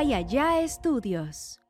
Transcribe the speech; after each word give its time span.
Calla 0.00 0.22
Ya 0.22 0.62
Estudios. 0.62 1.60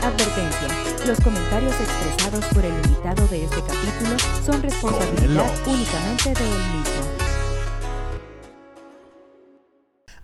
Advertencia. 0.00 0.68
Los 1.06 1.20
comentarios 1.20 1.74
expresados 1.78 2.46
por 2.46 2.64
el 2.64 2.72
invitado 2.72 3.28
de 3.28 3.44
este 3.44 3.60
capítulo 3.60 4.16
son 4.42 4.62
responsabilidad 4.62 5.52
únicamente 5.66 6.32
de 6.32 6.48
él 6.48 6.62
mismo. 6.78 7.02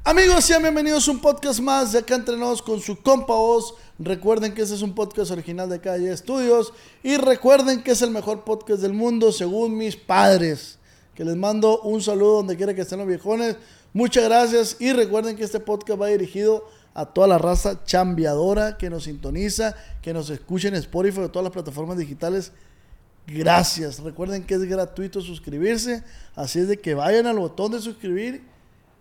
Amigos, 0.05 0.45
sean 0.46 0.62
bienvenidos 0.62 1.07
a 1.07 1.11
un 1.11 1.18
podcast 1.18 1.61
más 1.61 1.93
de 1.93 1.98
acá 1.98 2.14
entrenados 2.14 2.62
con 2.62 2.80
su 2.80 3.03
compa 3.03 3.35
voz. 3.35 3.75
Recuerden 3.98 4.55
que 4.55 4.62
este 4.62 4.77
es 4.77 4.80
un 4.80 4.95
podcast 4.95 5.32
original 5.32 5.69
de 5.69 5.82
Calle 5.82 6.11
Estudios. 6.11 6.73
Y 7.03 7.19
recuerden 7.19 7.82
que 7.82 7.91
es 7.91 8.01
el 8.01 8.11
mejor 8.11 8.45
podcast 8.45 8.80
del 8.80 8.95
mundo 8.95 9.32
según 9.32 9.77
mis 9.77 9.96
padres. 9.96 10.79
Que 11.14 11.27
les 11.27 11.37
mando 11.37 11.82
un 11.82 12.01
saludo 12.01 12.37
donde 12.37 12.57
quiera 12.57 12.73
que 12.73 12.80
estén 12.80 13.01
los 13.01 13.07
viejones. 13.07 13.58
Muchas 13.94 14.25
gracias. 14.25 14.76
Y 14.80 14.93
recuerden 14.93 15.36
que 15.36 15.44
este 15.44 15.61
podcast 15.61 16.02
va 16.02 16.08
dirigido 16.08 16.68
a 16.94 17.07
toda 17.07 17.29
la 17.29 17.39
raza 17.39 17.85
chambeadora 17.85 18.76
que 18.76 18.90
nos 18.90 19.04
sintoniza, 19.04 19.76
que 20.02 20.12
nos 20.12 20.30
escucha 20.30 20.66
en 20.66 20.75
Spotify 20.75 21.21
o 21.21 21.30
todas 21.30 21.44
las 21.44 21.52
plataformas 21.52 21.96
digitales. 21.96 22.50
Gracias. 23.25 24.00
Recuerden 24.00 24.43
que 24.43 24.54
es 24.54 24.64
gratuito 24.64 25.21
suscribirse. 25.21 26.02
Así 26.35 26.58
es 26.58 26.66
de 26.66 26.80
que 26.80 26.94
vayan 26.94 27.29
al 27.29 27.38
botón 27.38 27.71
de 27.71 27.80
suscribir 27.80 28.43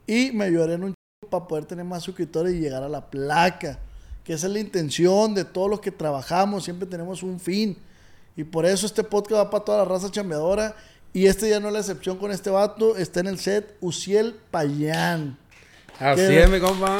y 0.05 0.31
me 0.31 0.45
ayudarán 0.45 0.83
un 0.83 0.91
chico 0.91 1.31
para 1.31 1.47
poder 1.47 1.65
tener 1.65 1.85
más 1.85 2.03
suscriptores 2.03 2.53
y 2.53 2.59
llegar 2.59 2.83
a 2.83 2.89
la 2.89 3.09
placa. 3.09 3.79
Que 4.23 4.33
esa 4.33 4.45
es 4.45 4.53
la 4.53 4.59
intención 4.59 5.33
de 5.33 5.43
todos 5.43 5.71
los 5.71 5.79
que 5.79 5.89
trabajamos. 5.89 6.65
Siempre 6.65 6.87
tenemos 6.87 7.23
un 7.23 7.39
fin. 7.39 7.79
Y 8.35 8.43
por 8.43 8.63
eso 8.63 8.85
este 8.85 9.03
podcast 9.03 9.41
va 9.41 9.49
para 9.49 9.63
toda 9.63 9.77
la 9.79 9.85
raza 9.85 10.11
chambeadora. 10.11 10.75
Y 11.13 11.27
este 11.27 11.49
ya 11.49 11.59
no 11.59 11.67
es 11.67 11.73
la 11.73 11.79
excepción 11.79 12.17
con 12.17 12.31
este 12.31 12.49
vato. 12.49 12.97
Está 12.97 13.19
en 13.19 13.27
el 13.27 13.39
set 13.39 13.75
Uciel 13.81 14.35
Payán. 14.49 15.37
Así 15.99 16.21
¿Qué- 16.21 16.43
es, 16.43 16.49
mi 16.49 16.59
compa. 16.59 16.99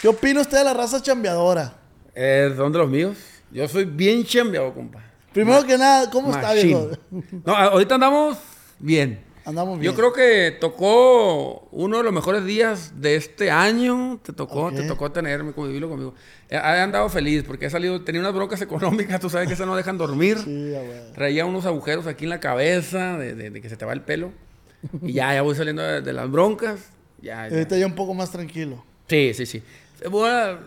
¿Qué 0.00 0.08
opina 0.08 0.40
usted 0.40 0.58
de 0.58 0.64
la 0.64 0.74
raza 0.74 1.00
chambeadora? 1.02 1.74
Eh, 2.14 2.52
son 2.56 2.72
de 2.72 2.78
los 2.78 2.88
míos. 2.88 3.16
Yo 3.50 3.68
soy 3.68 3.84
bien 3.84 4.24
chambeado, 4.24 4.72
compa. 4.72 5.02
Primero 5.32 5.64
que 5.64 5.76
nada, 5.76 6.10
¿cómo 6.10 6.30
está, 6.34 6.52
viejo? 6.54 6.90
No, 7.44 7.54
ahorita 7.54 7.96
andamos 7.96 8.38
bien. 8.78 9.22
Andamos 9.46 9.78
bien. 9.78 9.92
Yo 9.92 9.96
creo 9.96 10.12
que 10.12 10.56
tocó 10.58 11.68
uno 11.70 11.98
de 11.98 12.02
los 12.04 12.12
mejores 12.12 12.44
días 12.44 13.00
de 13.00 13.16
este 13.16 13.50
año. 13.50 14.18
Te 14.22 14.32
tocó, 14.32 14.66
Ok. 14.66 14.74
te 14.76 14.82
tocó 14.84 15.12
tenerme, 15.12 15.52
convivirlo 15.52 15.88
conmigo. 15.88 16.14
He, 16.48 16.54
he 16.56 16.58
andado 16.58 17.08
feliz 17.10 17.42
porque 17.46 17.66
he 17.66 17.70
salido, 17.70 18.00
tenía 18.02 18.20
unas 18.20 18.32
broncas 18.34 18.62
económicas, 18.62 19.20
tú 19.20 19.28
sabes 19.28 19.46
que 19.48 19.54
esas 19.54 19.66
no 19.66 19.76
dejan 19.76 19.98
dormir. 19.98 20.38
Sí. 20.38 20.72
Traía 21.14 21.44
unos 21.44 21.66
agujeros 21.66 22.06
aquí 22.06 22.24
en 22.24 22.30
la 22.30 22.40
cabeza 22.40 23.18
de, 23.18 23.34
de- 23.34 23.50
de 23.50 23.60
que 23.60 23.68
se 23.68 23.76
te 23.76 23.84
va 23.84 23.92
el 23.92 24.00
pelo. 24.00 24.32
Y 25.02 25.12
ya, 25.14 25.34
ya 25.34 25.42
voy 25.42 25.54
saliendo 25.54 25.82
de, 25.82 26.00
de 26.00 26.12
las 26.12 26.30
broncas. 26.30 26.80
Ya, 27.20 27.48
ya. 27.48 27.54
ahorita 27.56 27.76
ya 27.78 27.86
un 27.86 27.94
poco 27.94 28.14
más 28.14 28.30
tranquilo. 28.30 28.82
Sí, 29.08 29.32
sí, 29.34 29.46
sí. 29.46 29.62
Bueno, 30.10 30.58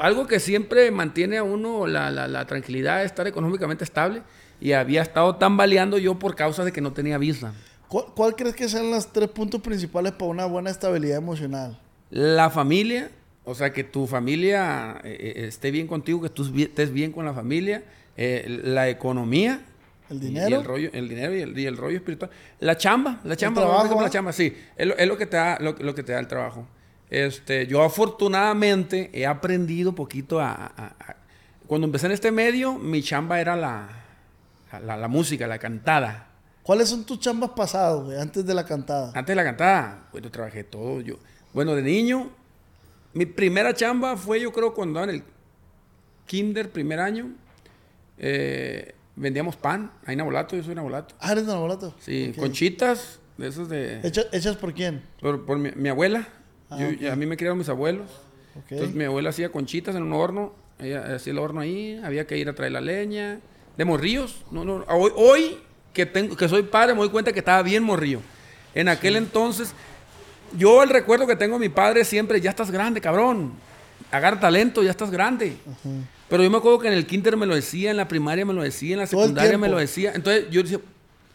algo 0.00 0.26
que 0.26 0.38
siempre 0.40 0.90
mantiene 0.90 1.38
a 1.38 1.42
uno 1.42 1.86
la, 1.86 2.10
la- 2.10 2.28
la 2.28 2.46
tranquilidad 2.46 3.00
es 3.02 3.06
estar 3.06 3.26
económicamente 3.26 3.84
estable. 3.84 4.22
Y 4.60 4.72
había 4.72 5.02
estado 5.02 5.36
tambaleando 5.36 5.98
yo 5.98 6.18
por 6.18 6.34
causa 6.34 6.64
de 6.64 6.72
que 6.72 6.80
no 6.80 6.92
tenía 6.92 7.16
visa. 7.16 7.52
¿Cuál, 7.88 8.04
cuál 8.14 8.36
crees 8.36 8.54
que 8.54 8.68
sean 8.68 8.90
los 8.90 9.12
tres 9.12 9.28
puntos 9.30 9.60
principales 9.60 10.12
para 10.12 10.30
una 10.30 10.44
buena 10.46 10.70
estabilidad 10.70 11.16
emocional? 11.18 11.78
La 12.10 12.50
familia, 12.50 13.10
o 13.44 13.54
sea, 13.54 13.72
que 13.72 13.84
tu 13.84 14.06
familia 14.06 15.00
eh, 15.04 15.34
eh, 15.36 15.46
esté 15.46 15.70
bien 15.70 15.86
contigo, 15.86 16.20
que 16.22 16.28
tú 16.30 16.44
estés 16.56 16.92
bien 16.92 17.12
con 17.12 17.24
la 17.24 17.32
familia. 17.34 17.82
eh, 18.16 18.60
la 18.64 18.88
economía. 18.88 19.60
¿El 20.10 20.20
dinero? 20.20 20.48
Y, 20.50 20.54
el 20.54 20.64
rollo, 20.64 20.90
el 20.92 21.08
dinero 21.08 21.36
y 21.36 21.40
el, 21.42 21.58
y 21.58 21.66
el 21.66 21.76
rollo 21.76 21.96
espiritual. 21.98 22.30
La 22.60 22.76
chamba, 22.76 23.20
la 23.24 23.36
chamba, 23.36 23.60
trabajo, 23.62 23.80
a 23.80 23.84
decir 23.84 24.02
la 24.02 24.10
chamba, 24.10 24.32
sí. 24.32 24.56
Es 24.76 24.86
lo, 24.86 24.96
es 24.96 25.06
lo 25.06 25.16
que 25.18 25.26
te 25.26 25.36
da, 25.36 25.58
lo, 25.60 25.72
lo 25.78 25.94
que 25.94 26.02
te 26.02 26.12
da 26.12 26.18
el 26.18 26.26
trabajo. 26.28 26.66
Este, 27.10 27.66
yo 27.66 27.82
afortunadamente 27.82 29.10
he 29.12 29.26
aprendido 29.26 29.94
poquito 29.94 30.40
a, 30.40 30.50
a- 30.52 30.94
a- 30.98 31.16
Cuando 31.66 31.86
empecé 31.86 32.06
en 32.06 32.12
este 32.12 32.32
medio, 32.32 32.74
mi 32.78 33.02
chamba 33.02 33.40
era 33.40 33.54
la, 33.56 33.88
la, 34.84 34.96
la 34.96 35.08
música, 35.08 35.46
la 35.46 35.58
cantada. 35.58 36.27
¿Cuáles 36.68 36.90
son 36.90 37.04
tus 37.06 37.18
chambas 37.18 37.48
pasados, 37.56 38.04
güey, 38.04 38.18
antes 38.20 38.44
de 38.44 38.52
la 38.52 38.62
cantada? 38.66 39.06
Antes 39.14 39.28
de 39.28 39.34
la 39.36 39.42
cantada, 39.44 40.06
pues 40.12 40.22
yo 40.22 40.30
trabajé 40.30 40.64
todo. 40.64 41.00
Yo, 41.00 41.14
bueno, 41.54 41.74
de 41.74 41.80
niño, 41.80 42.28
mi 43.14 43.24
primera 43.24 43.72
chamba 43.72 44.18
fue, 44.18 44.38
yo 44.38 44.52
creo, 44.52 44.74
cuando 44.74 45.02
en 45.02 45.08
el 45.08 45.22
kinder, 46.26 46.70
primer 46.70 47.00
año. 47.00 47.30
eh, 48.18 48.94
vendíamos 49.16 49.56
pan, 49.56 49.92
ahí 50.04 50.12
en 50.12 50.20
Abolato, 50.20 50.56
yo 50.56 50.62
soy 50.62 50.72
en 50.72 50.80
Abolato. 50.80 51.14
Ah, 51.20 51.32
eres 51.32 51.46
de 51.46 51.52
Navolato. 51.54 51.94
Sí, 52.00 52.34
conchitas, 52.38 53.18
de 53.38 53.48
esos 53.48 53.70
de... 53.70 54.02
¿Hecha- 54.02 54.26
¿Hechas 54.30 54.56
por 54.56 54.74
quién? 54.74 55.02
Por, 55.22 55.46
por 55.46 55.56
mi, 55.58 55.70
mi 55.72 55.88
abuela. 55.88 56.28
Ah, 56.68 56.78
Yo-. 57.00 57.10
A 57.10 57.16
mí 57.16 57.24
me 57.24 57.38
criaron 57.38 57.56
mis 57.56 57.70
abuelos. 57.70 58.10
Entonces 58.68 58.94
mi 58.94 59.04
abuela 59.04 59.30
hacía 59.30 59.50
conchitas 59.50 59.96
en 59.96 60.02
un 60.02 60.12
horno. 60.12 60.52
Ella 60.78 61.14
hacía 61.14 61.32
el 61.32 61.38
horno 61.38 61.60
ahí. 61.62 61.98
Había 62.04 62.26
que 62.26 62.36
ir 62.36 62.46
a 62.50 62.54
traer 62.54 62.72
la 62.72 62.82
leña. 62.82 63.40
De 63.78 63.84
morrillos. 63.86 64.44
No, 64.50 64.64
no, 64.66 64.84
hoy, 64.88 65.12
hoy 65.16 65.58
que, 65.92 66.06
tengo, 66.06 66.36
que 66.36 66.48
soy 66.48 66.62
padre 66.62 66.94
me 66.94 67.00
doy 67.00 67.10
cuenta 67.10 67.32
que 67.32 67.38
estaba 67.40 67.62
bien 67.62 67.82
morrillo. 67.82 68.20
En 68.74 68.88
aquel 68.88 69.16
entonces, 69.16 69.72
yo 70.56 70.82
el 70.82 70.88
recuerdo 70.90 71.26
que 71.26 71.36
tengo 71.36 71.54
de 71.58 71.60
mi 71.60 71.68
padre 71.68 72.04
siempre, 72.04 72.40
ya 72.40 72.50
estás 72.50 72.70
grande, 72.70 73.00
cabrón. 73.00 73.52
Agarra 74.10 74.38
talento, 74.40 74.82
ya 74.82 74.90
estás 74.90 75.10
grande. 75.10 75.56
Pero 76.28 76.42
yo 76.42 76.50
me 76.50 76.58
acuerdo 76.58 76.78
que 76.78 76.88
en 76.88 76.94
el 76.94 77.06
kinder 77.06 77.36
me 77.36 77.46
lo 77.46 77.54
decía, 77.54 77.90
en 77.90 77.96
la 77.96 78.06
primaria 78.08 78.44
me 78.46 78.52
lo 78.54 78.62
decía, 78.62 78.94
en 78.94 79.00
la 79.00 79.06
secundaria 79.06 79.58
me 79.58 79.68
lo 79.68 79.78
decía. 79.78 80.12
Entonces 80.14 80.46
yo 80.50 80.62
decía, 80.62 80.78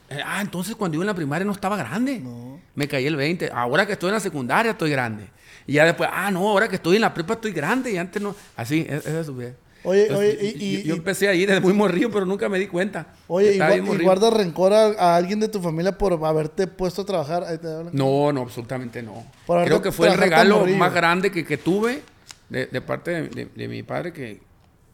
eh, 0.09 0.19
ah, 0.25 0.39
entonces 0.41 0.75
cuando 0.75 0.95
iba 0.95 1.03
en 1.03 1.07
la 1.07 1.13
primaria 1.13 1.45
no 1.45 1.51
estaba 1.51 1.75
grande. 1.77 2.19
No. 2.19 2.59
Me 2.75 2.87
caí 2.87 3.05
el 3.05 3.15
20. 3.15 3.51
Ahora 3.53 3.85
que 3.85 3.93
estoy 3.93 4.09
en 4.09 4.15
la 4.15 4.19
secundaria 4.19 4.71
estoy 4.71 4.89
grande. 4.91 5.27
Y 5.67 5.73
ya 5.73 5.85
después, 5.85 6.09
ah, 6.11 6.31
no, 6.31 6.47
ahora 6.49 6.67
que 6.67 6.75
estoy 6.75 6.95
en 6.95 7.01
la 7.01 7.13
prepa 7.13 7.33
estoy 7.33 7.51
grande. 7.51 7.91
Y 7.91 7.97
antes 7.97 8.21
no. 8.21 8.35
Así, 8.55 8.85
es- 8.89 9.05
esa 9.05 9.19
es 9.19 9.25
su 9.25 9.35
vida. 9.35 9.51
Oye, 9.85 10.03
Entonces, 10.03 10.37
oye, 10.39 10.47
y- 10.47 10.51
yo- 10.51 10.79
y- 10.79 10.83
yo 10.83 10.93
y- 10.95 10.97
empecé 10.97 11.27
ahí 11.27 11.45
desde 11.45 11.59
muy 11.61 11.73
morrillo, 11.73 12.09
pero 12.11 12.25
nunca 12.25 12.47
me 12.49 12.57
di 12.59 12.67
cuenta. 12.67 13.07
Oye, 13.27 13.53
y, 13.53 13.57
y 13.57 14.03
guardas 14.03 14.33
rencor 14.33 14.71
a, 14.73 14.85
a 14.87 15.15
alguien 15.17 15.39
de 15.39 15.47
tu 15.49 15.59
familia 15.61 15.97
por 15.97 16.13
haberte 16.25 16.67
puesto 16.67 17.01
a 17.01 17.05
trabajar. 17.05 17.45
No, 17.91 18.31
no, 18.31 18.41
absolutamente 18.41 19.03
no. 19.03 19.25
Por 19.45 19.63
Creo 19.65 19.81
que 19.81 19.91
fue 19.91 20.07
el 20.07 20.17
regalo 20.17 20.65
más 20.77 20.93
grande 20.93 21.31
que, 21.31 21.45
que 21.45 21.57
tuve 21.57 22.01
de, 22.49 22.67
de 22.67 22.81
parte 22.81 23.11
de, 23.11 23.27
de- 23.29 23.45
de 23.53 23.67
mi 23.67 23.83
padre, 23.83 24.13
que, 24.13 24.41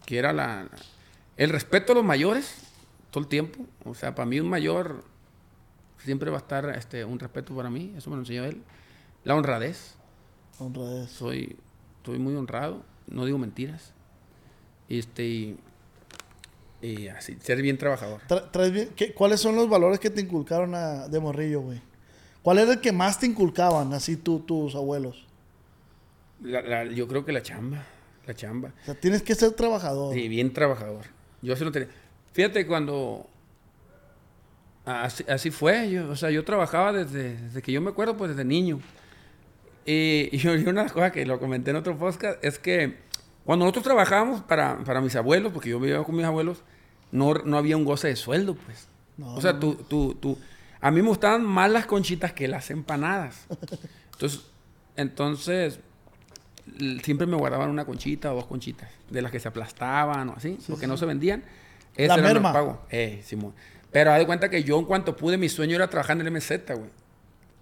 que 0.06 0.18
era 0.18 0.34
la, 0.34 0.68
el 1.38 1.50
respeto 1.52 1.92
a 1.92 1.96
los 1.96 2.04
mayores 2.06 2.56
todo 3.12 3.22
el 3.24 3.30
tiempo. 3.30 3.66
O 3.86 3.94
sea, 3.94 4.16
para 4.16 4.26
mí 4.26 4.40
un 4.40 4.50
mayor 4.50 5.04
siempre 6.04 6.32
va 6.32 6.38
a 6.38 6.42
estar 6.42 6.68
este, 6.78 7.06
un 7.06 7.20
respeto 7.20 7.56
para 7.56 7.70
mí. 7.70 7.94
Eso 7.98 8.10
me 8.10 8.16
lo 8.16 8.24
enseñó 8.24 8.44
él. 8.46 8.62
La 9.24 9.36
honradez. 9.36 9.94
Honradez. 10.58 11.10
soy, 11.12 11.58
estoy 11.98 12.18
muy 12.20 12.36
honrado, 12.36 12.82
no 13.08 13.26
digo 13.26 13.38
mentiras. 13.38 13.94
Este, 14.90 15.24
y, 15.24 15.58
y 16.82 17.08
así, 17.10 17.38
ser 17.42 17.62
bien 17.62 17.78
trabajador. 17.78 18.22
Tra- 18.28 18.50
traes 18.52 18.72
bien- 18.72 18.90
¿qué- 18.96 19.14
¿Cuáles 19.14 19.40
son 19.40 19.56
los 19.56 19.70
valores 19.70 20.00
que 20.00 20.10
te 20.10 20.22
inculcaron 20.22 20.74
a- 20.76 21.08
de 21.08 21.20
morrillo, 21.20 21.62
güey? 21.62 21.82
¿Cuál 22.42 22.60
era 22.60 22.74
el 22.74 22.82
que 22.82 22.92
más 22.92 23.20
te 23.20 23.26
inculcaban, 23.28 23.94
así 23.94 24.16
tú, 24.18 24.40
tus 24.40 24.74
abuelos? 24.76 25.26
La- 26.42 26.62
la- 26.62 26.86
yo 26.86 27.08
creo 27.08 27.26
que 27.26 27.32
la 27.34 27.44
chamba, 27.44 27.84
la 28.26 28.34
chamba. 28.34 28.74
O 28.82 28.86
sea, 28.86 28.96
tienes 28.96 29.22
que 29.22 29.36
ser 29.36 29.52
trabajador. 29.52 30.14
Sí, 30.16 30.28
bien 30.28 30.54
trabajador. 30.54 31.06
Yo 31.42 31.54
así 31.54 31.64
lo 31.64 31.72
tenía. 31.72 31.90
Fíjate 32.34 32.66
cuando... 32.66 33.30
Así, 34.86 35.24
así 35.28 35.52
fue, 35.52 35.92
yo, 35.92 36.10
o 36.10 36.16
sea, 36.16 36.32
yo 36.32 36.44
trabajaba 36.44 36.92
desde, 36.94 37.38
desde 37.38 37.62
que 37.62 37.72
yo 37.72 37.80
me 37.82 37.92
acuerdo, 37.92 38.18
pues 38.18 38.30
desde 38.32 38.44
niño. 38.46 38.80
Y, 39.86 40.30
y 40.36 40.48
una 40.48 40.64
de 40.64 40.74
las 40.74 40.94
cosas 40.94 41.12
que 41.12 41.26
lo 41.26 41.40
comenté 41.40 41.72
en 41.72 41.78
otro 41.78 41.98
podcast 41.98 42.44
es 42.44 42.58
que 42.58 42.98
cuando 43.44 43.66
nosotros 43.66 43.84
trabajábamos 43.84 44.42
para, 44.42 44.78
para 44.84 45.02
mis 45.02 45.16
abuelos, 45.16 45.52
porque 45.52 45.70
yo 45.70 45.80
vivía 45.80 46.04
con 46.04 46.16
mis 46.16 46.26
abuelos, 46.26 46.64
no, 47.12 47.34
no 47.34 47.58
había 47.58 47.78
un 47.78 47.86
goce 47.86 48.08
de 48.08 48.16
sueldo, 48.16 48.56
pues. 48.56 48.88
No. 49.18 49.36
O 49.36 49.42
sea, 49.42 49.60
tú, 49.60 49.76
tú, 49.76 50.16
tú, 50.16 50.38
a 50.82 50.92
mí 50.92 51.02
me 51.02 51.10
gustaban 51.10 51.44
más 51.44 51.70
las 51.72 51.86
conchitas 51.86 52.34
que 52.34 52.48
las 52.48 52.70
empanadas. 52.72 53.46
Entonces, 54.14 54.42
entonces 54.96 55.80
siempre 57.04 57.26
me 57.26 57.36
guardaban 57.36 57.70
una 57.70 57.86
conchita 57.86 58.32
o 58.32 58.36
dos 58.36 58.46
conchitas, 58.46 58.90
de 59.10 59.22
las 59.22 59.32
que 59.32 59.40
se 59.40 59.48
aplastaban 59.48 60.30
o 60.30 60.34
así, 60.38 60.58
porque 60.68 60.88
no 60.88 60.98
se 60.98 61.06
vendían. 61.06 61.44
Ese 61.96 62.08
La 62.08 62.16
era 62.16 62.24
merma. 62.24 62.54
pago. 62.54 62.82
Eh, 62.90 63.22
Simón. 63.26 63.54
Pero 63.92 64.12
haz 64.12 64.20
de 64.20 64.26
cuenta 64.26 64.50
que 64.50 64.64
yo 64.64 64.78
en 64.78 64.86
cuanto 64.86 65.16
pude, 65.16 65.38
mi 65.38 65.50
sueño 65.50 65.76
era 65.76 65.90
trabajar 65.90 66.20
en 66.20 66.28
el 66.28 66.32
MZ, 66.34 66.52
güey. 66.76 66.90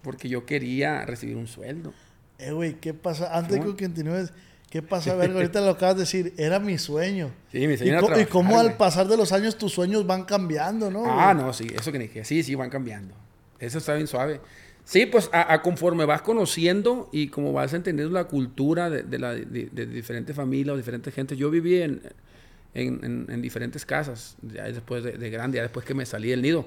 Porque 0.02 0.28
yo 0.28 0.46
quería 0.46 1.04
recibir 1.06 1.36
un 1.36 1.46
sueldo. 1.46 1.92
Eh, 2.38 2.52
güey, 2.52 2.74
¿qué 2.74 2.94
pasa? 2.94 3.36
Antes 3.36 3.58
¿Cómo? 3.58 3.74
que 3.74 3.84
continúes, 3.84 4.32
¿qué 4.70 4.82
pasa? 4.82 5.14
Verga, 5.14 5.36
ahorita 5.36 5.60
lo 5.60 5.70
acabas 5.70 5.96
de 5.96 6.00
decir, 6.02 6.34
era 6.36 6.58
mi 6.58 6.78
sueño. 6.78 7.30
Sí, 7.52 7.66
mi 7.66 7.76
sueño 7.76 8.00
co- 8.00 8.18
y 8.20 8.26
cómo 8.26 8.58
al 8.58 8.76
pasar 8.76 9.08
de 9.08 9.16
los 9.16 9.32
años 9.32 9.56
tus 9.56 9.72
sueños 9.72 10.06
van 10.06 10.24
cambiando, 10.24 10.90
¿no? 10.90 11.04
Ah, 11.06 11.32
güey? 11.32 11.44
no, 11.46 11.52
sí, 11.52 11.66
eso 11.74 11.90
que 11.92 11.98
dije. 11.98 12.24
Sí, 12.24 12.42
sí, 12.42 12.54
van 12.54 12.70
cambiando. 12.70 13.14
Eso 13.58 13.78
está 13.78 13.94
bien 13.94 14.06
suave. 14.06 14.40
Sí, 14.84 15.04
pues 15.06 15.28
a, 15.32 15.52
a 15.52 15.60
conforme 15.62 16.04
vas 16.06 16.22
conociendo 16.22 17.10
y 17.12 17.28
como 17.28 17.52
vas 17.52 17.74
entendiendo 17.74 18.14
la 18.14 18.24
cultura 18.24 18.88
de, 18.88 19.02
de 19.02 19.18
la, 19.18 19.34
de, 19.34 19.68
de 19.70 19.86
diferentes 19.86 20.34
familias 20.34 20.74
o 20.74 20.76
diferentes 20.76 21.12
gentes. 21.14 21.36
Yo 21.36 21.50
viví 21.50 21.82
en, 21.82 22.00
en, 22.74 23.04
en- 23.04 23.26
en 23.28 23.42
diferentes 23.42 23.84
casas, 23.84 24.36
ya 24.42 24.64
después 24.64 25.04
de, 25.04 25.12
de 25.12 25.30
grande, 25.30 25.56
ya 25.56 25.62
después 25.62 25.84
que 25.84 25.92
me 25.94 26.06
salí 26.06 26.30
del 26.30 26.40
nido. 26.40 26.66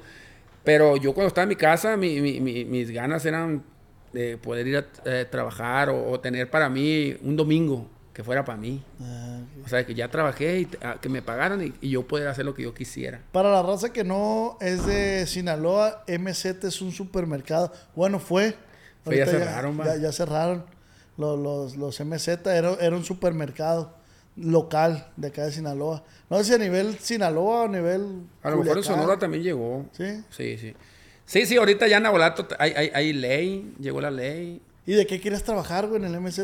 Pero 0.63 0.97
yo 0.97 1.13
cuando 1.13 1.29
estaba 1.29 1.43
en 1.43 1.49
mi 1.49 1.55
casa, 1.55 1.97
mi- 1.97 2.21
mi- 2.21 2.39
mi- 2.39 2.65
mis 2.65 2.91
ganas 2.91 3.25
eran 3.25 3.63
de 4.13 4.37
poder 4.37 4.67
ir 4.67 4.77
a 4.77 4.85
eh, 5.05 5.25
trabajar 5.29 5.89
o, 5.89 6.11
o 6.11 6.19
tener 6.19 6.49
para 6.49 6.69
mí 6.69 7.15
un 7.21 7.35
domingo 7.35 7.87
que 8.13 8.23
fuera 8.23 8.43
para 8.43 8.57
mí. 8.57 8.83
Ah, 8.99 9.39
O 9.65 9.69
sea, 9.69 9.85
que 9.85 9.95
ya 9.95 10.09
trabajé 10.09 10.59
y 10.59 10.65
que 10.99 11.07
me 11.09 11.21
pagaran 11.21 11.65
y, 11.65 11.73
y 11.81 11.91
yo 11.91 12.05
poder 12.07 12.27
hacer 12.27 12.43
lo 12.45 12.53
que 12.53 12.63
yo 12.63 12.73
quisiera. 12.73 13.21
Para 13.31 13.49
la 13.51 13.61
raza 13.63 13.93
que 13.93 14.03
no 14.03 14.57
es 14.59 14.85
de 14.85 15.25
Sinaloa, 15.27 16.03
MZ 16.07 16.45
es 16.65 16.81
un 16.81 16.91
supermercado. 16.91 17.71
Bueno, 17.95 18.19
fue. 18.19 18.55
Fue, 19.03 19.17
ya 19.17 19.25
cerraron, 19.25 19.77
ya, 19.77 19.95
ya 19.95 20.11
cerraron. 20.11 20.65
Los, 21.17 21.39
los, 21.39 21.77
los 21.77 21.99
MZ 22.05 22.27
era, 22.47 22.73
era 22.81 22.95
un 22.95 23.03
supermercado 23.05 23.93
local 24.35 25.07
de 25.17 25.27
acá 25.29 25.45
de 25.45 25.51
Sinaloa. 25.51 26.03
No 26.29 26.37
sé 26.39 26.43
si 26.45 26.53
a 26.53 26.57
nivel 26.57 26.97
Sinaloa 26.99 27.61
o 27.61 27.65
a 27.65 27.67
nivel. 27.67 28.23
A 28.43 28.49
lo 28.49 28.57
mejor 28.57 28.77
en. 28.77 28.83
Sonora 28.83 29.17
también 29.17 29.43
llegó. 29.43 29.85
Sí. 29.93 30.23
Sí, 30.29 30.57
sí. 30.57 30.73
Sí, 31.31 31.45
sí, 31.45 31.55
ahorita 31.55 31.87
ya 31.87 31.95
en 31.95 32.03
Nabolato 32.03 32.45
hay, 32.59 32.73
hay, 32.75 32.91
hay 32.93 33.13
ley, 33.13 33.73
llegó 33.79 34.01
la 34.01 34.11
ley 34.11 34.61
¿Y 34.85 34.91
de 34.91 35.07
qué 35.07 35.21
quieres 35.21 35.41
trabajar, 35.45 35.87
güey, 35.87 36.03
en 36.03 36.13
el 36.13 36.19
MZ? 36.19 36.39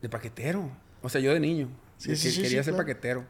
de 0.00 0.08
paquetero. 0.08 0.70
O 1.02 1.10
sea, 1.10 1.20
yo 1.20 1.34
de 1.34 1.40
niño. 1.40 1.68
Sí, 1.98 2.12
de 2.12 2.16
sí, 2.16 2.28
que 2.28 2.34
sí, 2.36 2.42
quería 2.42 2.64
ser 2.64 2.72
claro. 2.72 2.86
paquetero. 2.86 3.24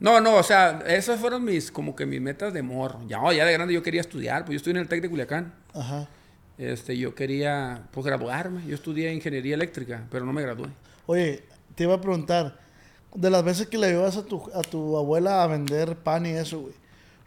No, 0.00 0.20
no, 0.20 0.34
o 0.34 0.42
sea, 0.42 0.82
esas 0.88 1.20
fueron 1.20 1.44
mis, 1.44 1.70
como 1.70 1.94
que 1.94 2.06
mis 2.06 2.20
metas 2.20 2.52
de 2.52 2.60
morro. 2.60 3.00
Ya, 3.06 3.22
oh, 3.22 3.32
ya 3.32 3.44
de 3.44 3.52
grande 3.52 3.72
yo 3.72 3.84
quería 3.84 4.00
estudiar, 4.00 4.44
pues 4.44 4.54
yo 4.54 4.56
estudié 4.56 4.78
en 4.78 4.82
el 4.82 4.88
TEC 4.88 5.02
de 5.02 5.10
Culiacán. 5.10 5.54
Ajá. 5.74 6.08
Este, 6.58 6.98
yo 6.98 7.14
quería, 7.14 7.84
pues, 7.92 8.04
graduarme. 8.04 8.66
Yo 8.66 8.74
estudié 8.74 9.14
ingeniería 9.14 9.54
eléctrica, 9.54 10.08
pero 10.10 10.26
no 10.26 10.32
me 10.32 10.42
gradué. 10.42 10.70
Oye, 11.06 11.44
te 11.76 11.84
iba 11.84 11.94
a 11.94 12.00
preguntar, 12.00 12.58
de 13.14 13.30
las 13.30 13.44
veces 13.44 13.68
que 13.68 13.78
le 13.78 13.92
llevas 13.92 14.16
a 14.16 14.24
tu, 14.24 14.50
a 14.54 14.62
tu 14.62 14.96
abuela 14.96 15.44
a 15.44 15.46
vender 15.46 15.94
pan 15.94 16.26
y 16.26 16.30
eso, 16.30 16.62
güey, 16.62 16.74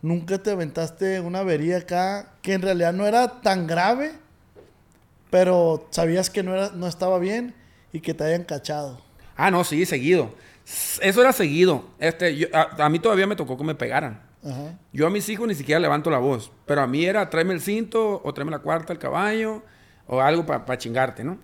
¿nunca 0.03 0.37
te 0.37 0.51
aventaste 0.51 1.19
una 1.19 1.39
avería 1.39 1.77
acá 1.77 2.33
que 2.43 2.53
en 2.53 2.61
realidad 2.61 2.93
no 2.93 3.07
era 3.07 3.41
tan 3.41 3.65
grave, 3.65 4.11
pero 5.31 5.87
sabías 5.89 6.29
que 6.29 6.43
no, 6.43 6.53
era, 6.53 6.69
no 6.75 6.87
estaba 6.87 7.17
bien 7.17 7.55
y 7.91 8.01
que 8.01 8.13
te 8.13 8.23
hayan 8.23 8.43
cachado? 8.43 9.01
Ah, 9.35 9.49
no, 9.49 9.63
sí, 9.63 9.85
seguido. 9.87 10.31
Eso 11.01 11.21
era 11.21 11.33
seguido. 11.33 11.85
Este, 11.99 12.35
yo- 12.37 12.47
a, 12.53 12.85
a 12.85 12.89
mí 12.89 12.99
todavía 12.99 13.25
me 13.27 13.35
tocó 13.35 13.57
que 13.57 13.63
me 13.63 13.73
pegaran. 13.75 14.21
Ajá. 14.45 14.77
Yo 14.91 15.07
a 15.07 15.09
mis 15.09 15.27
hijos 15.29 15.47
ni 15.47 15.55
siquiera 15.55 15.79
levanto 15.79 16.09
la 16.11 16.19
voz. 16.19 16.51
Pero 16.65 16.81
a 16.81 16.87
mí 16.87 17.03
era 17.05 17.29
tráeme 17.29 17.53
el 17.53 17.61
cinto 17.61 18.21
o 18.23 18.33
tráeme 18.33 18.51
la 18.51 18.59
cuarta, 18.59 18.93
el 18.93 18.99
caballo 18.99 19.63
o 20.05 20.21
algo 20.21 20.45
para 20.45 20.77
chingarte, 20.77 21.23
¿no? 21.23 21.37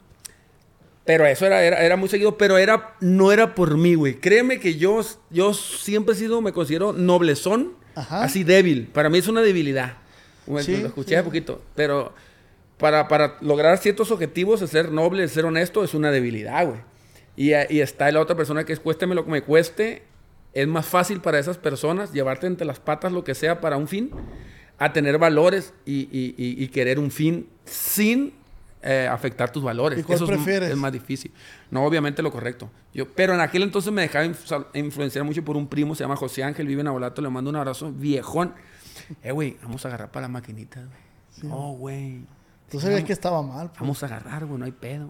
Pero 1.05 1.25
eso 1.25 1.45
era, 1.47 1.63
era, 1.63 1.77
era 1.83 1.95
muy 1.95 2.07
seguido, 2.07 2.37
pero 2.37 2.57
era, 2.57 2.95
no 2.99 3.31
era 3.31 3.55
por 3.55 3.75
mí, 3.77 3.95
güey. 3.95 4.19
Créeme 4.19 4.59
que 4.59 4.75
yo, 4.77 5.01
yo 5.31 5.53
siempre 5.55 6.13
he 6.13 6.17
sido, 6.17 6.39
me 6.41 6.51
considero 6.53 6.93
noblezón, 6.93 7.73
Ajá. 7.99 8.23
así 8.23 8.43
débil. 8.43 8.87
Para 8.93 9.09
mí 9.09 9.17
es 9.17 9.27
una 9.27 9.41
debilidad. 9.41 9.97
Sí, 10.61 10.77
lo 10.77 10.87
escuché 10.87 11.09
sí. 11.09 11.15
hace 11.15 11.23
poquito. 11.23 11.61
Pero 11.75 12.13
para, 12.77 13.07
para 13.07 13.37
lograr 13.41 13.77
ciertos 13.77 14.09
objetivos, 14.11 14.61
el 14.61 14.67
ser 14.67 14.91
noble, 14.91 15.23
el 15.23 15.29
ser 15.29 15.45
honesto, 15.45 15.83
es 15.83 15.93
una 15.93 16.11
debilidad, 16.11 16.65
güey. 16.65 16.79
Y, 17.35 17.51
y 17.69 17.81
está 17.81 18.11
la 18.11 18.19
otra 18.19 18.35
persona 18.35 18.63
que 18.65 18.73
es 18.73 18.79
cuésteme 18.79 19.15
lo 19.15 19.25
que 19.25 19.31
me 19.31 19.41
cueste. 19.43 20.03
Es 20.53 20.67
más 20.67 20.85
fácil 20.87 21.21
para 21.21 21.37
esas 21.39 21.57
personas 21.57 22.11
llevarte 22.11 22.47
entre 22.47 22.65
las 22.65 22.79
patas 22.79 23.11
lo 23.11 23.23
que 23.23 23.35
sea 23.35 23.61
para 23.61 23.77
un 23.77 23.87
fin, 23.87 24.09
a 24.79 24.91
tener 24.93 25.17
valores 25.19 25.73
y- 25.85 26.07
y 26.11 26.67
querer 26.69 26.97
un 26.99 27.11
fin 27.11 27.47
sin 27.65 28.33
eh, 28.81 29.07
afectar 29.11 29.51
tus 29.51 29.63
valores. 29.63 29.99
¿Y 29.99 30.03
cuál 30.03 30.15
Eso 30.17 30.25
prefieres? 30.27 30.69
Es, 30.71 30.77
más 30.77 30.91
difícil. 30.91 31.33
No, 31.71 31.83
obviamente 31.85 32.21
lo 32.21 32.31
correcto. 32.31 32.69
Yo, 32.93 33.07
pero 33.13 33.33
en 33.33 33.41
aquel 33.41 33.63
entonces 33.63 33.91
me 33.91 34.01
dejaba 34.03 34.25
inf- 34.25 34.65
influenciar 34.73 35.25
mucho 35.25 35.43
por 35.43 35.57
un 35.57 35.67
primo, 35.67 35.95
se 35.95 36.03
llama 36.03 36.15
José 36.15 36.43
Ángel, 36.43 36.65
vive 36.67 36.81
en 36.81 36.87
Abolato, 36.87 37.21
le 37.21 37.29
mando 37.29 37.49
un 37.49 37.55
abrazo, 37.57 37.91
viejón. 37.91 38.53
Eh, 39.23 39.31
güey, 39.31 39.57
vamos 39.63 39.83
a 39.85 39.87
agarrar 39.89 40.11
para 40.11 40.23
las 40.23 40.31
maquinitas, 40.31 40.85
güey. 40.85 41.49
No, 41.51 41.71
güey. 41.73 42.25
Tú 42.69 42.79
sabías 42.79 43.03
que 43.03 43.13
estaba 43.13 43.41
mal. 43.41 43.69
pues. 43.69 43.79
Vamos 43.79 44.01
a 44.03 44.05
agarrar, 44.05 44.45
güey, 44.45 44.59
no 44.59 44.65
hay 44.65 44.71
pedo. 44.71 45.09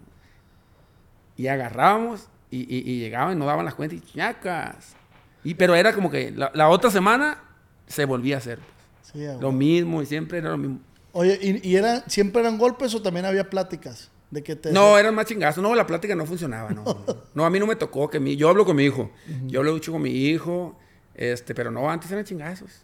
Y 1.36 1.48
agarrábamos 1.48 2.28
y, 2.52 2.60
y- 2.62 2.90
y 2.92 3.00
llegaban 3.00 3.36
y 3.36 3.40
no 3.40 3.46
daban 3.46 3.66
las 3.66 3.76
cuentas 3.76 4.00
y 4.14 4.18
ñacas. 4.18 4.96
Y, 5.44 5.54
pero 5.56 5.76
era 5.76 5.94
como 5.94 6.10
que 6.12 6.32
la, 6.32 6.52
la 6.54 6.70
otra 6.70 6.92
semana 6.92 7.42
se 7.88 8.06
volvía 8.06 8.36
a 8.36 8.38
hacer. 8.40 8.60
Sí, 9.02 9.26
Lo 9.40 9.52
mismo 9.52 10.02
y 10.02 10.06
siempre 10.06 10.38
era 10.40 10.50
lo 10.50 10.58
mismo. 10.58 10.80
Oye, 11.12 11.40
¿y, 11.42 11.68
y 11.70 11.76
era, 11.76 12.04
siempre 12.08 12.42
eran 12.42 12.58
golpes 12.58 12.94
o 12.96 13.02
también 13.02 13.26
había 13.26 13.50
pláticas? 13.50 14.12
De 14.32 14.44
que 14.44 14.56
te 14.56 14.72
No, 14.72 14.98
eran 14.98 15.16
más 15.16 15.26
chingazos. 15.26 15.64
No, 15.64 15.74
la 15.74 15.88
plática 15.88 16.16
no 16.16 16.26
funcionaba. 16.26 16.70
No, 16.70 16.84
no. 16.84 17.06
No, 17.34 17.46
a 17.46 17.50
mí 17.50 17.60
no 17.60 17.66
me 17.66 17.76
tocó 17.76 18.10
que 18.10 18.20
mi... 18.20 18.36
Yo 18.36 18.50
hablo 18.50 18.66
con 18.66 18.76
mi 18.76 18.84
hijo. 18.84 19.10
Yo 19.48 19.60
hablo 19.60 19.74
mucho 19.74 19.92
con 19.92 20.02
mi 20.02 20.12
hijo. 20.12 20.78
Este, 21.16 21.56
pero 21.56 21.72
no, 21.72 21.90
antes 21.90 22.12
eran 22.12 22.26
chingazos. 22.26 22.84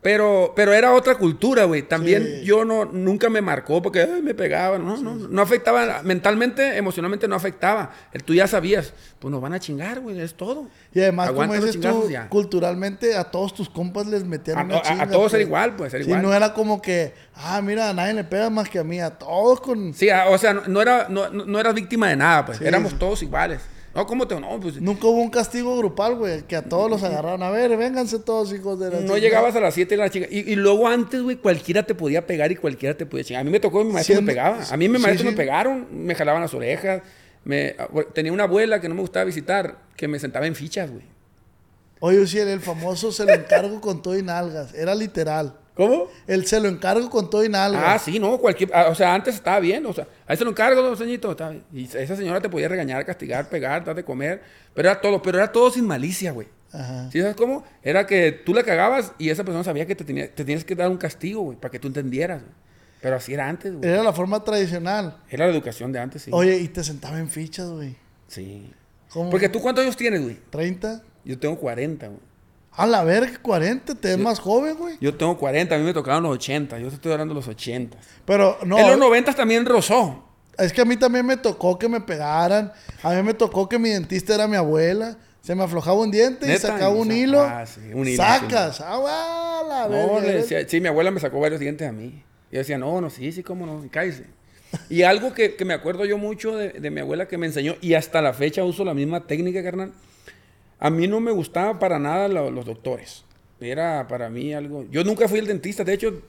Pero, 0.00 0.52
pero 0.54 0.72
era 0.72 0.94
otra 0.94 1.16
cultura, 1.16 1.64
güey. 1.64 1.82
También 1.82 2.22
Sí. 2.24 2.44
yo 2.44 2.64
no, 2.64 2.84
nunca 2.84 3.28
me 3.28 3.40
marcó 3.40 3.82
porque 3.82 4.02
ay, 4.02 4.22
me 4.22 4.32
pegaban. 4.32 4.86
No, 4.86 4.96
no, 4.96 5.16
no 5.16 5.42
afectaba. 5.42 6.02
Mentalmente, 6.04 6.76
emocionalmente 6.76 7.26
no 7.26 7.34
afectaba. 7.34 7.90
El, 8.12 8.22
tú 8.22 8.32
ya 8.32 8.46
sabías. 8.46 8.94
Pues 9.18 9.32
nos 9.32 9.40
van 9.42 9.54
a 9.54 9.58
chingar, 9.58 9.98
güey. 9.98 10.20
Es 10.20 10.34
todo. 10.34 10.68
Y 10.94 11.00
además, 11.00 11.32
como 11.32 11.52
dices 11.52 11.80
tú, 11.80 12.08
ya. 12.08 12.28
culturalmente 12.28 13.16
a 13.16 13.24
todos 13.24 13.52
tus 13.54 13.68
compas 13.68 14.06
les 14.06 14.22
metían 14.24 14.58
A, 14.58 14.62
una 14.64 14.76
a- 14.76 15.08
todos 15.08 15.32
era 15.34 15.40
pues. 15.40 15.46
igual, 15.46 15.74
pues, 15.76 15.92
era 15.92 16.04
Sí, 16.04 16.10
igual. 16.10 16.22
no 16.22 16.32
era 16.32 16.54
como 16.54 16.80
que, 16.80 17.12
ah, 17.34 17.60
mira, 17.60 17.90
a 17.90 17.92
nadie 17.92 18.14
le 18.14 18.22
pega 18.22 18.50
más 18.50 18.68
que 18.68 18.78
a 18.78 18.84
mí, 18.84 19.00
a 19.00 19.10
todos 19.10 19.60
con... 19.60 19.92
Sí, 19.94 20.10
a- 20.10 20.28
o 20.28 20.38
sea, 20.38 20.54
no, 20.54 20.62
no 20.68 20.80
era, 20.80 21.08
no, 21.08 21.28
no- 21.30 21.44
no 21.44 21.58
eras 21.58 21.74
víctima 21.74 22.08
de 22.08 22.14
nada, 22.16 22.46
pues. 22.46 22.60
Éramos 22.60 22.96
todos 23.00 23.20
iguales. 23.24 23.62
No, 23.94 24.06
¿cómo 24.06 24.28
te.? 24.28 24.38
No, 24.38 24.60
pues. 24.60 24.80
Nunca 24.80 25.06
hubo 25.06 25.20
un 25.20 25.30
castigo 25.30 25.76
grupal, 25.76 26.14
güey, 26.16 26.42
que 26.42 26.54
a 26.56 26.62
todos 26.62 26.90
los 26.90 27.02
agarraron. 27.02 27.42
A 27.42 27.50
ver, 27.50 27.76
vénganse 27.76 28.18
todos, 28.20 28.52
hijos 28.52 28.78
de 28.78 28.90
la 28.90 29.00
No 29.00 29.16
llegabas 29.16 29.56
a 29.56 29.60
las 29.60 29.74
7 29.74 29.94
de 29.94 29.96
la 29.96 30.10
chinga. 30.10 30.26
Y, 30.30 30.52
y 30.52 30.56
luego 30.56 30.86
antes, 30.86 31.20
güey, 31.22 31.36
cualquiera 31.36 31.82
te 31.84 31.94
podía 31.94 32.26
pegar 32.26 32.52
y 32.52 32.56
cualquiera 32.56 32.96
te 32.96 33.06
podía 33.06 33.24
chingar. 33.24 33.40
A 33.40 33.44
mí 33.44 33.50
me 33.50 33.60
tocó, 33.60 33.82
mi 33.84 33.92
maestro 33.92 34.14
Siendo- 34.16 34.26
me 34.30 34.32
pegaba. 34.34 34.58
A 34.70 34.76
mí 34.76 34.88
mi 34.88 34.98
maestro 34.98 35.24
sí. 35.28 35.30
me 35.30 35.36
pegaron, 35.36 35.86
me 35.90 36.14
jalaban 36.14 36.42
las 36.42 36.54
orejas. 36.54 37.02
Me, 37.44 37.74
tenía 38.14 38.32
una 38.32 38.44
abuela 38.44 38.80
que 38.80 38.88
no 38.88 38.94
me 38.94 39.00
gustaba 39.00 39.24
visitar, 39.24 39.78
que 39.96 40.06
me 40.06 40.18
sentaba 40.18 40.46
en 40.46 40.54
fichas, 40.54 40.90
güey. 40.90 41.04
Oye, 42.00 42.26
sí, 42.26 42.38
el 42.38 42.60
famoso 42.60 43.10
se 43.10 43.24
lo 43.24 43.32
encargo 43.32 43.80
con 43.80 44.02
todo 44.02 44.16
y 44.16 44.22
nalgas. 44.22 44.74
Era 44.74 44.94
literal. 44.94 45.56
¿Cómo? 45.78 46.08
El 46.26 46.44
se 46.44 46.58
lo 46.58 46.68
encargo 46.68 47.08
con 47.08 47.30
todo 47.30 47.44
y 47.44 47.48
nalgas. 47.48 47.82
Ah, 47.86 47.98
sí, 48.00 48.18
no, 48.18 48.36
cualquier. 48.38 48.68
ah, 48.74 48.88
O 48.90 48.96
sea, 48.96 49.14
antes 49.14 49.36
estaba 49.36 49.60
bien, 49.60 49.86
o 49.86 49.92
sea, 49.92 50.08
ahí 50.26 50.36
se 50.36 50.42
lo 50.44 50.50
encargo, 50.50 50.92
estaba 50.92 51.50
bien. 51.50 51.64
Y 51.72 51.84
esa 51.84 52.16
señora 52.16 52.40
te 52.40 52.48
podía 52.48 52.66
regañar, 52.66 53.06
castigar, 53.06 53.48
pegar, 53.48 53.84
dar 53.84 53.94
de 53.94 54.04
comer. 54.04 54.42
Pero 54.74 54.90
era 54.90 55.00
todo, 55.00 55.22
pero 55.22 55.38
era 55.38 55.52
todo 55.52 55.70
sin 55.70 55.86
malicia, 55.86 56.32
güey. 56.32 56.48
Ajá. 56.72 57.08
¿Sí 57.12 57.20
sabes 57.20 57.36
cómo? 57.36 57.64
Era 57.80 58.06
que 58.08 58.32
tú 58.32 58.52
la 58.52 58.64
cagabas 58.64 59.12
y 59.18 59.30
esa 59.30 59.44
persona 59.44 59.62
sabía 59.62 59.86
que 59.86 59.94
te, 59.94 60.04
tenía, 60.04 60.34
te 60.34 60.44
tienes 60.44 60.64
que 60.64 60.74
dar 60.74 60.90
un 60.90 60.98
castigo, 60.98 61.42
güey, 61.42 61.56
para 61.56 61.70
que 61.70 61.78
tú 61.78 61.86
entendieras. 61.86 62.42
güey. 62.42 62.54
Pero 63.00 63.14
así 63.14 63.32
era 63.32 63.48
antes, 63.48 63.72
güey. 63.72 63.88
Era 63.88 64.02
la 64.02 64.12
forma 64.12 64.42
tradicional. 64.42 65.18
Era 65.30 65.46
la 65.46 65.52
educación 65.52 65.92
de 65.92 66.00
antes, 66.00 66.22
sí. 66.22 66.30
Oye, 66.34 66.58
y 66.58 66.66
te 66.66 66.82
sentaba 66.82 67.20
en 67.20 67.28
fichas, 67.30 67.70
güey. 67.70 67.94
Sí. 68.26 68.68
¿Cómo? 69.10 69.30
Porque 69.30 69.48
tú, 69.48 69.60
¿cuántos 69.60 69.84
años 69.84 69.96
tienes, 69.96 70.22
güey? 70.22 70.36
¿30? 70.50 71.02
Yo 71.24 71.38
tengo 71.38 71.56
40, 71.56 72.08
güey. 72.08 72.18
A 72.78 72.86
la 72.86 73.02
verga, 73.04 73.38
40, 73.42 73.94
te 73.96 74.08
ves 74.08 74.18
más 74.18 74.38
joven, 74.38 74.76
güey. 74.76 74.96
Yo 75.00 75.14
tengo 75.14 75.36
40, 75.36 75.74
a 75.74 75.78
mí 75.78 75.84
me 75.84 75.92
tocaron 75.92 76.22
los 76.22 76.32
80. 76.32 76.78
Yo 76.78 76.88
te 76.88 76.94
estoy 76.94 77.12
hablando 77.12 77.34
de 77.34 77.40
los 77.40 77.48
80. 77.48 77.98
Pero 78.24 78.56
no, 78.64 78.78
en 78.78 78.86
los 78.86 78.98
90 78.98 79.32
también 79.34 79.66
rozó. 79.66 80.24
es 80.56 80.72
que 80.72 80.80
a 80.80 80.84
mí 80.84 80.96
también 80.96 81.26
me 81.26 81.36
tocó 81.36 81.78
que 81.78 81.88
me 81.88 82.00
pegaran. 82.00 82.72
A 83.02 83.12
mí 83.14 83.22
me 83.22 83.34
tocó 83.34 83.68
que 83.68 83.78
mi 83.78 83.90
dentista 83.90 84.34
era 84.34 84.46
mi 84.48 84.56
abuela. 84.56 85.16
Se 85.42 85.54
me 85.54 85.64
aflojaba 85.64 85.98
un 85.98 86.10
diente 86.10 86.46
y 86.46 86.50
¿Neta? 86.50 86.68
sacaba 86.68 86.94
Y 86.96 87.00
un 87.00 87.08
sa- 87.08 87.14
hilo. 87.14 87.40
ah, 87.42 87.64
sí, 87.66 87.80
un 87.94 88.06
hilo, 88.06 88.22
Sacas. 88.22 88.80
Ah, 88.80 88.96
güey, 88.96 89.68
la 89.68 90.06
No, 90.06 90.20
le 90.20 90.32
decía, 90.34 90.68
sí, 90.68 90.80
mi 90.80 90.88
abuela 90.88 91.10
me 91.10 91.20
sacó 91.20 91.40
varios 91.40 91.60
dientes 91.60 91.88
a 91.88 91.92
mí. 91.92 92.22
Yo 92.52 92.58
decía, 92.58 92.78
no, 92.78 93.00
no, 93.00 93.08
sí, 93.10 93.32
sí, 93.32 93.42
cómo 93.42 93.66
no, 93.66 93.84
y 93.84 93.88
cállese. 93.88 94.24
Y 94.90 95.02
algo 95.02 95.32
que, 95.32 95.54
que 95.56 95.64
me 95.64 95.74
acuerdo 95.74 96.04
yo 96.04 96.18
mucho 96.18 96.54
de, 96.56 96.70
de 96.72 96.90
mi 96.90 97.00
abuela 97.00 97.26
que 97.28 97.38
me 97.38 97.46
enseñó, 97.46 97.76
y 97.80 97.94
hasta 97.94 98.20
la 98.20 98.34
fecha 98.34 98.62
uso 98.64 98.84
la 98.84 98.92
misma 98.94 99.26
técnica, 99.26 99.62
carnal. 99.62 99.92
A 100.78 100.90
mí 100.90 101.06
no 101.08 101.20
me 101.20 101.32
gustaba 101.32 101.78
para 101.78 101.98
nada 101.98 102.28
lo- 102.28 102.50
los 102.50 102.64
doctores. 102.66 103.24
Era 103.60 104.06
para 104.08 104.30
mí 104.30 104.52
algo. 104.54 104.84
Yo 104.90 105.02
nunca 105.04 105.26
fui 105.28 105.38
el 105.40 105.46
dentista, 105.46 105.82
de 105.84 105.94
hecho, 105.94 106.22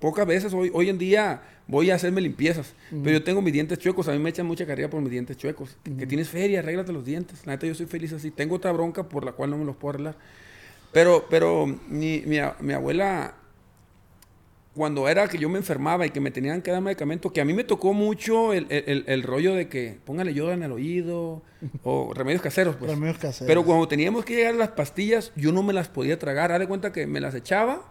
pocas 0.00 0.26
veces 0.26 0.52
hoy, 0.52 0.70
hoy 0.74 0.90
en 0.90 0.98
día 0.98 1.42
voy 1.66 1.90
a 1.90 1.94
hacerme 1.94 2.20
limpiezas. 2.20 2.74
Pero 2.90 3.10
yo 3.18 3.24
tengo 3.24 3.40
mis 3.40 3.52
dientes 3.52 3.78
chuecos, 3.78 4.06
a 4.08 4.12
mí 4.12 4.18
me 4.18 4.28
echan 4.30 4.46
mucha 4.46 4.66
carrera 4.66 4.90
por 4.90 5.00
mis 5.00 5.10
dientes 5.10 5.36
chuecos. 5.38 5.76
Que- 5.82 5.96
Que 5.96 6.06
tienes 6.06 6.28
feria, 6.28 6.58
arréglate 6.60 6.92
los 6.92 7.04
dientes. 7.04 7.46
La 7.46 7.52
neta, 7.54 7.66
yo 7.66 7.74
soy 7.74 7.86
feliz 7.86 8.12
así. 8.12 8.30
Tengo 8.30 8.56
otra 8.56 8.72
bronca 8.72 9.08
por 9.08 9.24
la 9.24 9.32
cual 9.32 9.50
no 9.50 9.58
me 9.58 9.64
los 9.64 9.76
puedo 9.76 9.94
arreglar. 9.94 10.16
Pero, 10.92 11.26
pero 11.30 11.66
mi, 11.66 12.22
mi 12.26 12.72
abuela, 12.72 13.34
cuando 14.78 15.06
era 15.08 15.28
que 15.28 15.36
yo 15.36 15.50
me 15.50 15.58
enfermaba 15.58 16.06
y 16.06 16.10
que 16.10 16.20
me 16.20 16.30
tenían 16.30 16.62
que 16.62 16.70
dar 16.70 16.80
medicamento, 16.80 17.30
que 17.30 17.42
a 17.42 17.44
mí 17.44 17.52
me 17.52 17.64
tocó 17.64 17.92
mucho 17.92 18.54
el, 18.54 18.66
el- 18.70 19.04
el- 19.06 19.22
rollo 19.22 19.54
de 19.54 19.68
que 19.68 19.98
póngale 20.06 20.32
yodo 20.32 20.52
en 20.52 20.62
el 20.62 20.72
oído 20.72 21.42
o 21.82 22.12
remedios 22.14 22.40
caseros, 22.40 22.76
pues. 22.76 22.90
Remedios 22.90 23.18
caseros. 23.18 23.46
Pero 23.46 23.64
cuando 23.64 23.86
teníamos 23.88 24.24
que 24.24 24.34
llegar 24.36 24.54
a 24.54 24.56
las 24.56 24.68
pastillas, 24.70 25.32
yo 25.36 25.52
no 25.52 25.62
me 25.62 25.74
las 25.74 25.88
podía 25.88 26.18
tragar. 26.18 26.50
Haz 26.52 26.60
de 26.60 26.66
cuenta 26.66 26.92
que 26.92 27.06
me 27.06 27.20
las 27.20 27.34
echaba 27.34 27.82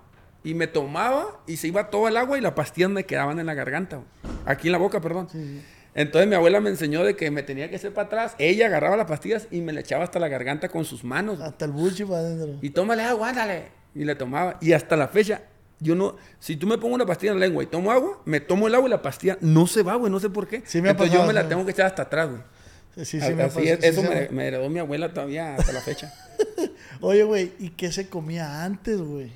y 0.44 0.56
me 0.56 0.65
tomaba 0.65 1.41
y 1.46 1.58
se 1.58 1.67
iba 1.67 1.89
todo 1.91 2.08
el 2.08 2.17
agua 2.17 2.38
y 2.38 2.41
las 2.41 2.53
pastillas 2.53 2.89
me 2.89 3.06
quedaban 3.06 3.38
en 3.39 3.46
la 3.46 3.53
garganta. 3.53 4.01
Aquí 4.46 4.70
en 4.70 4.72
la 4.72 4.77
boca, 4.79 5.00
perdón. 5.01 5.27
Entonces 5.94 6.27
mi 6.29 6.36
abuela 6.36 6.60
me 6.62 6.70
enseñó 6.70 7.03
de 7.03 7.15
que 7.15 7.32
me 7.32 7.44
tenía 7.44 7.70
que 7.70 7.75
hacer 7.77 7.94
para 7.94 8.06
atrás. 8.08 8.36
Ella 8.38 8.67
agarraba 8.67 8.96
las 8.98 9.08
pastillas 9.08 9.48
y 9.51 9.62
me 9.62 9.74
le 9.74 9.82
echaba 9.82 10.03
hasta 10.03 10.20
la 10.20 10.27
garganta 10.27 10.70
con 10.70 10.86
sus 10.86 11.03
manos. 11.03 11.41
Hasta 11.41 11.65
el 11.65 11.72
buchi 11.72 12.06
para 12.06 12.20
adentro. 12.20 12.60
Y 12.62 12.70
tómale 12.70 13.03
agua, 13.03 13.29
ándale. 13.29 13.63
Y 13.96 14.06
le 14.06 14.13
tomaba. 14.15 14.58
Y 14.62 14.74
hasta 14.74 14.96
la 14.96 15.08
fecha, 15.08 15.41
Yo 15.79 15.93
no, 15.96 16.15
si 16.39 16.55
tú 16.55 16.65
me 16.65 16.77
pongo 16.77 16.96
una 16.96 17.05
pastilla 17.05 17.34
en 17.34 17.39
la 17.39 17.46
lengua 17.46 17.63
y 17.63 17.67
tomo 17.67 17.91
agua, 17.91 18.19
me 18.25 18.39
tomo 18.39 18.67
el 18.67 18.74
agua 18.75 18.88
y 18.88 18.91
la 18.91 19.01
pastilla 19.01 19.38
no 19.41 19.67
se 19.67 19.84
va, 19.84 19.96
güey, 19.96 20.12
no 20.12 20.19
sé 20.19 20.29
por 20.29 20.48
qué. 20.48 20.63
Sí 20.65 20.81
me 20.81 20.89
Entonces 20.89 21.13
yo 21.13 21.24
me 21.25 21.34
la 21.34 21.43
sí. 21.43 21.50
tengo 21.50 21.65
que 21.65 21.72
echar 21.72 21.86
hasta 21.86 22.03
atrás, 22.03 22.29
güey. 22.29 22.41
Sí, 23.05 23.22
sí, 23.22 23.34
me 23.36 23.43
Así 23.43 23.62
sí 23.62 23.69
eso 23.84 24.01
me, 24.01 24.27
me- 24.29 24.48
heredó 24.48 24.67
mi 24.72 24.79
abuela 24.79 25.13
todavía 25.13 25.55
hasta 25.55 25.72
la 25.72 25.81
fecha. 25.81 26.12
Oye, 27.01 27.22
güey, 27.24 27.51
¿y 27.60 27.69
qué 27.69 27.91
se 27.91 28.10
comía 28.10 28.63
antes, 28.63 29.00
güey? 29.00 29.31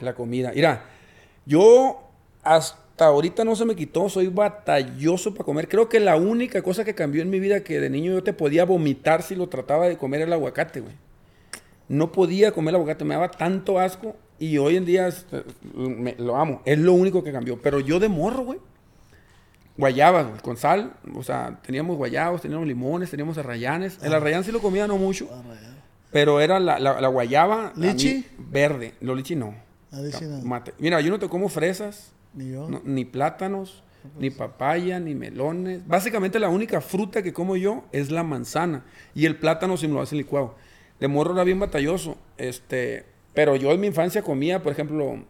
La 0.00 0.14
comida. 0.14 0.52
Mira, 0.54 0.84
yo 1.46 2.02
hasta 2.42 3.06
ahorita 3.06 3.44
no 3.44 3.56
se 3.56 3.64
me 3.64 3.74
quitó, 3.76 4.10
soy 4.10 4.26
batalloso 4.28 5.32
para 5.32 5.44
comer. 5.44 5.68
Creo 5.68 5.88
que 5.88 6.00
la 6.00 6.16
única 6.16 6.60
cosa 6.60 6.84
que 6.84 6.94
cambió 6.94 7.22
en 7.22 7.30
mi 7.30 7.40
vida 7.40 7.60
que 7.64 7.80
de 7.80 7.88
niño 7.88 8.12
yo 8.12 8.22
te 8.22 8.34
podía 8.34 8.66
vomitar 8.66 9.22
si 9.22 9.34
lo 9.36 9.48
trataba 9.48 9.88
de 9.88 9.96
comer 9.96 10.20
el 10.20 10.32
aguacate, 10.34 10.80
güey. 10.80 10.94
No 11.88 12.12
podía 12.12 12.52
comer 12.52 12.72
el 12.72 12.76
aguacate, 12.76 13.04
me 13.06 13.14
daba 13.14 13.30
tanto 13.30 13.78
asco 13.78 14.16
y 14.40 14.58
hoy 14.58 14.76
en 14.76 14.84
día 14.86 15.06
es- 15.06 15.24
me- 15.74 16.16
lo 16.18 16.34
amo. 16.36 16.62
Es 16.64 16.78
lo 16.78 16.94
único 16.94 17.22
que 17.22 17.30
cambió. 17.30 17.60
Pero 17.62 17.78
yo 17.78 18.00
de 18.00 18.08
morro, 18.08 18.42
güey. 18.42 18.58
Guayabas, 19.76 20.26
güey, 20.28 20.40
con 20.40 20.56
sal. 20.56 20.94
O 21.14 21.22
sea, 21.22 21.58
teníamos 21.62 21.96
guayabos, 21.96 22.42
teníamos 22.42 22.66
limones, 22.66 23.10
teníamos 23.10 23.38
arrayanes. 23.38 23.98
El 24.02 24.12
arrayán 24.12 24.44
sí 24.44 24.52
lo 24.52 24.60
comía 24.60 24.86
no 24.86 24.98
mucho. 24.98 25.28
Pero 26.10 26.40
era 26.40 26.58
la, 26.60 26.78
la- 26.78 27.00
la 27.00 27.08
guayaba. 27.08 27.72
mí, 27.76 27.86
¿Lichi? 27.86 28.26
Verde. 28.38 28.94
Los 29.00 29.16
lichi 29.16 29.36
no. 29.36 29.54
Ah, 29.92 30.00
lichi 30.00 30.24
no. 30.24 30.40
Mate. 30.42 30.74
Mira, 30.78 31.00
yo 31.00 31.10
no 31.10 31.18
te 31.18 31.28
como 31.28 31.48
fresas, 31.48 32.12
Ni 32.34 32.50
yo. 32.50 32.68
no, 32.68 32.82
ni 32.84 33.04
plátanos, 33.04 33.82
ni 34.18 34.30
papaya, 34.30 34.98
ni 35.00 35.14
melones. 35.14 35.86
Básicamente 35.86 36.38
la 36.38 36.48
única 36.48 36.80
fruta 36.80 37.22
que 37.22 37.32
como 37.32 37.56
yo 37.56 37.84
es 37.92 38.10
la 38.10 38.22
manzana. 38.24 38.84
Y 39.14 39.26
el 39.26 39.36
plátano 39.36 39.76
si 39.76 39.86
me 39.88 39.94
lo 39.94 40.00
hacen 40.02 40.18
licuado. 40.18 40.56
De 40.98 41.08
morro 41.08 41.32
era 41.32 41.44
bien 41.44 41.60
batalloso. 41.60 42.18
Este, 42.36 43.06
pero 43.40 43.56
yo 43.56 43.72
en 43.72 43.80
mi 43.80 43.86
infancia 43.86 44.20
comía, 44.20 44.62
por 44.62 44.70
ejemplo, 44.70 45.24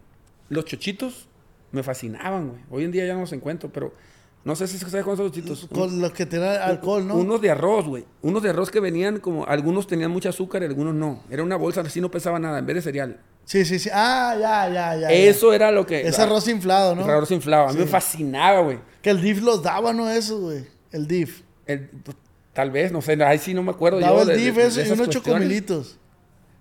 los 0.49 0.65
chochitos. 0.65 1.29
Me 1.71 1.85
fascinaban, 1.85 2.49
güey. 2.49 2.61
Hoy 2.69 2.85
en 2.85 2.91
día 2.91 3.07
ya 3.07 3.15
no 3.15 3.21
los 3.21 3.33
encuentro, 3.33 3.71
pero 3.73 3.95
no 4.43 4.57
sé 4.57 4.67
si 4.67 4.79
sabes 4.79 5.05
cuáles 5.05 5.19
son 5.19 5.27
los 5.27 5.33
chochitos. 5.33 5.69
Con 5.73 6.01
los 6.01 6.11
que 6.11 6.27
tenían 6.27 6.61
alcohol, 6.61 7.07
¿no? 7.07 7.15
Unos 7.15 7.41
de 7.41 7.51
arroz, 7.53 7.87
güey. 7.87 8.05
Unos 8.23 8.43
de 8.43 8.51
arroz 8.51 8.69
que 8.73 8.81
venían 8.81 9.21
como... 9.21 9.47
Algunos 9.47 9.87
tenían 9.87 10.11
mucho 10.11 10.29
azúcar 10.29 10.63
y 10.63 10.65
algunos 10.65 10.93
no. 10.93 11.23
Era 11.31 11.45
una 11.45 11.55
bolsa, 11.55 11.83
así 11.83 12.01
no 12.01 12.11
pesaba 12.11 12.41
nada, 12.41 12.59
en 12.59 12.67
vez 12.67 12.75
de 12.75 12.83
cereal. 12.83 13.21
Sí, 13.45 13.65
sí, 13.65 13.79
sí. 13.79 13.89
Ah, 13.93 14.35
ya, 14.41 14.69
ya, 14.69 14.95
ya. 14.97 15.01
ya. 15.03 15.11
Eso 15.13 15.53
era 15.53 15.71
lo 15.71 15.87
que... 15.87 16.01
Es 16.09 16.19
arroz 16.19 16.49
inflado, 16.49 16.97
¿no? 16.97 17.05
Arroz 17.05 17.31
inflado. 17.31 17.67
A 17.67 17.69
mí 17.69 17.75
Sí. 17.75 17.79
me 17.79 17.87
fascinaba, 17.87 18.61
güey. 18.63 18.81
Que 19.01 19.11
el 19.11 19.23
DIF 19.23 19.41
los 19.43 19.63
daba, 19.63 19.93
¿no? 19.93 20.11
Eso, 20.11 20.41
güey. 20.41 20.67
El 20.91 21.07
DIF. 21.07 21.43
El- 21.67 21.89
pues, 22.03 22.17
tal 22.53 22.73
vez, 22.73 22.91
no 22.91 23.01
sé, 23.01 23.13
ahí 23.23 23.39
sí 23.39 23.55
no 23.55 23.63
me 23.63 23.71
acuerdo 23.71 24.01
Daba 24.01 24.17
yo 24.17 24.23
el 24.23 24.27
de- 24.27 24.37
DIF 24.39 24.57
de- 24.57 24.63
de 24.63 24.69
eso 24.69 24.81
y 24.81 24.83
esas 24.83 24.99
unos 24.99 25.11
chocomilitos. 25.11 25.99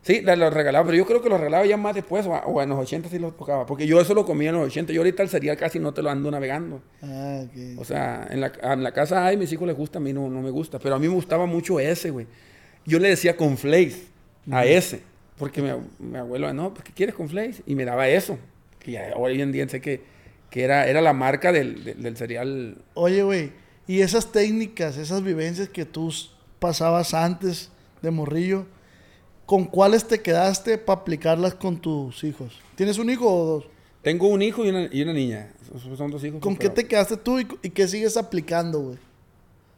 Sí, 0.02 0.22
los 0.22 0.54
regalaba, 0.54 0.86
pero 0.86 0.98
yo 0.98 1.06
creo 1.06 1.22
que 1.22 1.30
los 1.30 1.40
regalaba 1.40 1.66
ya 1.66 1.76
más 1.76 1.94
después, 1.94 2.26
o, 2.26 2.34
a- 2.34 2.46
o 2.46 2.62
en 2.62 2.70
los 2.70 2.80
80 2.80 3.10
sí 3.10 3.20
los 3.20 3.36
tocaba, 3.36 3.66
porque 3.66 3.86
yo 3.86 4.00
eso 4.00 4.14
lo 4.14 4.26
comía 4.26 4.50
en 4.50 4.56
los 4.56 4.68
80, 4.68 4.94
yo 4.94 5.02
ahorita 5.02 5.24
el 5.24 5.30
cereal 5.30 5.58
casi 5.58 5.78
no 5.78 5.94
te 5.94 6.02
lo 6.02 6.10
ando 6.10 6.32
navegando. 6.32 6.82
Ah, 7.04 7.42
ok. 7.44 7.80
O 7.80 7.84
sea, 7.84 8.26
en 8.30 8.40
la, 8.42 8.52
en 8.64 8.82
la 8.84 8.92
casa 8.94 9.26
hay, 9.26 9.36
mis 9.36 9.52
hijos 9.52 9.68
les 9.68 9.76
gusta, 9.76 10.00
a 10.00 10.02
mí 10.02 10.14
no, 10.14 10.30
no 10.30 10.42
me 10.42 10.50
gusta, 10.52 10.80
pero 10.80 10.96
a 10.96 11.00
mí 11.00 11.08
me 11.08 11.14
gustaba 11.14 11.46
mucho 11.46 11.80
ese, 11.82 12.12
güey. 12.12 12.28
Yo 12.86 12.98
le 12.98 13.10
decía 13.10 13.36
con 13.36 13.58
flakes 13.58 14.04
a 14.50 14.66
ese, 14.66 15.02
porque 15.38 15.62
mi, 15.62 15.70
mi 16.00 16.18
abuelo, 16.18 16.52
no, 16.54 16.74
¿por 16.74 16.82
qué 16.84 16.94
quieres 16.94 17.14
con 17.14 17.28
flakes? 17.28 17.62
Y 17.68 17.76
me 17.76 17.84
daba 17.84 18.08
eso, 18.08 18.38
que 18.80 18.92
ya 18.94 19.12
hoy 19.18 19.42
en 19.42 19.52
día 19.52 19.68
sé 19.68 19.82
que, 19.82 20.02
que 20.50 20.64
era, 20.64 20.88
era 20.88 21.02
la 21.02 21.12
marca 21.14 21.52
del, 21.52 21.84
del- 21.84 22.02
del 22.02 22.16
cereal. 22.18 22.78
Oye, 22.94 23.22
güey, 23.24 23.52
y 23.86 24.00
esas 24.00 24.32
técnicas, 24.32 24.96
esas 24.98 25.24
vivencias 25.24 25.68
que 25.68 25.84
tú 25.84 26.12
pasabas 26.60 27.14
antes 27.14 27.70
de 28.02 28.12
morrillo, 28.12 28.66
¿con 29.50 29.66
cuáles 29.66 30.06
te 30.08 30.22
quedaste 30.22 30.78
para 30.78 31.02
aplicarlas 31.02 31.56
con 31.56 31.80
tus 31.82 32.24
hijos? 32.24 32.54
¿Tienes 32.76 33.00
un 33.00 33.10
hijo 33.10 33.26
o 33.28 33.46
dos? 33.46 33.66
Tengo 34.04 34.28
un 34.28 34.44
hijo 34.44 34.64
y 34.64 34.70
una, 34.70 34.88
y 34.92 35.02
una 35.02 35.12
niña, 35.14 35.52
son, 35.98 36.12
dos 36.12 36.24
hijos. 36.24 36.40
¿Con 36.40 36.56
qué 36.56 36.70
te 36.70 36.86
quedaste 36.88 37.18
tú 37.18 37.40
y, 37.40 37.48
y 37.64 37.72
qué 37.72 37.88
sigues 37.88 38.16
aplicando, 38.16 38.80
güey? 38.80 38.98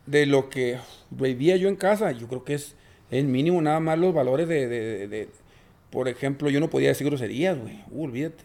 de 0.05 0.25
lo 0.25 0.49
que 0.49 0.77
vivía 1.09 1.55
yo 1.55 1.69
en 1.69 1.77
casa, 1.77 2.11
yo 2.11 2.27
creo 2.27 2.43
que 2.43 2.55
es 2.55 2.75
el 3.11 3.27
mínimo 3.27 3.61
nada 3.61 3.79
más 3.79 3.97
los 3.97 4.13
valores 4.13 4.45
de, 4.49 4.67
de- 4.67 4.97
de- 4.97 5.07
de- 5.07 5.29
por 5.89 6.09
ejemplo, 6.09 6.49
yo 6.49 6.59
no 6.59 6.69
podía 6.69 6.89
decir 6.89 7.07
groserías, 7.07 7.57
güey, 7.57 7.79
uh, 7.91 8.03
olvídate. 8.03 8.43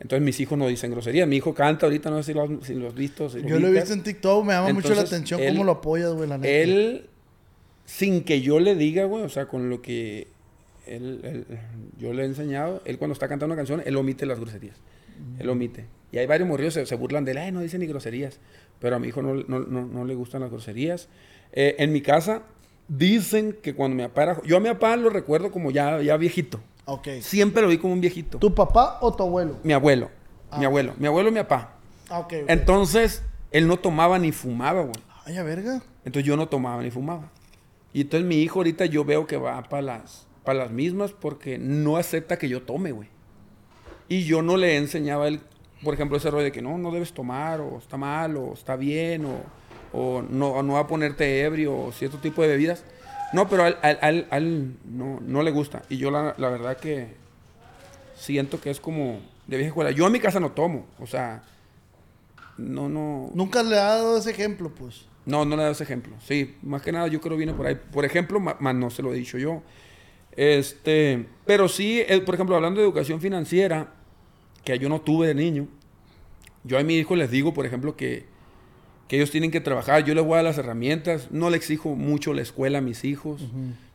Entonces 0.00 0.24
mis 0.24 0.40
hijos 0.40 0.58
no 0.58 0.66
dicen 0.66 0.90
groserías, 0.90 1.28
mi 1.28 1.36
hijo 1.36 1.54
canta 1.54 1.86
ahorita, 1.86 2.10
no 2.10 2.16
sé 2.24 2.32
si 2.32 2.34
lo 2.34 2.42
has, 2.42 2.50
si 2.66 2.74
lo 2.74 2.88
has 2.88 2.94
visto. 2.94 3.28
si 3.30 3.40
lo 3.40 3.48
Yo 3.48 3.60
lo 3.60 3.68
he 3.68 3.72
visto 3.72 3.92
en 3.92 4.02
TikTok, 4.02 4.44
me 4.44 4.54
llama 4.54 4.72
mucho 4.72 4.94
la 4.96 5.02
atención 5.02 5.40
él- 5.40 5.52
cómo 5.52 5.62
lo 5.64 5.72
apoyas, 5.72 6.12
güey, 6.12 6.28
la 6.28 6.38
neta. 6.38 6.48
Él, 6.52 7.08
sin 7.84 8.24
que 8.24 8.40
yo 8.40 8.58
le 8.58 8.74
diga, 8.74 9.04
güey, 9.04 9.22
o 9.22 9.28
sea, 9.28 9.46
con 9.46 9.70
lo 9.70 9.80
que 9.80 10.28
él, 10.86 11.20
él- 11.24 11.58
yo 11.98 12.12
le 12.12 12.22
he 12.22 12.26
enseñado, 12.26 12.82
él 12.84 12.98
cuando 12.98 13.12
está 13.12 13.28
cantando 13.28 13.52
una 13.54 13.56
canción, 13.60 13.82
él 13.84 13.96
omite 13.96 14.26
las 14.26 14.38
groserías. 14.40 14.76
Él 15.38 15.48
omite. 15.48 15.86
Y 16.12 16.18
hay 16.18 16.26
varios 16.26 16.48
morrillos 16.48 16.74
que 16.74 16.80
se, 16.80 16.86
se 16.86 16.94
burlan 16.94 17.24
de 17.24 17.32
él, 17.32 17.38
ay, 17.38 17.52
no 17.52 17.60
dice 17.60 17.78
ni 17.78 17.86
groserías. 17.86 18.38
Pero 18.80 18.96
a 18.96 18.98
mi 18.98 19.08
hijo 19.08 19.22
no, 19.22 19.34
no, 19.34 19.60
no- 19.60 19.86
no 19.86 20.04
le 20.04 20.14
gustan 20.14 20.42
las 20.42 20.50
groserías. 20.50 21.08
Eh, 21.52 21.76
en 21.78 21.92
mi 21.92 22.00
casa 22.02 22.42
dicen 22.88 23.56
que 23.62 23.74
cuando 23.74 23.96
mi 23.96 24.02
papá 24.02 24.22
era... 24.22 24.42
Yo 24.44 24.56
a 24.56 24.60
mi 24.60 24.68
papá 24.68 24.96
lo 24.96 25.10
recuerdo 25.10 25.50
como 25.50 25.70
ya, 25.70 26.00
ya 26.02 26.16
viejito. 26.16 26.60
Ok. 26.84 27.08
Siempre 27.20 27.62
lo 27.62 27.68
vi 27.68 27.78
como 27.78 27.92
un 27.94 28.00
viejito. 28.00 28.38
¿Tu 28.38 28.54
papá 28.54 28.98
o 29.00 29.14
tu 29.14 29.22
abuelo? 29.22 29.58
Mi 29.64 29.72
abuelo. 29.72 30.10
Mi 30.58 30.64
abuelo. 30.64 30.94
Mi 30.98 31.06
abuelo 31.06 31.28
y 31.30 31.32
mi 31.32 31.40
papá. 31.40 31.76
Ah, 32.08 32.20
ok. 32.20 32.26
ok. 32.42 32.50
Entonces, 32.50 33.22
él 33.50 33.66
no 33.66 33.78
tomaba 33.78 34.18
ni 34.18 34.30
fumaba, 34.32 34.82
güey. 34.82 34.94
Ay, 35.24 35.36
a 35.38 35.42
verga. 35.42 35.82
Entonces 36.04 36.24
yo 36.24 36.36
no 36.36 36.46
tomaba 36.48 36.82
ni 36.82 36.90
fumaba. 36.90 37.30
Y 37.92 38.02
entonces 38.02 38.28
mi 38.28 38.36
hijo 38.42 38.60
ahorita 38.60 38.84
yo 38.86 39.04
veo 39.04 39.26
que 39.26 39.36
va 39.38 39.62
para 39.64 39.82
las, 39.82 40.25
para 40.46 40.60
las 40.60 40.70
mismas 40.70 41.12
porque 41.12 41.58
no 41.58 41.98
acepta 41.98 42.38
que 42.38 42.48
yo 42.48 42.62
tome, 42.62 42.92
güey. 42.92 43.08
Y 44.08 44.24
yo 44.24 44.40
no 44.40 44.56
le 44.56 44.76
enseñaba 44.78 45.24
a 45.26 45.28
él, 45.28 45.40
por 45.82 45.92
ejemplo, 45.92 46.16
ese 46.16 46.30
rollo 46.30 46.44
de 46.44 46.52
que 46.52 46.62
no, 46.62 46.78
no 46.78 46.90
debes 46.90 47.12
tomar, 47.12 47.60
o 47.60 47.76
está 47.76 47.98
mal, 47.98 48.36
o 48.38 48.54
está 48.54 48.76
bien, 48.76 49.26
o, 49.26 49.40
o 49.92 50.22
no, 50.22 50.50
o 50.52 50.62
no 50.62 50.74
va 50.74 50.80
a 50.80 50.86
ponerte 50.86 51.42
ebrio, 51.42 51.76
o 51.76 51.92
cierto 51.92 52.16
tipo 52.18 52.40
de 52.40 52.48
bebidas. 52.48 52.84
No, 53.34 53.48
pero 53.48 53.64
a 53.64 53.68
él, 53.68 53.76
a 53.82 53.90
él- 53.90 53.98
a 54.00 54.08
él- 54.08 54.26
a 54.30 54.36
él 54.38 54.76
no, 54.86 55.18
no 55.20 55.42
le 55.42 55.50
gusta. 55.50 55.82
Y 55.90 55.98
yo 55.98 56.10
la, 56.10 56.34
la 56.38 56.48
verdad 56.48 56.76
que 56.78 57.08
siento 58.14 58.60
que 58.60 58.70
es 58.70 58.80
como 58.80 59.18
de 59.46 59.56
vieja 59.56 59.68
escuela. 59.68 59.90
Yo 59.90 60.06
en 60.06 60.12
mi 60.12 60.20
casa 60.20 60.40
no 60.40 60.52
tomo, 60.52 60.86
o 61.00 61.06
sea, 61.06 61.42
no, 62.56 62.88
no... 62.88 63.30
Nunca 63.34 63.62
le 63.62 63.76
ha 63.76 63.84
dado 63.96 64.16
ese 64.18 64.30
ejemplo, 64.30 64.70
pues. 64.70 65.06
No, 65.26 65.44
no 65.44 65.56
le 65.56 65.64
das 65.64 65.80
ejemplo. 65.80 66.14
Sí, 66.24 66.56
más 66.62 66.82
que 66.82 66.92
nada 66.92 67.08
yo 67.08 67.20
creo 67.20 67.32
que 67.32 67.38
viene 67.38 67.52
por 67.52 67.66
ahí. 67.66 67.74
Por 67.74 68.04
ejemplo, 68.04 68.38
más 68.38 68.74
no 68.76 68.90
se 68.90 69.02
lo 69.02 69.12
he 69.12 69.16
dicho 69.16 69.36
yo. 69.38 69.60
Este, 70.36 71.26
pero 71.46 71.68
sí, 71.68 72.02
por 72.24 72.34
ejemplo, 72.34 72.54
hablando 72.56 72.80
de 72.80 72.86
educación 72.86 73.20
financiera, 73.20 73.92
que 74.64 74.78
yo 74.78 74.88
no 74.88 75.00
tuve 75.00 75.28
de 75.28 75.34
niño, 75.34 75.66
yo 76.64 76.78
a 76.78 76.82
mi 76.82 76.96
hijo 76.96 77.16
les 77.16 77.30
digo, 77.30 77.54
por 77.54 77.64
ejemplo, 77.66 77.96
que, 77.96 78.26
que 79.08 79.16
ellos 79.16 79.30
tienen 79.30 79.50
que 79.50 79.60
trabajar. 79.60 80.04
Yo 80.04 80.14
les 80.14 80.24
voy 80.24 80.34
a 80.34 80.36
dar 80.36 80.44
las 80.44 80.58
herramientas, 80.58 81.28
no 81.30 81.48
le 81.50 81.56
exijo 81.56 81.94
mucho 81.94 82.34
la 82.34 82.42
escuela 82.42 82.78
a 82.78 82.80
mis 82.80 83.04
hijos. 83.04 83.40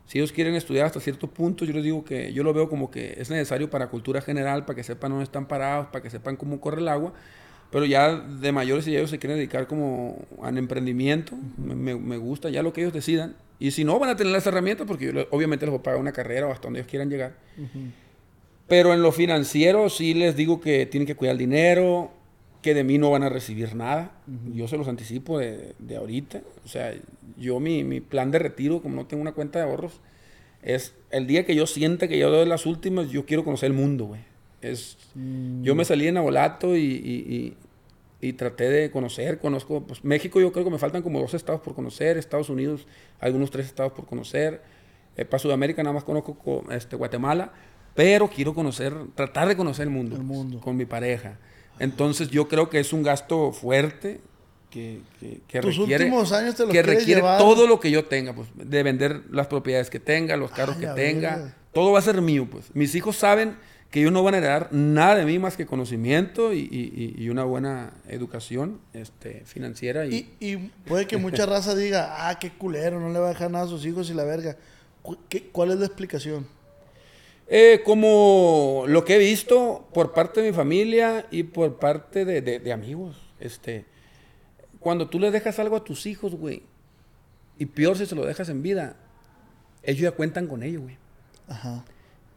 Si 0.06 0.18
ellos 0.18 0.32
quieren 0.32 0.54
estudiar 0.54 0.86
hasta 0.86 1.00
cierto 1.00 1.28
punto, 1.28 1.64
yo 1.64 1.72
les 1.72 1.84
digo 1.84 2.04
que 2.04 2.32
yo 2.32 2.42
lo 2.42 2.52
veo 2.52 2.68
como 2.68 2.90
que 2.90 3.14
es 3.18 3.30
necesario 3.30 3.70
para 3.70 3.88
cultura 3.88 4.20
general, 4.20 4.64
para 4.64 4.76
que 4.76 4.82
sepan 4.84 5.10
dónde 5.12 5.24
están 5.24 5.46
parados, 5.46 5.86
para 5.88 6.02
que 6.02 6.10
sepan 6.10 6.36
cómo 6.36 6.60
corre 6.60 6.80
el 6.80 6.88
agua. 6.88 7.12
Pero 7.70 7.86
ya 7.86 8.16
de 8.18 8.52
mayores, 8.52 8.84
si 8.84 8.94
ellos 8.94 9.08
se 9.10 9.18
quieren 9.18 9.36
dedicar 9.38 9.66
como 9.66 10.18
al 10.42 10.58
emprendimiento, 10.58 11.34
me, 11.56 11.74
me- 11.74 11.94
me 11.96 12.16
gusta 12.18 12.50
ya 12.50 12.62
lo 12.62 12.72
que 12.72 12.82
ellos 12.82 12.92
decidan. 12.92 13.36
Y 13.62 13.70
si 13.70 13.84
no, 13.84 13.96
van 14.00 14.10
a 14.10 14.16
tener 14.16 14.32
las 14.32 14.44
herramientas 14.44 14.88
porque 14.88 15.12
yo 15.12 15.26
obviamente 15.30 15.64
les 15.64 15.70
voy 15.70 15.78
a 15.78 15.82
pagar 15.84 16.00
una 16.00 16.10
carrera 16.10 16.48
o 16.48 16.50
hasta 16.50 16.66
donde 16.66 16.80
ellos 16.80 16.90
quieran 16.90 17.08
llegar. 17.08 17.36
Pero 18.66 18.92
en 18.92 19.02
lo 19.02 19.12
financiero 19.12 19.88
sí 19.88 20.14
les 20.14 20.34
digo 20.34 20.60
que 20.60 20.84
tienen 20.86 21.06
que 21.06 21.14
cuidar 21.14 21.34
el 21.34 21.38
dinero, 21.38 22.10
que 22.60 22.74
de 22.74 22.82
mí 22.82 22.98
no 22.98 23.12
van 23.12 23.22
a 23.22 23.28
recibir 23.28 23.76
nada. 23.76 24.10
Yo 24.52 24.66
se 24.66 24.76
los 24.76 24.88
anticipo 24.88 25.38
de, 25.38 25.76
de 25.78 25.96
ahorita. 25.96 26.42
O 26.64 26.68
sea, 26.68 26.92
yo 27.38 27.60
mi, 27.60 27.84
mi 27.84 28.00
plan 28.00 28.32
de 28.32 28.40
retiro, 28.40 28.82
como 28.82 28.96
no 28.96 29.06
tengo 29.06 29.22
una 29.22 29.30
cuenta 29.30 29.60
de 29.60 29.66
ahorros, 29.66 30.00
es 30.62 30.96
el 31.12 31.28
día 31.28 31.46
que 31.46 31.54
yo 31.54 31.68
sienta 31.68 32.08
que 32.08 32.18
yo 32.18 32.32
doy 32.32 32.46
las 32.46 32.66
últimas, 32.66 33.10
yo 33.10 33.26
quiero 33.26 33.44
conocer 33.44 33.68
el 33.68 33.76
mundo, 33.76 34.06
güey. 34.06 34.22
Es, 34.60 34.96
Yo 35.62 35.76
me 35.76 35.84
salí 35.84 36.08
en 36.08 36.16
Abolato 36.16 36.76
y, 36.76 36.82
y, 36.82 37.56
y- 38.22 38.32
traté 38.32 38.70
de 38.70 38.90
conocer, 38.90 39.38
conozco, 39.38 39.82
pues 39.86 40.02
México 40.04 40.40
yo 40.40 40.50
creo 40.52 40.64
que 40.64 40.70
me 40.70 40.78
faltan 40.78 41.02
como 41.02 41.20
dos 41.20 41.34
estados 41.34 41.60
por 41.60 41.74
conocer, 41.74 42.16
Estados 42.16 42.48
Unidos, 42.48 42.86
algunos 43.20 43.50
tres 43.50 43.66
estados 43.66 43.92
por 43.92 44.06
conocer, 44.06 44.62
Eh, 45.14 45.26
para 45.26 45.38
Sudamérica 45.38 45.82
nada 45.82 45.92
más 45.92 46.04
conozco 46.04 46.38
co- 46.38 46.64
este, 46.72 46.96
Guatemala, 46.96 47.52
pero 47.94 48.30
quiero 48.30 48.54
conocer, 48.54 48.94
tratar 49.14 49.46
de 49.46 49.54
conocer 49.58 49.82
el 49.82 49.90
mundo, 49.90 50.16
El 50.16 50.22
pues, 50.22 50.26
mundo. 50.38 50.58
con 50.60 50.74
mi 50.74 50.86
pareja. 50.86 51.36
Entonces 51.78 52.30
yo 52.30 52.48
creo 52.48 52.70
que 52.70 52.80
es 52.80 52.94
un 52.94 53.02
gasto 53.02 53.52
fuerte 53.52 54.20
que, 54.70 55.00
que, 55.20 55.40
que 55.46 55.60
Tus 55.60 55.76
requiere, 55.76 56.04
últimos 56.04 56.32
años 56.32 56.54
te 56.54 56.66
que 56.66 56.82
requiere 56.82 57.16
llevar. 57.16 57.36
todo 57.36 57.66
lo 57.66 57.78
que 57.78 57.90
yo 57.90 58.06
tenga, 58.06 58.32
pues, 58.34 58.48
de 58.54 58.82
vender 58.82 59.24
las 59.30 59.48
propiedades 59.48 59.90
que 59.90 60.00
tenga, 60.00 60.34
los 60.38 60.50
carros 60.50 60.76
Ay, 60.76 60.80
que 60.86 60.92
tenga, 60.94 61.54
todo 61.74 61.92
va 61.92 61.98
a 61.98 62.02
ser 62.02 62.22
mío, 62.22 62.48
pues. 62.50 62.74
Mis 62.74 62.94
hijos 62.94 63.16
saben 63.16 63.56
que 63.92 64.00
ellos 64.00 64.10
no 64.12 64.22
van 64.24 64.34
a 64.34 64.38
heredar 64.38 64.68
nada 64.72 65.14
de 65.16 65.24
mí 65.26 65.38
más 65.38 65.56
que 65.56 65.66
conocimiento 65.66 66.52
y, 66.52 67.14
y- 67.18 67.28
una 67.28 67.44
buena 67.44 67.92
educación 68.08 68.80
este, 68.94 69.42
financiera. 69.44 70.06
Y, 70.06 70.34
Y, 70.40 70.56
puede 70.86 71.06
que 71.06 71.18
mucha 71.18 71.46
raza 71.46 71.74
diga, 71.76 72.28
ah, 72.28 72.38
qué 72.40 72.50
culero, 72.50 72.98
no 72.98 73.10
le 73.10 73.18
va 73.20 73.26
a 73.26 73.28
dejar 73.34 73.50
nada 73.50 73.66
a 73.66 73.68
sus 73.68 73.84
hijos 73.86 74.10
y 74.10 74.14
la 74.14 74.24
verga. 74.24 74.56
Qué- 75.28 75.48
¿Cuál 75.50 75.70
es 75.72 75.78
la 75.78 75.86
explicación? 75.86 76.46
Eh, 77.48 77.82
como 77.84 78.84
lo 78.88 79.04
que 79.04 79.16
he 79.16 79.18
visto 79.18 79.86
por 79.92 80.12
parte 80.14 80.40
de 80.40 80.50
mi 80.50 80.56
familia 80.56 81.26
y 81.30 81.42
por 81.42 81.78
parte 81.78 82.24
de, 82.24 82.40
de- 82.40 82.58
de 82.60 82.72
amigos. 82.72 83.20
Este, 83.40 83.84
cuando 84.80 85.08
tú 85.10 85.18
le 85.20 85.30
dejas 85.30 85.58
algo 85.58 85.76
a 85.76 85.84
tus 85.84 86.06
hijos, 86.06 86.34
güey, 86.34 86.62
y 87.58 87.66
peor 87.66 87.98
si 87.98 88.06
se 88.06 88.14
lo 88.14 88.24
dejas 88.24 88.48
en 88.48 88.62
vida, 88.62 88.96
ellos 89.82 90.00
ya 90.02 90.12
cuentan 90.12 90.46
con 90.46 90.62
ello, 90.62 90.80
güey. 90.80 90.96
Ajá. 91.46 91.84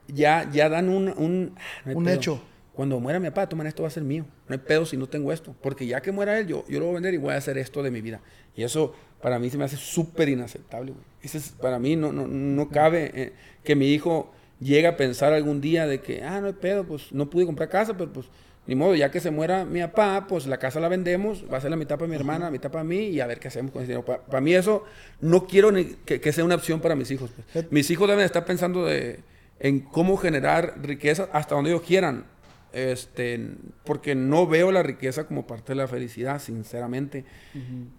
Ya, 0.08 0.50
ya 0.52 0.70
dan 0.70 0.90
un... 0.90 1.10
Un, 1.18 1.56
no 1.86 1.90
hay 1.92 1.96
Un 1.96 2.10
hecho. 2.10 2.42
Cuando 2.74 3.00
muera 3.00 3.20
mi 3.22 3.30
papá, 3.30 3.48
toman 3.48 3.68
esto 3.68 3.84
va 3.84 3.88
a 3.88 3.92
ser 3.92 4.04
mío. 4.04 4.26
No 4.50 4.54
hay 4.54 4.60
pedo 4.60 4.86
si 4.86 4.98
no 4.98 5.08
tengo 5.08 5.32
esto. 5.32 5.56
Porque 5.62 5.88
ya 5.88 6.02
que 6.02 6.12
muera 6.12 6.38
él, 6.38 6.48
yo, 6.48 6.66
yo 6.68 6.80
lo 6.80 6.86
voy 6.88 6.94
a 6.94 6.96
vender 6.96 7.14
y 7.14 7.18
voy 7.18 7.34
a 7.34 7.38
hacer 7.38 7.58
esto 7.58 7.82
de 7.82 7.90
mi 7.92 8.02
vida. 8.02 8.20
Y 8.56 8.64
eso 8.64 8.94
para 9.22 9.40
mí 9.40 9.50
se 9.50 9.58
me 9.58 9.64
hace 9.64 9.78
súper 9.78 10.28
inaceptable, 10.30 10.92
güey. 10.92 11.04
Es- 11.22 11.54
para 11.62 11.80
mí 11.80 11.96
no, 11.96 12.12
no, 12.12 12.28
no 12.28 12.70
cabe 12.70 13.12
eh, 13.16 13.34
que 13.64 13.76
mi 13.76 13.88
hijo 13.94 14.32
llegue 14.60 14.88
a 14.88 14.98
pensar 14.98 15.32
algún 15.34 15.62
día 15.62 15.88
de 15.88 16.02
que, 16.02 16.22
ah, 16.24 16.42
no 16.42 16.48
hay 16.48 16.54
pedo, 16.54 16.84
pues 16.86 17.12
no 17.14 17.30
pude 17.30 17.46
comprar 17.46 17.70
casa, 17.70 17.96
pero 17.98 18.12
pues 18.12 18.28
ni 18.68 18.76
modo, 18.76 18.94
ya 18.96 19.10
que 19.12 19.20
se 19.20 19.32
muera 19.32 19.64
mi 19.64 19.80
papá, 19.82 20.26
pues 20.28 20.46
la 20.48 20.58
casa 20.58 20.80
la 20.80 20.88
vendemos, 20.90 21.46
va 21.52 21.58
a 21.58 21.62
ser 21.62 21.70
la 21.72 21.78
mitad 21.78 21.98
para 21.98 22.08
mi 22.10 22.16
hermana, 22.16 22.46
la 22.46 22.52
mitad 22.52 22.72
para 22.72 22.84
mí 22.84 23.08
y 23.08 23.20
a 23.22 23.28
ver 23.28 23.40
qué 23.40 23.48
hacemos 23.48 23.72
con 23.72 23.82
ese 23.84 23.92
dinero. 23.94 24.04
Para, 24.06 24.22
para 24.24 24.42
mí 24.42 24.54
eso 24.54 24.84
no 25.22 25.46
quiero 25.48 25.72
ni 25.72 25.86
que, 26.06 26.20
que 26.20 26.34
sea 26.34 26.44
una 26.44 26.56
opción 26.56 26.80
para 26.82 26.96
mis 26.96 27.10
hijos. 27.12 27.32
pues. 27.54 27.72
Mis 27.72 27.90
hijos 27.92 28.08
deben 28.10 28.26
estar 28.26 28.44
pensando 28.46 28.86
de, 28.86 29.20
en 29.60 29.80
cómo 29.82 30.18
generar 30.18 30.76
riqueza 30.82 31.30
hasta 31.34 31.56
donde 31.56 31.72
ellos 31.72 31.82
quieran. 31.84 32.26
Este, 32.74 33.52
porque 33.86 34.16
no 34.16 34.48
veo 34.48 34.70
la 34.72 34.84
riqueza 34.84 35.26
como 35.28 35.48
parte 35.48 35.72
de 35.72 35.76
la 35.78 35.88
felicidad, 35.88 36.42
sinceramente. 36.42 37.24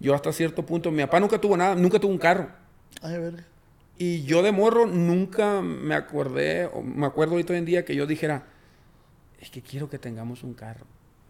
Yo 0.00 0.14
hasta 0.14 0.32
cierto 0.32 0.66
punto, 0.66 0.90
mi 0.90 1.02
papá 1.02 1.18
nunca 1.20 1.40
tuvo 1.40 1.56
nada, 1.56 1.74
nunca 1.74 1.98
tuvo 1.98 2.12
un 2.12 2.18
carro. 2.18 2.50
Ay, 3.00 3.18
verga. 3.18 3.44
Y 3.96 4.22
yo 4.24 4.42
de 4.42 4.52
morro 4.52 4.84
nunca 4.86 5.62
me 5.62 5.94
acordé, 5.94 6.66
o 6.66 6.82
me 6.82 7.06
acuerdo 7.06 7.32
ahorita 7.32 7.54
hoy 7.54 7.58
en 7.60 7.64
día 7.64 7.84
que 7.86 7.96
yo 7.96 8.06
dijera, 8.06 8.44
es 9.40 9.48
que 9.48 9.62
quiero 9.62 9.88
que 9.88 9.98
tengamos 9.98 10.42
un 10.42 10.52
carro. 10.52 10.84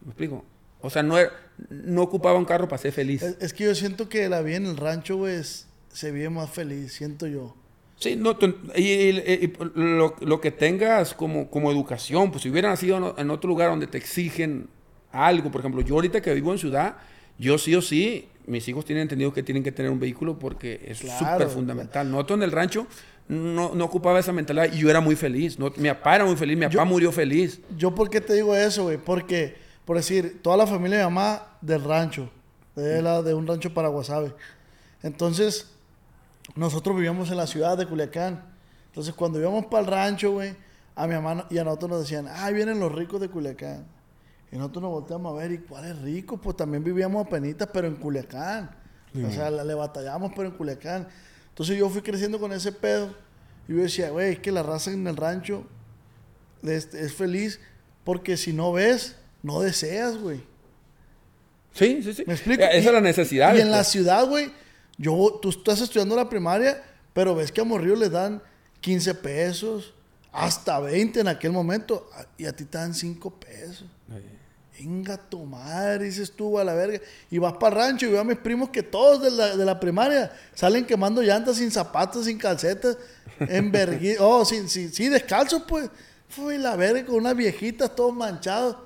¿Me 0.05 0.09
explico? 0.09 0.45
O 0.81 0.91
sea, 0.91 1.05
no, 1.05 1.17
era- 1.17 1.31
no 1.71 2.03
ocupaba 2.03 2.37
un 2.39 2.45
carro 2.45 2.67
para 2.67 2.83
ser 2.83 2.91
feliz. 2.93 3.23
Es, 3.23 3.37
es 3.41 3.55
que 3.55 3.63
yo 3.65 3.75
siento 3.77 4.09
que 4.09 4.29
la 4.29 4.43
vida 4.43 4.57
en 4.57 4.67
el 4.67 4.77
rancho, 4.77 5.17
güey, 5.19 5.41
se 5.45 6.11
vive 6.11 6.29
más 6.31 6.51
feliz, 6.51 6.93
siento 6.93 7.29
yo. 7.29 7.55
Sí, 7.99 8.15
no, 8.17 8.37
tú- 8.37 8.55
y, 8.75 8.83
y- 8.83 9.19
y 9.45 9.53
lo, 9.75 10.15
lo 10.21 10.41
que 10.41 10.51
tengas 10.51 11.15
como, 11.15 11.51
como 11.51 11.71
educación, 11.73 12.31
pues 12.31 12.43
si 12.43 12.51
hubiera 12.51 12.69
nacido 12.69 13.15
en 13.17 13.31
otro 13.31 13.49
lugar 13.49 13.71
donde 13.71 13.87
te 13.87 13.97
exigen 13.99 14.69
algo, 15.13 15.51
por 15.51 15.61
ejemplo, 15.63 15.81
yo 15.81 15.95
ahorita 15.95 16.21
que 16.21 16.35
vivo 16.35 16.53
en 16.53 16.59
ciudad, 16.59 16.97
yo 17.39 17.57
sí 17.57 17.75
o 17.75 17.81
sí, 17.81 18.29
mis 18.47 18.69
hijos 18.69 18.85
tienen 18.85 19.03
entendido 19.03 19.33
que 19.33 19.43
tienen 19.43 19.63
que 19.63 19.73
tener 19.73 19.91
un 19.91 19.99
vehículo 19.99 20.39
porque 20.39 20.81
es 20.87 21.01
Claro. 21.01 21.35
súper 21.39 21.49
fundamental. 21.49 22.11
Nosotros 22.11 22.39
en 22.39 22.43
el 22.43 22.53
rancho 22.53 22.87
no, 23.29 23.75
no 23.75 23.85
ocupaba 23.87 24.21
esa 24.21 24.33
mentalidad 24.33 24.73
y 24.73 24.79
yo 24.79 24.91
era 24.91 25.01
muy 25.01 25.17
feliz. 25.17 25.59
No, 25.59 25.73
mi 25.79 25.89
papá 25.89 26.17
era 26.17 26.25
muy 26.27 26.37
feliz, 26.37 26.57
mi 26.59 26.67
papá 26.67 26.85
murió 26.85 27.11
feliz. 27.13 27.61
Yo, 27.77 27.95
¿por 27.95 28.09
qué 28.11 28.21
te 28.21 28.35
digo 28.35 28.55
eso, 28.55 28.85
güey? 28.85 28.99
Porque, 28.99 29.57
por 29.87 29.97
decir, 29.97 30.39
toda 30.43 30.57
la 30.59 30.67
familia 30.67 30.99
de 30.99 31.05
mi 31.05 31.11
mamá 31.15 31.47
del 31.63 31.83
rancho, 31.83 32.29
de, 32.77 33.01
la, 33.03 33.23
de 33.23 33.33
un 33.35 33.47
rancho 33.47 33.73
para 33.75 33.89
Guasave. 33.89 34.33
Entonces, 35.03 35.73
nosotros 36.55 36.95
vivíamos 36.95 37.31
en 37.31 37.37
la 37.37 37.47
ciudad 37.47 37.77
de 37.77 37.87
Culiacán. 37.87 38.43
Entonces, 38.87 39.15
cuando 39.15 39.39
íbamos 39.41 39.67
para 39.67 39.85
el 39.85 39.91
rancho, 39.91 40.33
güey, 40.33 40.55
a 40.95 41.07
mi 41.07 41.15
mamá 41.15 41.47
y 41.51 41.59
a 41.59 41.65
nosotros 41.65 41.91
nos 41.91 42.01
decían, 42.01 42.29
ah, 42.31 42.51
vienen 42.51 42.81
los 42.81 42.93
ricos 42.93 43.21
de 43.21 43.29
Culiacán. 43.29 43.87
Y 44.53 44.57
nosotros 44.57 44.83
nos 44.83 44.93
volteamos 44.93 45.35
a 45.35 45.37
ver, 45.37 45.53
¿y 45.53 45.59
cuál 45.59 45.85
es 45.87 45.99
rico? 46.01 46.39
Pues 46.39 46.57
también 46.57 46.83
vivíamos 46.85 47.27
a 47.27 47.29
penitas, 47.29 47.69
pero 47.73 47.87
en 47.89 47.97
Culiacán. 47.97 48.71
O 49.15 49.31
sea, 49.31 49.51
le, 49.51 49.75
batallamos, 49.75 50.33
pero 50.37 50.49
en 50.49 50.55
Culiacán. 50.55 51.09
Entonces, 51.49 51.77
yo 51.77 51.89
fui 51.89 52.03
creciendo 52.03 52.39
con 52.39 52.53
ese 52.53 52.71
pedo. 52.71 53.15
Y 53.67 53.75
yo 53.75 53.83
decía, 53.83 54.11
güey, 54.11 54.35
es 54.35 54.39
que 54.39 54.53
la 54.53 54.63
raza 54.63 54.93
en 54.93 55.07
el 55.07 55.17
rancho 55.17 55.67
es, 56.63 57.15
feliz 57.15 57.61
porque 58.05 58.37
si 58.37 58.53
no 58.53 58.73
ves, 58.73 59.17
no 59.43 59.61
deseas, 59.61 60.17
güey. 60.19 60.41
Sí, 61.73 62.03
sí, 62.03 62.15
sí. 62.15 62.25
¿Me 62.27 62.35
explico? 62.35 62.63
Esa 62.63 62.77
Y- 62.77 62.87
es 62.87 62.93
la 62.93 63.01
necesidad. 63.01 63.55
Y 63.55 63.61
en 63.61 63.71
la 63.71 63.85
ciudad, 63.85 64.27
güey, 64.27 64.53
yo, 64.99 65.39
tú 65.43 65.51
estás 65.51 65.81
estudiando 65.81 66.17
la 66.17 66.29
primaria, 66.29 66.83
pero 67.13 67.35
ves 67.35 67.53
que 67.53 67.61
a 67.61 67.65
Morrillo 67.65 67.97
le 67.97 68.09
dan 68.11 68.43
15 68.81 69.15
pesos, 69.17 69.93
hasta 70.33 70.79
20 70.81 71.21
en 71.21 71.29
aquel 71.29 71.53
momento, 71.53 72.11
y 72.39 72.47
a 72.47 72.55
ti 72.55 72.65
te 72.65 72.79
dan 72.79 72.95
5 72.95 73.31
pesos. 73.41 73.85
Venga, 74.79 75.17
tu 75.17 75.43
madre, 75.47 76.05
dices 76.05 76.31
tú 76.33 76.59
a 76.59 76.65
la 76.65 76.75
verga. 76.75 77.01
Y 77.31 77.39
vas 77.39 77.55
para 77.55 77.77
el 77.77 77.83
rancho 77.93 78.05
y 78.07 78.11
veo 78.11 78.21
a 78.21 78.25
mis 78.25 78.37
primos 78.37 78.69
que 78.69 78.83
todos 78.83 79.23
de 79.23 79.31
la, 79.31 79.57
de 79.57 79.65
la 79.65 79.81
primaria 79.81 80.31
salen 80.55 80.85
quemando 80.85 81.23
llantas 81.23 81.57
sin 81.57 81.71
zapatos, 81.71 82.27
sin 82.27 82.37
calcetas, 82.37 82.99
en 83.41 83.73
vergui- 83.73 84.17
Oh, 84.21 84.45
sí, 84.45 84.69
sí, 84.69 84.91
sí, 84.91 85.09
descalzos, 85.09 85.63
pues. 85.67 85.89
Fui 86.29 86.59
la 86.59 86.77
verga 86.77 87.07
con 87.07 87.15
unas 87.17 87.35
viejitas, 87.37 87.95
todos 87.97 88.13
manchados. 88.15 88.77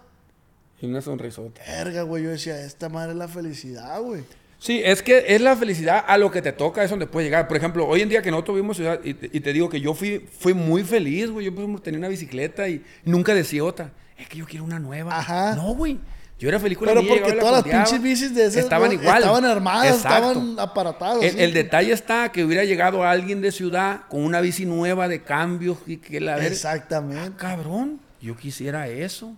Y 0.81 0.87
una 0.87 1.01
sonrisota. 1.01 1.61
Verga, 1.67 2.03
güey. 2.03 2.23
Yo 2.23 2.31
decía, 2.31 2.61
esta 2.65 2.89
madre 2.89 3.11
es 3.13 3.19
la 3.19 3.27
felicidad, 3.29 4.01
güey. 4.01 4.23
Sí, 4.61 4.83
es 4.85 5.03
que 5.03 5.25
es 5.29 5.41
la 5.41 5.57
felicidad 5.57 6.05
a 6.07 6.19
lo 6.19 6.31
que 6.31 6.43
te 6.43 6.53
toca, 6.53 6.85
es 6.85 6.91
donde 6.91 7.07
puedes 7.07 7.27
llegar. 7.27 7.49
Por 7.49 7.57
ejemplo, 7.57 7.87
hoy 7.89 8.03
en 8.03 8.11
día 8.11 8.21
que 8.21 8.31
nosotros 8.31 8.57
vivimos 8.57 8.77
ciudad, 8.77 9.01
y, 9.03 9.15
te- 9.15 9.31
y 9.33 9.41
te 9.41 9.53
digo 9.55 9.71
que 9.71 9.81
yo 9.81 9.95
fui, 9.95 10.19
fui 10.39 10.53
muy 10.53 10.85
feliz, 10.85 11.31
güey. 11.31 11.47
Yo 11.47 11.53
ejemplo, 11.53 11.81
tenía 11.81 11.99
una 11.99 12.09
bicicleta 12.09 12.69
y 12.69 12.85
nunca 13.05 13.33
decía 13.35 13.65
otra. 13.65 13.91
Es 14.19 14.29
que 14.29 14.37
yo 14.37 14.45
quiero 14.45 14.65
una 14.67 14.79
nueva. 14.79 15.19
Ajá. 15.19 15.55
No, 15.57 15.75
güey. 15.75 15.99
Yo 16.39 16.49
era 16.49 16.61
feliz 16.61 16.77
con 16.77 16.87
la 16.89 16.93
Pero 16.93 17.03
mía, 17.05 17.13
porque 17.21 17.35
la 17.37 17.41
todas 17.43 17.67
las 17.67 17.75
pinches 17.75 18.03
bicis 18.03 18.35
de 18.35 18.45
esas 18.47 18.57
estaban 18.65 18.93
igual. 18.93 19.19
estaban 19.19 19.45
armadas, 19.47 19.97
Exacto. 19.97 20.29
estaban 20.33 20.59
aparatadas. 20.59 21.23
El, 21.25 21.39
el 21.41 21.53
detalle 21.55 21.93
está 21.93 22.31
que 22.31 22.45
hubiera 22.45 22.65
llegado 22.65 23.03
alguien 23.05 23.41
de 23.41 23.53
ciudad 23.53 24.03
con 24.09 24.23
una 24.25 24.41
bici 24.43 24.67
nueva 24.67 25.09
de 25.09 25.23
cambios 25.23 25.79
y 25.87 25.97
que 25.99 26.21
la 26.21 26.37
ver- 26.37 26.53
Exactamente. 26.53 27.33
Cabrón, 27.37 28.01
yo 28.21 28.37
quisiera 28.37 28.89
eso. 28.89 29.37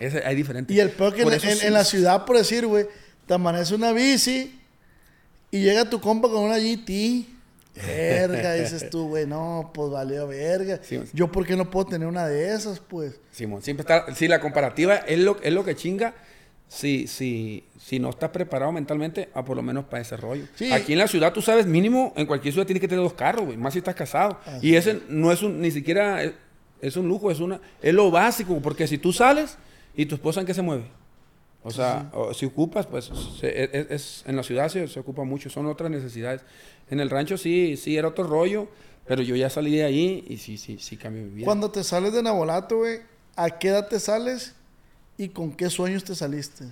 Es, 0.00 0.14
hay 0.16 0.34
diferentes. 0.36 0.76
Y 0.76 0.80
el 0.80 0.90
peor 0.90 1.14
que 1.14 1.22
en, 1.22 1.32
eso 1.32 1.46
en- 1.48 1.56
sí- 1.58 1.66
en 1.66 1.72
la 1.72 1.84
ciudad, 1.84 2.24
por 2.24 2.36
decir, 2.36 2.66
güey, 2.66 2.86
te 3.26 3.34
amanece 3.34 3.74
una 3.74 3.92
bici 3.92 4.60
y 5.54 5.62
llega 5.62 5.88
tu 5.88 6.00
compa 6.00 6.28
con 6.28 6.42
una 6.42 6.58
GT. 6.58 7.26
Verga, 7.86 8.54
dices 8.54 8.90
tú, 8.90 9.06
güey, 9.06 9.24
no, 9.24 9.70
pues 9.72 9.88
valió 9.88 10.26
verga. 10.26 10.80
Sí. 10.82 11.00
Yo, 11.12 11.30
¿por 11.30 11.46
qué 11.46 11.54
no 11.54 11.70
puedo 11.70 11.86
tener 11.86 12.08
una 12.08 12.26
de 12.26 12.52
esas, 12.52 12.80
pues? 12.80 13.20
Simón, 13.30 13.62
siempre 13.62 13.82
está. 13.82 14.12
Sí, 14.16 14.26
la 14.26 14.40
comparativa 14.40 14.96
es 14.96 15.20
lo, 15.20 15.40
es 15.40 15.52
lo 15.52 15.64
que 15.64 15.76
chinga. 15.76 16.12
Si, 16.66 17.06
si, 17.06 17.62
si 17.78 18.00
no 18.00 18.10
estás 18.10 18.30
preparado 18.30 18.72
mentalmente, 18.72 19.28
a 19.32 19.44
por 19.44 19.54
lo 19.54 19.62
menos 19.62 19.84
para 19.84 20.02
ese 20.02 20.16
rollo. 20.16 20.44
Sí. 20.56 20.72
Aquí 20.72 20.94
en 20.94 20.98
la 20.98 21.06
ciudad, 21.06 21.32
tú 21.32 21.40
sabes, 21.40 21.66
mínimo, 21.66 22.12
en 22.16 22.26
cualquier 22.26 22.52
ciudad 22.52 22.66
tienes 22.66 22.80
que 22.80 22.88
tener 22.88 23.04
dos 23.04 23.14
carros, 23.14 23.44
güey. 23.46 23.56
Más 23.56 23.74
si 23.74 23.78
estás 23.78 23.94
casado. 23.94 24.40
y 24.60 24.74
ese 24.74 25.02
no 25.08 25.30
es 25.30 25.40
un, 25.42 25.60
ni 25.60 25.70
siquiera 25.70 26.20
es, 26.24 26.32
es 26.80 26.96
un 26.96 27.06
lujo, 27.06 27.30
es 27.30 27.38
una, 27.38 27.60
es 27.80 27.94
lo 27.94 28.10
básico. 28.10 28.58
Porque 28.60 28.88
si 28.88 28.98
tú 28.98 29.12
sales 29.12 29.56
y 29.94 30.06
tu 30.06 30.16
esposa 30.16 30.40
en 30.40 30.46
qué 30.46 30.54
se 30.54 30.62
mueve. 30.62 30.84
O 31.66 31.70
sea, 31.70 32.10
o 32.12 32.34
si 32.34 32.44
ocupas, 32.46 32.86
pues 32.86 33.10
se- 33.40 33.64
es, 33.64 33.90
es- 33.90 34.24
en 34.26 34.36
la 34.36 34.42
ciudad 34.42 34.68
se, 34.68 34.86
se 34.86 35.00
ocupa 35.00 35.24
mucho, 35.24 35.48
son 35.50 35.66
otras 35.66 35.90
necesidades. 35.90 36.42
En 36.90 37.00
el 37.00 37.08
rancho 37.10 37.38
sí, 37.38 37.76
sí 37.78 37.96
era 37.96 38.08
otro 38.08 38.24
rollo, 38.26 38.68
pero 39.06 39.22
yo 39.22 39.34
ya 39.34 39.48
salí 39.48 39.74
de 39.76 39.84
ahí 39.84 40.24
y 40.28 40.36
sí, 40.36 40.58
sí, 40.58 40.78
sí 40.78 40.96
cambió 40.98 41.22
mi 41.22 41.30
vida. 41.30 41.44
Cuando 41.46 41.70
te 41.70 41.82
sales 41.82 42.12
de 42.12 42.22
Nabolato, 42.22 42.76
güey, 42.78 43.00
¿a 43.36 43.50
qué 43.58 43.68
edad 43.68 43.88
te 43.88 43.98
sales 43.98 44.54
y 45.16 45.30
con 45.30 45.52
qué 45.52 45.70
sueños 45.70 46.04
te 46.04 46.14
saliste? 46.14 46.66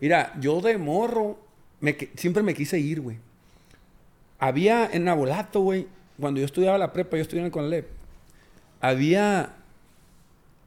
Mira, 0.00 0.32
yo 0.40 0.60
de 0.60 0.76
morro 0.78 1.38
me 1.80 1.96
siempre 2.16 2.42
me 2.42 2.54
quise 2.54 2.78
ir, 2.78 3.00
güey. 3.00 3.18
Había 4.40 4.88
en 4.92 5.04
Nabolato, 5.04 5.60
güey, 5.60 5.86
cuando 6.20 6.40
yo 6.40 6.46
estudiaba 6.46 6.78
la 6.78 6.92
prepa, 6.92 7.16
yo 7.16 7.22
estudiaba 7.22 7.42
en 7.44 7.46
el 7.46 7.52
Conalep, 7.52 7.88
había, 8.80 9.54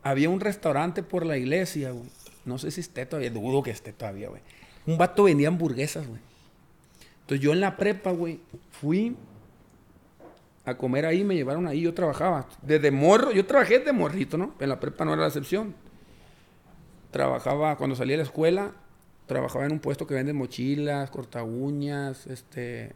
había 0.03 0.29
un 0.29 0.39
restaurante 0.39 1.03
por 1.03 1.25
la 1.25 1.37
iglesia, 1.37 1.91
güey. 1.91 2.09
No 2.45 2.57
sé 2.57 2.71
si 2.71 2.81
esté 2.81 3.05
todavía, 3.05 3.29
dudo 3.29 3.63
que 3.63 3.71
esté 3.71 3.93
todavía, 3.93 4.29
güey. 4.29 4.41
Un 4.85 4.97
vato 4.97 5.23
vendía 5.23 5.47
hamburguesas, 5.47 6.07
güey. 6.07 6.19
Entonces 7.21 7.43
yo 7.43 7.53
en 7.53 7.59
la 7.61 7.77
prepa, 7.77 8.11
güey, 8.11 8.39
fui 8.71 9.15
a 10.65 10.75
comer 10.75 11.05
ahí, 11.05 11.23
me 11.23 11.35
llevaron 11.35 11.67
ahí, 11.67 11.81
yo 11.81 11.93
trabajaba. 11.93 12.47
Desde 12.61 12.91
morro, 12.91 13.31
yo 13.31 13.45
trabajé 13.45 13.79
de 13.79 13.93
morrito, 13.93 14.37
¿no? 14.37 14.55
En 14.59 14.69
la 14.69 14.79
prepa 14.79 15.05
no 15.05 15.13
era 15.13 15.21
la 15.21 15.27
excepción 15.27 15.75
trabajaba 17.11 17.75
cuando 17.75 17.95
salí 17.95 18.11
de 18.11 18.17
la 18.17 18.23
escuela, 18.23 18.71
trabajaba 19.27 19.65
en 19.65 19.73
un 19.73 19.79
puesto 19.79 20.07
que 20.07 20.15
vende 20.15 20.33
mochilas, 20.33 21.09
corta 21.11 21.43
uñas, 21.43 22.25
este, 22.27 22.93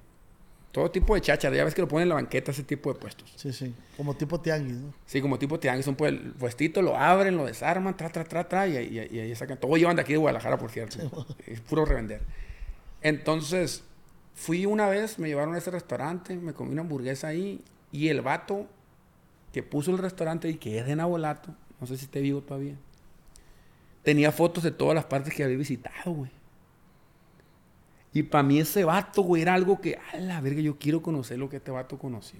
todo 0.75 0.91
tipo 0.91 1.15
de 1.15 1.21
cháchara. 1.21 1.55
Ya 1.55 1.63
ves 1.63 1.73
que 1.73 1.81
lo 1.81 1.87
ponen 1.87 2.03
en 2.03 2.09
la 2.09 2.15
banqueta 2.15 2.51
ese 2.51 2.63
tipo 2.63 2.91
de 2.93 2.99
puestos. 2.99 3.31
Sí, 3.37 3.53
sí, 3.53 3.73
como 3.95 4.13
tipo 4.13 4.41
tianguis, 4.41 4.75
¿no? 4.75 4.93
Sí, 5.05 5.21
como 5.21 5.39
tipo 5.39 5.57
tianguis, 5.57 5.87
un 5.87 5.95
pue- 5.95 6.33
puestito, 6.33 6.81
lo 6.81 6.97
abren, 6.97 7.37
lo 7.37 7.45
desarman, 7.45 7.95
tra, 7.95 8.09
tra, 8.09 8.25
tra, 8.25 8.47
tra, 8.49 8.67
y, 8.67 8.75
ahí- 8.75 9.07
y 9.09 9.19
ahí 9.19 9.33
sacan. 9.35 9.57
Todo 9.57 9.77
llevan 9.77 9.95
de 9.95 10.01
aquí 10.01 10.11
de 10.11 10.17
Guadalajara, 10.17 10.57
por 10.57 10.69
cierto. 10.71 11.25
es 11.47 11.61
puro 11.61 11.85
revender. 11.85 12.21
Entonces, 13.01 13.83
fui 14.33 14.65
una 14.65 14.89
vez, 14.89 15.17
me 15.17 15.29
llevaron 15.29 15.55
a 15.55 15.59
ese 15.59 15.71
restaurante, 15.71 16.35
me 16.35 16.53
comí 16.53 16.73
una 16.73 16.81
hamburguesa 16.81 17.29
ahí, 17.29 17.63
y 17.93 18.09
el 18.09 18.21
vato 18.21 18.67
que 19.53 19.63
puso 19.63 19.91
el 19.91 19.97
restaurante 19.99 20.49
y 20.49 20.55
que 20.55 20.79
es 20.79 20.85
de 20.85 20.95
Nabolato, 20.97 21.55
no 21.79 21.87
sé 21.87 21.95
si 21.97 22.03
esté 22.05 22.19
vivo 22.19 22.41
todavía, 22.41 22.75
tenía 24.03 24.31
fotos 24.33 24.63
de 24.63 24.71
todas 24.71 24.93
las 24.95 25.05
partes 25.05 25.33
que 25.33 25.43
había 25.43 25.55
visitado, 25.57 26.11
güey. 26.11 26.31
Y 28.15 28.23
para 28.23 28.43
mí 28.43 28.59
ese 28.59 28.85
vato, 28.85 29.23
güey, 29.23 29.41
era 29.41 29.53
algo 29.53 29.81
que, 29.81 29.99
a 30.13 30.17
la 30.17 30.39
verga, 30.39 30.61
yo 30.61 30.79
quiero 30.79 31.01
conocer 31.01 31.37
lo 31.37 31.49
que 31.49 31.57
este 31.57 31.69
vato 31.69 31.99
conoció. 31.99 32.39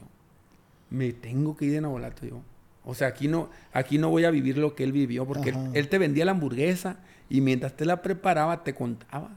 Me 0.90 1.12
tengo 1.12 1.58
que 1.58 1.66
ir 1.66 1.74
de 1.74 1.82
Nabolato 1.82 2.26
yo. 2.26 2.42
O 2.86 2.96
sea, 2.96 3.10
aquí 3.10 3.28
no, 3.28 3.50
aquí 3.74 3.98
no 3.98 4.10
voy 4.10 4.24
a 4.24 4.32
vivir 4.32 4.58
lo 4.58 4.74
que 4.74 4.86
él 4.86 4.94
vivió, 4.94 5.28
porque 5.28 5.54
él, 5.74 5.90
te 5.90 5.98
vendía 5.98 6.24
la 6.24 6.32
hamburguesa 6.32 7.00
y 7.28 7.42
mientras 7.42 7.76
te 7.76 7.84
la 7.84 8.02
preparaba 8.02 8.64
te 8.64 8.74
contaba. 8.74 9.32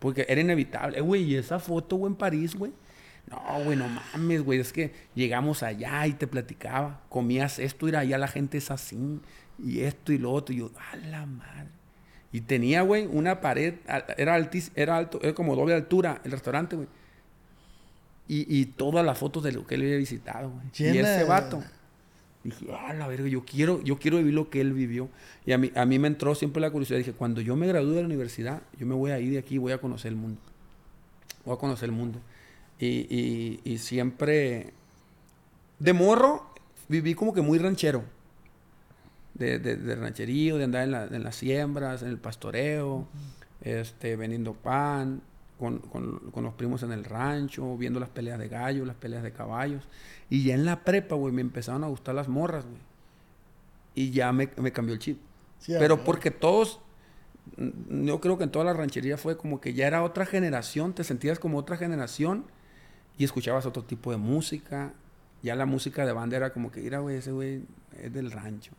Porque 0.00 0.26
era 0.28 0.40
inevitable. 0.40 0.98
Eh, 0.98 1.00
Güey, 1.00 1.22
y 1.22 1.36
esa 1.36 1.60
foto, 1.60 1.94
güey, 1.94 2.10
en 2.10 2.16
París, 2.16 2.56
güey. 2.56 2.72
No, 3.30 3.62
güey, 3.62 3.78
no 3.78 3.86
mames, 3.86 4.42
güey. 4.42 4.58
Es 4.58 4.72
que 4.72 4.92
llegamos 5.14 5.62
allá 5.62 6.08
y 6.08 6.14
te 6.14 6.26
platicaba. 6.26 7.02
Comías 7.08 7.60
esto, 7.60 7.88
y 7.88 7.94
allá 7.94 8.18
la 8.18 8.26
gente 8.26 8.58
es 8.58 8.72
así. 8.72 9.20
Y 9.62 9.82
esto 9.82 10.12
y 10.12 10.18
lo 10.18 10.32
otro. 10.32 10.52
Y 10.52 10.58
yo, 10.58 10.72
a 10.90 10.96
la 10.96 11.24
madre. 11.24 11.68
Y 12.34 12.40
tenía, 12.40 12.82
güey, 12.82 13.06
una 13.06 13.40
pared. 13.40 13.74
Era, 14.18 14.34
altis, 14.34 14.72
era 14.74 14.96
alto, 14.96 15.20
era 15.22 15.34
como 15.34 15.54
doble 15.54 15.72
altura 15.72 16.20
el 16.24 16.32
restaurante, 16.32 16.74
güey. 16.74 16.88
Y, 18.26 18.58
y 18.60 18.66
todas 18.66 19.06
las 19.06 19.16
fotos 19.16 19.44
de 19.44 19.52
lo 19.52 19.64
que 19.68 19.76
él 19.76 19.82
había 19.82 19.96
visitado, 19.98 20.50
güey. 20.50 20.66
Y 20.96 20.98
ese 20.98 21.24
vato. 21.28 21.62
Dije, 22.42 22.66
ah, 22.76 22.92
la 22.92 23.06
verga, 23.06 23.28
yo 23.28 23.44
quiero, 23.44 23.80
yo 23.84 23.98
quiero 24.00 24.16
vivir 24.18 24.34
lo 24.34 24.50
que 24.50 24.60
él 24.60 24.72
vivió. 24.72 25.08
Y 25.46 25.52
a 25.52 25.58
mí, 25.58 25.70
a 25.76 25.84
mí 25.86 26.00
me 26.00 26.08
entró 26.08 26.34
siempre 26.34 26.60
la 26.60 26.72
curiosidad. 26.72 26.98
Dije, 26.98 27.12
cuando 27.12 27.40
yo 27.40 27.54
me 27.54 27.68
gradúe 27.68 27.92
de 27.92 28.00
la 28.00 28.06
universidad, 28.06 28.62
yo 28.80 28.84
me 28.84 28.96
voy 28.96 29.12
a 29.12 29.20
ir 29.20 29.30
de 29.32 29.38
aquí 29.38 29.54
y 29.54 29.58
voy 29.58 29.70
a 29.70 29.78
conocer 29.78 30.08
el 30.10 30.16
mundo. 30.16 30.40
Voy 31.44 31.54
a 31.54 31.58
conocer 31.58 31.88
el 31.88 31.94
mundo. 31.94 32.18
Y, 32.80 33.06
y- 33.08 33.60
y 33.62 33.78
siempre, 33.78 34.72
de 35.78 35.92
morro, 35.92 36.50
viví 36.88 37.14
como 37.14 37.32
que 37.32 37.42
muy 37.42 37.58
ranchero. 37.58 38.02
De, 39.34 39.58
de, 39.58 39.76
de 39.76 39.96
rancherío, 39.96 40.58
de 40.58 40.64
andar 40.64 40.84
en, 40.84 40.90
la- 40.92 41.04
en 41.06 41.24
las 41.24 41.34
siembras, 41.36 42.02
en 42.02 42.08
el 42.08 42.18
pastoreo, 42.18 43.08
este, 43.62 44.14
vendiendo 44.16 44.52
pan, 44.54 45.22
con, 45.58 45.78
con- 45.80 46.18
con 46.30 46.44
los 46.44 46.54
primos 46.54 46.82
en 46.84 46.92
el 46.92 47.04
rancho, 47.04 47.76
viendo 47.76 47.98
las 47.98 48.10
peleas 48.10 48.38
de 48.38 48.48
gallos, 48.48 48.86
las 48.86 48.96
peleas 48.96 49.22
de 49.24 49.32
caballos. 49.32 49.88
Y 50.30 50.44
ya 50.44 50.54
en 50.54 50.64
la 50.64 50.84
prepa, 50.84 51.16
güey, 51.16 51.32
me 51.32 51.40
empezaron 51.40 51.82
a 51.82 51.88
gustar 51.88 52.14
las 52.14 52.28
morras, 52.28 52.64
güey. 52.64 52.78
Y 53.96 54.10
ya 54.10 54.32
me, 54.32 54.50
me 54.56 54.72
cambió 54.72 54.94
el 54.94 55.00
chip. 55.00 55.18
Sí, 55.58 55.72
Pero 55.78 56.04
porque 56.04 56.30
todos, 56.30 56.80
mm, 57.56 58.04
yo 58.06 58.20
creo 58.20 58.38
que 58.38 58.44
en 58.44 58.50
toda 58.50 58.64
la 58.64 58.72
ranchería 58.72 59.16
fue 59.16 59.36
como 59.36 59.60
que 59.60 59.74
ya 59.74 59.86
era 59.86 60.02
otra 60.02 60.26
generación, 60.26 60.92
te 60.94 61.04
sentías 61.04 61.38
como 61.38 61.58
otra 61.58 61.76
generación 61.76 62.44
y 63.18 63.24
escuchabas 63.24 63.66
otro 63.66 63.82
tipo 63.84 64.10
de 64.10 64.16
música. 64.16 64.92
Ya 65.42 65.54
la 65.56 65.66
música 65.66 66.06
de 66.06 66.12
banda 66.12 66.36
era 66.36 66.52
como 66.52 66.70
que, 66.72 66.80
mira, 66.80 66.98
güey, 67.00 67.16
ese 67.16 67.32
güey 67.32 67.62
es 68.00 68.12
del 68.12 68.30
rancho. 68.30 68.72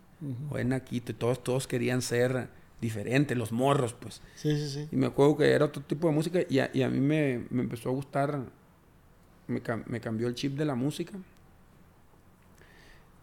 O 0.50 0.58
es 0.58 0.66
naquito. 0.66 1.12
Y 1.12 1.16
todos, 1.16 1.44
todos 1.44 1.68
querían 1.68 2.02
ser 2.02 2.48
diferentes, 2.82 3.38
los 3.38 3.52
morros, 3.52 3.94
pues. 3.94 4.22
Sí, 4.36 4.56
sí, 4.56 4.70
sí. 4.70 4.88
Y 4.92 4.96
me 4.96 5.08
acuerdo 5.08 5.38
que 5.38 5.52
era 5.52 5.66
otro 5.66 5.82
tipo 5.82 6.08
de 6.08 6.14
música 6.14 6.40
y 6.50 6.60
a, 6.60 6.70
y 6.74 6.82
a 6.84 6.90
mí 6.90 7.00
me, 7.00 7.46
me 7.50 7.62
empezó 7.64 7.90
a 7.90 7.92
gustar, 7.94 8.40
me, 9.48 9.62
me 9.88 10.00
cambió 10.02 10.28
el 10.28 10.36
chip 10.36 10.58
de 10.58 10.66
la 10.66 10.76
música 10.76 11.14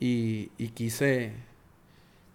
y, 0.01 0.51
y 0.59 0.69
quise, 0.69 1.33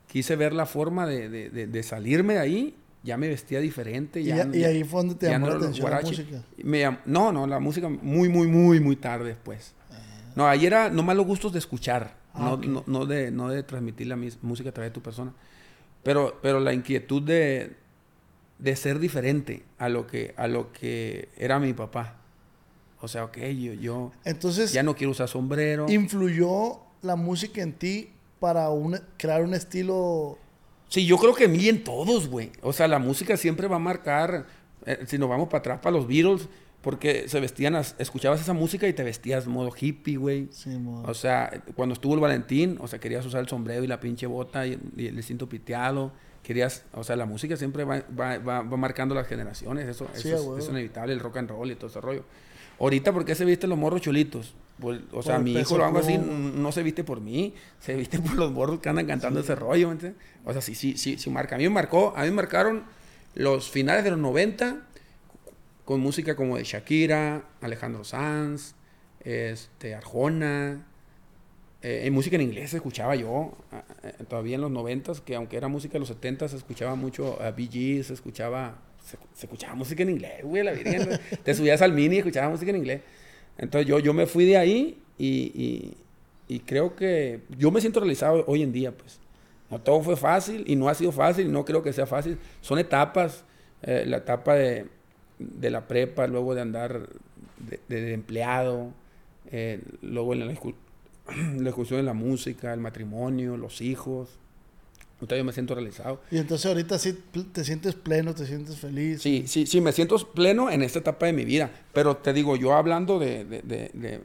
quise 0.07 0.35
ver 0.35 0.53
la 0.53 0.65
forma 0.65 1.05
de, 1.05 1.29
de- 1.29 1.49
de- 1.49 1.67
de 1.67 1.83
salirme 1.83 2.33
de 2.35 2.39
ahí. 2.39 2.75
Ya 3.03 3.15
me 3.17 3.29
vestía 3.29 3.59
diferente. 3.59 4.19
Y, 4.21 4.25
Ya, 4.25 4.37
ya- 4.49 4.57
y 4.57 4.63
ahí 4.63 4.83
fue 4.83 4.99
donde 5.01 5.15
te 5.15 5.27
llamó 5.27 5.47
no 5.47 5.51
la 5.53 5.57
atención 5.59 5.89
la 5.91 6.01
música. 6.01 6.43
Me 6.63 6.81
llam- 6.83 6.99
no, 7.05 7.31
no, 7.31 7.47
la 7.47 7.59
música 7.59 7.87
muy, 7.89 8.27
muy, 8.29 8.47
muy, 8.47 8.79
muy 8.79 8.95
tarde 8.95 9.29
después. 9.29 9.73
No, 10.35 10.45
ahí 10.47 10.65
era 10.65 10.89
nomás 10.89 11.15
los 11.15 11.25
gustos 11.25 11.53
de 11.53 11.59
escuchar, 11.59 12.15
Ah, 12.37 12.43
no, 12.45 12.53
ok. 12.53 12.65
no, 12.65 12.83
no 12.87 13.05
de, 13.05 13.31
no 13.31 13.49
de 13.49 13.63
transmitir 13.63 14.07
la 14.07 14.17
música 14.41 14.69
a 14.69 14.73
través 14.73 14.91
de 14.91 14.93
tu 14.93 15.01
persona. 15.01 15.33
Pero, 16.03 16.37
pero 16.41 16.59
la 16.59 16.73
inquietud 16.73 17.21
de, 17.21 17.75
de 18.59 18.75
ser 18.75 18.99
diferente 18.99 19.63
a 19.77 19.89
lo, 19.89 20.07
que, 20.07 20.33
a 20.37 20.47
lo 20.47 20.71
que 20.71 21.29
era 21.37 21.59
mi 21.59 21.73
papá. 21.73 22.15
O 23.01 23.07
sea, 23.07 23.25
ok, 23.25 23.37
yo, 23.37 23.73
yo 23.73 24.11
Entonces, 24.25 24.71
ya 24.73 24.83
no 24.83 24.95
quiero 24.95 25.11
usar 25.11 25.27
sombrero. 25.27 25.85
influyó 25.89 26.79
la 27.01 27.15
música 27.15 27.61
en 27.61 27.73
ti 27.73 28.09
para 28.39 28.69
un- 28.69 28.99
crear 29.17 29.43
un 29.43 29.53
estilo... 29.53 30.37
Sí, 30.89 31.05
yo 31.05 31.17
creo 31.17 31.33
que 31.35 31.43
en 31.45 31.51
mí 31.51 31.67
en 31.67 31.83
todos, 31.83 32.27
güey. 32.29 32.51
O 32.61 32.71
sea, 32.71 32.87
la 32.87 32.97
música 32.99 33.35
siempre 33.35 33.67
va 33.67 33.75
a 33.75 33.79
marcar, 33.79 34.45
eh, 34.85 35.03
si 35.05 35.17
nos 35.17 35.27
vamos 35.29 35.47
para 35.49 35.59
atrás, 35.59 35.79
para 35.81 35.95
los 35.97 36.07
Beatles, 36.07 36.47
porque 36.87 37.27
se 37.27 37.41
vestían, 37.41 37.75
as- 37.75 37.95
escuchabas 37.99 38.39
esa 38.39 38.53
música 38.53 38.87
y 38.87 38.93
te 38.93 39.03
vestías 39.03 39.45
modo 39.45 39.73
hippie, 39.77 40.15
güey. 40.15 40.47
Sí, 40.51 40.69
mo- 40.69 41.01
O 41.05 41.13
sea, 41.13 41.61
cuando 41.75 41.91
estuvo 41.91 42.13
el 42.13 42.21
Valentín, 42.21 42.77
o 42.79 42.87
sea, 42.87 42.97
querías 42.97 43.25
usar 43.25 43.41
el 43.41 43.49
sombrero 43.49 43.83
y 43.83 43.87
la 43.87 43.99
pinche 43.99 44.25
bota 44.25 44.65
y, 44.65 44.79
y 44.95 45.07
el 45.07 45.21
cinto 45.21 45.49
piteado. 45.49 46.13
Querías, 46.43 46.85
o 46.93 47.03
sea, 47.03 47.17
la 47.17 47.25
música 47.25 47.57
siempre 47.57 47.83
va, 47.83 48.03
va, 48.17 48.37
va- 48.37 48.61
va 48.61 48.77
marcando 48.77 49.13
las 49.13 49.27
generaciones. 49.27 49.85
Eso, 49.85 50.07
Sí, 50.13 50.29
eso 50.29 50.57
es, 50.57 50.63
es 50.63 50.69
inevitable, 50.69 51.11
el 51.11 51.19
rock 51.19 51.35
and 51.37 51.49
roll 51.49 51.69
y 51.69 51.75
todo 51.75 51.87
ese 51.89 51.99
rollo. 51.99 52.23
Ahorita, 52.79 53.11
¿por 53.11 53.25
qué 53.25 53.35
se 53.35 53.43
visten 53.43 53.69
los 53.69 53.77
morros 53.77 53.99
chulitos? 54.01 54.55
Pues, 54.79 55.01
o 55.11 55.21
sea, 55.23 55.39
mi 55.39 55.51
hijo 55.59 55.77
lo 55.77 55.83
hago 55.83 55.99
así, 55.99 56.17
no 56.17 56.71
se 56.71 56.83
viste 56.83 57.03
por 57.03 57.19
mí, 57.19 57.53
se 57.81 57.95
viste 57.95 58.19
por 58.19 58.35
los 58.35 58.51
morros 58.53 58.79
que 58.79 58.87
andan 58.87 59.07
cantando 59.07 59.41
ese 59.41 59.55
rollo. 59.55 59.93
O 60.45 60.53
sea, 60.53 60.61
sí, 60.61 60.73
sí, 60.73 60.95
sí, 60.97 61.17
sí 61.17 61.29
marca. 61.29 61.55
A 61.55 61.57
mí 61.57 61.65
me 61.65 61.71
marcó, 61.71 62.13
a 62.15 62.21
mí 62.21 62.29
me 62.29 62.35
marcaron 62.37 62.83
los 63.35 63.69
finales 63.69 64.05
de 64.05 64.11
los 64.11 64.19
90 64.19 64.83
con 65.87 66.01
música 66.01 66.35
como 66.35 66.57
de 66.57 66.65
Shakira, 66.65 67.45
Alejandro 67.61 68.03
Sanz, 68.03 68.75
este, 69.21 69.95
Arjona, 69.95 70.85
eh, 71.81 72.01
en 72.03 72.13
música 72.13 72.35
en 72.35 72.41
inglés 72.41 72.73
escuchaba 72.73 73.15
yo, 73.15 73.53
eh, 74.03 74.11
todavía 74.27 74.55
en 74.55 74.61
los 74.61 74.69
noventas, 74.71 75.21
que 75.21 75.33
aunque 75.35 75.55
era 75.55 75.69
música 75.69 75.93
de 75.93 75.99
los 75.99 76.09
setentas, 76.09 76.51
se 76.51 76.57
escuchaba 76.57 76.95
mucho 76.95 77.41
a 77.41 77.51
Bee 77.51 77.69
Gees, 77.71 78.07
se 78.07 78.13
escuchaba, 78.15 78.81
se, 79.01 79.15
se 79.33 79.45
escuchaba 79.45 79.75
música 79.75 80.03
en 80.03 80.09
inglés, 80.09 80.43
güey, 80.43 80.61
la 80.61 80.73
virgen. 80.73 81.07
Te 81.45 81.53
subías 81.53 81.81
al 81.81 81.93
mini 81.93 82.15
y 82.15 82.19
escuchabas 82.19 82.51
música 82.51 82.71
en 82.71 82.77
inglés. 82.77 83.01
Entonces 83.57 83.87
yo, 83.87 83.99
yo 83.99 84.13
me 84.13 84.25
fui 84.25 84.43
de 84.43 84.57
ahí 84.57 85.01
y, 85.17 85.27
y- 85.55 85.97
y 86.49 86.59
creo 86.59 86.97
que 86.97 87.43
yo 87.57 87.71
me 87.71 87.79
siento 87.79 88.01
realizado 88.01 88.43
hoy 88.47 88.61
en 88.61 88.73
día, 88.73 88.91
pues. 88.91 89.19
No 89.69 89.79
todo 89.79 90.01
fue 90.01 90.17
fácil 90.17 90.65
y 90.67 90.75
no 90.75 90.89
ha 90.89 90.95
sido 90.95 91.13
fácil 91.13 91.47
y 91.47 91.49
no 91.49 91.63
creo 91.63 91.81
que 91.81 91.93
sea 91.93 92.05
fácil. 92.07 92.37
Son 92.59 92.77
etapas, 92.77 93.45
eh, 93.83 94.03
la 94.05 94.17
etapa 94.17 94.55
de, 94.55 94.85
de 95.39 95.69
la 95.69 95.87
prepa, 95.87 96.27
luego 96.27 96.55
de 96.55 96.61
andar 96.61 97.09
de, 97.59 97.79
de 97.87 98.13
empleado, 98.13 98.91
eh, 99.51 99.81
luego 100.01 100.33
en 100.33 100.39
la, 100.39 100.45
la 101.57 101.69
ejecución 101.69 101.99
de 101.99 102.03
la 102.03 102.13
música, 102.13 102.73
el 102.73 102.79
matrimonio, 102.79 103.57
los 103.57 103.81
hijos. 103.81 104.29
Entonces 105.13 105.39
yo 105.39 105.43
me 105.45 105.51
siento 105.53 105.73
realizado. 105.73 106.21
Y 106.29 106.37
entonces 106.37 106.67
ahorita 106.67 106.99
sí 106.99 107.17
te 107.51 107.63
sientes 107.63 107.95
pleno, 107.95 108.35
te 108.35 108.45
sientes 108.45 108.77
feliz. 108.77 109.21
Sí, 109.21 109.45
sí, 109.47 109.65
sí, 109.65 109.81
me 109.81 109.91
siento 109.91 110.15
pleno 110.33 110.69
en 110.69 110.83
esta 110.83 110.99
etapa 110.99 111.25
de 111.25 111.33
mi 111.33 111.43
vida. 111.43 111.71
Pero 111.91 112.17
te 112.17 112.33
digo, 112.33 112.55
yo 112.55 112.73
hablando 112.73 113.17
de, 113.17 113.43
de, 113.45 113.61
de- 113.63 113.91
de- 113.93 114.21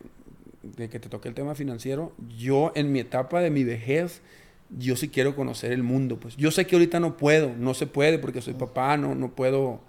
de 0.62 0.88
que 0.88 1.00
te 1.00 1.08
toque 1.08 1.28
el 1.28 1.34
tema 1.34 1.54
financiero, 1.56 2.12
yo 2.38 2.72
en 2.76 2.92
mi 2.92 3.00
etapa 3.00 3.40
de 3.40 3.50
mi 3.50 3.64
vejez, 3.64 4.20
yo 4.78 4.94
sí 4.94 5.08
quiero 5.08 5.34
conocer 5.34 5.72
el 5.72 5.82
mundo. 5.82 6.20
Pues 6.20 6.36
yo 6.36 6.50
sé 6.52 6.66
que 6.66 6.76
ahorita 6.76 7.00
no 7.00 7.16
puedo, 7.16 7.52
no 7.58 7.74
se 7.74 7.86
puede 7.86 8.18
porque 8.18 8.40
soy 8.42 8.54
papá, 8.54 8.96
no, 8.96 9.14
no 9.14 9.30
puedo. 9.32 9.80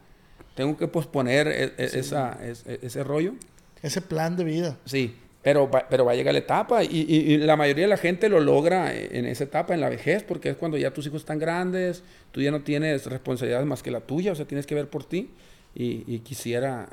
Tengo 0.56 0.78
que 0.78 0.88
posponer 0.88 1.48
e- 1.48 1.63
e- 1.78 2.00
esa, 2.00 2.38
es- 2.44 2.63
e- 2.68 2.80
ese 2.84 3.04
rollo. 3.04 3.34
Ese 3.82 4.02
plan 4.02 4.36
de 4.38 4.44
vida. 4.44 4.78
Sí, 4.86 5.16
pero 5.42 5.70
va, 5.70 5.88
pero 5.89 6.06
va 6.06 6.13
a 6.13 6.16
llegar 6.16 6.34
la 6.34 6.39
etapa 6.39 6.84
y, 6.84 6.88
y- 7.08 7.34
y 7.34 7.38
la 7.38 7.56
mayoría 7.58 7.84
de 7.86 7.89
la 7.89 7.98
gente 7.98 8.30
lo 8.30 8.39
logra 8.39 8.94
en 8.94 9.26
esa 9.26 9.44
etapa, 9.44 9.74
en 9.74 9.82
la 9.82 9.89
vejez, 9.89 10.24
porque 10.24 10.50
es 10.50 10.56
cuando 10.58 10.78
ya 10.78 10.92
tus 10.92 11.06
hijos 11.08 11.22
están 11.22 11.39
grandes, 11.39 12.04
tú 12.32 12.42
ya 12.42 12.52
no 12.52 12.62
tienes 12.62 13.06
responsabilidades 13.08 13.66
más 13.68 13.84
que 13.84 13.92
la 13.92 14.00
tuya, 14.02 14.32
o 14.32 14.36
sea, 14.36 14.46
tienes 14.46 14.66
que 14.66 14.76
ver 14.76 14.88
por 14.89 15.04
ti 15.04 15.32
y, 15.76 16.04
y 16.08 16.20
quisiera 16.20 16.88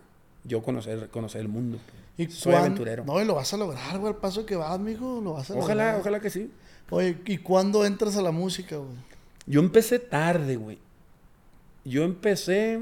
yo 0.44 0.62
conocer, 0.62 1.08
conocer 1.10 1.42
el 1.42 1.48
mundo. 1.48 1.78
Y 2.16 2.26
Soy 2.26 2.52
cuán- 2.52 2.64
aventurero. 2.64 3.04
No, 3.04 3.20
y 3.20 3.24
lo 3.24 3.34
vas 3.34 3.52
a 3.54 3.56
lograr, 3.56 3.98
güey, 3.98 4.12
al 4.14 4.18
paso 4.18 4.44
que 4.46 4.56
vas, 4.56 4.78
mijo, 4.80 5.20
lo 5.22 5.34
vas 5.34 5.50
a 5.50 5.54
Ojalá, 5.54 5.84
lograr. 5.84 6.00
ojalá 6.00 6.20
que 6.20 6.30
sí. 6.30 6.50
Oye, 6.90 7.16
¿y 7.26 7.38
cuándo 7.38 7.84
entras 7.84 8.16
a 8.16 8.22
la 8.22 8.32
música, 8.32 8.76
güey? 8.78 8.90
Yo 9.46 9.60
empecé 9.60 9.98
tarde, 10.00 10.56
güey. 10.56 10.78
Yo 11.84 12.02
empecé, 12.04 12.80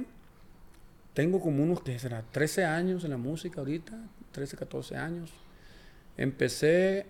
tengo 1.18 1.40
como 1.40 1.64
unos, 1.64 1.82
¿qué 1.82 1.98
será? 1.98 2.22
13 2.30 2.64
años 2.64 3.02
en 3.02 3.10
la 3.10 3.16
música 3.16 3.58
ahorita, 3.58 3.98
13, 4.30 4.56
14 4.56 4.94
años. 4.94 5.32
Empecé, 6.16 7.06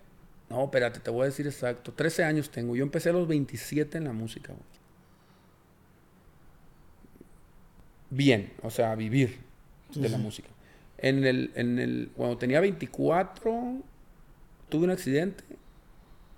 no, 0.48 0.64
espérate, 0.64 1.00
te 1.00 1.10
voy 1.10 1.24
a 1.24 1.24
decir 1.26 1.46
exacto, 1.46 1.92
13 1.92 2.24
años 2.24 2.50
tengo. 2.50 2.74
Yo 2.74 2.84
empecé 2.84 3.10
a 3.10 3.12
los 3.12 3.28
27 3.28 3.98
en 3.98 4.04
la 4.04 4.14
música, 4.14 4.54
güey. 4.54 4.64
Bien, 8.08 8.50
o 8.62 8.70
sea, 8.70 8.94
vivir 8.94 9.40
Sí, 9.90 10.00
de 10.00 10.08
la 10.08 10.16
música. 10.16 10.48
En 10.96 11.26
el, 11.26 11.50
en 11.54 11.78
el, 11.78 12.10
cuando 12.16 12.38
tenía 12.38 12.60
24, 12.60 13.82
tuve 14.70 14.84
un 14.84 14.90
accidente, 14.90 15.44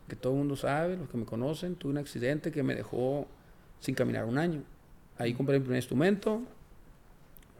que 0.08 0.16
todo 0.16 0.32
el 0.32 0.38
mundo 0.40 0.56
sabe, 0.56 0.96
los 0.96 1.08
que 1.08 1.18
me 1.18 1.24
conocen, 1.24 1.76
tuve 1.76 1.92
un 1.92 1.98
accidente 1.98 2.50
que 2.50 2.64
me 2.64 2.74
dejó 2.74 3.28
sin 3.78 3.94
caminar 3.94 4.24
un 4.24 4.38
año. 4.38 4.64
Ahí 5.18 5.34
compré 5.34 5.56
mi 5.60 5.62
primer 5.62 5.78
instrumento, 5.78 6.42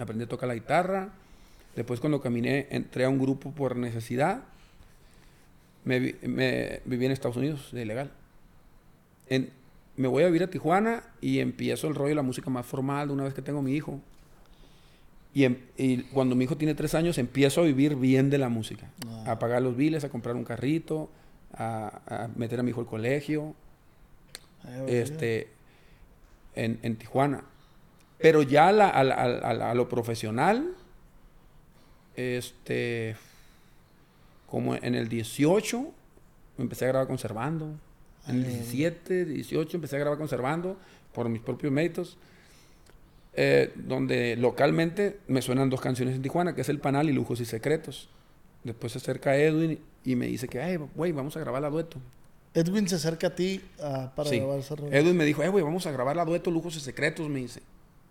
aprendí 0.03 0.25
a 0.25 0.29
tocar 0.29 0.49
la 0.49 0.55
guitarra. 0.55 1.11
Después 1.77 2.01
cuando 2.01 2.21
caminé, 2.21 2.67
entré 2.71 3.05
a 3.05 3.09
un 3.09 3.19
grupo 3.19 3.53
por 3.53 3.77
necesidad. 3.77 4.43
Me, 5.85 5.99
vi- 6.01 6.17
me 6.23 6.81
viví 6.85 7.07
en 7.07 7.13
Estados 7.13 7.37
Unidos, 7.37 7.71
de 7.73 7.83
ilegal. 7.83 8.11
En- 9.29 9.51
me 9.97 10.09
voy 10.09 10.23
a 10.23 10.27
vivir 10.27 10.43
a 10.43 10.49
Tijuana 10.51 11.03
y 11.21 11.41
empiezo 11.41 11.87
el 11.89 11.95
rollo 11.95 12.11
de 12.11 12.15
la 12.17 12.23
música 12.23 12.51
más 12.51 12.67
formal 12.67 13.09
de 13.09 13.15
una 13.15 13.25
vez 13.25 13.35
que 13.35 13.43
tengo 13.43 13.63
mi 13.63 13.75
hijo. 13.75 14.01
Y, 15.33 15.45
em- 15.45 15.59
y 15.77 15.99
cuando 16.05 16.35
mi 16.35 16.45
hijo 16.45 16.57
tiene 16.57 16.75
tres 16.75 16.95
años, 16.95 17.17
empiezo 17.19 17.61
a 17.61 17.65
vivir 17.65 17.95
bien 17.97 18.31
de 18.31 18.39
la 18.39 18.49
música. 18.49 18.91
Ah. 19.07 19.33
A 19.33 19.39
pagar 19.39 19.63
los 19.63 19.77
biles, 19.77 20.03
a 20.05 20.09
comprar 20.09 20.35
un 20.35 20.45
carrito, 20.45 21.09
a, 21.53 22.01
a 22.07 22.29
meter 22.37 22.59
a 22.61 22.63
mi 22.63 22.71
hijo 22.71 22.81
al 22.81 22.87
colegio, 22.87 23.55
Ay, 24.65 24.81
güey. 24.81 24.97
este, 24.97 25.49
en, 26.57 26.79
en 26.83 26.97
Tijuana. 26.97 27.45
Pero 28.21 28.43
ya 28.43 28.69
a, 28.69 28.73
la- 28.73 28.89
a 28.89 29.03
la- 29.05 29.15
a 29.15 29.55
la- 29.55 29.71
a 29.71 29.75
lo 29.75 29.89
profesional, 29.89 30.75
este, 32.17 33.17
como 34.47 34.75
en 34.75 34.95
el 34.95 35.09
18, 35.09 35.91
empecé 36.59 36.85
a 36.87 36.89
grabar 36.89 37.07
conservando. 37.09 37.79
En 38.29 38.37
el 38.41 38.45
Ay. 38.45 38.51
17, 38.57 39.25
18 39.25 39.77
empecé 39.77 39.97
a 39.97 40.01
grabar 40.01 40.19
conservando 40.19 40.77
por 41.13 41.29
mis 41.29 41.41
propios 41.43 41.73
méritos. 41.73 42.17
eh, 43.33 43.73
donde 43.77 44.35
localmente 44.37 45.21
me 45.29 45.41
suenan 45.41 45.71
dos 45.71 45.81
canciones 45.81 46.17
en 46.17 46.21
Tijuana, 46.23 46.53
que 46.57 46.63
es 46.63 46.69
El 46.69 46.81
Panal 46.81 47.09
y 47.09 47.13
Lujos 47.13 47.41
y 47.41 47.45
Secretos. 47.45 48.09
Después 48.65 48.91
se 48.93 48.99
acerca 48.99 49.37
Edwin 49.37 49.79
y 50.05 50.17
me 50.17 50.27
dice 50.27 50.49
que, 50.49 50.61
ay, 50.61 50.79
güey, 50.97 51.13
vamos 51.13 51.37
a 51.37 51.41
grabar 51.41 51.63
la 51.63 51.71
dueto. 51.71 51.99
Edwin 52.55 52.89
se 52.89 52.97
acerca 52.97 53.29
a 53.29 53.35
ti 53.37 53.61
ah, 53.81 54.13
para 54.17 54.29
Sí. 54.29 54.39
grabar 54.41 54.59
esa. 54.59 54.75
Edwin 54.91 55.17
me 55.17 55.25
dijo, 55.25 55.45
eh, 55.45 55.49
güey, 55.49 55.63
vamos 55.63 55.87
a 55.87 55.93
grabar 55.93 56.17
la 56.17 56.25
dueto 56.25 56.51
Lujos 56.51 56.77
y 56.77 56.81
Secretos, 56.81 57.29
me 57.29 57.39
dice. 57.39 57.63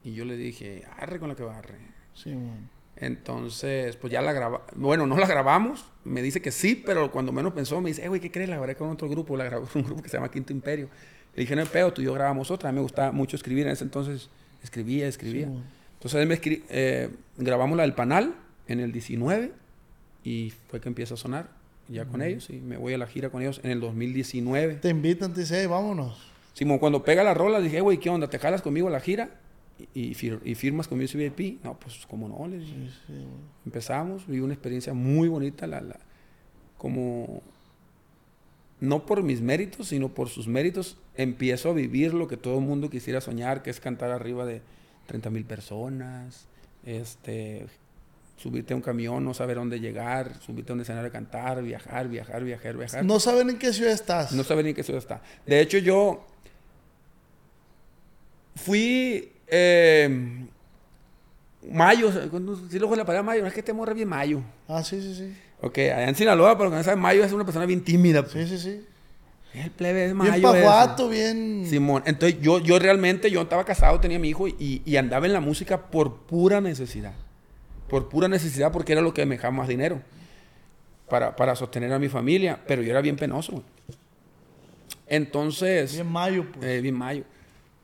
Y 0.03 0.13
yo 0.13 0.25
le 0.25 0.37
dije, 0.37 0.83
arre 0.97 1.19
con 1.19 1.29
la 1.29 1.35
que 1.35 1.43
barre. 1.43 1.75
Sí, 2.13 2.29
man. 2.33 2.69
Entonces, 2.95 3.95
pues 3.95 4.11
ya 4.11 4.21
la 4.21 4.33
grabamos. 4.33 4.67
Bueno, 4.75 5.07
no 5.07 5.17
la 5.17 5.25
grabamos. 5.27 5.85
Me 6.03 6.21
dice 6.21 6.41
que 6.41 6.51
sí, 6.51 6.81
pero 6.85 7.11
cuando 7.11 7.31
menos 7.31 7.53
pensó, 7.53 7.79
me 7.81 7.89
dice, 7.89 8.03
eh, 8.03 8.07
güey, 8.07 8.19
¿qué 8.21 8.29
crees? 8.31 8.49
La 8.49 8.57
grabé 8.57 8.75
con 8.75 8.89
otro 8.89 9.07
grupo. 9.09 9.35
La 9.37 9.45
grabé 9.45 9.65
con 9.67 9.81
un 9.81 9.85
grupo 9.87 10.01
que 10.03 10.09
se 10.09 10.17
llama 10.17 10.29
Quinto 10.31 10.51
Imperio. 10.53 10.89
Le 11.35 11.41
dije, 11.41 11.55
no 11.55 11.65
pedo, 11.65 11.93
tú 11.93 12.01
y 12.01 12.05
yo 12.05 12.13
grabamos 12.13 12.51
otra. 12.51 12.69
A 12.69 12.71
mí 12.71 12.77
me 12.77 12.81
gustaba 12.81 13.11
mucho 13.11 13.35
escribir. 13.35 13.65
En 13.67 13.73
ese 13.73 13.83
entonces 13.83 14.29
escribía, 14.63 15.07
escribía. 15.07 15.47
Sí. 15.47 15.61
Entonces, 15.93 16.21
él 16.21 16.27
me 16.27 16.39
escri- 16.41 16.63
eh, 16.69 17.09
grabamos 17.37 17.75
la 17.77 17.83
del 17.83 17.93
Panal 17.93 18.35
en 18.67 18.79
el 18.79 18.91
19 18.91 19.51
y 20.23 20.53
fue 20.69 20.79
que 20.81 20.89
empieza 20.89 21.13
a 21.13 21.17
sonar 21.17 21.49
ya 21.87 22.05
con 22.05 22.21
ellos. 22.21 22.49
Y 22.49 22.59
me 22.59 22.77
voy 22.77 22.93
a 22.93 22.97
la 22.97 23.07
gira 23.07 23.29
con 23.29 23.41
ellos 23.41 23.59
en 23.63 23.71
el 23.71 23.79
2019. 23.79 24.75
Te 24.75 24.89
invitan, 24.89 25.33
te 25.33 25.41
dicen, 25.41 25.69
vámonos. 25.69 26.29
Simón, 26.53 26.79
cuando 26.79 27.03
pega 27.03 27.23
la 27.23 27.33
rola, 27.33 27.59
dije, 27.61 27.77
"Eh, 27.77 27.81
güey, 27.81 27.97
¿qué 27.99 28.09
onda? 28.09 28.29
¿Te 28.29 28.37
jalas 28.39 28.61
conmigo 28.61 28.87
a 28.89 28.91
la 28.91 28.99
gira? 28.99 29.29
Y, 29.93 30.09
y 30.09 30.13
fir- 30.13 30.41
y 30.43 30.55
firmas 30.55 30.87
con 30.87 30.97
Music 30.99 31.17
VIP. 31.35 31.63
No, 31.63 31.79
pues, 31.79 32.05
como 32.05 32.27
no, 32.27 32.47
le 32.47 32.59
dije. 32.59 32.73
Sí. 33.07 33.13
Empezamos, 33.65 34.27
viví 34.27 34.41
una 34.41 34.53
experiencia 34.53 34.93
muy 34.93 35.27
bonita, 35.29 35.67
la, 35.67 35.81
la- 35.81 35.99
como 36.77 37.41
no 38.81 39.05
por 39.05 39.23
mis 39.23 39.41
méritos, 39.41 39.87
sino 39.89 40.09
por 40.09 40.29
sus 40.29 40.47
méritos, 40.47 40.97
empiezo 41.15 41.69
a 41.69 41.73
vivir 41.73 42.13
lo 42.13 42.27
que 42.27 42.37
todo 42.37 42.59
el 42.59 42.65
mundo 42.65 42.89
quisiera 42.89 43.19
soñar, 43.19 43.61
que 43.61 43.69
es 43.69 43.79
cantar 43.81 44.11
arriba 44.11 44.45
de 44.45 44.61
30 45.07 45.29
mil 45.29 45.43
personas, 45.43 46.45
este, 46.85 47.67
subirte 48.37 48.71
a 48.73 48.77
un 48.77 48.81
camión, 48.81 49.25
no 49.25 49.33
saber 49.33 49.57
dónde 49.57 49.81
llegar, 49.81 50.39
subirte 50.39 50.71
a 50.71 50.75
un 50.75 50.81
escenario 50.81 51.09
a 51.09 51.11
cantar, 51.11 51.61
viajar, 51.61 52.07
viajar, 52.07 52.41
viajar, 52.45 52.77
viajar. 52.77 53.03
No 53.03 53.19
saben 53.19 53.49
en 53.49 53.57
qué 53.59 53.73
ciudad 53.73 53.91
estás. 53.91 54.31
No 54.31 54.45
saber 54.45 54.63
ni 54.63 54.69
en 54.69 54.75
qué 54.77 54.83
ciudad 54.83 54.99
está. 55.01 55.21
De 55.45 55.59
hecho, 55.59 55.77
yo 55.79 56.25
fui 58.55 59.31
eh, 59.51 60.45
mayo, 61.71 62.11
si 62.69 62.79
luego 62.79 62.95
la 62.95 63.05
palabra 63.05 63.23
mayo, 63.23 63.41
no 63.41 63.47
es 63.47 63.53
que 63.53 63.63
te 63.63 63.73
morre 63.73 63.93
bien 63.93 64.07
mayo. 64.09 64.41
Ah, 64.67 64.83
sí, 64.83 65.01
sí, 65.01 65.15
sí. 65.15 65.33
Ok, 65.61 65.77
allá 65.79 66.07
en 66.09 66.15
Sinaloa, 66.15 66.57
pero 66.57 66.69
no 66.69 66.81
sabe, 66.83 66.95
mayo 66.95 67.23
es 67.23 67.31
una 67.33 67.43
persona 67.45 67.65
bien 67.65 67.83
tímida. 67.83 68.21
pues. 68.23 68.33
Sí, 68.49 68.57
sí, 68.57 68.57
sí. 68.57 68.85
El 69.53 69.71
plebe 69.71 70.05
es 70.05 70.13
mayo. 70.13 70.31
Bien 70.31 70.43
pajuato, 70.43 71.09
bien... 71.09 71.65
Simón, 71.67 72.03
entonces 72.05 72.39
yo, 72.39 72.59
yo 72.59 72.77
realmente, 72.79 73.31
yo 73.31 73.41
estaba 73.41 73.65
casado, 73.65 73.99
tenía 73.99 74.19
mi 74.19 74.29
hijo 74.29 74.47
y, 74.47 74.81
y 74.85 74.95
andaba 74.97 75.25
en 75.25 75.33
la 75.33 75.39
música 75.41 75.89
por 75.89 76.17
pura 76.27 76.61
necesidad. 76.61 77.13
Por 77.89 78.09
pura 78.09 78.27
necesidad 78.27 78.71
porque 78.71 78.91
era 78.91 79.01
lo 79.01 79.13
que 79.13 79.25
me 79.25 79.35
dejaba 79.35 79.51
más 79.51 79.67
dinero 79.67 80.01
para, 81.09 81.35
para 81.35 81.55
sostener 81.55 81.91
a 81.91 81.97
mi 81.97 82.07
familia, 82.07 82.59
pero 82.67 82.83
yo 82.83 82.91
era 82.91 83.01
bien 83.01 83.15
penoso. 83.15 83.63
Entonces, 85.07 85.93
Bien 85.93 86.07
mayo, 86.07 86.45
pues. 86.53 86.65
eh, 86.65 86.81
bien 86.81 86.95
mayo. 86.95 87.23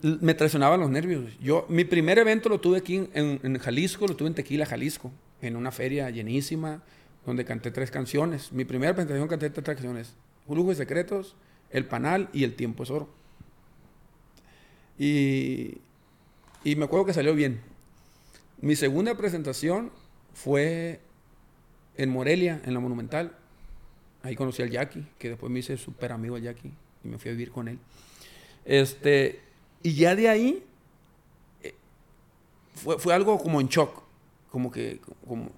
Me 0.02 0.34
traicionaban 0.34 0.80
los 0.80 0.90
nervios. 0.90 1.38
Yo, 1.40 1.66
mi 1.70 1.84
primer 1.86 2.20
evento 2.20 2.50
lo 2.50 2.60
tuve 2.60 2.78
aquí 2.78 3.10
en 3.14 3.58
Jalisco, 3.60 4.08
lo 4.08 4.16
tuve 4.16 4.28
en 4.28 4.36
Tequila, 4.36 4.66
Jalisco, 4.66 5.12
en 5.42 5.56
una 5.56 5.72
feria 5.72 6.10
llenísima, 6.10 6.84
donde 7.26 7.46
canté 7.46 7.72
tres 7.72 7.92
canciones. 7.92 8.52
Mi 8.52 8.66
primera 8.66 8.94
presentación 8.94 9.28
canté 9.28 9.50
tres 9.50 9.78
canciones. 9.78 10.14
Lujo 10.48 10.72
y 10.72 10.76
Secretos, 10.76 11.36
El 11.72 11.86
Panal 11.86 12.30
y 12.34 12.44
El 12.44 12.56
Tiempo 12.56 12.84
es 12.84 12.92
Oro. 12.92 13.10
Y, 15.00 15.80
y 16.64 16.76
me 16.76 16.86
acuerdo 16.86 17.06
que 17.06 17.14
salió 17.14 17.34
bien. 17.34 17.60
Mi 18.62 18.76
segunda 18.76 19.16
presentación 19.16 19.92
fue 20.34 21.00
en 21.98 22.10
Morelia, 22.10 22.62
en 22.66 22.74
la 22.74 22.80
Monumental. 22.80 23.36
Ahí 24.24 24.36
conocí 24.36 24.62
al 24.62 24.70
Jackie, 24.70 25.06
que 25.18 25.30
después 25.30 25.52
me 25.52 25.60
hice 25.60 25.78
súper 25.78 26.12
amigo 26.12 26.36
al 26.36 26.44
Jackie 26.44 26.72
y 27.04 27.08
me 27.08 27.18
fui 27.18 27.30
a 27.30 27.34
vivir 27.34 27.52
con 27.52 27.68
él. 27.68 27.80
Este, 28.66 29.42
y 29.86 29.93
ya 29.93 30.15
de 30.15 30.28
ahí 30.28 30.63
eh, 31.62 31.76
fue, 32.74 32.98
fue 32.98 33.13
algo 33.13 33.38
como 33.38 33.62
en 33.62 33.67
shock, 33.67 34.02
como 34.50 34.71
que, 34.71 35.00
como 35.28 35.52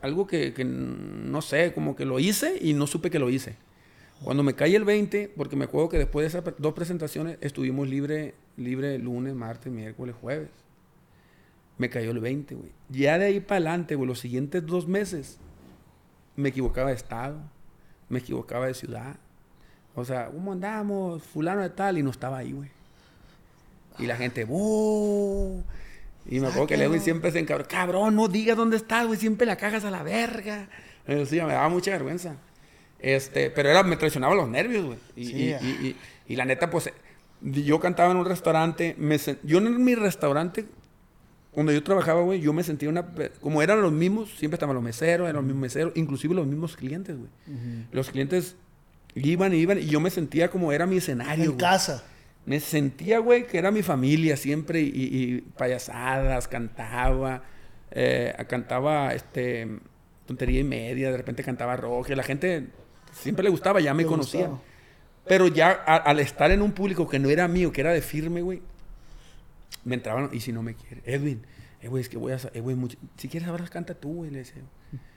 algo 0.00 0.26
que, 0.26 0.54
que 0.54 0.64
no 0.64 1.42
sé, 1.42 1.74
como 1.74 1.94
que 1.94 2.06
lo 2.06 2.18
hice 2.18 2.56
y 2.58 2.72
no 2.72 2.86
supe 2.86 3.10
que 3.10 3.18
lo 3.18 3.28
hice. 3.28 3.56
Cuando 4.24 4.42
me 4.42 4.54
cae 4.54 4.74
el 4.74 4.84
20, 4.86 5.30
porque 5.36 5.56
me 5.56 5.66
acuerdo 5.66 5.90
que 5.90 5.98
después 5.98 6.22
de 6.24 6.38
esas 6.38 6.54
dos 6.56 6.72
presentaciones 6.72 7.36
estuvimos 7.42 7.86
libre, 7.86 8.32
libre 8.56 8.96
lunes, 8.98 9.34
martes, 9.34 9.70
miércoles, 9.70 10.14
jueves. 10.18 10.48
Me 11.76 11.90
cayó 11.90 12.12
el 12.12 12.20
20, 12.20 12.54
güey. 12.54 12.70
Ya 12.88 13.18
de 13.18 13.26
ahí 13.26 13.40
para 13.40 13.56
adelante, 13.56 13.94
güey, 13.94 14.08
los 14.08 14.20
siguientes 14.20 14.64
dos 14.64 14.88
meses, 14.88 15.36
me 16.34 16.48
equivocaba 16.48 16.88
de 16.88 16.96
estado, 16.96 17.42
me 18.08 18.20
equivocaba 18.20 18.68
de 18.68 18.72
ciudad. 18.72 19.16
O 19.94 20.02
sea, 20.02 20.30
¿cómo 20.30 20.52
andamos? 20.52 21.22
Fulano 21.22 21.60
de 21.60 21.68
tal, 21.68 21.98
y 21.98 22.02
no 22.02 22.08
estaba 22.08 22.38
ahí, 22.38 22.52
güey. 22.52 22.75
Y 23.98 24.06
la 24.06 24.16
gente, 24.16 24.44
¡buh! 24.44 25.62
Y 26.28 26.40
me 26.40 26.48
acuerdo 26.48 26.66
que. 26.66 26.76
Lewin 26.76 27.00
siempre 27.00 27.30
se 27.32 27.38
encabró, 27.38 27.66
cabrón, 27.68 28.16
no 28.16 28.28
digas 28.28 28.56
dónde 28.56 28.76
estás, 28.76 29.06
güey, 29.06 29.18
siempre 29.18 29.46
la 29.46 29.56
cagas 29.56 29.84
a 29.84 29.90
la 29.90 30.02
verga. 30.02 30.68
Decía, 31.06 31.46
me 31.46 31.52
daba 31.52 31.68
mucha 31.68 31.92
vergüenza. 31.92 32.36
Este, 32.98 33.50
pero 33.50 33.68
era, 33.68 33.82
me 33.82 33.96
traicionaba 33.96 34.34
los 34.34 34.48
nervios, 34.48 34.84
güey. 34.86 34.98
Y, 35.14 35.24
Sí, 35.26 35.32
y- 35.34 35.66
y- 35.66 35.86
y- 35.88 35.96
y 36.32 36.36
la 36.36 36.44
neta, 36.44 36.68
pues, 36.70 36.90
yo 37.42 37.78
cantaba 37.78 38.10
en 38.10 38.16
un 38.16 38.24
restaurante, 38.24 38.96
me 38.98 39.18
yo 39.44 39.58
en 39.58 39.84
mi 39.84 39.94
restaurante, 39.94 40.66
donde 41.54 41.74
yo 41.74 41.82
trabajaba, 41.84 42.22
güey, 42.22 42.40
yo 42.40 42.52
me 42.52 42.62
sentía 42.64 42.88
una, 42.88 43.06
como 43.40 43.62
eran 43.62 43.80
los 43.82 43.92
mismos, 43.92 44.30
siempre 44.36 44.56
estaban 44.56 44.74
los 44.74 44.82
meseros, 44.82 45.24
eran 45.26 45.36
los 45.36 45.44
mismos 45.44 45.60
meseros, 45.62 45.92
inclusive 45.94 46.34
los 46.34 46.46
mismos 46.46 46.76
clientes, 46.76 47.16
güey. 47.16 47.30
Los 47.92 48.10
clientes 48.10 48.56
iban 49.14 49.54
y 49.54 49.58
iban 49.58 49.78
y 49.78 49.86
yo 49.86 50.00
me 50.00 50.10
sentía 50.10 50.50
como 50.50 50.72
era 50.72 50.86
mi 50.86 50.96
escenario, 50.96 51.44
en 51.44 51.50
güey. 51.52 51.58
casa. 51.60 52.02
Me 52.46 52.60
sentía, 52.60 53.18
güey, 53.18 53.46
que 53.46 53.58
era 53.58 53.70
mi 53.70 53.82
familia 53.82 54.36
siempre 54.36 54.80
y, 54.80 55.40
payasadas, 55.58 56.46
cantaba, 56.48 57.42
eh, 57.90 58.34
cantaba, 58.48 59.12
este, 59.14 59.68
tontería 60.26 60.60
y 60.60 60.64
media, 60.64 61.10
de 61.10 61.16
repente 61.16 61.42
cantaba 61.42 61.76
rock, 61.76 62.10
y 62.10 62.14
la 62.14 62.22
gente 62.22 62.68
siempre 63.12 63.42
le 63.44 63.50
gustaba, 63.50 63.80
ya 63.80 63.92
me 63.94 64.04
Le 64.04 64.08
conocía. 64.08 64.46
gustaba. 64.46 64.62
Pero 65.26 65.48
ya 65.48 65.70
a- 65.86 65.96
al 65.96 66.20
estar 66.20 66.52
en 66.52 66.62
un 66.62 66.70
público 66.70 67.08
que 67.08 67.18
no 67.18 67.28
era 67.30 67.48
mío, 67.48 67.72
que 67.72 67.80
era 67.80 67.92
de 67.92 68.00
firme, 68.00 68.42
güey, 68.42 68.62
me 69.84 69.96
entraban, 69.96 70.30
y 70.32 70.38
si 70.40 70.52
no 70.52 70.62
me 70.62 70.74
quiere, 70.74 71.02
Edwin, 71.04 71.42
eh, 71.82 71.88
güey, 71.88 72.00
es 72.02 72.08
que 72.08 72.16
voy 72.16 72.32
a, 72.32 72.38
eh, 72.54 72.60
güey, 72.60 72.76
si 73.16 73.28
quieres 73.28 73.48
saber, 73.48 73.68
canta 73.70 73.94
tú, 73.94 74.14
güey, 74.14 74.30
le 74.30 74.38
decía. 74.38 74.62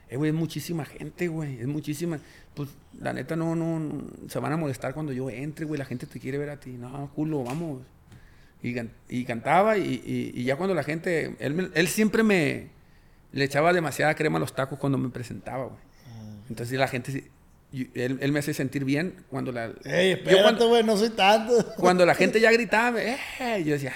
Eh, 0.10 0.18
güey, 0.18 0.30
es 0.32 0.36
muchísima 0.36 0.86
gente, 0.86 1.28
güey, 1.28 1.60
es 1.60 1.68
muchísima. 1.68 2.20
Pues, 2.56 2.70
la 3.00 3.14
neta, 3.14 3.36
no, 3.36 3.56
no, 3.56 3.80
no, 3.80 4.04
se 4.28 4.40
van 4.40 4.52
a 4.52 4.58
molestar 4.58 4.94
cuando 4.94 5.14
yo 5.14 5.30
entre, 5.30 5.66
güey, 5.66 5.78
la 5.78 5.86
gente 5.86 6.08
te 6.08 6.20
quiere 6.20 6.38
ver 6.38 6.50
a 6.50 6.60
ti. 6.60 6.72
No, 6.72 7.12
culo, 7.14 7.44
vamos. 7.44 7.82
Y, 8.64 8.74
can- 8.74 8.92
y 9.08 9.24
cantaba, 9.24 9.78
y, 9.78 10.02
y- 10.06 10.32
y 10.34 10.44
ya 10.44 10.56
cuando 10.56 10.74
la 10.76 10.84
gente, 10.84 11.36
él, 11.40 11.54
me- 11.54 11.70
él 11.74 11.88
siempre 11.88 12.24
me, 12.24 12.70
le 13.32 13.46
echaba 13.46 13.72
demasiada 13.72 14.16
crema 14.16 14.38
a 14.38 14.40
los 14.40 14.54
tacos 14.54 14.80
cuando 14.80 14.98
me 14.98 15.10
presentaba, 15.10 15.66
güey. 15.66 15.80
Entonces 16.50 16.78
la 16.80 16.88
gente, 16.88 17.30
él, 17.72 18.18
él 18.20 18.32
me 18.32 18.40
hace 18.40 18.56
sentir 18.56 18.84
bien 18.84 19.14
cuando 19.30 19.52
la... 19.52 19.72
Ey, 19.86 20.14
espérate, 20.14 20.66
güey, 20.66 20.84
no 20.84 20.98
soy 20.98 21.12
tanto. 21.12 21.54
cuando 21.78 22.04
la 22.06 22.16
gente 22.16 22.42
ya 22.42 22.52
gritaba, 22.52 23.00
¡eh! 23.02 23.64
yo 23.64 23.74
decía... 23.74 23.94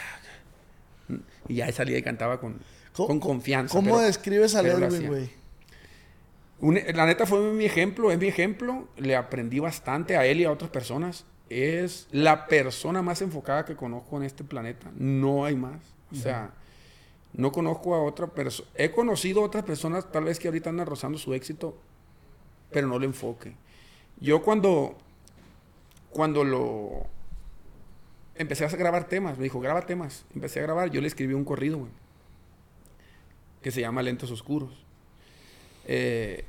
"Ah". 1.10 1.16
Y 1.50 1.56
ya 1.56 1.72
salía 1.72 1.98
y 1.98 2.04
cantaba 2.04 2.40
con, 2.40 2.60
¿Cómo- 2.94 3.08
con 3.08 3.20
confianza. 3.20 3.74
¿Cómo 3.74 3.96
pero- 3.96 4.06
describes 4.06 4.54
a 4.56 4.62
Edwin, 4.62 5.08
güey? 5.08 5.43
La 6.72 7.06
neta 7.06 7.26
fue 7.26 7.42
mi 7.52 7.66
ejemplo, 7.66 8.10
es 8.10 8.18
mi 8.18 8.28
ejemplo. 8.28 8.88
Le 8.96 9.18
aprendí 9.18 9.60
bastante 9.60 10.16
a 10.16 10.26
él 10.26 10.40
y 10.40 10.46
a 10.46 10.52
otras 10.52 10.72
personas. 10.72 11.26
Es 11.50 12.08
la 12.12 12.48
persona 12.48 13.02
más 13.02 13.22
enfocada 13.22 13.66
que 13.66 13.76
conozco 13.76 14.16
en 14.18 14.24
este 14.24 14.46
planeta. 14.46 14.90
No 14.96 15.44
hay 15.44 15.56
más. 15.56 15.82
O 16.12 16.16
sea, 16.16 16.52
no 17.34 17.52
conozco 17.52 17.96
a 17.96 18.04
otra 18.04 18.28
persona. 18.28 18.70
He 18.76 18.92
conocido 18.92 19.42
a 19.42 19.46
otras 19.46 19.66
personas, 19.66 20.10
tal 20.10 20.24
vez 20.24 20.40
que 20.40 20.48
ahorita 20.48 20.70
andan 20.70 20.86
rozando 20.86 21.18
su 21.18 21.34
éxito, 21.34 21.78
pero 22.72 22.88
no 22.88 22.98
le 22.98 23.08
enfoque. 23.08 23.56
Yo 24.22 24.42
cuando, 24.42 24.96
cuando 26.12 26.46
lo 26.46 27.08
empecé 28.36 28.64
a 28.64 28.70
grabar 28.70 29.10
temas, 29.10 29.38
me 29.38 29.44
dijo, 29.44 29.60
graba 29.60 29.86
temas. 29.86 30.26
Empecé 30.34 30.60
a 30.60 30.64
grabar, 30.64 30.92
yo 30.92 31.02
le 31.02 31.08
escribí 31.08 31.34
un 31.34 31.44
corrido, 31.44 31.80
güey, 31.80 31.92
que 33.62 33.72
se 33.72 33.82
llama 33.82 34.02
Lentos 34.02 34.32
Oscuros. 34.32 34.86
Eh, 35.86 36.46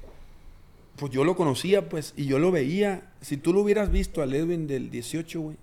pues 0.97 1.13
yo 1.13 1.25
lo 1.25 1.35
conocía, 1.37 1.89
pues, 1.89 2.15
y 2.17 2.27
yo 2.27 2.39
lo 2.39 2.51
veía. 2.53 3.11
Si 3.21 3.37
tú 3.37 3.53
lo 3.53 3.61
hubieras 3.61 3.91
visto 3.91 4.23
al 4.23 4.33
Edwin 4.35 4.67
del 4.67 4.91
18, 4.91 5.41
güey, 5.41 5.57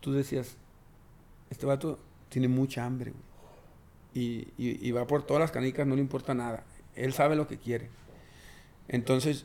tú 0.00 0.12
decías, 0.12 0.56
este 1.50 1.66
vato 1.66 1.98
tiene 2.28 2.48
mucha 2.48 2.84
hambre, 2.84 3.12
güey. 3.12 3.22
Y, 4.14 4.48
y- 4.56 4.86
y 4.88 4.90
va 4.92 5.06
por 5.06 5.22
todas 5.24 5.40
las 5.40 5.50
canicas, 5.50 5.86
no 5.86 5.94
le 5.94 6.00
importa 6.00 6.34
nada. 6.34 6.64
Él 6.94 7.12
sabe 7.12 7.36
lo 7.36 7.46
que 7.46 7.58
quiere. 7.58 7.88
Entonces, 8.88 9.44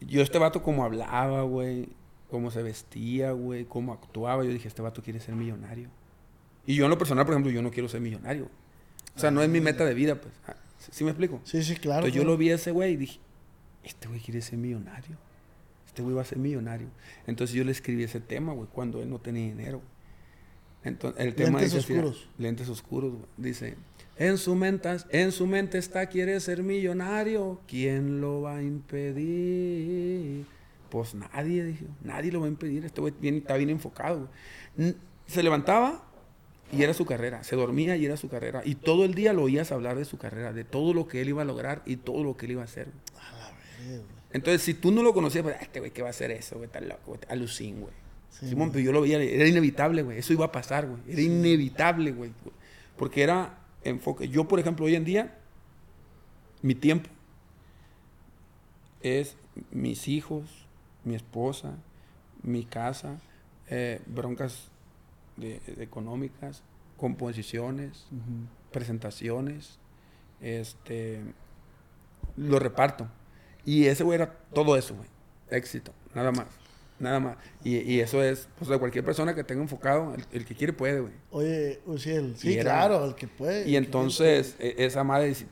yo 0.00 0.22
este 0.22 0.38
vato 0.38 0.62
como 0.62 0.84
hablaba, 0.84 1.42
güey, 1.42 1.88
cómo 2.30 2.50
se 2.50 2.62
vestía, 2.62 3.32
güey, 3.32 3.64
cómo 3.64 3.92
actuaba, 3.92 4.44
yo 4.44 4.50
dije, 4.50 4.68
este 4.68 4.82
vato 4.82 5.02
quiere 5.02 5.20
ser 5.20 5.34
millonario. 5.34 5.88
Y 6.66 6.74
yo 6.74 6.84
en 6.84 6.90
lo 6.90 6.98
personal, 6.98 7.24
por 7.24 7.34
ejemplo, 7.34 7.50
yo 7.52 7.62
no 7.62 7.70
quiero 7.70 7.88
ser 7.88 8.00
millonario. 8.00 8.48
O 9.14 9.18
sea, 9.18 9.30
no 9.30 9.42
es 9.42 9.48
mi 9.48 9.60
meta 9.60 9.84
de 9.84 9.94
vida, 9.94 10.20
pues. 10.20 10.34
Ah, 10.46 10.56
¿Sí, 10.90 11.04
me 11.04 11.10
explico? 11.10 11.40
Sí, 11.44 11.62
sí, 11.62 11.76
claro. 11.76 12.00
Entonces 12.06 12.20
yo 12.22 12.24
lo 12.24 12.36
vi 12.36 12.50
a 12.50 12.56
ese 12.56 12.70
güey 12.70 12.92
y 12.92 12.96
dije, 12.96 13.18
este 13.86 14.08
güey 14.08 14.20
quiere 14.20 14.42
ser 14.42 14.58
millonario. 14.58 15.16
Este 15.86 16.02
güey 16.02 16.14
va 16.14 16.22
a 16.22 16.24
ser 16.26 16.38
millonario. 16.38 16.88
Entonces 17.26 17.56
yo 17.56 17.64
le 17.64 17.72
escribí 17.72 18.02
ese 18.02 18.20
tema, 18.20 18.52
güey, 18.52 18.68
cuando 18.70 19.00
él 19.02 19.08
no 19.08 19.18
tenía 19.18 19.46
dinero. 19.46 19.80
Entonces, 20.84 21.24
el 21.24 21.34
tema 21.34 21.60
Lentes 21.60 21.72
dice 21.72 21.92
oscuros. 21.94 22.28
lentes 22.38 22.68
oscuros, 22.68 23.12
güey. 23.12 23.24
Dice, 23.36 23.76
en 24.18 24.38
su, 24.38 24.54
mente, 24.54 24.88
en 25.10 25.32
su 25.32 25.46
mente 25.46 25.78
está, 25.78 26.06
quiere 26.06 26.38
ser 26.40 26.62
millonario. 26.62 27.60
¿Quién 27.66 28.20
lo 28.20 28.42
va 28.42 28.56
a 28.56 28.62
impedir? 28.62 30.44
Pues 30.90 31.14
nadie, 31.14 31.64
dije. 31.64 31.86
Nadie 32.02 32.30
lo 32.30 32.40
va 32.40 32.46
a 32.46 32.50
impedir. 32.50 32.84
Este 32.84 33.00
güey 33.00 33.14
está 33.22 33.56
bien 33.56 33.70
enfocado, 33.70 34.28
güey. 34.76 34.94
Se 35.26 35.42
levantaba 35.42 36.04
y 36.72 36.82
era 36.82 36.94
su 36.94 37.04
carrera. 37.04 37.42
Se 37.42 37.56
dormía 37.56 37.96
y 37.96 38.04
era 38.04 38.16
su 38.16 38.28
carrera. 38.28 38.62
Y 38.64 38.76
todo 38.76 39.04
el 39.04 39.14
día 39.14 39.32
lo 39.32 39.42
oías 39.42 39.72
hablar 39.72 39.96
de 39.96 40.04
su 40.04 40.18
carrera, 40.18 40.52
de 40.52 40.64
todo 40.64 40.94
lo 40.94 41.08
que 41.08 41.20
él 41.20 41.30
iba 41.30 41.42
a 41.42 41.44
lograr 41.44 41.82
y 41.84 41.96
todo 41.96 42.22
lo 42.22 42.36
que 42.36 42.46
él 42.46 42.52
iba 42.52 42.62
a 42.62 42.66
hacer. 42.66 42.86
güey. 42.86 43.35
Entonces, 44.32 44.62
si 44.62 44.74
tú 44.74 44.90
no 44.92 45.02
lo 45.02 45.12
conocías, 45.14 45.42
pues, 45.42 45.56
"Ah, 45.58 45.62
este 45.62 45.80
güey, 45.80 45.92
¿qué 45.92 46.02
va 46.02 46.08
a 46.08 46.10
hacer 46.10 46.30
eso? 46.30 46.56
Güey, 46.56 46.66
está 46.66 46.80
loco, 46.80 47.02
güey, 47.06 47.20
alucín, 47.28 47.80
güey. 47.80 47.92
Sí, 48.30 48.48
Simón, 48.48 48.70
pero 48.70 48.84
yo 48.84 48.92
lo 48.92 49.00
veía, 49.00 49.22
era 49.22 49.46
inevitable, 49.48 50.02
güey. 50.02 50.18
Eso 50.18 50.32
iba 50.32 50.44
a 50.46 50.52
pasar, 50.52 50.86
güey. 50.86 51.00
Era 51.08 51.22
inevitable, 51.22 52.12
güey. 52.12 52.32
Porque 52.96 53.22
era 53.22 53.58
enfoque. 53.84 54.28
Yo, 54.28 54.46
por 54.46 54.58
ejemplo, 54.60 54.84
hoy 54.86 54.94
en 54.94 55.04
día, 55.04 55.38
mi 56.60 56.74
tiempo 56.74 57.08
es 59.02 59.36
mis 59.70 60.08
hijos, 60.08 60.66
mi 61.04 61.14
esposa, 61.14 61.74
mi 62.42 62.64
casa, 62.64 63.18
eh, 63.68 64.00
broncas 64.06 64.68
de- 65.36 65.60
de 65.66 65.82
económicas, 65.84 66.62
composiciones, 66.96 68.06
presentaciones, 68.72 69.78
este, 70.40 71.20
lo 72.36 72.58
reparto. 72.58 73.08
Y 73.66 73.86
ese 73.86 74.02
güey 74.04 74.14
era 74.16 74.32
todo 74.54 74.76
eso, 74.76 74.94
güey. 74.94 75.08
Éxito, 75.50 75.92
nada 76.14 76.32
más, 76.32 76.46
nada 76.98 77.20
más. 77.20 77.36
Y, 77.62 77.76
y 77.78 78.00
eso 78.00 78.22
es, 78.22 78.48
pues, 78.58 78.70
de 78.70 78.78
cualquier 78.78 79.04
persona 79.04 79.34
que 79.34 79.44
tenga 79.44 79.60
enfocado, 79.62 80.14
el, 80.14 80.24
el 80.32 80.44
que 80.46 80.54
quiere 80.54 80.72
puede, 80.72 81.00
güey. 81.00 81.12
Oye, 81.30 81.80
Uciel, 81.86 82.34
sí, 82.38 82.54
era- 82.54 82.62
claro, 82.62 83.04
el 83.04 83.14
que 83.14 83.26
puede. 83.28 83.68
Y 83.68 83.76
entonces, 83.76 84.56
e- 84.58 84.76
esa 84.78 85.04
madre 85.04 85.28
dice, 85.28 85.46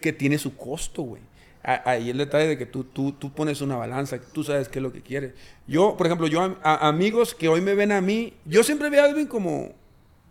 que 0.00 0.12
tiene 0.12 0.38
su 0.38 0.56
costo, 0.56 1.02
güey. 1.02 1.22
Ahí 1.66 2.10
el 2.10 2.18
detalle 2.18 2.46
de 2.46 2.58
que 2.58 2.66
tú, 2.66 2.84
tú, 2.84 3.12
tú 3.12 3.32
pones 3.32 3.62
una 3.62 3.76
balanza, 3.76 4.20
tú 4.20 4.44
sabes 4.44 4.68
qué 4.68 4.78
es 4.78 4.82
lo 4.82 4.92
que 4.92 5.00
quieres. 5.00 5.32
Yo, 5.66 5.96
por 5.96 6.06
ejemplo, 6.06 6.26
yo, 6.26 6.42
a, 6.42 6.58
a- 6.62 6.88
amigos 6.88 7.34
que 7.34 7.48
hoy 7.48 7.62
me 7.62 7.74
ven 7.74 7.90
a 7.90 8.02
mí, 8.02 8.34
yo 8.44 8.62
siempre 8.62 8.90
vi 8.90 8.98
a 8.98 9.08
Edwin 9.08 9.26
como, 9.26 9.72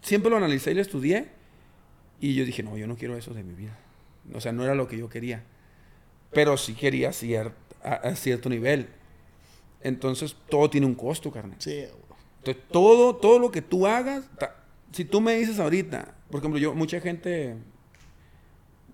siempre 0.04 0.30
lo 0.30 0.38
analicé 0.38 0.70
y 0.72 0.76
lo 0.76 0.82
estudié, 0.82 1.30
y 2.20 2.36
yo 2.36 2.46
dije, 2.46 2.62
no, 2.62 2.78
yo 2.78 2.86
no 2.86 2.96
quiero 2.98 3.18
eso 3.18 3.34
de 3.34 3.42
mi 3.44 3.56
vida. 3.56 3.76
O 4.32 4.42
sea, 4.42 4.52
no 4.52 4.64
era 4.64 4.76
lo 4.76 4.88
que 4.88 4.96
yo 4.96 5.10
quería. 5.10 5.44
Pero 6.34 6.58
sí 6.58 6.74
quería 6.74 7.10
cier- 7.12 7.54
a, 7.84 7.94
a 7.94 8.16
cierto 8.16 8.50
nivel. 8.50 8.88
Entonces, 9.82 10.36
todo 10.50 10.70
tiene 10.70 10.88
un 10.88 10.96
costo, 10.96 11.32
carnal. 11.32 11.58
Sí. 11.60 11.86
Entonces, 12.40 12.64
todo, 12.72 13.16
todo 13.16 13.40
lo 13.40 13.52
que 13.52 13.62
tú 13.62 13.88
hagas, 13.88 14.26
si 14.92 15.06
tú 15.06 15.22
me 15.22 15.36
dices 15.36 15.60
ahorita, 15.60 16.14
por 16.30 16.40
ejemplo, 16.40 16.60
yo, 16.60 16.74
mucha 16.74 17.00
gente 17.02 17.56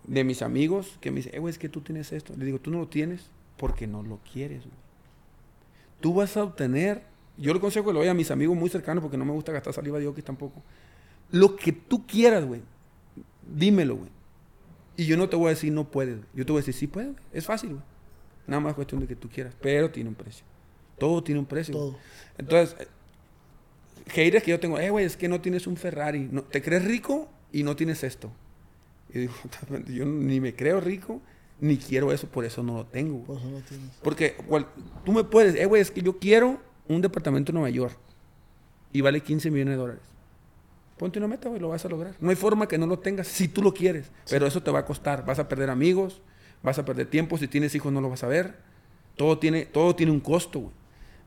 de 0.05 0.23
mis 0.23 0.41
amigos 0.41 0.97
que 1.01 1.11
me 1.11 1.17
dice, 1.17 1.29
eh, 1.35 1.39
güey, 1.39 1.51
es 1.51 1.59
que 1.59 1.69
tú 1.69 1.81
tienes 1.81 2.11
esto. 2.11 2.33
Le 2.35 2.45
digo, 2.45 2.59
tú 2.59 2.71
no 2.71 2.79
lo 2.79 2.87
tienes 2.87 3.29
porque 3.57 3.85
no 3.87 4.01
lo 4.03 4.19
quieres, 4.31 4.61
güey. 4.63 4.77
Tú 5.99 6.13
vas 6.13 6.35
a 6.37 6.43
obtener, 6.43 7.03
yo 7.37 7.53
le 7.53 7.59
consejo 7.59 7.87
que 7.87 7.93
lo 7.93 7.99
doy 7.99 8.07
a 8.07 8.13
mis 8.13 8.31
amigos 8.31 8.55
muy 8.57 8.69
cercanos 8.69 9.01
porque 9.01 9.17
no 9.17 9.25
me 9.25 9.33
gusta 9.33 9.51
gastar 9.51 9.73
saliva 9.73 9.99
de 9.99 10.07
oquis 10.07 10.23
tampoco. 10.23 10.61
Lo 11.31 11.55
que 11.55 11.71
tú 11.73 12.07
quieras, 12.07 12.45
güey, 12.45 12.61
dímelo, 13.47 13.97
güey. 13.97 14.09
Y 14.99 15.05
yo 15.05 15.15
no 15.15 15.29
te 15.29 15.35
voy 15.37 15.47
a 15.47 15.49
decir 15.51 15.71
no 15.71 15.89
puedes, 15.89 16.19
yo 16.33 16.45
te 16.45 16.51
voy 16.51 16.59
a 16.59 16.61
decir 16.61 16.73
sí 16.73 16.87
puedes, 16.87 17.15
es 17.31 17.45
fácil, 17.45 17.69
güey. 17.69 17.81
Nada 18.47 18.59
más 18.59 18.73
cuestión 18.73 18.99
de 18.99 19.07
que 19.07 19.15
tú 19.15 19.29
quieras, 19.29 19.55
pero 19.61 19.89
tiene 19.91 20.09
un 20.09 20.15
precio. 20.15 20.43
Todo 20.97 21.23
tiene 21.23 21.39
un 21.39 21.45
precio. 21.45 21.73
güey. 21.73 21.91
Todo. 21.91 21.99
Entonces, 22.37 22.75
eh, 22.79 22.87
haters 24.07 24.43
que 24.43 24.51
yo 24.51 24.59
tengo, 24.59 24.77
eh, 24.79 24.89
güey, 24.89 25.05
es 25.05 25.15
que 25.15 25.29
no 25.29 25.39
tienes 25.39 25.67
un 25.67 25.77
Ferrari. 25.77 26.27
No, 26.31 26.43
te 26.43 26.61
crees 26.61 26.83
rico 26.83 27.29
y 27.53 27.63
no 27.63 27.75
tienes 27.75 28.03
esto. 28.03 28.29
Y 29.13 29.19
digo, 29.19 29.33
yo 29.87 30.05
ni 30.05 30.41
me 30.41 30.53
creo 30.53 30.81
rico, 30.81 31.21
ni 31.61 31.77
quiero 31.77 32.11
eso, 32.11 32.27
por 32.27 32.43
eso 32.43 32.61
no 32.63 32.77
lo 32.79 32.85
tengo. 32.85 33.23
Por 33.23 33.37
eso 33.37 33.49
no 33.49 33.59
tienes. 33.61 33.91
Porque 34.03 34.33
cual- 34.47 34.67
tú 35.05 35.13
me 35.13 35.23
puedes, 35.23 35.55
eh, 35.55 35.65
güey, 35.65 35.81
es 35.81 35.91
que 35.91 36.01
yo 36.01 36.19
quiero 36.19 36.59
un 36.89 37.01
departamento 37.01 37.51
en 37.51 37.55
Nueva 37.55 37.69
York 37.69 37.97
y 38.91 38.99
vale 39.01 39.21
15 39.21 39.49
millones 39.51 39.75
de 39.75 39.77
dólares. 39.77 40.03
Ponte 40.99 41.17
una 41.17 41.27
meta, 41.29 41.49
güey, 41.49 41.59
lo 41.61 41.69
vas 41.69 41.83
a 41.85 41.89
lograr. 41.89 42.13
No 42.19 42.29
hay 42.29 42.35
forma 42.35 42.67
que 42.67 42.77
no 42.77 42.85
lo 42.85 42.99
tengas 42.99 43.27
si 43.27 43.47
tú 43.47 43.61
lo 43.63 43.73
quieres, 43.73 44.11
pero 44.29 44.45
eso 44.45 44.61
te 44.61 44.69
va 44.69 44.79
a 44.79 44.85
costar. 44.85 45.25
Vas 45.25 45.39
a 45.39 45.47
perder 45.47 45.69
amigos, 45.71 46.21
vas 46.61 46.77
a 46.77 46.85
perder 46.85 47.07
tiempo. 47.07 47.37
Si 47.37 47.47
tienes 47.47 47.73
hijos, 47.73 47.91
no 47.91 48.01
lo 48.01 48.09
vas 48.09 48.23
a 48.23 48.27
ver. 48.27 48.55
Todo 49.15 49.39
tiene, 49.39 49.65
todo 49.65 49.95
tiene 49.95 50.11
un 50.11 50.19
costo, 50.19 50.59
güey. 50.59 50.73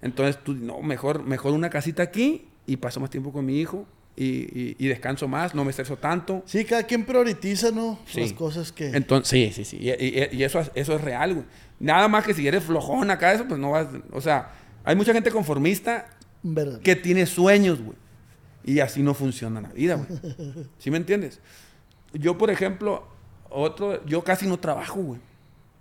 Entonces 0.03 0.39
tú, 0.45 0.55
no, 0.55 0.81
mejor, 0.83 1.23
mejor 1.25 1.53
una 1.55 1.71
casita 1.71 2.03
aquí 2.03 2.49
y 2.67 2.77
paso 2.77 3.01
más 3.01 3.11
tiempo 3.11 3.33
con 3.33 3.45
mi 3.47 3.59
hijo 3.61 3.87
y, 4.15 4.25
y- 4.27 4.77
y 4.79 4.89
descanso 4.89 5.27
más, 5.27 5.55
no 5.55 5.65
me 5.65 5.71
estreso 5.71 5.97
tanto. 5.97 6.43
Sí, 6.45 6.65
cada 6.67 6.83
quien 6.83 7.07
prioriza, 7.07 7.71
¿no? 7.71 7.99
Sí. 8.07 8.21
Las 8.21 8.33
cosas 8.35 8.73
que. 8.73 8.89
Entonces, 8.91 9.29
sí, 9.31 9.65
sí, 9.65 9.65
sí. 9.65 9.79
Y, 9.81 9.91
y- 10.37 10.43
eso, 10.45 10.61
es- 10.61 10.71
eso 10.75 10.95
es 10.97 11.01
real, 11.01 11.33
güey. 11.35 11.47
Nada 11.81 12.09
más 12.09 12.25
que 12.27 12.35
si 12.35 12.47
eres 12.47 12.63
flojón 12.63 13.11
acá, 13.11 13.33
eso, 13.33 13.47
pues 13.49 13.59
no 13.59 13.71
vas. 13.71 13.87
O 14.13 14.21
sea, 14.21 14.53
hay 14.85 14.97
mucha 14.97 15.13
gente 15.15 15.31
conformista 15.31 16.09
Verdad. 16.43 16.81
que 16.81 16.95
tiene 16.97 17.25
sueños, 17.27 17.81
güey. 17.81 17.97
Y 18.65 18.81
así 18.81 19.03
no 19.03 19.15
funciona 19.15 19.61
la 19.61 19.71
vida, 19.71 19.97
güey. 19.97 20.09
¿Sí 20.79 20.91
me 20.91 20.97
entiendes? 20.97 21.41
Yo, 22.13 22.39
por 22.39 22.51
ejemplo, 22.51 23.07
otro, 23.51 24.05
yo 24.07 24.23
casi 24.23 24.47
no 24.47 24.59
trabajo, 24.59 25.01
güey. 25.01 25.21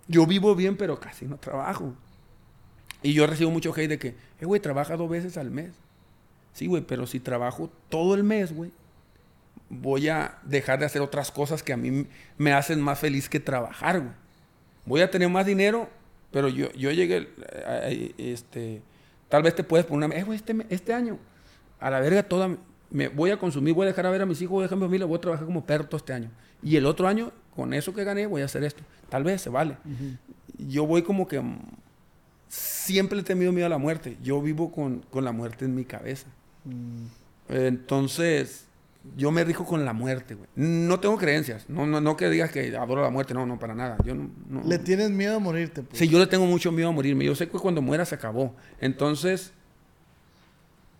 Yo 0.08 0.26
vivo 0.26 0.54
bien, 0.54 0.76
pero 0.76 0.98
casi 0.98 1.26
no 1.26 1.36
trabajo. 1.36 1.94
Y 3.02 3.12
yo 3.12 3.26
recibo 3.26 3.50
mucho 3.50 3.72
hate 3.72 3.88
de 3.88 3.98
que, 3.98 4.08
eh, 4.40 4.44
güey, 4.44 4.60
trabaja 4.60 4.96
dos 4.96 5.08
veces 5.08 5.36
al 5.36 5.50
mes. 5.50 5.72
Sí, 6.52 6.66
güey, 6.66 6.82
pero 6.82 7.06
si 7.06 7.20
trabajo 7.20 7.70
todo 7.88 8.14
el 8.14 8.24
mes, 8.24 8.52
güey, 8.52 8.72
voy 9.68 10.08
a 10.08 10.38
dejar 10.42 10.78
de 10.78 10.84
hacer 10.84 11.00
otras 11.00 11.30
cosas 11.30 11.62
que 11.62 11.72
a 11.72 11.76
mí 11.76 12.06
me 12.36 12.52
hacen 12.52 12.80
más 12.80 12.98
feliz 12.98 13.28
que 13.28 13.40
trabajar, 13.40 14.00
güey. 14.00 14.12
Voy 14.84 15.00
a 15.00 15.10
tener 15.10 15.28
más 15.28 15.46
dinero, 15.46 15.88
pero 16.30 16.48
yo, 16.48 16.70
yo 16.72 16.90
llegué, 16.90 17.16
eh, 17.16 17.28
eh, 17.48 18.14
este, 18.18 18.82
tal 19.28 19.42
vez 19.42 19.54
te 19.54 19.64
puedes 19.64 19.86
poner, 19.86 20.12
eh, 20.12 20.24
güey, 20.24 20.36
este, 20.36 20.54
este 20.68 20.92
año, 20.92 21.18
a 21.80 21.88
la 21.88 22.00
verga 22.00 22.22
toda, 22.22 22.56
me 22.92 23.08
voy 23.08 23.30
a 23.30 23.38
consumir, 23.38 23.74
voy 23.74 23.84
a 23.84 23.88
dejar 23.88 24.06
a 24.06 24.10
ver 24.10 24.22
a 24.22 24.26
mis 24.26 24.40
hijos, 24.42 24.52
voy 24.52 24.62
a 24.62 24.64
dejar 24.64 24.76
a 24.76 24.80
mi 24.80 24.86
familia, 24.86 25.06
voy 25.06 25.16
a 25.16 25.20
trabajar 25.20 25.46
como 25.46 25.64
perro 25.64 25.86
todo 25.86 25.96
este 25.96 26.12
año. 26.12 26.30
Y 26.62 26.76
el 26.76 26.86
otro 26.86 27.08
año, 27.08 27.32
con 27.56 27.74
eso 27.74 27.92
que 27.94 28.04
gané, 28.04 28.26
voy 28.26 28.42
a 28.42 28.44
hacer 28.44 28.62
esto. 28.64 28.82
Tal 29.08 29.24
vez 29.24 29.40
se 29.42 29.50
vale. 29.50 29.76
Yo 30.58 30.86
voy 30.86 31.02
como 31.02 31.26
que 31.26 31.42
siempre 32.48 33.18
he 33.18 33.22
tenido 33.22 33.52
miedo 33.52 33.66
a 33.66 33.70
la 33.70 33.78
muerte. 33.78 34.16
Yo 34.22 34.40
vivo 34.40 34.70
con, 34.72 35.00
con 35.10 35.24
la 35.24 35.32
muerte 35.32 35.64
en 35.64 35.74
mi 35.74 35.84
cabeza. 35.84 36.26
Mm, 36.64 37.06
Entonces, 37.66 38.66
yo 39.16 39.30
me 39.32 39.42
rijo 39.44 39.64
con 39.64 39.84
la 39.84 39.92
muerte, 39.92 40.34
güey. 40.34 40.48
No 40.54 41.00
tengo 41.00 41.16
creencias. 41.16 41.68
No, 41.68 41.86
no, 41.86 42.00
no 42.00 42.16
que 42.16 42.28
digas 42.30 42.50
que 42.52 42.76
adoro 42.76 43.02
la 43.02 43.10
muerte. 43.10 43.34
No, 43.34 43.46
no, 43.46 43.58
para 43.58 43.74
nada. 43.74 43.96
Yo 44.04 44.14
no... 44.14 44.30
no- 44.48 44.62
Le 44.64 44.78
tienes 44.78 45.10
miedo 45.10 45.36
a 45.36 45.38
morirte, 45.38 45.82
pues. 45.82 45.98
Sí, 45.98 46.08
yo 46.08 46.18
le 46.18 46.26
tengo 46.26 46.46
mucho 46.46 46.70
miedo 46.72 46.88
a 46.90 46.92
morirme. 46.92 47.24
Yo 47.24 47.34
sé 47.34 47.48
que 47.48 47.58
cuando 47.58 47.82
muera 47.82 48.04
se 48.04 48.14
acabó. 48.14 48.54
Entonces, 48.80 49.52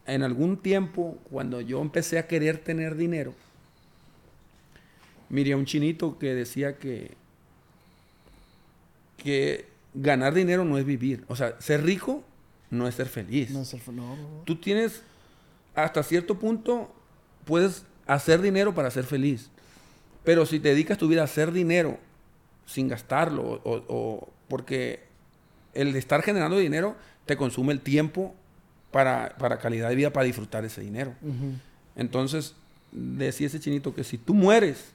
en 0.07 0.23
algún 0.23 0.57
tiempo, 0.57 1.19
cuando 1.31 1.61
yo 1.61 1.81
empecé 1.81 2.19
a 2.19 2.27
querer 2.27 2.59
tener 2.59 2.97
dinero, 2.97 3.35
miré 5.29 5.53
a 5.53 5.57
un 5.57 5.65
chinito 5.65 6.19
que 6.19 6.35
decía 6.35 6.77
que, 6.79 7.13
que 9.17 9.67
ganar 9.95 10.35
dinero 10.35 10.65
no 10.65 10.79
es 10.79 10.85
vivir. 10.85 11.25
O 11.29 11.37
sea, 11.37 11.61
ser 11.61 11.85
rico 11.85 12.23
no 12.71 12.89
es 12.89 12.95
ser 12.95 13.09
feliz. 13.09 13.51
No, 13.51 13.63
es 13.63 13.75
no, 13.89 14.17
no. 14.17 14.43
Tú 14.45 14.57
tienes, 14.57 15.03
hasta 15.75 16.03
cierto 16.03 16.39
punto, 16.39 16.93
puedes 17.45 17.85
hacer 18.07 18.41
dinero 18.41 18.75
para 18.75 18.91
ser 18.91 19.05
feliz. 19.05 19.51
Pero 20.25 20.47
si 20.47 20.61
te 20.61 20.69
dedicas 20.71 20.99
tu 20.99 21.09
vida 21.09 21.23
a 21.23 21.25
hacer 21.25 21.53
dinero 21.53 21.99
sin 22.67 22.89
gastarlo, 22.89 23.61
o, 23.65 23.85
o- 23.89 24.29
porque 24.49 25.01
el 25.75 25.93
de 25.93 25.99
estar 25.99 26.23
generando 26.23 26.59
dinero 26.59 26.97
te 27.27 27.37
consume 27.37 27.73
el 27.73 27.81
tiempo 27.81 28.35
para, 28.93 29.35
para 29.39 29.59
calidad 29.59 29.89
de 29.89 29.97
vida, 29.97 30.13
para 30.13 30.27
disfrutar 30.27 30.65
ese 30.65 30.81
dinero. 30.81 31.15
Entonces, 31.97 32.55
decía 32.93 33.47
ese 33.49 33.59
chinito 33.59 33.95
que 33.95 34.05
si 34.05 34.19
tú 34.19 34.35
mueres 34.35 34.93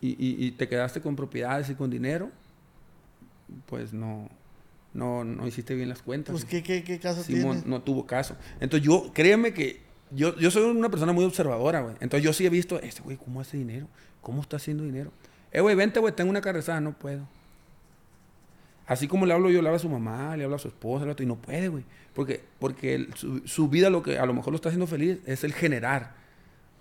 y, 0.00 0.08
y- 0.10 0.46
y 0.46 0.50
te 0.52 0.68
quedaste 0.68 1.00
con 1.00 1.16
propiedades 1.16 1.68
y 1.70 1.74
con 1.74 1.90
dinero, 1.90 2.30
pues 3.66 3.92
no, 3.92 4.28
no, 4.94 5.24
no 5.24 5.46
hiciste 5.46 5.74
bien 5.74 5.88
las 5.88 6.02
cuentas. 6.02 6.32
Pues, 6.32 6.44
¿qué, 6.44 6.62
qué, 6.62 6.82
qué 6.84 6.98
caso 6.98 7.22
Simón 7.22 7.62
no 7.66 7.82
tuvo 7.82 8.06
caso. 8.06 8.36
Entonces 8.60 8.86
yo, 8.86 9.12
créeme 9.12 9.52
que 9.54 9.80
yo, 10.10 10.36
yo 10.38 10.50
soy 10.50 10.64
una 10.64 10.88
persona 10.88 11.12
muy 11.12 11.24
observadora, 11.24 11.80
güey. 11.82 11.94
Entonces 12.00 12.24
yo 12.24 12.32
sí 12.32 12.46
he 12.46 12.50
visto, 12.50 12.80
este 12.80 13.02
güey, 13.02 13.16
¿cómo 13.16 13.40
hace 13.40 13.56
dinero? 13.56 13.86
¿Cómo 14.22 14.42
está 14.42 14.56
haciendo 14.56 14.82
dinero? 14.84 15.12
Eh, 15.52 15.60
güey, 15.60 15.74
vente, 15.76 16.00
güey, 16.00 16.14
tengo 16.14 16.30
una 16.30 16.40
carrezada, 16.40 16.80
no 16.80 16.92
puedo. 16.92 17.26
Así 18.90 19.06
como 19.06 19.24
le 19.24 19.32
hablo 19.32 19.50
yo, 19.50 19.62
le 19.62 19.68
hablo 19.68 19.76
a 19.76 19.80
su 19.80 19.88
mamá, 19.88 20.36
le 20.36 20.42
hablo 20.44 20.56
a 20.56 20.58
su 20.58 20.66
esposa, 20.68 21.04
le 21.04 21.12
hablo 21.12 21.20
a- 21.20 21.22
y 21.22 21.26
no 21.26 21.36
puede, 21.36 21.68
güey. 21.68 21.84
Porque, 22.12 22.42
porque 22.58 23.06
su, 23.14 23.40
su 23.46 23.68
vida 23.68 23.88
lo 23.88 24.02
que 24.02 24.18
a 24.18 24.26
lo 24.26 24.34
mejor 24.34 24.50
lo 24.52 24.56
está 24.56 24.68
haciendo 24.68 24.88
feliz 24.88 25.18
es 25.26 25.44
el 25.44 25.52
generar. 25.52 26.14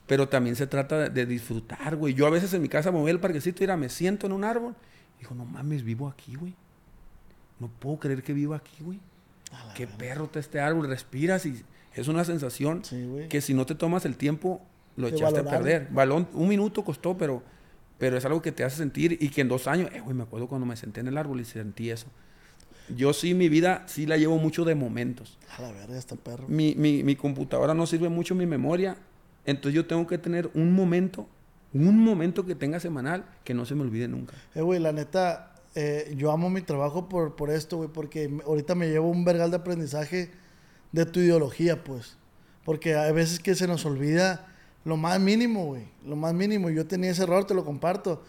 Pero 0.07 0.27
también 0.27 0.55
se 0.55 0.65
trata 0.65 0.97
de, 0.97 1.09
de 1.11 1.25
disfrutar, 1.27 1.95
güey. 1.95 2.15
Yo 2.15 2.25
a 2.25 2.31
veces 2.31 2.51
en 2.55 2.63
mi 2.63 2.67
casa 2.67 2.91
me 2.91 2.97
voy 2.97 3.11
al 3.11 3.19
parquecito 3.19 3.59
y 3.59 3.61
mira, 3.67 3.77
me 3.77 3.89
siento 3.89 4.25
en 4.25 4.33
un 4.33 4.43
árbol. 4.43 4.73
Y 5.17 5.21
digo, 5.21 5.35
no 5.35 5.45
mames, 5.45 5.83
vivo 5.83 6.07
aquí, 6.07 6.33
güey. 6.35 6.55
No 7.59 7.67
puedo 7.67 7.99
creer 7.99 8.23
que 8.23 8.33
vivo 8.33 8.55
aquí, 8.55 8.77
güey. 8.83 8.99
Qué 9.75 9.85
perro 9.85 10.25
está 10.25 10.39
este 10.39 10.59
árbol, 10.59 10.87
respiras 10.87 11.45
y 11.45 11.63
es 11.93 12.07
una 12.07 12.23
sensación 12.23 12.83
Sí, 12.83 13.07
que 13.29 13.41
si 13.41 13.53
no 13.53 13.65
te 13.65 13.75
tomas 13.75 14.05
el 14.05 14.15
tiempo, 14.15 14.61
lo 14.95 15.07
De 15.09 15.15
echaste 15.15 15.39
a 15.39 15.43
perder. 15.43 15.87
Balón, 15.91 16.27
un 16.33 16.47
minuto 16.47 16.83
costó, 16.83 17.17
pero, 17.17 17.43
pero 17.99 18.17
es 18.17 18.25
algo 18.25 18.41
que 18.41 18.51
te 18.51 18.63
hace 18.63 18.77
sentir 18.77 19.17
y 19.19 19.29
que 19.29 19.41
en 19.41 19.49
dos 19.49 19.67
años, 19.67 19.91
eh, 19.93 19.99
güey, 19.99 20.15
me 20.15 20.23
acuerdo 20.23 20.47
cuando 20.47 20.65
me 20.65 20.75
senté 20.75 21.01
en 21.01 21.07
el 21.09 21.17
árbol 21.17 21.41
y 21.41 21.45
sentí 21.45 21.91
eso. 21.91 22.07
Yo 22.95 23.13
sí, 23.13 23.35
mi 23.35 23.49
vida 23.49 23.83
sí 23.87 24.07
la 24.07 24.17
llevo 24.17 24.37
mucho 24.37 24.65
de 24.65 24.73
momentos. 24.73 25.37
A 25.57 25.61
la 25.61 25.71
verga, 25.71 25.97
está 25.97 26.15
perro. 26.15 26.45
Mi, 26.47 26.73
mi, 26.75 27.03
mi 27.03 27.15
computadora 27.15 27.75
no 27.75 27.85
sirve 27.85 28.09
mucho 28.09 28.33
mi 28.33 28.47
memoria, 28.47 28.97
entonces 29.45 29.75
yo 29.75 29.85
tengo 29.85 30.07
que 30.07 30.17
tener 30.17 30.49
un 30.55 30.73
momento, 30.73 31.27
un 31.73 31.99
momento 31.99 32.45
que 32.45 32.55
tenga 32.55 32.79
semanal 32.79 33.25
que 33.43 33.53
no 33.53 33.65
se 33.65 33.75
me 33.75 33.81
olvide 33.81 34.07
nunca. 34.07 34.33
Eh, 34.55 34.61
güey, 34.61 34.79
la 34.79 34.91
neta, 34.91 35.53
eh, 35.75 36.13
yo 36.17 36.31
amo 36.31 36.49
mi 36.49 36.61
trabajo 36.61 37.09
por, 37.09 37.35
por 37.35 37.51
esto, 37.51 37.77
güey, 37.77 37.89
porque 37.89 38.31
ahorita 38.45 38.75
me 38.75 38.87
llevo 38.87 39.09
un 39.09 39.25
vergal 39.25 39.51
de 39.51 39.57
aprendizaje 39.57 40.31
de 40.93 41.05
tu 41.05 41.19
ideología, 41.19 41.83
pues. 41.83 42.17
Porque 42.63 42.95
hay 42.95 43.11
veces 43.11 43.39
que 43.39 43.55
se 43.55 43.67
nos 43.67 43.85
olvida 43.85 44.47
lo 44.85 44.97
más 44.97 45.19
mínimo, 45.19 45.65
güey. 45.65 45.87
Lo 46.05 46.15
más 46.15 46.33
mínimo. 46.33 46.69
Yo 46.69 46.85
tenía 46.87 47.11
ese 47.11 47.23
error, 47.23 47.45
te 47.45 47.53
lo 47.53 47.65
comparto. 47.65 48.23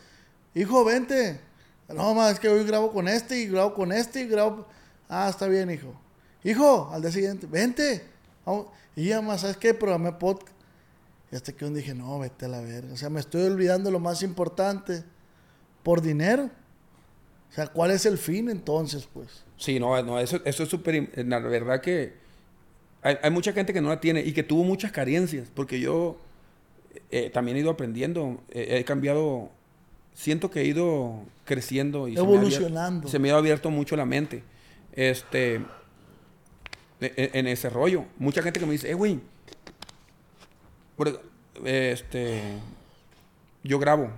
Hijo, 0.55 0.85
vente. 0.85 1.41
No, 1.89 2.15
más 2.15 2.35
es 2.35 2.41
que 2.41 2.49
hoy 2.49 2.65
grabo 2.65 2.93
con 2.93 3.09
este 3.09 3.39
y 3.39 3.47
grabo 3.47 3.75
con 3.75 3.93
este 3.93 4.23
y 4.23 4.27
grabo. 4.27 4.67
Ah, 5.09 5.29
está 5.29 5.47
bien, 5.47 5.71
hijo. 5.71 5.93
Hijo, 6.45 6.89
al 6.93 7.03
día 7.03 7.11
siguiente, 7.13 7.47
vente. 7.47 8.05
Vamos. 8.45 8.67
Y 8.97 9.07
ya 9.09 9.21
más, 9.21 9.43
¿sabes 9.43 9.57
qué? 9.57 9.75
Programé 9.75 10.13
podcast. 10.13 10.53
Y 11.33 11.37
hasta 11.37 11.53
que 11.53 11.65
un 11.65 11.75
dije, 11.75 11.95
no, 11.95 12.19
vete 12.19 12.47
a 12.47 12.49
la 12.49 12.61
verga. 12.61 12.93
O 12.93 12.97
sea, 12.97 13.11
me 13.11 13.21
estoy 13.21 13.43
olvidando 13.43 13.91
lo 13.91 14.01
más 14.01 14.23
importante 14.23 15.05
por 15.83 16.03
dinero. 16.03 16.51
O 17.51 17.53
sea, 17.53 17.67
¿cuál 17.69 17.91
es 17.91 18.07
el 18.07 18.19
fin 18.19 18.49
entonces, 18.49 19.09
pues? 19.13 19.45
Sí, 19.57 19.79
no, 19.81 20.01
no 20.03 20.19
eso, 20.19 20.41
eso 20.45 20.63
es 20.63 20.69
súper... 20.69 20.95
eh, 20.95 21.25
La 21.27 21.39
verdad 21.41 21.81
que 21.81 22.15
hay 23.03 23.31
mucha 23.31 23.53
gente 23.53 23.73
que 23.73 23.81
no 23.81 23.89
la 23.89 24.01
tiene 24.01 24.21
y 24.21 24.33
que 24.33 24.43
tuvo 24.43 24.63
muchas 24.63 24.93
carencias, 24.93 25.49
porque 25.55 25.81
yo 25.81 26.19
eh, 27.11 27.31
también 27.31 27.57
he 27.57 27.61
ido 27.61 27.71
aprendiendo, 27.71 28.41
eh, 28.51 28.79
he 28.79 28.85
cambiado, 28.85 29.51
siento 30.15 30.51
que 30.51 30.61
he 30.61 30.65
ido 30.65 31.23
creciendo 31.45 32.09
y 32.09 32.17
Evolucionando. 32.17 33.09
Se 33.09 33.19
me, 33.19 33.31
ha 33.31 33.37
abierto 33.37 33.71
mucho 33.71 33.97
la 33.97 34.05
mente. 34.07 34.43
Este, 34.93 35.57
e- 37.01 37.13
e- 37.17 37.31
en, 37.35 37.47
ese 37.47 37.71
rollo. 37.71 38.05
Mucha 38.19 38.43
gente 38.43 38.61
que 38.61 38.67
me 38.67 38.73
dice, 38.73 38.91
eh, 38.91 38.95
güey, 38.95 39.21
por- 40.97 41.21
este, 41.65 42.41
yo 43.63 43.79
grabo, 43.79 44.11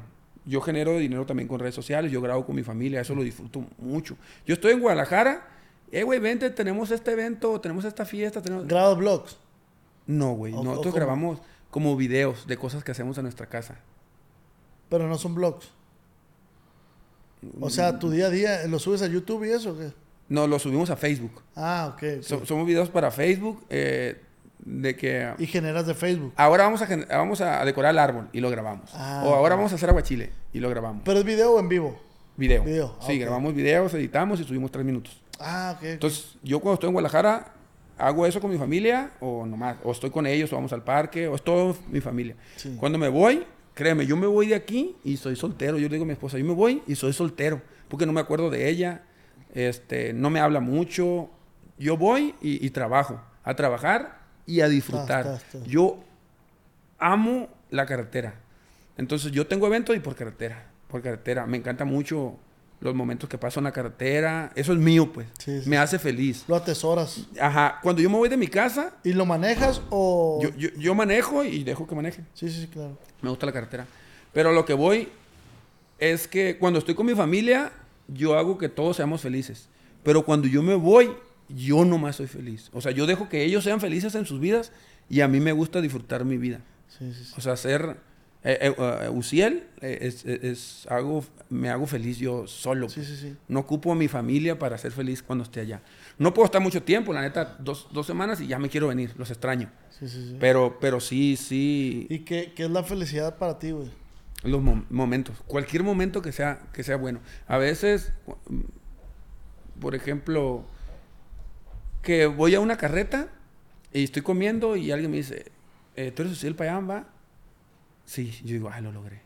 yo 0.45 0.61
genero 0.61 0.99
dinero 0.99 1.24
también 1.26 1.49
con 1.49 1.59
redes 1.61 1.74
sociales, 1.74 2.11
yo 2.12 2.20
grabo 2.20 2.45
con 2.45 2.57
mi 2.57 2.62
familia, 2.62 3.01
eso 3.01 3.14
lo 3.14 3.22
disfruto 3.22 3.64
mucho. 3.78 4.16
Yo 4.47 4.55
estoy 4.55 4.72
en 4.72 4.80
Guadalajara, 4.80 5.49
eh, 5.90 6.03
güey, 6.03 6.20
vente, 6.20 6.51
tenemos 6.51 6.90
este 6.90 7.12
evento, 7.12 7.61
tenemos 7.61 7.84
esta 7.84 8.05
fiesta, 8.05 8.43
tenemos... 8.43 8.66
Grabo 8.66 8.97
blogs. 8.97 9.36
No, 10.07 10.32
güey, 10.34 10.53
nosotros 10.53 10.86
cómo? 10.86 10.95
grabamos 10.97 11.38
como 11.73 11.97
videos 11.97 12.47
de 12.47 12.57
cosas 12.59 12.85
que 12.85 12.93
hacemos 12.93 13.16
en 13.16 13.25
nuestra 13.25 13.47
casa. 13.47 13.77
Pero 14.91 15.09
no 15.09 15.16
son 15.16 15.35
blogs. 15.35 15.70
O 17.61 17.70
sea, 17.70 17.99
tu 17.99 18.11
día 18.11 18.27
a 18.27 18.31
día, 18.31 18.66
¿lo 18.68 18.79
subes 18.79 19.01
a 19.03 19.07
YouTube 19.09 19.45
y 19.45 19.51
eso? 19.51 19.70
o 19.73 19.79
qué? 19.79 19.91
No, 20.29 20.47
lo 20.47 20.59
subimos 20.59 20.91
a 20.91 20.97
Facebook. 20.97 21.43
Ah, 21.57 21.91
ok. 21.95 22.03
ok. 22.18 22.23
So- 22.23 22.45
somos 22.47 22.66
videos 22.66 22.89
para 22.91 23.11
Facebook 23.11 23.64
eh, 23.70 24.20
de 24.59 24.95
que... 24.95 25.33
y 25.39 25.47
generas 25.47 25.87
de 25.87 25.95
Facebook. 25.95 26.33
Ahora 26.37 26.64
vamos 26.64 26.83
a, 26.83 26.87
vamos 27.16 27.41
a 27.41 27.64
decorar 27.64 27.91
el 27.93 27.99
árbol 27.99 28.29
y 28.35 28.41
lo 28.41 28.51
grabamos. 28.51 28.91
Ah, 28.95 29.23
o 29.25 29.35
ahora 29.35 29.57
vamos 29.57 29.73
a 29.73 29.77
hacer 29.77 29.89
aguachile 29.89 30.31
y 30.53 30.61
lo 30.61 30.68
grabamos. 30.68 31.03
¿Pero 31.07 31.20
es 31.20 31.25
video 31.25 31.55
o 31.55 31.59
en 31.59 31.68
vivo? 31.70 31.99
Video. 32.37 32.62
Video, 32.64 32.97
Sí, 33.07 33.18
grabamos 33.18 33.55
videos, 33.55 33.93
editamos 33.95 34.39
y 34.41 34.45
subimos 34.45 34.70
tres 34.70 34.85
minutos. 34.85 35.20
Ah, 35.41 35.75
ok. 35.77 35.85
Entonces, 35.85 36.37
yo 36.43 36.61
cuando 36.61 36.75
estoy 36.75 36.89
en 36.89 36.93
Guadalajara, 36.93 37.55
hago 37.99 38.26
eso 38.26 38.40
con 38.40 38.51
mi 38.51 38.59
familia, 38.59 39.12
o 39.20 39.47
nomás, 39.47 39.76
o 39.84 39.93
estoy 39.93 40.11
con 40.11 40.26
ellos, 40.26 40.53
o 40.53 40.57
vamos 40.57 40.72
al 40.72 40.82
parque, 40.82 41.28
o 41.28 41.34
es 41.34 41.43
todo 41.43 41.76
mi 41.90 42.01
familia. 42.01 42.36
Sí. 42.57 42.76
Cuando 42.78 42.99
me 42.99 43.09
voy, 43.09 43.45
créeme, 43.74 44.07
yo 44.07 44.16
me 44.16 44.26
voy 44.26 44.49
de 44.49 44.55
aquí 44.55 44.97
y 45.05 45.16
soy 45.16 45.36
soltero. 45.36 45.78
Yo 45.78 45.88
le 45.88 45.95
digo 45.95 46.05
a 46.05 46.07
mi 46.07 46.12
esposa, 46.12 46.38
yo 46.38 46.45
me 46.45 46.55
voy 46.55 46.82
y 46.86 46.95
soy 46.95 47.12
soltero, 47.12 47.62
porque 47.88 48.07
no 48.07 48.12
me 48.12 48.20
acuerdo 48.20 48.51
de 48.51 48.68
ella, 48.68 49.03
este, 49.55 50.12
no 50.12 50.30
me 50.30 50.40
habla 50.40 50.61
mucho. 50.61 51.30
Yo 51.78 51.97
voy 51.97 52.34
y, 52.40 52.64
y 52.64 52.70
trabajo, 52.70 53.20
a 53.45 53.55
trabajar 53.55 54.20
y 54.47 54.61
a 54.61 54.68
disfrutar. 54.68 55.20
Está, 55.20 55.34
está, 55.36 55.59
está. 55.59 55.70
Yo 55.70 56.03
amo 56.99 57.49
la 57.70 57.86
carretera. 57.86 58.34
Entonces, 58.97 59.32
yo 59.32 59.47
tengo 59.47 59.66
eventos 59.66 59.97
y 59.97 60.01
por 60.01 60.14
carretera, 60.14 60.66
por 60.88 61.03
carretera. 61.03 61.47
Me 61.47 61.57
encanta 61.57 61.84
mucho 61.84 62.36
los 62.83 62.95
momentos 62.95 63.28
que 63.28 63.39
paso 63.39 63.61
en 63.61 63.64
la 63.64 63.72
carretera. 63.72 64.53
Eso 64.55 64.72
es 64.72 64.78
mío, 64.78 65.12
pues. 65.12 65.28
Sí, 65.39 65.62
sí, 65.62 65.70
me 65.70 65.78
hace 65.78 65.99
feliz. 65.99 66.45
¿Lo 66.49 66.57
atesoras? 66.57 67.26
Ajá. 67.41 67.78
Cuando 67.83 68.03
yo 68.03 68.11
me 68.11 68.16
voy 68.16 68.28
de 68.28 68.37
mi 68.37 68.49
casa, 68.49 68.95
¿Y 69.05 69.12
lo 69.12 69.24
manejas 69.24 69.80
o...? 69.91 70.41
yo, 70.43 70.51
yo, 70.57 70.68
yo 70.76 70.95
manejo 70.95 71.45
y 71.45 71.62
dejo 71.62 71.87
que 71.87 71.95
manejen. 71.95 72.26
Sí, 72.35 72.51
sí, 72.51 72.62
sí, 72.62 72.66
claro. 72.66 72.99
Me 73.20 73.30
gusta 73.30 73.47
la 73.47 73.53
carretera. 73.53 73.87
Pero 74.33 74.53
lo 74.53 74.64
que 74.64 74.74
voy 74.74 75.09
es 75.99 76.26
que 76.26 76.59
cuando 76.59 76.80
estoy 76.80 76.95
con 76.97 77.07
mi 77.07 77.14
familia, 77.14 77.72
yo 78.09 78.37
hago 78.37 78.59
que 78.59 78.68
todos 78.68 78.97
seamos 78.97 79.20
felices. 79.20 79.68
Pero 80.03 80.24
cuando 80.24 80.49
yo 80.49 80.62
me 80.62 80.74
voy, 80.74 81.12
yo 81.49 81.85
nomás 81.85 82.16
soy 82.16 82.26
feliz. 82.26 82.68
O 82.72 82.80
sea, 82.80 82.91
yo 82.91 83.07
dejo 83.07 83.28
que 83.28 83.45
ellos 83.45 83.62
sean 83.62 83.80
felices 83.80 84.14
en 84.16 84.26
sus 84.26 84.41
vidas 84.41 84.72
y 85.09 85.20
a 85.20 85.28
mí 85.28 85.39
me 85.39 85.53
gusta 85.53 85.80
disfrutar 85.80 86.24
mi 86.24 86.37
vida. 86.37 86.61
Sí, 86.89 87.12
sí, 87.12 87.24
sí. 87.26 87.35
O 87.37 87.41
sea, 87.41 87.57
ser... 87.57 87.97
Eh, 88.45 88.59
eh, 88.61 88.74
eh, 88.76 89.09
Uciel 89.09 89.68
eh, 89.80 89.99
es, 90.03 90.24
es- 90.24 90.43
es- 90.45 90.86
hago, 90.90 91.24
me 91.49 91.68
hago 91.70 91.86
feliz 91.86 92.18
yo 92.18 92.47
solo. 92.49 92.88
Sí, 92.88 92.97
pues. 92.97 93.07
sí, 93.09 93.16
sí. 93.16 93.36
No 93.47 93.61
ocupo 93.61 93.93
a 93.93 93.95
mi 93.95 94.09
familia 94.09 94.59
para 94.59 94.76
ser 94.78 94.90
feliz 94.90 95.22
cuando 95.22 95.45
esté 95.45 95.61
allá. 95.61 95.80
No 96.18 96.34
puedo 96.34 96.47
estar 96.47 96.61
mucho 96.61 96.82
tiempo, 96.82 97.12
la 97.12 97.20
neta, 97.22 97.57
dos, 97.61 97.86
dos 97.93 98.05
semanas 98.07 98.40
y 98.40 98.49
ya 98.49 98.59
me 98.59 98.68
quiero 98.68 98.88
venir, 98.88 99.12
los 99.16 99.30
extraño. 99.30 99.70
Pero, 100.40 100.78
pero 100.80 100.99
sí, 100.99 101.36
sí, 101.36 102.07
¿Y 102.11 102.20
qué, 102.20 102.53
qué 102.57 102.64
es 102.64 102.70
la 102.70 102.82
felicidad 102.82 103.38
para 103.38 103.59
ti, 103.61 103.70
güey? 103.70 103.88
los 104.43 104.61
mom- 104.61 104.84
momentos, 104.90 105.36
cualquier 105.47 105.84
momento 105.84 106.20
que 106.20 106.32
sea, 106.32 106.62
que 106.72 106.82
sea 106.82 106.97
bueno. 106.97 107.20
A 107.47 107.59
veces, 107.59 108.12
por 109.80 109.95
ejemplo, 109.95 110.64
que 112.03 112.26
voy 112.26 112.55
a 112.57 112.61
una 112.61 112.76
carreta 112.76 113.28
y 113.93 114.03
estoy 114.05 114.22
comiendo 114.22 114.74
y 114.76 114.90
alguien 114.90 115.12
me 115.12 115.18
dice, 115.18 115.53
¿tú 115.95 116.22
eres 116.22 116.32
Uciel 116.32 116.57
Payán, 116.57 116.90
va? 116.90 117.07
Sí, 118.05 118.30
yo 118.44 118.55
digo, 118.55 118.70
ay, 118.72 118.82
lo 118.82 118.92
logré. 118.92 119.20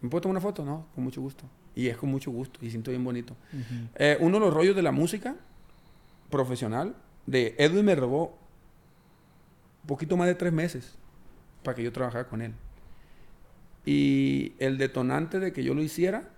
¿Me 0.00 0.08
puedo 0.10 0.22
tomar 0.22 0.32
una 0.36 0.40
foto? 0.40 0.64
No, 0.64 0.86
con 0.94 1.04
mucho 1.04 1.20
gusto. 1.20 1.44
Y 1.74 1.88
es 1.88 1.96
con 1.96 2.10
mucho 2.10 2.30
gusto 2.30 2.58
y 2.64 2.70
siento 2.70 2.90
bien 2.90 3.04
bonito. 3.04 3.36
Eh, 3.96 4.16
uno 4.20 4.38
de 4.38 4.46
los 4.46 4.54
rollos 4.54 4.74
de 4.76 4.82
la 4.82 4.92
música 4.92 5.36
profesional 6.30 6.94
de 7.26 7.54
Edwin 7.58 7.84
me 7.84 7.94
robó 7.94 8.36
poquito 9.86 10.16
más 10.16 10.26
de 10.26 10.34
tres 10.34 10.52
meses 10.52 10.94
para 11.62 11.74
que 11.74 11.82
yo 11.82 11.92
trabajara 11.92 12.26
con 12.28 12.42
él. 12.42 12.52
Y 13.84 14.52
el 14.58 14.78
detonante 14.78 15.38
de 15.38 15.52
que 15.52 15.62
yo 15.62 15.74
lo 15.74 15.82
hiciera 15.82 16.28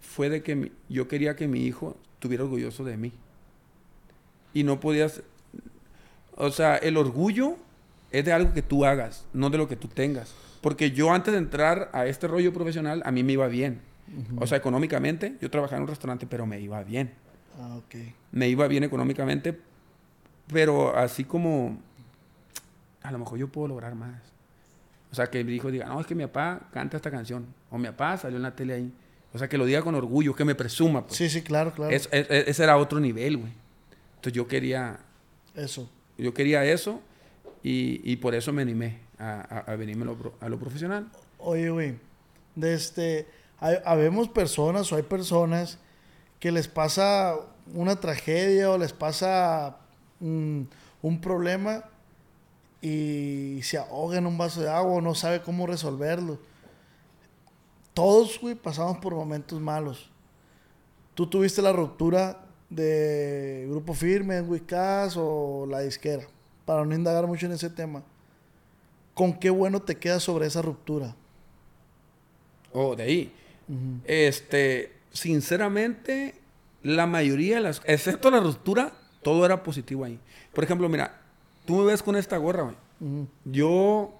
fue 0.00 0.28
de 0.28 0.42
que 0.42 0.54
mi- 0.56 0.72
yo 0.88 1.08
quería 1.08 1.36
que 1.36 1.48
mi 1.48 1.64
hijo 1.64 1.96
estuviera 2.14 2.44
orgulloso 2.44 2.84
de 2.84 2.96
mí. 2.96 3.12
Y 4.52 4.64
no 4.64 4.80
podías... 4.80 5.22
O 6.36 6.50
sea, 6.50 6.76
el 6.76 6.96
orgullo 6.96 7.56
es 8.10 8.24
de 8.24 8.32
algo 8.32 8.52
que 8.52 8.62
tú 8.62 8.84
hagas, 8.84 9.24
no 9.32 9.50
de 9.50 9.58
lo 9.58 9.68
que 9.68 9.76
tú 9.76 9.88
tengas. 9.88 10.34
Porque 10.60 10.90
yo 10.90 11.12
antes 11.12 11.32
de 11.32 11.38
entrar 11.38 11.90
a 11.92 12.06
este 12.06 12.28
rollo 12.28 12.52
profesional, 12.52 13.02
a 13.04 13.10
mí 13.10 13.22
me 13.22 13.32
iba 13.32 13.46
bien. 13.48 13.80
O 14.38 14.46
sea, 14.46 14.58
económicamente, 14.58 15.36
yo 15.40 15.50
trabajaba 15.50 15.76
en 15.78 15.82
un 15.84 15.88
restaurante, 15.88 16.26
pero 16.26 16.44
me 16.44 16.60
iba 16.60 16.82
bien. 16.82 17.12
Ah, 17.60 17.76
ok. 17.76 17.94
Me 18.32 18.48
iba 18.48 18.66
bien 18.66 18.82
económicamente, 18.82 19.58
pero 20.52 20.96
así 20.96 21.24
como, 21.24 21.78
a 23.02 23.12
lo 23.12 23.18
mejor 23.18 23.38
yo 23.38 23.48
puedo 23.48 23.68
lograr 23.68 23.94
más. 23.94 24.20
O 25.12 25.14
sea, 25.14 25.28
que 25.28 25.42
mi 25.44 25.54
hijo 25.54 25.70
diga, 25.70 25.86
no, 25.86 26.00
es 26.00 26.06
que 26.06 26.14
mi 26.14 26.24
papá 26.26 26.68
canta 26.72 26.96
esta 26.96 27.10
canción, 27.10 27.46
o 27.70 27.78
mi 27.78 27.86
papá 27.86 28.16
salió 28.16 28.36
en 28.36 28.42
la 28.42 28.54
tele 28.54 28.74
ahí. 28.74 28.92
O 29.32 29.38
sea, 29.38 29.48
que 29.48 29.56
lo 29.56 29.64
diga 29.64 29.82
con 29.82 29.94
orgullo, 29.94 30.34
que 30.34 30.44
me 30.44 30.56
presuma. 30.56 31.06
Pues. 31.06 31.16
Sí, 31.16 31.28
sí, 31.30 31.42
claro, 31.42 31.72
claro. 31.72 31.92
Es- 31.94 32.08
es- 32.12 32.26
es- 32.30 32.48
ese 32.48 32.64
era 32.64 32.76
otro 32.76 32.98
nivel, 32.98 33.36
güey. 33.36 33.52
Entonces 34.16 34.32
yo 34.32 34.48
quería, 34.48 34.98
Eso. 35.54 35.88
yo 36.18 36.34
quería 36.34 36.64
eso 36.64 37.00
y, 37.62 38.00
y 38.10 38.16
por 38.16 38.34
eso 38.34 38.52
me 38.52 38.62
animé 38.62 38.98
a, 39.20 39.76
venirme 39.76 40.10
a 40.40 40.48
lo, 40.48 40.58
profesional. 40.58 41.10
Oye, 41.38 41.70
güey, 41.70 41.98
de 42.54 42.74
este, 42.74 43.26
habemos 43.58 44.28
personas 44.28 44.90
o 44.92 44.96
hay 44.96 45.02
personas 45.02 45.78
que 46.38 46.50
les 46.50 46.68
pasa 46.68 47.36
una 47.74 47.96
tragedia 47.96 48.70
o 48.70 48.78
les 48.78 48.92
pasa 48.92 49.76
mm, 50.20 50.62
un 51.02 51.20
problema 51.20 51.84
y 52.80 53.60
se 53.62 53.76
ahoga 53.76 54.18
en 54.18 54.26
un 54.26 54.38
vaso 54.38 54.62
de 54.62 54.70
agua 54.70 54.94
o 54.94 55.00
no 55.00 55.14
sabe 55.14 55.42
cómo 55.42 55.66
resolverlo. 55.66 56.38
Todos, 57.92 58.40
güey, 58.40 58.54
pasamos 58.54 58.98
por 58.98 59.14
momentos 59.14 59.60
malos. 59.60 60.10
Tú 61.14 61.26
tuviste 61.28 61.60
la 61.60 61.72
ruptura 61.72 62.46
de 62.70 63.66
Grupo 63.68 63.92
Firme, 63.92 64.38
en 64.38 64.48
Wicas 64.48 65.16
o 65.18 65.66
la 65.68 65.80
disquera, 65.80 66.24
para 66.64 66.84
no 66.84 66.94
indagar 66.94 67.26
mucho 67.26 67.46
en 67.46 67.52
ese 67.52 67.68
tema. 67.68 68.02
¿Con 69.20 69.34
qué 69.34 69.50
bueno 69.50 69.82
te 69.82 69.98
queda 69.98 70.18
sobre 70.18 70.46
esa 70.46 70.62
ruptura? 70.62 71.14
Oh, 72.72 72.96
de 72.96 73.02
ahí. 73.02 73.32
Este, 74.06 74.92
sinceramente, 75.12 76.36
la 76.82 77.06
mayoría 77.06 77.56
de 77.56 77.60
las, 77.60 77.82
excepto 77.84 78.30
la 78.30 78.40
ruptura, 78.40 78.94
todo 79.22 79.44
era 79.44 79.62
positivo 79.62 80.06
ahí. 80.06 80.18
Por 80.54 80.64
ejemplo, 80.64 80.88
mira, 80.88 81.20
tú 81.66 81.76
me 81.76 81.84
ves 81.84 82.02
con 82.02 82.16
esta 82.16 82.38
gorra, 82.38 82.62
güey. 82.62 83.26
Yo, 83.44 84.14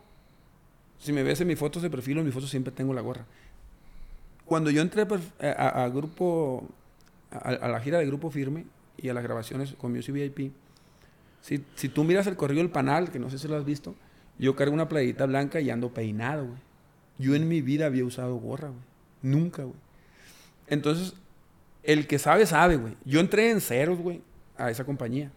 si 0.99 1.15
me 1.15 1.23
ves 1.23 1.41
en 1.41 1.47
mis 1.47 1.59
fotos 1.59 1.81
de 1.81 1.89
perfil, 1.89 2.19
en 2.19 2.27
mis 2.27 2.35
fotos 2.35 2.51
siempre 2.51 2.71
tengo 2.71 2.93
la 2.93 3.01
gorra. 3.01 3.25
Cuando 4.45 4.71
yo 4.71 4.83
entré 4.83 5.07
a, 5.41 5.89
grupo, 5.89 6.69
a, 7.31 7.69
la 7.69 7.81
gira 7.81 8.01
de 8.01 8.05
grupo 8.05 8.31
firme 8.31 8.67
y 8.99 9.09
a 9.09 9.15
las 9.15 9.23
grabaciones 9.23 9.73
con 9.79 9.93
Music 9.93 10.13
VIP, 10.13 10.53
si, 11.41 11.65
si 11.75 11.89
tú 11.89 12.05
miras 12.05 12.27
el 12.27 12.37
corrido 12.37 12.61
del 12.61 12.71
panal, 12.71 13.11
que 13.11 13.19
no 13.19 13.31
sé 13.31 13.39
si 13.39 13.49
lo 13.49 13.57
has 13.57 13.65
visto, 13.65 13.95
yo 14.41 14.57
cargo 14.57 14.73
una 14.73 14.89
playita 14.89 15.27
blanca 15.27 15.61
y 15.61 15.71
ando 15.71 15.93
peinado, 15.93 16.47
güey. 16.47 16.59
Yo 17.19 17.35
en 17.35 17.47
mi 17.47 17.61
vida 17.61 17.87
había 17.87 18.05
usado 18.05 18.37
gorra, 18.37 18.69
güey. 18.69 18.81
Nunca, 19.23 19.65
güey. 19.65 19.77
Entonces, 20.67 21.15
el 21.83 22.07
que 22.07 22.19
sabe, 22.19 22.47
sabe, 22.47 22.77
güey. 22.77 22.97
Yo 23.05 23.21
entré 23.21 23.51
en 23.51 23.61
ceros, 23.61 23.99
güey, 23.99 24.23
a 24.57 24.71
esa 24.71 24.85
compañía. 24.85 25.31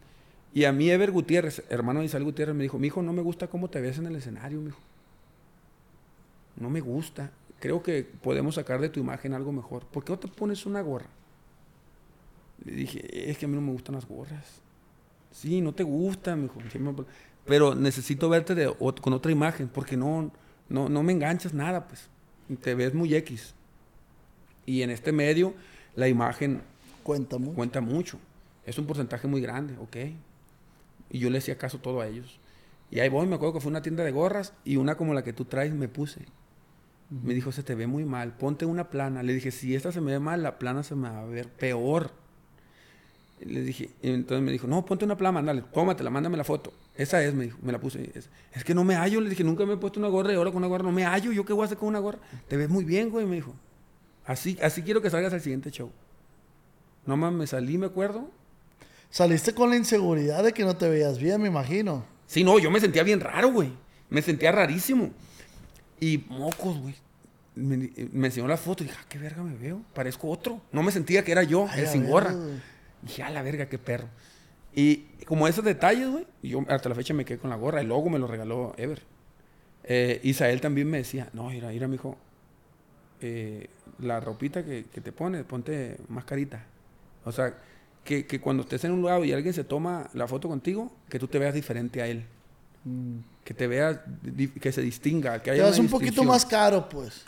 Y 0.53 0.63
a 0.65 0.71
mí 0.71 0.89
Ever 0.89 1.11
Gutiérrez, 1.11 1.63
hermano 1.69 1.99
de 1.99 2.05
Isabel 2.05 2.23
Gutiérrez, 2.23 2.55
me 2.55 2.63
dijo, 2.63 2.79
mi 2.79 2.87
hijo, 2.87 3.01
no 3.01 3.11
me 3.11 3.21
gusta 3.21 3.47
cómo 3.47 3.69
te 3.69 3.81
ves 3.81 3.97
en 3.97 4.05
el 4.05 4.15
escenario, 4.15 4.61
mijo. 4.61 4.79
No 6.55 6.69
me 6.69 6.79
gusta. 6.79 7.31
Creo 7.59 7.83
que 7.83 8.03
podemos 8.03 8.55
sacar 8.55 8.79
de 8.79 8.89
tu 8.89 8.99
imagen 8.99 9.33
algo 9.33 9.51
mejor. 9.51 9.85
¿Por 9.85 10.05
qué 10.05 10.13
no 10.13 10.19
te 10.19 10.27
pones 10.29 10.65
una 10.65 10.81
gorra? 10.81 11.07
Le 12.63 12.73
dije, 12.73 13.29
es 13.29 13.37
que 13.37 13.45
a 13.45 13.47
mí 13.49 13.55
no 13.55 13.61
me 13.61 13.71
gustan 13.71 13.95
las 13.95 14.07
gorras. 14.07 14.61
Sí, 15.31 15.59
no 15.59 15.73
te 15.73 15.83
gusta, 15.83 16.35
mijo. 16.35 16.59
Pero 17.45 17.75
necesito 17.75 18.29
verte 18.29 18.55
de, 18.55 18.73
con 19.01 19.13
otra 19.13 19.31
imagen, 19.31 19.67
porque 19.67 19.97
no, 19.97 20.31
no, 20.69 20.89
no 20.89 21.03
me 21.03 21.11
enganchas 21.11 21.53
nada, 21.53 21.87
pues. 21.87 22.09
Te 22.61 22.75
ves 22.75 22.93
muy 22.93 23.13
X. 23.15 23.53
Y 24.65 24.81
en 24.81 24.89
este 24.89 25.11
medio, 25.11 25.53
la 25.95 26.07
imagen 26.07 26.61
cuenta 27.03 27.37
mucho. 27.37 27.55
Cuenta 27.55 27.81
mucho. 27.81 28.17
Es 28.65 28.77
un 28.77 28.85
porcentaje 28.85 29.27
muy 29.27 29.41
grande, 29.41 29.75
ok. 29.77 29.97
Y 31.09 31.19
yo 31.19 31.29
le 31.29 31.39
hacía 31.39 31.57
caso 31.57 31.79
todo 31.79 32.01
a 32.01 32.07
ellos. 32.07 32.39
Y 32.89 32.99
ahí 32.99 33.09
voy, 33.09 33.27
me 33.27 33.35
acuerdo 33.35 33.55
que 33.55 33.59
fue 33.59 33.71
una 33.71 33.81
tienda 33.81 34.03
de 34.03 34.11
gorras 34.11 34.53
y 34.63 34.77
una 34.77 34.95
como 34.95 35.13
la 35.13 35.23
que 35.23 35.33
tú 35.33 35.45
traes 35.45 35.73
me 35.73 35.87
puse. 35.87 36.25
Me 37.09 37.33
dijo, 37.33 37.51
se 37.51 37.63
te 37.63 37.75
ve 37.75 37.87
muy 37.87 38.05
mal, 38.05 38.33
ponte 38.37 38.65
una 38.65 38.89
plana. 38.89 39.23
Le 39.23 39.33
dije, 39.33 39.51
si 39.51 39.75
esta 39.75 39.91
se 39.91 40.01
me 40.01 40.13
ve 40.13 40.19
mal, 40.19 40.43
la 40.43 40.57
plana 40.57 40.83
se 40.83 40.95
me 40.95 41.09
va 41.09 41.21
a 41.21 41.25
ver 41.25 41.49
peor. 41.49 42.11
Le 43.45 43.61
dije, 43.61 43.89
entonces 44.01 44.43
me 44.43 44.51
dijo, 44.51 44.67
no, 44.67 44.85
ponte 44.85 45.05
una 45.05 45.17
plana, 45.17 45.41
dale, 45.41 45.63
tómatela, 45.73 46.09
mándame 46.09 46.37
la 46.37 46.43
foto. 46.43 46.73
Esa 46.95 47.23
es, 47.23 47.33
me 47.33 47.45
dijo, 47.45 47.57
me 47.61 47.71
la 47.71 47.79
puse. 47.79 48.11
Es, 48.53 48.63
que 48.63 48.73
no 48.73 48.83
me 48.83 48.95
hallo, 48.95 49.21
le 49.21 49.29
dije, 49.29 49.43
nunca 49.43 49.65
me 49.65 49.73
he 49.73 49.77
puesto 49.77 49.99
una 49.99 50.09
gorra 50.09 50.31
y 50.31 50.35
ahora 50.35 50.51
con 50.51 50.57
una 50.57 50.67
gorra 50.67 50.83
no 50.83 50.91
me 50.91 51.03
hallo. 51.03 51.31
¿Yo 51.31 51.45
qué 51.45 51.53
voy 51.53 51.63
a 51.63 51.65
hacer 51.65 51.77
con 51.77 51.89
una 51.89 51.99
gorra? 51.99 52.19
Te 52.47 52.57
ves 52.57 52.69
muy 52.69 52.83
bien, 52.83 53.09
güey, 53.09 53.25
me 53.25 53.35
dijo. 53.35 53.53
Así, 54.25 54.57
así 54.61 54.81
quiero 54.83 55.01
que 55.01 55.09
salgas 55.09 55.33
al 55.33 55.41
siguiente 55.41 55.71
show. 55.71 55.91
No 57.05 57.17
más 57.17 57.33
me 57.33 57.45
salí, 57.47 57.77
me 57.77 57.87
acuerdo, 57.87 58.29
Saliste 59.13 59.53
con 59.53 59.69
la 59.69 59.75
inseguridad 59.75 60.43
de 60.43 60.53
que 60.53 60.63
no 60.63 60.75
te 60.75 60.89
veías 60.89 61.19
bien, 61.19 61.39
me 61.39 61.47
imagino. 61.47 62.03
Sí, 62.25 62.43
no, 62.43 62.57
yo 62.57 62.71
me 62.71 62.79
sentía 62.79 63.03
bien 63.03 63.19
raro, 63.19 63.51
güey. 63.51 63.71
Me 64.09 64.23
sentía 64.23 64.51
rarísimo. 64.51 65.11
Y 65.99 66.25
mocos, 66.29 66.79
güey. 66.79 66.95
Me, 67.53 67.91
enseñó 68.25 68.47
la 68.47 68.57
foto 68.57 68.83
y 68.83 68.87
dije, 68.87 68.97
ah, 68.99 69.05
qué 69.07 69.19
verga 69.19 69.43
me 69.43 69.55
veo. 69.55 69.83
Parezco 69.93 70.31
otro. 70.31 70.59
No 70.71 70.81
me 70.81 70.91
sentía 70.91 71.23
que 71.23 71.31
era 71.31 71.43
yo, 71.43 71.67
el 71.75 71.85
sin 71.85 72.09
gorra. 72.09 72.33
Y 72.33 72.72
dije, 73.03 73.23
a 73.23 73.29
la 73.29 73.41
verga, 73.41 73.67
qué 73.67 73.77
perro. 73.77 74.07
Y 74.75 75.05
como 75.25 75.47
esos 75.47 75.63
detalles, 75.63 76.09
güey, 76.09 76.25
yo 76.41 76.63
hasta 76.67 76.89
la 76.89 76.95
fecha 76.95 77.13
me 77.13 77.25
quedé 77.25 77.37
con 77.37 77.49
la 77.49 77.55
gorra. 77.55 77.81
El 77.81 77.87
logo 77.87 78.09
me 78.09 78.19
lo 78.19 78.27
regaló 78.27 78.73
Ever. 78.77 79.01
Eh, 79.83 80.19
Isael 80.23 80.61
también 80.61 80.89
me 80.89 80.97
decía, 80.97 81.29
no, 81.33 81.49
mira, 81.49 81.69
mira, 81.69 81.87
mijo, 81.87 82.17
eh, 83.21 83.69
la 83.99 84.19
ropita 84.19 84.63
que, 84.63 84.85
que 84.85 85.01
te 85.01 85.11
pones, 85.11 85.43
ponte 85.43 85.97
mascarita. 86.07 86.65
O 87.25 87.31
sea, 87.31 87.53
que, 88.03 88.25
que, 88.25 88.39
cuando 88.41 88.63
estés 88.63 88.83
en 88.85 88.91
un 88.91 89.01
lugar 89.01 89.23
y 89.25 89.33
alguien 89.33 89.53
se 89.53 89.63
toma 89.63 90.09
la 90.13 90.27
foto 90.27 90.47
contigo, 90.47 90.91
que 91.09 91.19
tú 91.19 91.27
te 91.27 91.39
veas 91.39 91.53
diferente 91.53 92.01
a 92.01 92.07
él. 92.07 92.25
Mm. 92.83 93.19
Que 93.43 93.53
te 93.53 93.67
veas, 93.67 93.99
que 94.59 94.71
se 94.71 94.81
distinga, 94.81 95.41
que 95.41 95.51
haya 95.51 95.67
Es 95.67 95.79
un 95.79 95.89
poquito 95.89 96.23
más 96.23 96.45
caro, 96.45 96.87
pues. 96.87 97.25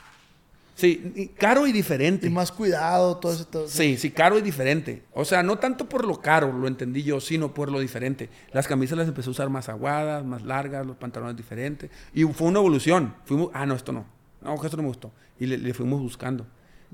Sí, 0.75 1.31
caro 1.37 1.65
y 1.67 1.71
diferente. 1.71 2.27
Y 2.27 2.29
más 2.29 2.51
cuidado, 2.51 3.17
todo 3.17 3.31
eso. 3.31 3.47
Todo 3.47 3.67
sí, 3.67 3.95
sí, 3.97 4.11
caro 4.11 4.37
y 4.37 4.41
diferente. 4.41 5.03
O 5.13 5.23
sea, 5.23 5.41
no 5.41 5.57
tanto 5.57 5.87
por 5.87 6.05
lo 6.05 6.19
caro, 6.19 6.51
lo 6.51 6.67
entendí 6.67 7.01
yo, 7.01 7.21
sino 7.21 7.53
por 7.53 7.71
lo 7.71 7.79
diferente. 7.79 8.29
Las 8.51 8.67
camisas 8.67 8.97
las 8.97 9.07
empecé 9.07 9.29
a 9.29 9.31
usar 9.31 9.49
más 9.49 9.69
aguadas, 9.69 10.25
más 10.25 10.43
largas, 10.43 10.85
los 10.85 10.97
pantalones 10.97 11.37
diferentes. 11.37 11.89
Y 12.13 12.25
fue 12.25 12.49
una 12.49 12.59
evolución. 12.59 13.15
Fuimos, 13.23 13.51
ah, 13.53 13.65
no, 13.65 13.73
esto 13.73 13.93
no. 13.93 14.05
No, 14.41 14.55
esto 14.55 14.75
no 14.75 14.83
me 14.83 14.89
gustó. 14.89 15.13
Y 15.39 15.45
le, 15.45 15.73
fuimos 15.73 16.01
buscando. 16.01 16.45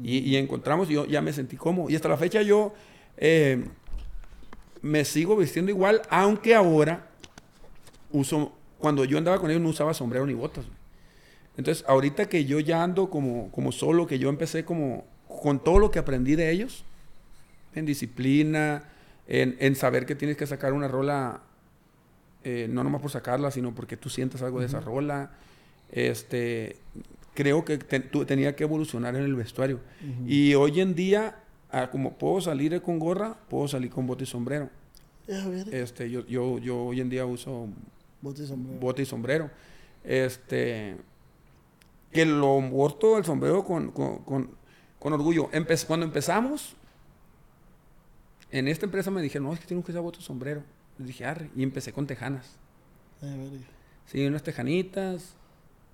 Y, 0.01 0.19
y, 0.19 0.35
encontramos, 0.35 0.89
y 0.91 0.93
yo 0.93 1.07
ya 1.07 1.21
me 1.23 1.33
sentí 1.33 1.57
cómodo. 1.57 1.89
Y 1.89 1.95
hasta 1.95 2.07
la 2.07 2.17
fecha 2.17 2.43
yo 2.43 2.75
eh, 3.17 3.65
me 4.83 5.03
sigo 5.05 5.35
vistiendo 5.35 5.71
igual, 5.71 6.03
aunque 6.11 6.53
ahora 6.53 7.07
uso, 8.11 8.53
cuando 8.77 9.05
yo 9.05 9.17
andaba 9.17 9.39
con 9.39 9.49
ellos 9.49 9.61
no 9.61 9.69
usaba 9.69 9.93
sombrero 9.95 10.27
ni 10.27 10.35
botas. 10.35 10.65
Entonces, 11.57 11.83
ahorita 11.87 12.27
que 12.27 12.45
yo 12.45 12.59
ya 12.59 12.83
ando 12.83 13.09
como, 13.09 13.51
como 13.51 13.71
solo, 13.71 14.07
que 14.07 14.19
yo 14.19 14.29
empecé 14.29 14.65
como 14.65 15.05
con 15.27 15.63
todo 15.63 15.79
lo 15.79 15.91
que 15.91 15.99
aprendí 15.99 16.35
de 16.35 16.51
ellos, 16.51 16.83
en 17.75 17.85
disciplina, 17.85 18.83
en, 19.27 19.75
saber 19.75 20.05
que 20.05 20.15
tienes 20.15 20.37
que 20.37 20.47
sacar 20.47 20.73
una 20.73 20.87
rola, 20.87 21.41
eh, 22.43 22.67
no 22.69 22.83
nomás 22.83 23.01
por 23.01 23.11
sacarla, 23.11 23.51
sino 23.51 23.73
porque 23.73 23.97
tú 23.97 24.09
sientas 24.09 24.41
algo 24.41 24.59
de 24.59 24.65
esa 24.65 24.81
rola. 24.81 25.31
Este, 25.91 26.77
creo 27.33 27.63
que 27.63 27.77
tenía 27.77 28.55
que 28.55 28.63
evolucionar 28.63 29.15
en 29.15 29.23
el 29.23 29.35
vestuario. 29.35 29.79
Y 30.25 30.53
hoy 30.55 30.81
en 30.81 30.95
día 30.95 31.41
Ah, 31.71 31.89
como 31.89 32.17
puedo 32.17 32.41
salir 32.41 32.81
con 32.81 32.99
gorra, 32.99 33.37
puedo 33.49 33.67
salir 33.67 33.89
con 33.89 34.05
bote 34.05 34.25
y 34.25 34.27
sombrero. 34.27 34.69
Este, 35.71 36.09
yo, 36.09 36.25
yo, 36.27 36.59
yo 36.59 36.83
hoy 36.83 36.99
en 36.99 37.09
día 37.09 37.25
uso 37.25 37.69
bote 38.21 38.43
y 38.43 38.45
sombrero. 38.45 38.79
Bote 38.79 39.01
y 39.03 39.05
sombrero. 39.05 39.49
Este, 40.03 40.97
que 42.11 42.25
lo 42.25 42.59
muerto 42.59 43.17
el 43.17 43.25
sombrero 43.25 43.63
con, 43.63 43.91
con, 43.91 45.13
orgullo. 45.13 45.49
cuando 45.87 46.05
empezamos, 46.05 46.75
en 48.51 48.67
esta 48.67 48.85
empresa 48.85 49.11
me 49.11 49.21
dijeron, 49.21 49.47
no, 49.47 49.53
es 49.53 49.59
que 49.59 49.67
tengo 49.67 49.83
que 49.83 49.91
usar 49.91 50.03
y 50.03 50.21
sombrero. 50.21 50.63
Les 50.97 51.07
dije, 51.07 51.25
arre. 51.25 51.49
Y 51.55 51.63
empecé 51.63 51.93
con 51.93 52.05
tejanas. 52.05 52.57
sí, 54.05 54.25
unas 54.25 54.43
tejanitas. 54.43 55.35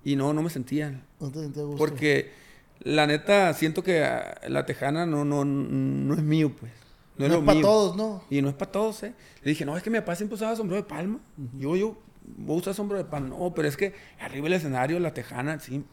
Y 0.04 0.16
no, 0.16 0.32
no 0.32 0.42
me 0.42 0.50
sentían. 0.50 1.04
No 1.20 1.30
te 1.30 1.46
gusto. 1.46 1.76
Porque 1.76 2.32
la 2.80 3.06
neta, 3.06 3.52
siento 3.54 3.82
que 3.82 4.04
ah, 4.04 4.40
la 4.48 4.64
tejana 4.66 5.06
no, 5.06 5.24
no, 5.24 5.44
no 5.44 6.14
es 6.14 6.22
mío, 6.22 6.52
pues. 6.58 6.72
No, 7.16 7.26
es, 7.26 7.44
para 7.44 7.60
todos, 7.60 7.96
¿no? 7.96 8.22
Y 8.30 8.40
no 8.40 8.48
es 8.48 8.54
para 8.54 8.70
todos, 8.70 9.02
¿eh? 9.02 9.12
Le 9.42 9.50
dije, 9.50 9.64
no, 9.64 9.76
es 9.76 9.82
que 9.82 9.90
mi 9.90 9.98
papá 9.98 10.14
siempre 10.14 10.36
usaba 10.36 10.54
sombrero 10.54 10.82
de 10.82 10.88
palma. 10.88 11.18
Yo, 11.58 11.74
yo, 11.74 11.96
voy 12.36 12.56
a 12.56 12.58
usar 12.58 12.74
sombrero 12.74 13.02
de 13.02 13.10
palma. 13.10 13.28
No, 13.28 13.52
pero 13.54 13.68
es 13.68 13.76
que 13.76 13.94
arriba 14.20 14.44
del 14.44 14.54
escenario, 14.54 14.98
la 15.00 15.14
tejana, 15.14 15.58
sí. 15.60 15.84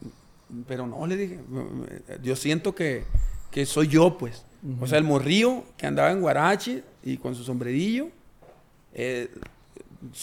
Pero 0.67 0.85
no, 0.87 1.05
le 1.07 1.17
dije, 1.17 1.39
yo 2.21 2.35
siento 2.35 2.75
que, 2.75 3.03
que 3.51 3.65
soy 3.65 3.87
yo, 3.87 4.17
pues. 4.17 4.45
O 4.79 4.87
sea, 4.87 4.97
el 4.97 5.03
morrillo 5.03 5.63
que 5.77 5.85
andaba 5.85 6.11
en 6.11 6.21
Guarache 6.21 6.83
y 7.03 7.17
con 7.17 7.35
su 7.35 7.43
sombrerillo, 7.43 8.09
eh, 8.93 9.29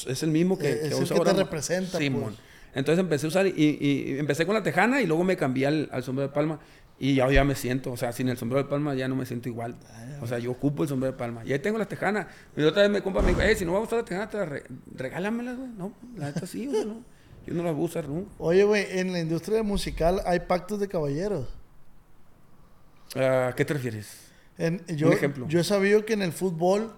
es 0.06 0.22
el 0.22 0.30
mismo 0.30 0.58
que, 0.58 0.70
es 0.70 0.94
que, 0.94 1.02
el 1.02 1.08
que 1.08 1.20
te 1.20 1.32
representa, 1.32 1.98
pues. 1.98 2.34
Entonces 2.74 3.00
empecé 3.00 3.26
a 3.26 3.28
usar 3.28 3.46
y, 3.46 4.16
empecé 4.18 4.46
con 4.46 4.54
la 4.54 4.62
tejana 4.62 5.02
y 5.02 5.06
luego 5.06 5.24
me 5.24 5.36
cambié 5.36 5.66
al, 5.66 6.02
sombrero 6.02 6.28
de 6.28 6.34
palma. 6.34 6.58
Y 7.02 7.16
ya, 7.16 7.28
ya 7.32 7.42
me 7.42 7.56
siento, 7.56 7.90
o 7.90 7.96
sea, 7.96 8.12
sin 8.12 8.28
el 8.28 8.36
sombrero 8.36 8.62
de 8.62 8.70
palma 8.70 8.94
ya 8.94 9.08
no 9.08 9.16
me 9.16 9.26
siento 9.26 9.48
igual. 9.48 9.74
O 10.20 10.26
sea, 10.28 10.38
yo 10.38 10.52
ocupo 10.52 10.84
el 10.84 10.88
sombrero 10.88 11.10
de 11.10 11.18
palma. 11.18 11.42
Y 11.44 11.52
ahí 11.52 11.58
tengo 11.58 11.76
las 11.76 11.88
tejanas. 11.88 12.28
Y 12.56 12.62
otra 12.62 12.82
vez 12.82 12.92
me 12.92 13.02
compa 13.02 13.22
me 13.22 13.30
dijo, 13.30 13.40
eh, 13.40 13.56
si 13.56 13.64
no 13.64 13.72
vas 13.72 13.80
a 13.80 13.84
usar 13.86 13.98
la 13.98 14.04
tejana, 14.04 14.30
te 14.30 14.36
la 14.36 14.62
regálamelas, 14.94 15.56
güey. 15.56 15.68
No, 15.70 15.92
la 16.14 16.26
neta 16.26 16.46
sí, 16.46 16.68
güey, 16.68 16.84
no. 16.84 17.02
Yo 17.44 17.54
no 17.54 17.64
las 17.64 17.74
voy 17.74 17.82
a 17.82 17.86
usar 17.86 18.08
nunca. 18.08 18.30
Oye, 18.38 18.62
güey, 18.62 18.86
en 19.00 19.12
la 19.12 19.18
industria 19.18 19.64
musical 19.64 20.22
hay 20.24 20.38
pactos 20.38 20.78
de 20.78 20.86
caballeros. 20.86 21.48
¿A 23.16 23.52
qué 23.56 23.64
te 23.64 23.74
refieres? 23.74 24.30
yo, 24.86 25.08
un 25.08 25.12
ejemplo. 25.12 25.48
Yo 25.48 25.58
he 25.58 25.64
sabido 25.64 26.04
que 26.04 26.12
en 26.12 26.22
el 26.22 26.32
fútbol 26.32 26.94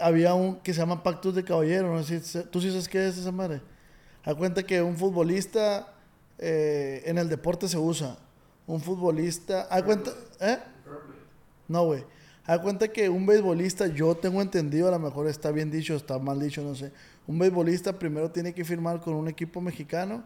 había 0.00 0.34
un 0.34 0.60
que 0.60 0.72
se 0.72 0.78
llama 0.78 1.02
pactos 1.02 1.34
de 1.34 1.42
caballeros. 1.42 1.90
No 1.90 2.04
sé 2.04 2.20
si, 2.20 2.38
¿Tú 2.44 2.60
sí 2.60 2.68
sabes 2.68 2.88
qué 2.88 3.08
es 3.08 3.18
esa 3.18 3.32
madre? 3.32 3.62
A 4.22 4.32
cuenta 4.36 4.62
que 4.62 4.80
un 4.80 4.96
futbolista 4.96 5.92
eh, 6.38 7.02
en 7.04 7.18
el 7.18 7.28
deporte 7.28 7.66
se 7.66 7.78
usa. 7.78 8.16
Un 8.68 8.80
futbolista. 8.80 9.66
A 9.70 9.82
cuenta. 9.82 10.12
¿Eh? 10.40 10.58
No, 11.66 11.86
güey. 11.86 12.04
Haz 12.44 12.60
cuenta 12.60 12.88
que 12.88 13.08
un 13.08 13.26
beisbolista, 13.26 13.88
yo 13.88 14.14
tengo 14.14 14.40
entendido, 14.40 14.88
a 14.88 14.90
lo 14.90 14.98
mejor 14.98 15.26
está 15.26 15.50
bien 15.50 15.70
dicho, 15.70 15.94
está 15.94 16.18
mal 16.18 16.40
dicho, 16.40 16.62
no 16.62 16.74
sé. 16.74 16.92
Un 17.26 17.38
beisbolista 17.38 17.98
primero 17.98 18.30
tiene 18.30 18.54
que 18.54 18.64
firmar 18.64 19.00
con 19.02 19.14
un 19.14 19.28
equipo 19.28 19.60
mexicano 19.60 20.22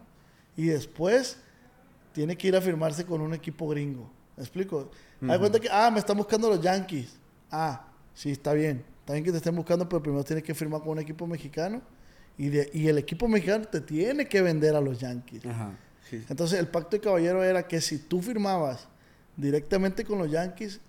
y 0.55 0.67
después 0.67 1.37
tiene 2.13 2.37
que 2.37 2.47
ir 2.47 2.55
a 2.55 2.61
firmarse 2.61 3.05
con 3.05 3.19
un 3.19 3.33
equipo 3.33 3.67
gringo. 3.67 4.09
¿Me 4.37 4.43
explico? 4.43 4.89
Haz 5.27 5.37
cuenta 5.37 5.59
que, 5.59 5.67
ah, 5.69 5.89
me 5.91 5.99
están 5.99 6.15
buscando 6.15 6.49
los 6.49 6.61
Yankees. 6.61 7.17
Ah, 7.51 7.87
sí, 8.13 8.31
está 8.31 8.53
bien. 8.53 8.85
Está 9.01 9.13
bien 9.13 9.25
que 9.25 9.31
te 9.31 9.37
estén 9.37 9.55
buscando, 9.55 9.87
pero 9.89 10.01
primero 10.01 10.23
tienes 10.23 10.45
que 10.45 10.53
firmar 10.53 10.79
con 10.79 10.91
un 10.91 10.99
equipo 10.99 11.27
mexicano 11.27 11.81
y, 12.37 12.47
de, 12.47 12.69
y 12.73 12.87
el 12.87 12.97
equipo 12.99 13.27
mexicano 13.27 13.65
te 13.65 13.81
tiene 13.81 14.27
que 14.27 14.41
vender 14.41 14.75
a 14.75 14.81
los 14.81 14.97
Yankees. 14.99 15.45
Ajá. 15.45 15.71
Sí. 16.19 16.25
Entonces, 16.29 16.59
el 16.59 16.67
pacto 16.67 16.95
de 16.95 16.99
caballero 16.99 17.43
era 17.43 17.67
que 17.67 17.81
si 17.81 17.97
tú 17.97 18.21
firmabas 18.21 18.87
directamente 19.35 20.05
con 20.05 20.19
los 20.19 20.29
Yankees 20.29 20.79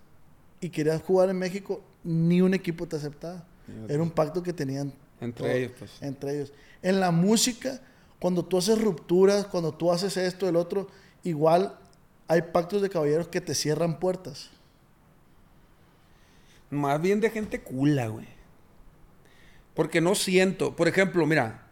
y 0.60 0.68
querías 0.68 1.02
jugar 1.02 1.30
en 1.30 1.38
México, 1.38 1.82
ni 2.02 2.42
un 2.42 2.52
equipo 2.52 2.86
te 2.86 2.96
aceptaba. 2.96 3.42
Era 3.88 4.02
un 4.02 4.10
pacto 4.10 4.42
que 4.42 4.52
tenían 4.52 4.92
Entre 5.20 5.42
todos, 5.42 5.56
ellos, 5.56 5.72
pues. 5.78 6.02
Entre 6.02 6.34
ellos. 6.34 6.52
En 6.82 7.00
la 7.00 7.10
música, 7.10 7.80
cuando 8.18 8.44
tú 8.44 8.58
haces 8.58 8.78
rupturas, 8.78 9.46
cuando 9.46 9.72
tú 9.72 9.90
haces 9.90 10.16
esto, 10.18 10.46
el 10.46 10.56
otro, 10.56 10.88
igual 11.22 11.78
hay 12.28 12.42
pactos 12.42 12.82
de 12.82 12.90
caballeros 12.90 13.28
que 13.28 13.40
te 13.40 13.54
cierran 13.54 13.98
puertas. 13.98 14.50
Más 16.68 17.00
bien 17.00 17.20
de 17.20 17.30
gente 17.30 17.60
cula, 17.60 18.08
güey. 18.08 18.26
Porque 19.74 20.02
no 20.02 20.14
siento. 20.14 20.76
Por 20.76 20.88
ejemplo, 20.88 21.24
mira. 21.26 21.66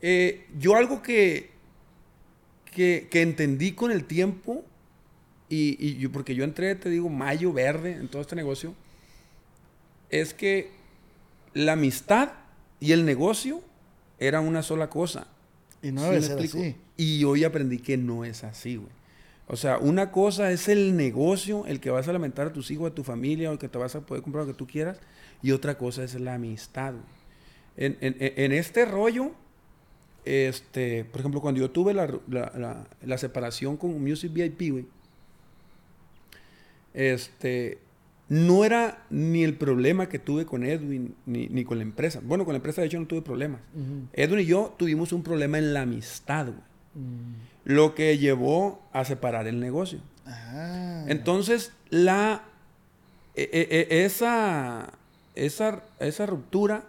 eh, 0.00 0.46
yo 0.58 0.74
algo 0.74 1.02
que, 1.02 1.49
que, 2.70 3.08
que 3.10 3.22
entendí 3.22 3.72
con 3.72 3.90
el 3.90 4.04
tiempo. 4.04 4.64
Y, 5.48 5.76
y 5.84 5.96
yo, 5.98 6.12
porque 6.12 6.34
yo 6.34 6.44
entré, 6.44 6.74
te 6.76 6.88
digo, 6.90 7.08
mayo 7.08 7.52
verde 7.52 7.92
en 7.92 8.08
todo 8.08 8.22
este 8.22 8.36
negocio. 8.36 8.74
Es 10.10 10.34
que 10.34 10.70
la 11.54 11.72
amistad 11.72 12.30
y 12.80 12.92
el 12.92 13.04
negocio 13.04 13.62
era 14.18 14.40
una 14.40 14.62
sola 14.62 14.88
cosa. 14.90 15.26
Y 15.82 15.92
no 15.92 16.02
¿Sí 16.02 16.06
debe 16.08 16.22
ser 16.22 16.38
así. 16.38 16.76
Y 16.96 17.24
hoy 17.24 17.44
aprendí 17.44 17.78
que 17.78 17.96
no 17.96 18.24
es 18.24 18.44
así, 18.44 18.76
güey. 18.76 18.90
O 19.46 19.56
sea, 19.56 19.78
una 19.78 20.12
cosa 20.12 20.52
es 20.52 20.68
el 20.68 20.96
negocio, 20.96 21.66
el 21.66 21.80
que 21.80 21.90
vas 21.90 22.06
a 22.06 22.12
lamentar 22.12 22.46
a 22.48 22.52
tus 22.52 22.70
hijos, 22.70 22.92
a 22.92 22.94
tu 22.94 23.02
familia, 23.02 23.50
o 23.50 23.58
que 23.58 23.68
te 23.68 23.78
vas 23.78 23.96
a 23.96 24.00
poder 24.02 24.22
comprar 24.22 24.46
lo 24.46 24.52
que 24.52 24.56
tú 24.58 24.66
quieras. 24.66 24.98
Y 25.42 25.50
otra 25.50 25.76
cosa 25.76 26.04
es 26.04 26.14
la 26.20 26.34
amistad, 26.34 26.92
güey. 26.92 27.04
En- 27.76 27.96
en- 28.00 28.16
en 28.20 28.52
este 28.52 28.84
rollo, 28.84 29.32
este, 30.24 31.04
por 31.04 31.20
ejemplo, 31.20 31.40
cuando 31.40 31.60
yo 31.60 31.70
tuve 31.70 31.94
la, 31.94 32.06
la- 32.28 32.52
la- 32.56 32.86
la 33.02 33.18
separación 33.18 33.76
con 33.76 34.00
Music 34.02 34.32
VIP, 34.32 34.70
güey, 34.72 34.86
este, 36.94 37.78
no 38.28 38.64
era 38.64 39.04
ni 39.10 39.44
el 39.44 39.54
problema 39.56 40.08
que 40.08 40.18
tuve 40.18 40.46
con 40.46 40.64
Edwin, 40.64 41.14
ni, 41.26 41.46
ni 41.48 41.64
con 41.64 41.78
la 41.78 41.82
empresa. 41.82 42.20
Bueno, 42.22 42.44
con 42.44 42.52
la 42.52 42.56
empresa 42.58 42.80
de 42.80 42.86
hecho 42.88 42.98
no 43.00 43.06
tuve 43.06 43.22
problemas. 43.22 43.60
Edwin 44.12 44.40
y 44.40 44.46
yo 44.46 44.74
tuvimos 44.76 45.12
un 45.12 45.22
problema 45.22 45.58
en 45.58 45.72
la 45.74 45.82
amistad, 45.82 46.46
güey. 46.46 46.58
Mm. 46.94 47.34
Lo 47.64 47.94
que 47.94 48.18
llevó 48.18 48.82
a 48.92 49.04
separar 49.04 49.46
el 49.46 49.60
negocio. 49.60 50.00
Ah. 50.26 51.04
Entonces, 51.08 51.72
la, 51.90 52.42
e- 53.34 53.48
e- 53.52 53.86
e- 53.90 54.04
esa, 54.04 54.92
esa, 55.34 55.84
esa 56.00 56.26
ruptura 56.26 56.84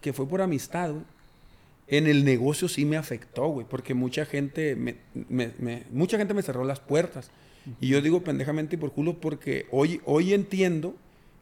que 0.00 0.12
fue 0.12 0.28
por 0.28 0.42
amistad, 0.42 0.90
güey, 0.90 1.04
en 1.88 2.06
el 2.06 2.24
negocio 2.24 2.68
sí 2.68 2.84
me 2.84 2.96
afectó, 2.96 3.48
güey, 3.48 3.66
porque 3.68 3.94
mucha 3.94 4.24
gente 4.24 4.76
me, 4.76 4.96
me- 5.28 5.52
me- 5.58 5.84
mucha 5.90 6.16
gente 6.16 6.32
me 6.34 6.42
cerró 6.42 6.64
las 6.64 6.80
puertas. 6.80 7.30
Y 7.80 7.88
yo 7.88 8.00
digo 8.00 8.22
pendejamente 8.24 8.74
y 8.76 8.78
por 8.78 8.92
culo 8.92 9.20
porque 9.20 9.66
hoy, 9.70 10.00
hoy 10.04 10.32
entiendo 10.34 10.96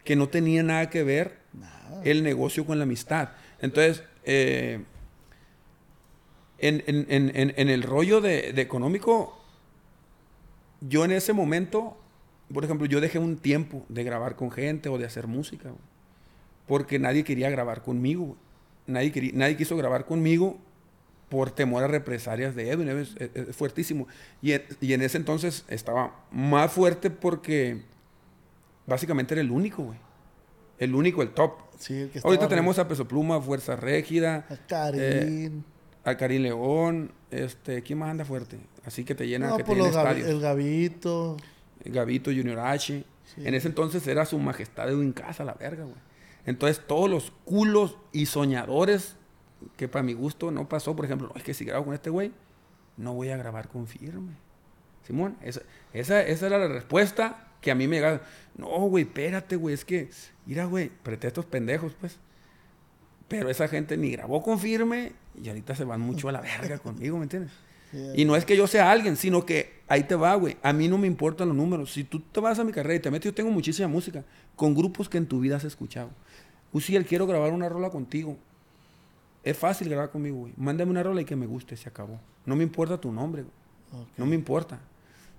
que 0.04 0.16
no 0.16 0.28
tenía 0.28 0.62
nada 0.62 0.90
que 0.90 1.02
ver 1.02 1.38
Nada. 1.52 2.02
el 2.04 2.22
negocio 2.22 2.66
con 2.66 2.78
la 2.78 2.84
amistad. 2.84 3.30
Entonces, 3.60 4.02
eh, 4.24 4.82
en, 6.58 6.82
en- 6.86 7.06
en- 7.34 7.54
en- 7.56 7.68
el 7.70 7.82
rollo 7.82 8.20
de, 8.20 8.52
de 8.52 8.60
económico, 8.62 9.38
yo 10.80 11.04
en 11.04 11.12
ese 11.12 11.32
momento, 11.32 11.96
por 12.52 12.64
ejemplo, 12.64 12.86
yo 12.86 13.00
dejé 13.00 13.18
un 13.18 13.36
tiempo 13.38 13.84
de 13.88 14.04
grabar 14.04 14.36
con 14.36 14.50
gente 14.50 14.88
o 14.88 14.98
de 14.98 15.06
hacer 15.06 15.26
música, 15.26 15.68
güey, 15.70 15.80
porque 16.66 16.98
nadie 16.98 17.24
quería 17.24 17.48
grabar 17.50 17.82
conmigo. 17.82 18.24
güey. 18.24 18.38
Nadie, 18.90 19.30
nadie 19.34 19.56
quiso 19.56 19.76
grabar 19.76 20.04
conmigo 20.04 20.58
por 21.28 21.50
temor 21.52 21.84
a 21.84 21.86
represalias 21.86 22.54
de 22.56 22.70
Edwin. 22.70 22.88
Es, 22.88 23.14
es- 23.16 23.30
es 23.48 23.56
fuertísimo. 23.56 24.06
Y 24.42 24.52
en, 24.52 24.62
y 24.80 24.92
en 24.92 25.02
ese 25.02 25.16
entonces 25.18 25.64
estaba 25.68 26.24
más 26.32 26.72
fuerte 26.72 27.10
porque 27.10 27.82
básicamente 28.86 29.34
era 29.34 29.40
el 29.40 29.50
único, 29.50 29.82
güey. 29.84 29.98
El 30.78 30.94
único, 30.94 31.22
el 31.22 31.30
top. 31.30 31.52
Sí, 31.78 31.94
el 32.02 32.10
que 32.10 32.20
Ahorita 32.24 32.48
tenemos 32.48 32.78
a 32.78 32.88
Peso 32.88 33.06
Pluma, 33.06 33.40
Fuerza 33.40 33.76
Régida, 33.76 34.46
a 34.48 34.56
Karim. 34.66 35.62
a 36.04 36.16
Karim 36.16 36.42
León, 36.42 37.12
este, 37.30 37.82
¿quién 37.82 37.98
más 37.98 38.10
anda 38.10 38.24
fuerte? 38.24 38.58
Así 38.84 39.04
que 39.04 39.14
te 39.14 39.26
llena, 39.26 39.48
no, 39.48 39.56
que 39.58 39.64
por 39.64 39.76
te 39.76 39.82
llena 39.82 39.94
los 39.94 39.96
Gavi- 39.96 40.16
estadios. 40.16 40.28
el 40.28 40.40
Gavito. 40.40 41.36
Gavito 41.84 42.30
Junior 42.30 42.58
H. 42.60 43.04
Sí. 43.34 43.46
En 43.46 43.54
ese 43.54 43.68
entonces 43.68 44.06
era 44.06 44.24
su 44.26 44.38
majestad 44.38 44.90
en 44.90 45.12
casa, 45.12 45.44
la 45.44 45.54
verga, 45.54 45.84
güey. 45.84 45.96
Entonces 46.46 46.84
todos 46.86 47.10
los 47.10 47.32
culos 47.44 47.96
y 48.12 48.26
soñadores, 48.26 49.16
que 49.76 49.88
para 49.88 50.02
mi 50.02 50.14
gusto 50.14 50.50
no 50.50 50.68
pasó, 50.68 50.96
por 50.96 51.04
ejemplo, 51.04 51.28
no, 51.28 51.34
es 51.36 51.42
que 51.42 51.54
si 51.54 51.64
grabo 51.64 51.84
con 51.84 51.94
este 51.94 52.10
güey, 52.10 52.32
no 52.96 53.14
voy 53.14 53.30
a 53.30 53.36
grabar 53.36 53.68
con 53.68 53.86
firme. 53.86 54.32
Simón, 55.06 55.36
esa, 55.42 55.62
esa, 55.92 56.22
esa 56.22 56.46
era 56.46 56.58
la 56.58 56.68
respuesta 56.68 57.48
que 57.60 57.70
a 57.70 57.74
mí 57.74 57.86
me 57.86 57.96
llegaba. 57.96 58.22
No, 58.56 58.68
güey, 58.88 59.04
espérate, 59.04 59.56
güey, 59.56 59.74
es 59.74 59.84
que, 59.84 60.10
mira, 60.46 60.64
güey, 60.66 60.90
pretextos 61.02 61.46
pendejos, 61.46 61.92
pues. 62.00 62.18
Pero 63.28 63.48
esa 63.48 63.68
gente 63.68 63.96
ni 63.96 64.10
grabó 64.10 64.42
con 64.42 64.58
firme 64.58 65.12
y 65.40 65.48
ahorita 65.48 65.74
se 65.74 65.84
van 65.84 66.00
mucho 66.00 66.28
a 66.28 66.32
la 66.32 66.40
verga 66.40 66.78
conmigo, 66.82 67.16
¿me 67.16 67.24
entiendes? 67.24 67.52
Sí, 67.92 67.98
Y 68.14 68.24
no 68.24 68.36
es 68.36 68.44
que 68.44 68.56
yo 68.56 68.66
sea 68.66 68.90
alguien, 68.90 69.16
sino 69.16 69.44
que 69.44 69.80
ahí 69.88 70.04
te 70.04 70.14
va, 70.14 70.34
güey. 70.34 70.56
A 70.62 70.72
mí 70.72 70.88
no 70.88 70.98
me 70.98 71.06
importan 71.06 71.48
los 71.48 71.56
números. 71.56 71.92
Si 71.92 72.04
tú 72.04 72.20
te 72.20 72.40
vas 72.40 72.58
a 72.58 72.64
mi 72.64 72.72
carrera 72.72 72.94
y 72.94 73.00
te 73.00 73.10
metes, 73.10 73.26
yo 73.26 73.34
tengo 73.34 73.50
muchísima 73.50 73.88
música 73.88 74.24
con 74.54 74.74
grupos 74.74 75.08
que 75.08 75.18
en 75.18 75.26
tu 75.26 75.40
vida 75.40 75.56
has 75.56 75.64
escuchado. 75.64 76.10
Uciel, 76.72 77.04
quiero 77.04 77.26
grabar 77.26 77.52
una 77.52 77.68
rola 77.68 77.90
contigo. 77.90 78.36
Es 79.42 79.56
fácil 79.56 79.88
grabar 79.88 80.10
conmigo, 80.10 80.38
güey. 80.38 80.52
Mándame 80.56 80.90
una 80.90 81.02
rola 81.02 81.22
y 81.22 81.24
que 81.24 81.36
me 81.36 81.46
guste, 81.46 81.76
se 81.76 81.88
acabó. 81.88 82.20
No 82.44 82.56
me 82.56 82.62
importa 82.62 83.00
tu 83.00 83.10
nombre, 83.10 83.42
güey. 83.42 84.06
No 84.16 84.26
me 84.26 84.34
importa. 84.34 84.78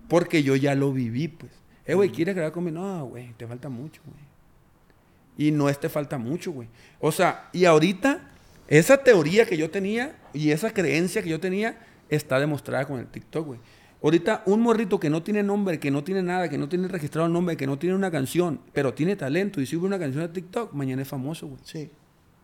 Porque 0.08 0.44
yo 0.44 0.56
ya 0.56 0.76
lo 0.76 0.92
viví, 0.92 1.28
pues. 1.28 1.52
Eh, 1.86 1.94
güey, 1.94 2.10
¿quieres 2.10 2.36
grabar 2.36 2.52
conmigo? 2.52 2.80
No, 2.80 3.06
güey, 3.06 3.34
te 3.34 3.48
falta 3.48 3.70
mucho, 3.70 4.02
güey. 4.06 4.32
Y 5.38 5.52
no 5.52 5.70
es 5.70 5.80
te 5.80 5.90
falta 5.90 6.18
mucho, 6.18 6.52
güey. 6.52 6.68
O 7.00 7.12
sea, 7.12 7.50
y 7.54 7.66
ahorita, 7.66 8.20
esa 8.68 8.98
teoría 8.98 9.46
que 9.46 9.58
yo 9.58 9.70
tenía 9.70 10.16
y 10.34 10.52
esa 10.52 10.74
creencia 10.74 11.24
que 11.24 11.30
yo 11.30 11.40
tenía 11.40 11.80
está 12.10 12.40
demostrada 12.40 12.86
con 12.86 13.00
el 13.00 13.08
TikTok, 13.08 13.46
güey. 13.46 13.60
Ahorita, 14.04 14.42
un 14.48 14.62
morrito 14.62 15.00
que 15.00 15.10
no 15.10 15.22
tiene 15.22 15.44
nombre, 15.44 15.80
que 15.80 15.92
no 15.92 16.04
tiene 16.04 16.24
nada, 16.24 16.50
que 16.50 16.58
no 16.58 16.68
tiene 16.68 16.88
registrado 16.88 17.28
el 17.28 17.34
nombre, 17.34 17.56
que 17.56 17.68
no 17.68 17.78
tiene 17.78 17.96
una 17.96 18.10
canción, 18.10 18.60
pero 18.74 18.94
tiene 18.94 19.16
talento 19.16 19.62
y 19.62 19.66
sube 19.68 19.86
una 19.86 20.00
canción 20.00 20.24
de 20.24 20.30
TikTok, 20.30 20.74
mañana 20.74 21.04
es 21.04 21.08
famoso, 21.08 21.48
güey. 21.48 21.60
Sí. 21.64 21.92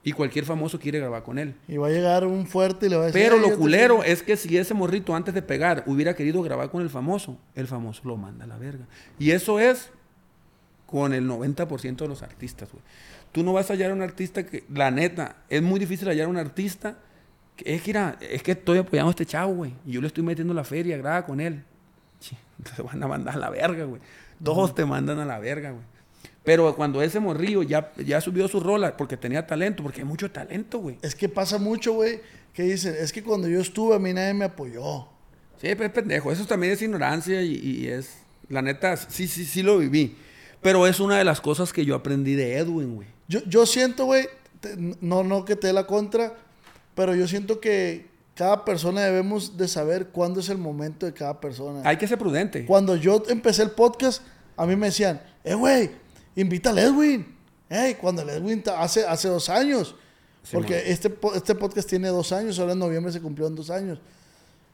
Y 0.03 0.11
cualquier 0.11 0.45
famoso 0.45 0.79
quiere 0.79 0.99
grabar 0.99 1.23
con 1.23 1.39
él. 1.39 1.55
Y 1.67 1.77
va 1.77 1.87
a 1.87 1.89
llegar 1.89 2.25
un 2.25 2.45
fuerte 2.45 2.85
y 2.85 2.89
le 2.89 2.95
va 2.95 3.03
a 3.03 3.05
decir. 3.07 3.21
Pero 3.21 3.35
"Ay, 3.35 3.41
yo 3.41 3.49
lo 3.49 3.57
culero 3.57 3.95
quiero". 3.97 4.11
es 4.11 4.21
que 4.23 4.37
si 4.37 4.55
ese 4.55 4.73
morrito 4.73 5.15
antes 5.15 5.33
de 5.33 5.41
pegar 5.41 5.83
hubiera 5.87 6.13
querido 6.15 6.41
grabar 6.43 6.69
con 6.69 6.81
el 6.81 6.89
famoso, 6.89 7.37
el 7.55 7.67
famoso 7.67 8.03
lo 8.05 8.15
manda 8.17 8.45
a 8.45 8.47
la 8.47 8.57
verga. 8.57 8.87
Y 9.19 9.31
eso 9.31 9.59
es 9.59 9.89
con 10.85 11.13
el 11.13 11.27
90% 11.27 11.97
de 11.97 12.07
los 12.07 12.21
artistas, 12.23 12.71
güey. 12.71 12.83
Tú 13.33 13.43
no 13.43 13.51
vas 13.51 13.69
a 13.69 13.73
hallar 13.73 13.91
a 13.91 13.93
un 13.95 14.01
artista 14.01 14.45
que, 14.45 14.63
la 14.73 14.91
neta, 14.91 15.37
es 15.49 15.61
muy 15.61 15.79
difícil 15.79 16.07
hallar 16.07 16.27
a 16.27 16.29
un 16.29 16.37
artista 16.37 16.99
es 17.65 17.81
que, 17.81 17.89
mira, 17.89 18.17
es 18.21 18.43
que 18.43 18.51
estoy 18.51 18.79
apoyando 18.79 19.09
a 19.09 19.11
este 19.11 19.25
chavo, 19.25 19.53
güey. 19.53 19.73
Y 19.85 19.93
yo 19.93 20.01
le 20.01 20.07
estoy 20.07 20.23
metiendo 20.23 20.53
la 20.53 20.63
feria, 20.63 20.97
graba 20.97 21.25
con 21.25 21.39
él. 21.39 21.63
Te 22.75 22.81
van 22.81 23.01
a 23.01 23.07
mandar 23.07 23.35
a 23.35 23.39
la 23.39 23.49
verga, 23.49 23.85
güey. 23.85 24.01
Todos 24.43 24.75
te 24.75 24.85
mandan 24.85 25.19
a 25.19 25.25
la 25.25 25.39
verga, 25.39 25.71
güey. 25.71 25.83
Pero 26.43 26.75
cuando 26.75 27.01
ese 27.01 27.19
morrillo 27.19 27.63
ya, 27.63 27.91
ya 27.97 28.21
subió 28.21 28.47
su 28.47 28.59
rola 28.59 28.95
porque 28.95 29.17
tenía 29.17 29.45
talento, 29.45 29.83
porque 29.83 30.01
hay 30.01 30.07
mucho 30.07 30.31
talento, 30.31 30.79
güey. 30.79 30.97
Es 31.01 31.15
que 31.15 31.27
pasa 31.27 31.57
mucho, 31.57 31.93
güey, 31.93 32.21
que 32.53 32.63
dicen, 32.63 32.95
es 32.97 33.11
que 33.11 33.21
cuando 33.21 33.47
yo 33.47 33.59
estuve 33.59 33.95
a 33.95 33.99
mí 33.99 34.13
nadie 34.13 34.33
me 34.33 34.45
apoyó. 34.45 35.07
Sí, 35.59 35.69
pero 35.69 35.85
es 35.85 35.91
pendejo. 35.91 36.31
Eso 36.31 36.45
también 36.45 36.73
es 36.73 36.81
ignorancia 36.81 37.41
y, 37.41 37.55
y 37.55 37.87
es. 37.87 38.19
La 38.47 38.61
neta, 38.61 38.95
sí, 38.95 39.27
sí, 39.27 39.43
sí 39.43 39.61
lo 39.61 39.79
viví. 39.79 40.15
Pero 40.61 40.87
es 40.87 40.99
una 40.99 41.17
de 41.17 41.23
las 41.23 41.41
cosas 41.41 41.73
que 41.73 41.83
yo 41.83 41.95
aprendí 41.95 42.35
de 42.35 42.57
Edwin, 42.57 42.95
güey. 42.95 43.07
Yo, 43.27 43.41
yo 43.45 43.65
siento, 43.65 44.05
güey, 44.05 44.27
no, 45.01 45.23
no 45.23 45.45
que 45.45 45.55
te 45.55 45.67
dé 45.67 45.73
la 45.73 45.85
contra, 45.85 46.35
pero 46.97 47.13
yo 47.13 47.27
siento 47.27 47.59
que 47.59 48.07
cada 48.33 48.65
persona 48.65 49.01
debemos 49.01 49.55
de 49.55 49.67
saber 49.67 50.07
cuándo 50.07 50.39
es 50.39 50.49
el 50.49 50.57
momento 50.57 51.05
de 51.05 51.13
cada 51.13 51.39
persona. 51.39 51.83
Hay 51.85 51.97
que 51.97 52.07
ser 52.07 52.17
prudente. 52.17 52.65
Cuando 52.65 52.95
yo 52.95 53.21
empecé 53.29 53.61
el 53.61 53.69
podcast, 53.69 54.23
a 54.55 54.65
mí 54.65 54.75
me 54.75 54.87
decían, 54.87 55.21
eh, 55.43 55.53
güey, 55.53 55.91
invita 56.35 56.71
a 56.71 56.81
Edwin. 56.81 57.37
Ey, 57.69 57.93
cuando 57.93 58.23
el 58.23 58.29
Edwin 58.29 58.63
hace, 58.75 59.05
hace 59.05 59.27
dos 59.27 59.47
años. 59.47 59.95
Sí, 60.41 60.55
porque 60.55 60.73
man. 60.73 60.83
este, 60.87 61.15
este 61.35 61.53
podcast 61.53 61.87
tiene 61.87 62.07
dos 62.07 62.31
años, 62.31 62.57
ahora 62.57 62.73
en 62.73 62.79
noviembre 62.79 63.11
se 63.11 63.21
cumplieron 63.21 63.55
dos 63.55 63.69
años. 63.69 63.99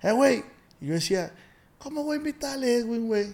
Eh, 0.01 0.13
güey. 0.13 0.45
Y 0.79 0.87
yo 0.87 0.93
decía, 0.93 1.29
¿cómo 1.77 2.05
voy 2.05 2.15
a 2.15 2.17
invitar 2.19 2.57
a 2.57 2.65
Edwin, 2.65 3.05
güey? 3.05 3.33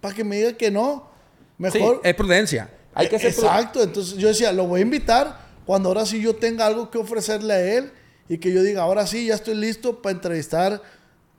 Para 0.00 0.12
que 0.12 0.24
me 0.24 0.38
diga 0.38 0.54
que 0.54 0.72
no. 0.72 1.08
Mejor. 1.56 2.00
Sí, 2.02 2.08
es 2.08 2.14
prudencia. 2.16 2.68
Hay 2.94 3.08
que 3.08 3.16
ser 3.20 3.32
prudente. 3.32 3.56
Exacto. 3.56 3.80
Entonces 3.80 4.18
yo 4.18 4.26
decía, 4.26 4.52
lo 4.52 4.66
voy 4.66 4.80
a 4.80 4.82
invitar 4.82 5.46
cuando 5.64 5.90
ahora 5.90 6.04
sí 6.04 6.20
yo 6.20 6.34
tenga 6.34 6.66
algo 6.66 6.90
que 6.90 6.98
ofrecerle 6.98 7.54
a 7.54 7.60
él 7.60 7.92
y 8.28 8.38
que 8.38 8.52
yo 8.52 8.62
diga, 8.62 8.82
ahora 8.82 9.06
sí, 9.06 9.26
ya 9.26 9.34
estoy 9.34 9.54
listo 9.56 10.02
para 10.02 10.14
entrevistar 10.14 10.82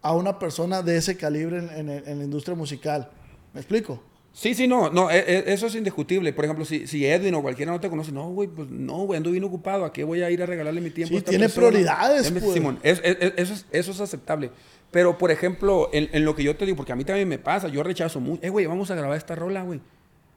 a 0.01 0.13
una 0.15 0.39
persona 0.39 0.81
de 0.81 0.97
ese 0.97 1.17
calibre 1.17 1.57
en, 1.59 1.69
en- 1.89 2.03
en 2.07 2.17
la 2.19 2.23
industria 2.23 2.55
musical. 2.55 3.09
¿Me 3.53 3.59
explico? 3.61 4.03
Sí, 4.31 4.53
sí, 4.53 4.67
no, 4.67 4.89
no, 4.91 5.09
e- 5.11 5.17
e- 5.19 5.53
eso 5.53 5.67
es 5.67 5.75
indiscutible. 5.75 6.31
Por 6.33 6.45
ejemplo, 6.45 6.63
si, 6.63 6.87
si 6.87 7.05
Edwin 7.05 7.33
o 7.35 7.41
cualquiera 7.41 7.71
no 7.71 7.79
te 7.79 7.89
conoce, 7.89 8.11
no, 8.11 8.29
güey, 8.29 8.47
pues 8.47 8.69
no, 8.69 8.99
güey, 8.99 9.17
ando 9.17 9.31
bien 9.31 9.43
ocupado. 9.43 9.83
¿A 9.85 9.91
qué 9.91 10.03
voy 10.03 10.21
a 10.21 10.29
ir 10.29 10.41
a 10.41 10.45
regalarle 10.45 10.79
mi 10.81 10.91
tiempo? 10.91 11.09
Sí, 11.09 11.15
a 11.15 11.17
esta 11.19 11.29
tiene 11.31 11.45
persona? 11.45 11.67
prioridades, 11.69 12.31
pues. 12.31 12.53
Simón, 12.53 12.79
es- 12.83 13.01
es- 13.03 13.17
es- 13.19 13.33
eso, 13.37 13.53
es, 13.53 13.65
eso 13.71 13.91
es 13.91 13.99
aceptable. 14.01 14.51
Pero, 14.91 15.17
por 15.17 15.31
ejemplo, 15.31 15.89
en, 15.93 16.09
en 16.13 16.25
lo 16.25 16.35
que 16.35 16.43
yo 16.43 16.55
te 16.55 16.65
digo, 16.65 16.77
porque 16.77 16.91
a 16.93 16.95
mí 16.95 17.03
también 17.03 17.27
me 17.27 17.37
pasa, 17.39 17.67
yo 17.67 17.83
rechazo 17.83 18.19
mucho. 18.19 18.41
Eh, 18.43 18.49
güey, 18.49 18.65
vamos 18.67 18.89
a 18.91 18.95
grabar 18.95 19.17
esta 19.17 19.35
rola, 19.35 19.63
güey. 19.63 19.81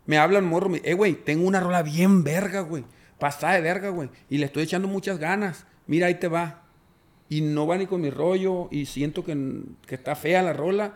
Me 0.07 0.19
hablan 0.19 0.45
morro, 0.45 0.69
me, 0.69 0.81
eh, 0.85 0.95
güey, 0.95 1.15
tengo 1.15 1.47
una 1.47 1.61
rola 1.61 1.83
bien 1.83 2.25
verga, 2.25 2.61
güey. 2.63 2.85
Pasada 3.19 3.55
de 3.55 3.61
verga, 3.61 3.91
güey. 3.91 4.09
Y 4.29 4.39
le 4.39 4.47
estoy 4.47 4.65
echando 4.65 4.89
muchas 4.89 5.19
ganas. 5.19 5.65
Mira, 5.93 6.07
ahí 6.07 6.15
te 6.15 6.29
va. 6.29 6.63
Y 7.29 7.43
no 7.43 7.67
va 7.67 7.77
ni 7.77 7.87
con 7.87 8.01
mi 8.01 8.09
rollo 8.09 8.69
y 8.71 8.87
siento 8.87 9.23
que, 9.25 9.37
que 9.87 9.95
está 9.95 10.15
fea 10.17 10.43
la 10.43 10.55
rola. 10.55 10.95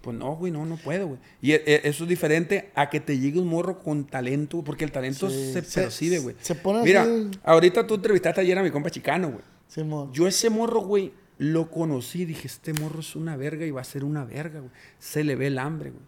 Pues 0.00 0.16
no, 0.16 0.34
güey, 0.34 0.50
no, 0.50 0.66
no 0.66 0.76
puedo, 0.78 1.06
güey. 1.06 1.20
Y 1.40 1.52
e- 1.52 1.62
e- 1.64 1.80
eso 1.84 2.02
es 2.02 2.08
diferente 2.10 2.70
a 2.74 2.90
que 2.90 2.98
te 2.98 3.18
llegue 3.20 3.38
un 3.38 3.46
morro 3.46 3.78
con 3.84 4.04
talento, 4.04 4.64
porque 4.64 4.84
el 4.84 4.90
talento 4.90 5.30
Sí, 5.30 5.52
se, 5.52 5.62
se- 5.62 5.80
percibe, 5.82 6.18
güey. 6.18 6.34
se 6.40 6.56
pone 6.56 6.82
Mira, 6.82 7.02
así- 7.02 7.30
ahorita 7.44 7.86
tú 7.86 7.94
entrevistaste 7.94 8.40
ayer 8.40 8.58
a 8.58 8.62
mi 8.64 8.70
compa 8.72 8.90
chicano, 8.90 9.28
güey. 9.28 9.42
Simón. 9.68 10.12
Yo 10.12 10.26
ese 10.26 10.50
morro, 10.50 10.80
güey, 10.80 11.12
lo 11.38 11.70
conocí. 11.70 12.24
Dije, 12.24 12.48
este 12.48 12.72
morro 12.72 12.98
es 13.00 13.14
una 13.14 13.36
verga 13.36 13.64
y 13.64 13.70
va 13.70 13.80
a 13.80 13.84
ser 13.84 14.02
una 14.04 14.24
verga, 14.24 14.58
güey. 14.60 14.72
Se 14.98 15.22
le 15.22 15.36
ve 15.36 15.46
el 15.48 15.58
hambre, 15.58 15.90
güey. 15.90 16.02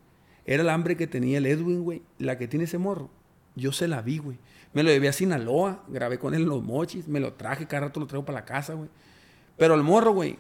Era 0.45 0.63
el 0.63 0.69
hambre 0.71 0.97
que 0.97 1.07
tenía 1.07 1.39
el 1.39 1.47
Edwin, 1.47 1.83
güey. 1.85 2.03
La 2.19 2.37
que 2.39 2.49
tiene 2.49 2.65
ese 2.65 2.79
morro. 2.79 3.11
Yo 3.57 3.73
se 3.73 3.87
la 3.89 4.01
vi, 4.03 4.19
güey. 4.19 4.39
Me 4.75 4.83
lo 4.83 4.91
llevé 4.91 5.09
a 5.09 5.13
Sinaloa, 5.13 5.83
grabé 5.89 6.19
con 6.19 6.35
él 6.35 6.43
en 6.43 6.49
los 6.49 6.63
mochis, 6.63 7.09
me 7.09 7.21
lo 7.21 7.33
traje, 7.33 7.67
cada 7.67 7.87
rato 7.87 8.01
lo 8.01 8.07
traigo 8.07 8.25
para 8.25 8.41
la 8.41 8.45
casa, 8.45 8.75
güey. 8.75 8.89
Pero 9.57 9.75
el 9.75 9.83
morro, 9.83 10.13
güey, 10.13 10.37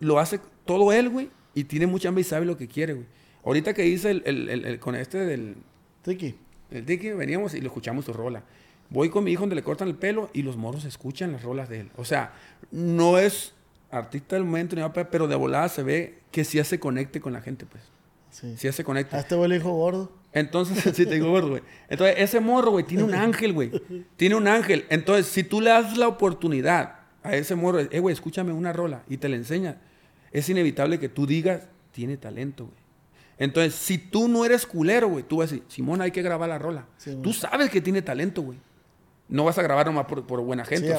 lo 0.00 0.18
hace 0.18 0.40
todo 0.64 0.92
él, 0.92 1.08
güey, 1.08 1.30
y 1.54 1.64
tiene 1.64 1.86
mucha 1.86 2.08
hambre 2.08 2.20
y 2.22 2.24
sabe 2.24 2.46
lo 2.46 2.56
que 2.56 2.68
quiere, 2.68 2.94
güey. 2.94 3.06
Ahorita 3.44 3.74
que 3.74 3.86
hice 3.86 4.10
el, 4.10 4.22
el- 4.26 4.48
el- 4.48 4.64
el- 4.64 4.78
con 4.78 4.94
este 4.94 5.18
del, 5.18 5.56
Tiki. 6.02 6.34
el 6.70 6.84
Tiki, 6.84 7.10
veníamos 7.10 7.54
y 7.54 7.60
lo 7.60 7.66
escuchamos 7.68 8.04
su 8.04 8.12
rola. 8.12 8.42
Voy 8.90 9.08
con 9.08 9.24
mi 9.24 9.32
hijo 9.32 9.42
donde 9.42 9.54
le 9.56 9.62
cortan 9.62 9.88
el 9.88 9.94
pelo 9.94 10.30
y 10.32 10.42
los 10.42 10.56
morros 10.56 10.84
escuchan 10.84 11.32
las 11.32 11.42
rolas 11.42 11.68
de 11.68 11.80
él. 11.80 11.90
O 11.96 12.04
sea, 12.04 12.32
no 12.70 13.18
es 13.18 13.54
artista 13.90 14.36
del 14.36 14.44
momento, 14.44 14.76
ni 14.76 14.82
nada, 14.82 14.92
pero 14.92 15.26
de 15.26 15.36
volada 15.36 15.68
se 15.68 15.82
ve 15.82 16.18
que 16.32 16.44
sí 16.44 16.58
hace 16.58 16.78
conecte 16.78 17.20
con 17.20 17.32
la 17.32 17.40
gente, 17.40 17.66
pues. 17.66 17.82
Sí. 18.30 18.54
Sí 18.56 18.68
hace 18.68 18.84
conecte. 18.84 19.16
A 19.16 19.20
este 19.20 19.34
güey 19.34 19.48
le 19.48 19.56
dijo 19.56 19.72
gordo. 19.72 20.12
Entonces, 20.32 20.78
sí 20.94 21.06
te 21.06 21.14
digo 21.14 21.30
gordo, 21.30 21.50
güey. 21.50 21.62
Entonces, 21.88 22.16
ese 22.18 22.40
morro, 22.40 22.72
güey, 22.72 22.84
tiene 22.84 23.04
un 23.04 23.14
ángel, 23.14 23.52
güey. 23.52 23.70
Tiene 24.16 24.34
un 24.36 24.46
ángel. 24.48 24.86
Entonces, 24.88 25.26
si 25.26 25.42
tú 25.42 25.60
le 25.60 25.70
das 25.70 25.96
la 25.96 26.08
oportunidad 26.08 27.00
a 27.22 27.34
ese 27.34 27.54
morro, 27.54 27.80
eh, 27.80 27.98
güey, 27.98 28.12
escúchame 28.12 28.52
una 28.52 28.72
rola 28.72 29.02
y 29.08 29.16
te 29.16 29.28
la 29.28 29.36
enseña, 29.36 29.78
es 30.32 30.48
inevitable 30.48 30.98
que 30.98 31.08
tú 31.08 31.26
digas, 31.26 31.68
tiene 31.92 32.16
talento, 32.16 32.66
güey. 32.66 32.80
Entonces, 33.38 33.74
si 33.74 33.96
tú 33.96 34.28
no 34.28 34.44
eres 34.44 34.66
culero, 34.66 35.08
güey, 35.08 35.24
tú 35.24 35.38
vas 35.38 35.50
a 35.50 35.54
decir, 35.54 35.66
Simón, 35.68 36.02
hay 36.02 36.10
que 36.10 36.20
grabar 36.20 36.48
la 36.48 36.58
rola. 36.58 36.86
Sí, 36.98 37.16
tú 37.22 37.32
sabes 37.32 37.70
que 37.70 37.80
tiene 37.80 38.02
talento, 38.02 38.42
güey. 38.42 38.58
No 39.28 39.44
vas 39.44 39.56
a 39.56 39.62
grabar 39.62 39.86
nomás 39.86 40.04
por, 40.04 40.26
por 40.26 40.40
buena 40.42 40.64
gente. 40.64 40.94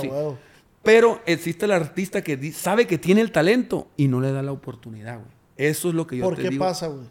Pero 0.82 1.22
existe 1.28 1.66
el 1.66 1.72
artista 1.72 2.24
que 2.24 2.52
sabe 2.52 2.88
que 2.88 2.98
tiene 2.98 3.22
el 3.22 3.32
talento 3.32 3.88
y 3.96 4.08
no 4.08 4.20
le 4.20 4.32
da 4.32 4.42
la 4.42 4.52
oportunidad, 4.52 5.20
güey. 5.20 5.30
Eso 5.56 5.90
es 5.90 5.96
lo 5.96 6.08
que 6.08 6.18
yo 6.18 6.24
¿Por 6.24 6.36
te 6.36 6.42
qué 6.42 6.50
digo 6.50 6.66
pasa, 6.66 6.88
güey? 6.88 7.06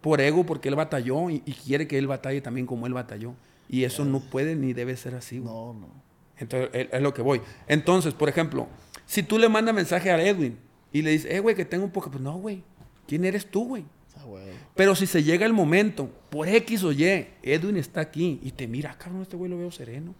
Por 0.00 0.20
ego, 0.20 0.44
porque 0.46 0.68
él 0.68 0.74
batalló 0.76 1.30
y, 1.30 1.42
y 1.44 1.52
quiere 1.52 1.86
que 1.86 1.98
él 1.98 2.06
batalle 2.06 2.40
también 2.40 2.66
como 2.66 2.86
él 2.86 2.94
batalló. 2.94 3.34
Y 3.68 3.84
eso 3.84 4.04
no 4.04 4.20
puede 4.20 4.56
ni 4.56 4.72
debe 4.72 4.96
ser 4.96 5.14
así. 5.14 5.38
güey. 5.38 5.52
No, 5.52 5.74
no. 5.74 5.88
Entonces, 6.38 6.88
es, 6.90 7.02
lo 7.02 7.14
que 7.14 7.22
voy. 7.22 7.40
Entonces, 7.68 8.14
por 8.14 8.28
ejemplo, 8.28 8.66
si 9.06 9.22
tú 9.22 9.38
le 9.38 9.48
mandas 9.48 9.74
mensaje 9.74 10.10
a 10.10 10.20
Edwin 10.22 10.58
y 10.92 11.02
le 11.02 11.10
dices, 11.10 11.30
eh, 11.30 11.40
güey, 11.40 11.54
que 11.54 11.64
tengo 11.64 11.84
un 11.84 11.90
poco, 11.90 12.10
pues 12.10 12.22
no, 12.22 12.38
güey. 12.38 12.62
¿Quién 13.06 13.24
eres 13.24 13.46
tú, 13.50 13.66
güey? 13.68 13.84
A 14.16 14.24
huevo. 14.24 14.50
Pero 14.74 14.94
si 14.96 15.06
se 15.06 15.22
llega 15.22 15.46
el 15.46 15.52
momento, 15.52 16.10
por 16.30 16.48
X 16.48 16.82
o 16.84 16.92
Y, 16.92 17.26
Edwin 17.42 17.76
está 17.76 18.00
aquí 18.00 18.40
y 18.42 18.52
te 18.52 18.66
mira, 18.66 18.92
"Ah, 18.92 18.98
cabrón, 18.98 19.22
este 19.22 19.36
güey 19.36 19.50
lo 19.50 19.58
veo 19.58 19.70
sereno. 19.70 20.14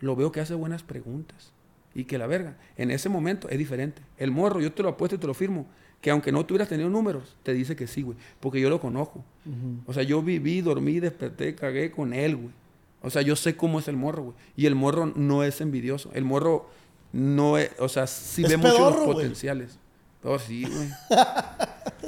Lo 0.00 0.16
veo 0.16 0.32
que 0.32 0.40
hace 0.40 0.54
buenas 0.54 0.82
preguntas. 0.82 1.52
Y 1.94 2.04
que 2.04 2.18
la 2.18 2.26
verga, 2.26 2.56
en 2.76 2.90
ese 2.90 3.08
momento 3.08 3.48
es 3.48 3.58
diferente. 3.58 4.02
El 4.16 4.30
morro, 4.30 4.60
yo 4.60 4.72
te 4.72 4.82
lo 4.82 4.88
apuesto 4.90 5.16
y 5.16 5.18
te 5.18 5.26
lo 5.26 5.34
firmo, 5.34 5.66
que 6.00 6.10
aunque 6.10 6.32
no 6.32 6.46
tuvieras 6.46 6.68
tenido 6.68 6.88
números, 6.88 7.36
te 7.42 7.52
dice 7.52 7.76
que 7.76 7.86
sí, 7.86 8.02
güey. 8.02 8.16
Porque 8.40 8.60
yo 8.60 8.70
lo 8.70 8.80
conozco. 8.80 9.24
O 9.86 9.92
sea, 9.92 10.02
yo 10.02 10.22
viví, 10.22 10.60
dormí, 10.60 11.00
desperté, 11.00 11.54
cagué 11.54 11.90
con 11.90 12.12
él, 12.12 12.36
güey. 12.36 12.50
O 13.02 13.10
sea, 13.10 13.22
yo 13.22 13.36
sé 13.36 13.56
cómo 13.56 13.78
es 13.78 13.88
el 13.88 13.96
morro, 13.96 14.22
güey. 14.24 14.36
Y 14.56 14.66
el 14.66 14.74
morro 14.74 15.12
no 15.14 15.42
es 15.42 15.60
envidioso. 15.60 16.10
El 16.14 16.24
morro 16.24 16.68
no 17.12 17.58
es, 17.58 17.70
o 17.78 17.88
sea, 17.88 18.06
sí 18.06 18.42
Es 18.44 18.50
ve 18.50 18.56
muchos 18.56 18.74
pedorro, 18.74 18.96
los 18.96 19.04
güey. 19.06 19.14
potenciales. 19.16 19.78
Oh, 20.22 20.38
sí, 20.38 20.64
güey. 20.64 20.88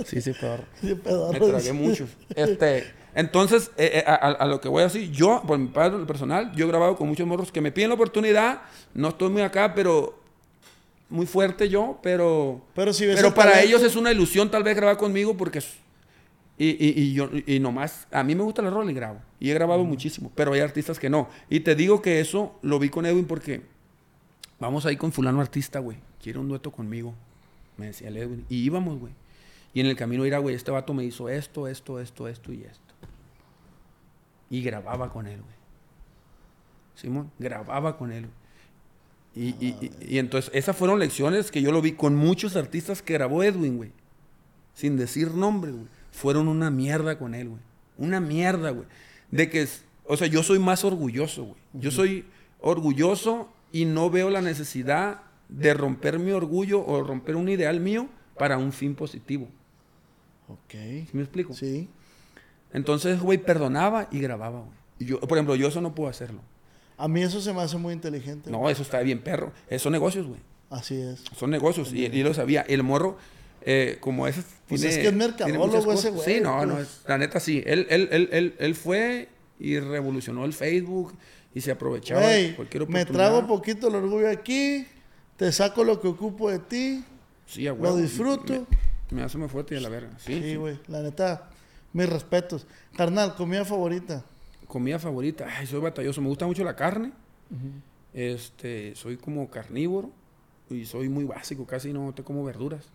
Sí, 0.07 0.21
sí, 0.23 0.33
pedorro. 0.33 0.65
Sí, 0.81 0.95
pedorro. 0.95 1.33
Me 1.39 1.41
tragué 1.41 1.73
muchos. 1.75 2.09
Este, 2.35 2.85
entonces, 3.15 3.71
eh, 3.77 4.03
eh, 4.03 4.05
a 4.07 4.47
lo 4.47 4.59
que 4.61 4.69
voy 4.69 4.81
a 4.81 4.85
decir, 4.85 5.11
yo, 5.11 5.43
por 5.47 5.59
mi 5.59 5.69
parte 5.69 5.99
personal, 6.07 6.51
yo 6.55 6.65
he 6.65 6.69
grabado 6.69 6.97
con 6.97 7.09
muchos 7.09 7.27
morros 7.27 7.53
que 7.53 7.61
me 7.61 7.73
piden 7.73 7.91
la 7.91 7.95
oportunidad. 7.97 8.63
No 8.95 9.09
estoy 9.09 9.29
muy 9.29 9.43
acá, 9.43 9.75
pero 9.75 10.19
muy 11.13 11.27
fuerte 11.27 11.69
yo, 11.69 11.99
pero. 12.03 12.61
Pero 12.75 12.93
si 12.93 13.07
ves 13.07 13.17
pero 13.17 13.29
el 13.29 13.35
para 13.35 13.53
talento- 13.53 13.69
ellos 13.69 13.83
es 13.83 13.95
una 13.97 14.11
ilusión 14.11 14.51
tal 14.51 14.63
vez 14.65 14.75
grabar 14.77 14.97
conmigo 14.97 15.37
porque. 15.37 15.59
es- 15.59 15.77
Y, 16.59 16.71
y, 16.71 17.01
y 17.01 17.13
yo, 17.15 17.29
y 17.47 17.59
nomás, 17.61 18.07
a 18.13 18.23
mí 18.23 18.35
me 18.35 18.43
gusta 18.43 18.63
la 18.63 18.71
rola 18.71 18.91
y 18.91 18.95
grabo. 18.95 19.21
Y 19.41 19.51
he 19.51 19.55
grabado 19.55 19.85
muchísimo, 19.85 20.31
pero 20.35 20.53
hay 20.53 20.61
artistas 20.61 20.99
que 20.99 21.09
no. 21.11 21.29
Y 21.49 21.61
te 21.61 21.75
digo 21.75 22.03
que 22.03 22.21
eso 22.21 22.59
lo 22.63 22.79
vi 22.79 22.89
con 22.89 23.05
Edwin 23.07 23.25
porque 23.27 23.63
vamos 24.61 24.87
a 24.87 24.93
ir 24.93 24.99
con 24.99 25.13
fulano 25.13 25.41
artista, 25.41 25.79
güey. 25.81 25.99
Quiere 26.23 26.39
un 26.39 26.49
dueto 26.49 26.71
conmigo. 26.71 27.15
Me 27.79 27.87
decía 27.87 28.09
el 28.09 28.17
Edwin. 28.17 28.45
Y 28.49 28.63
íbamos, 28.65 28.99
güey. 29.01 29.13
Y 29.75 29.81
en 29.81 29.87
el 29.87 29.97
camino 29.97 30.25
irá, 30.27 30.39
güey, 30.39 30.55
este 30.55 30.71
vato 30.71 30.93
me 30.95 31.03
hizo 31.05 31.29
esto, 31.31 31.67
esto, 31.67 31.99
esto, 31.99 32.29
esto 32.29 32.53
y 32.53 32.63
esto. 32.63 32.95
Y 34.51 34.63
grababa 34.63 35.11
con 35.11 35.27
él, 35.27 35.41
güey. 35.41 35.55
Simón, 36.95 37.33
grababa 37.39 37.97
con 37.97 38.13
él. 38.13 38.27
Y, 39.35 39.51
y- 39.65 39.77
y- 39.81 40.15
y 40.15 40.19
entonces, 40.19 40.51
esas 40.55 40.77
fueron 40.77 40.99
lecciones 40.99 41.51
que 41.51 41.63
yo 41.63 41.73
lo 41.73 41.81
vi 41.81 41.93
con 41.93 42.15
muchos 42.17 42.55
artistas 42.57 43.03
que 43.03 43.15
grabó 43.15 43.43
Edwin, 43.43 43.77
güey. 43.79 43.93
Sin 44.75 44.97
decir 44.97 45.33
nombre, 45.33 45.71
güey. 45.73 45.87
Fueron 46.11 46.49
una 46.49 46.71
mierda 46.71 47.19
con 47.19 47.35
él, 47.35 47.49
güey. 47.49 47.61
Una 47.97 48.21
mierda, 48.21 48.71
güey. 48.71 48.87
De 49.31 49.49
que, 49.49 49.67
o 50.05 50.17
sea, 50.17 50.27
yo 50.27 50.43
soy 50.43 50.59
más 50.59 50.85
orgulloso, 50.85 51.45
güey. 51.45 51.57
Yo 51.73 51.91
soy 51.91 52.27
orgulloso 52.61 53.49
y 53.73 53.87
no 53.87 54.11
veo 54.11 54.29
la 54.31 54.43
necesidad 54.43 55.23
de 55.49 55.73
romper 55.75 56.19
mi 56.19 56.33
orgullo 56.33 56.85
o 56.85 57.03
romper 57.03 57.37
un 57.37 57.49
ideal 57.49 57.81
mío 57.81 58.09
para 58.39 58.59
un 58.59 58.73
fin 58.73 58.95
positivo. 58.95 59.49
Ok. 60.49 60.71
¿Sí 60.73 61.09
me 61.13 61.23
explico? 61.23 61.55
Sí. 61.55 61.89
Entonces, 62.73 63.21
güey, 63.21 63.39
perdonaba 63.39 64.09
y 64.11 64.21
grababa, 64.21 64.61
güey. 64.61 64.73
Y 64.99 65.05
yo, 65.07 65.21
por 65.21 65.39
ejemplo, 65.39 65.55
yo 65.57 65.69
eso 65.69 65.81
no 65.81 65.95
puedo 65.95 66.09
hacerlo. 66.11 66.41
A 66.97 67.09
mí 67.09 67.23
eso 67.23 67.41
se 67.41 67.53
me 67.53 67.61
hace 67.63 67.77
muy 67.77 67.93
inteligente. 67.95 68.51
No, 68.51 68.69
eso 68.71 68.83
está 68.83 69.01
bien, 69.01 69.21
perro. 69.21 69.53
Esos 69.69 69.83
son 69.83 69.93
negocios, 69.93 70.27
güey. 70.27 70.41
Así 70.71 71.01
es. 71.01 71.23
Son 71.37 71.51
negocios. 71.51 71.93
Y, 71.93 72.07
y 72.07 72.23
lo 72.23 72.33
sabía. 72.35 72.63
El 72.63 72.83
morro, 72.83 73.17
eh, 73.63 73.99
como 74.01 74.27
ese. 74.27 74.43
Pues 74.69 74.81
tiene- 74.81 74.97
es 74.97 75.01
que 75.03 75.09
es 75.09 75.15
mercadólogo 75.15 75.93
ese 75.93 76.11
güey, 76.11 76.25
Sí, 76.25 76.41
no, 76.41 76.57
pues. 76.59 76.69
no. 76.69 76.79
es- 76.81 77.01
la 77.07 77.19
neta 77.19 77.41
sí. 77.41 77.63
Él, 77.67 77.87
él, 77.91 78.09
él, 78.11 78.29
él, 78.33 78.55
él 78.59 78.75
fue 78.75 79.29
y 79.59 79.79
revolucionó 79.79 80.45
el 80.45 80.53
Facebook 80.53 81.13
y 81.55 81.61
se 81.61 81.71
aprovechaba 81.73 82.21
de 82.23 82.27
Güey, 82.27 82.57
cualquier 82.57 82.89
me 82.89 83.03
oportunidad. 83.03 83.29
trago 83.31 83.47
poquito 83.47 83.89
el 83.89 83.95
orgullo 83.97 84.31
aquí, 84.31 84.87
te 85.37 85.53
saco 85.53 85.85
lo 85.85 86.01
que 86.01 86.09
ocupo 86.09 86.51
de 86.51 86.59
ti. 86.61 87.05
Sí, 87.47 87.67
a 87.67 87.75
lo 87.75 87.97
disfruto. 87.97 88.67
Me, 89.11 89.19
me 89.19 89.23
hace 89.25 89.37
muy 89.37 89.49
fuerte 89.49 89.75
y 89.75 89.79
a 89.79 89.81
la 89.81 89.91
verga. 89.91 90.11
Sí, 90.19 90.35
Sí, 90.35 90.43
sí. 90.43 90.57
güey, 90.57 90.79
la 90.89 91.03
neta, 91.03 91.51
mis 91.93 92.09
respetos. 92.09 92.67
Carnal, 92.97 93.35
comida 93.35 93.65
favorita. 93.67 94.25
Comida 94.73 94.99
favorita. 94.99 95.47
Ay, 95.59 95.67
soy 95.67 95.81
batalloso. 95.83 96.23
Me 96.23 96.29
gusta 96.29 96.47
mucho 96.47 96.65
la 96.65 96.75
carne. 96.75 97.13
Este, 98.15 98.95
soy 98.97 99.19
como 99.19 99.51
carnívoro 99.51 100.11
y 100.71 100.87
soy 100.87 101.11
muy 101.11 101.25
básico, 101.25 101.67
casi 101.67 101.93
no 101.93 102.15
te 102.15 102.23
como 102.23 102.43
verduras. 102.43 102.87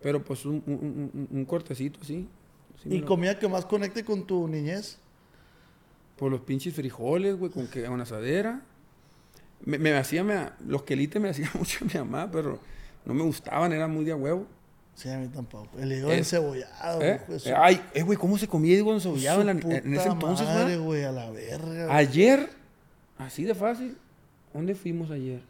Pero 0.00 0.24
pues 0.24 0.46
un, 0.46 0.62
un- 0.66 0.72
un- 0.74 1.10
un- 1.12 1.28
un 1.30 1.44
cortecito 1.44 1.98
así. 2.00 2.26
¿Y 2.86 2.98
lo- 3.00 3.06
comida 3.06 3.38
que 3.38 3.46
más 3.46 3.66
conecte 3.66 4.04
con 4.06 4.26
tu 4.26 4.48
niñez? 4.48 4.98
Por 6.16 6.30
los 6.30 6.40
pinches 6.40 6.72
frijoles, 6.74 7.36
güey, 7.38 7.50
con 7.52 7.66
que 7.66 7.86
una 7.90 8.04
asadera. 8.04 8.62
Me, 9.66 9.78
me 9.78 9.92
hacía, 9.98 10.24
me- 10.24 10.48
los 10.66 10.82
quelites 10.84 11.20
me 11.20 11.28
hacía 11.28 11.50
mucho 11.58 11.84
mi 11.84 11.92
mamá, 11.92 12.30
pero 12.30 12.58
no 13.04 13.12
me 13.12 13.22
gustaban, 13.22 13.74
eran 13.74 13.90
muy 13.92 14.06
de 14.06 14.12
a 14.12 14.16
huevo. 14.16 14.46
Sí, 14.98 15.08
a 15.08 15.16
mí 15.16 15.28
tampoco. 15.28 15.68
El 15.78 15.92
hígado 15.92 16.10
Es- 16.10 16.18
encebollado. 16.18 17.00
¿Eh? 17.02 17.20
Eh, 17.28 17.54
Ay, 17.56 17.80
eh, 17.94 18.02
güey, 18.02 18.18
¿cómo 18.18 18.36
se 18.36 18.48
comía 18.48 18.74
hígado 18.74 18.94
encebollado 18.94 19.42
en, 19.42 19.46
la- 19.46 19.52
en 19.52 19.94
ese 19.94 20.08
entonces, 20.08 20.44
madre, 20.46 20.76
güey? 20.76 21.04
a 21.04 21.12
la 21.12 21.30
verga. 21.30 21.94
Ayer, 21.94 22.50
así 23.16 23.44
de 23.44 23.54
fácil, 23.54 23.96
¿dónde 24.52 24.74
fuimos 24.74 25.12
ayer? 25.12 25.40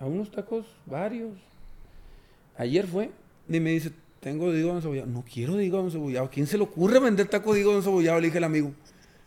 A 0.00 0.06
unos 0.06 0.30
tacos, 0.30 0.64
varios. 0.86 1.32
Ayer 2.56 2.86
fue, 2.86 3.10
y 3.48 3.60
me 3.60 3.70
dice, 3.70 3.90
tengo 4.20 4.50
de 4.50 4.60
hígado 4.60 4.76
encebollado. 4.76 5.08
No 5.08 5.22
quiero 5.30 5.56
de 5.56 5.64
hígado 5.66 5.84
encebollado. 5.84 6.30
¿Quién 6.30 6.46
se 6.46 6.56
le 6.56 6.64
ocurre 6.64 6.98
vender 7.00 7.26
taco 7.28 7.52
de 7.52 7.60
hígado 7.60 7.76
encebollado? 7.76 8.18
Le 8.20 8.28
dije 8.28 8.38
al 8.38 8.44
amigo. 8.44 8.72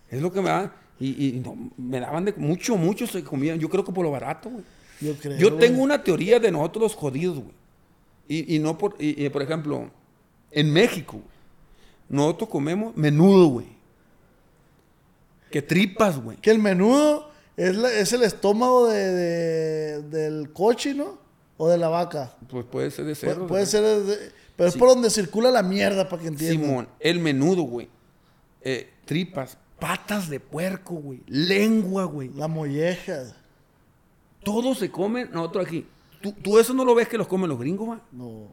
Es 0.09 0.19
lo 0.19 0.31
que 0.33 0.41
me 0.41 0.49
dan. 0.49 0.71
Y, 0.99 1.27
y 1.27 1.31
no, 1.41 1.55
me 1.77 1.99
daban 1.99 2.25
de 2.25 2.33
mucho, 2.33 2.75
mucho 2.75 3.05
se 3.05 3.23
comían. 3.23 3.59
Yo 3.59 3.69
creo 3.69 3.83
que 3.85 3.91
por 3.91 4.03
lo 4.03 4.09
barato, 4.09 4.49
güey. 4.49 4.63
Yo 4.99 5.13
creo. 5.15 5.37
Yo 5.37 5.49
güey. 5.51 5.59
tengo 5.59 5.83
una 5.83 6.01
teoría 6.01 6.39
de 6.39 6.49
nosotros 6.51 6.81
los 6.81 6.95
jodidos, 6.95 7.35
güey. 7.37 7.56
Y, 8.27 8.55
y 8.55 8.59
no 8.59 8.77
por, 8.77 8.95
y, 8.99 9.25
y, 9.25 9.29
por 9.29 9.41
ejemplo, 9.41 9.89
en 10.51 10.71
México, 10.73 11.21
nosotros 12.09 12.49
comemos 12.49 12.95
menudo, 12.97 13.47
güey. 13.47 13.67
Que 15.51 15.61
tripas, 15.61 16.21
güey. 16.21 16.37
Que 16.37 16.51
el 16.51 16.59
menudo 16.59 17.29
es, 17.55 17.75
la- 17.75 17.91
es 17.93 18.11
el 18.13 18.23
estómago 18.23 18.87
de, 18.87 19.13
de- 19.13 20.01
del 20.03 20.51
coche, 20.51 20.93
¿no? 20.93 21.17
O 21.57 21.69
de 21.69 21.77
la 21.77 21.87
vaca. 21.87 22.33
Pues 22.49 22.65
puede 22.65 22.91
ser 22.91 23.05
de 23.05 23.13
Pu- 23.13 23.15
cerdo. 23.15 23.47
puede 23.47 23.61
de- 23.61 23.67
ser, 23.67 23.83
de- 24.03 24.31
pero 24.55 24.69
Sí. 24.69 24.75
es 24.75 24.79
por 24.79 24.89
donde 24.89 25.09
circula 25.09 25.49
la 25.51 25.63
mierda, 25.63 26.07
para 26.09 26.21
que 26.21 26.27
entiendan. 26.27 26.61
Simón, 26.67 26.87
el 26.99 27.19
menudo, 27.19 27.63
güey. 27.63 27.87
Eh, 28.61 28.89
tripas, 29.05 29.57
patas 29.79 30.29
de 30.29 30.39
puerco, 30.39 30.95
güey. 30.95 31.21
Lengua, 31.27 32.03
güey. 32.05 32.29
La 32.35 32.47
molleja. 32.47 33.23
Todo 34.43 34.75
se 34.75 34.91
come 34.91 35.25
nosotros 35.25 35.65
aquí. 35.65 35.85
¿Tú, 36.21 36.31
tú 36.33 36.59
eso 36.59 36.73
no 36.73 36.83
lo 36.85 36.95
ves 36.95 37.07
que 37.07 37.17
los 37.17 37.27
comen 37.27 37.49
los 37.49 37.59
gringos, 37.59 37.85
güey? 37.87 37.99
No. 38.11 38.51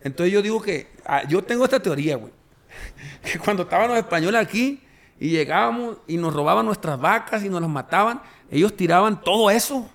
Entonces 0.00 0.32
yo 0.32 0.42
digo 0.42 0.60
que, 0.60 0.88
ah, 1.04 1.22
yo 1.28 1.42
tengo 1.42 1.64
esta 1.64 1.80
teoría, 1.80 2.16
güey. 2.16 2.32
Que 3.32 3.38
cuando 3.38 3.62
estaban 3.64 3.88
los 3.88 3.98
españoles 3.98 4.40
aquí 4.40 4.80
y 5.18 5.30
llegábamos 5.30 5.98
y 6.06 6.16
nos 6.16 6.32
robaban 6.34 6.66
nuestras 6.66 7.00
vacas 7.00 7.42
y 7.44 7.48
nos 7.48 7.60
las 7.60 7.70
mataban, 7.70 8.20
ellos 8.50 8.76
tiraban 8.76 9.20
todo 9.22 9.50
eso. 9.50 9.88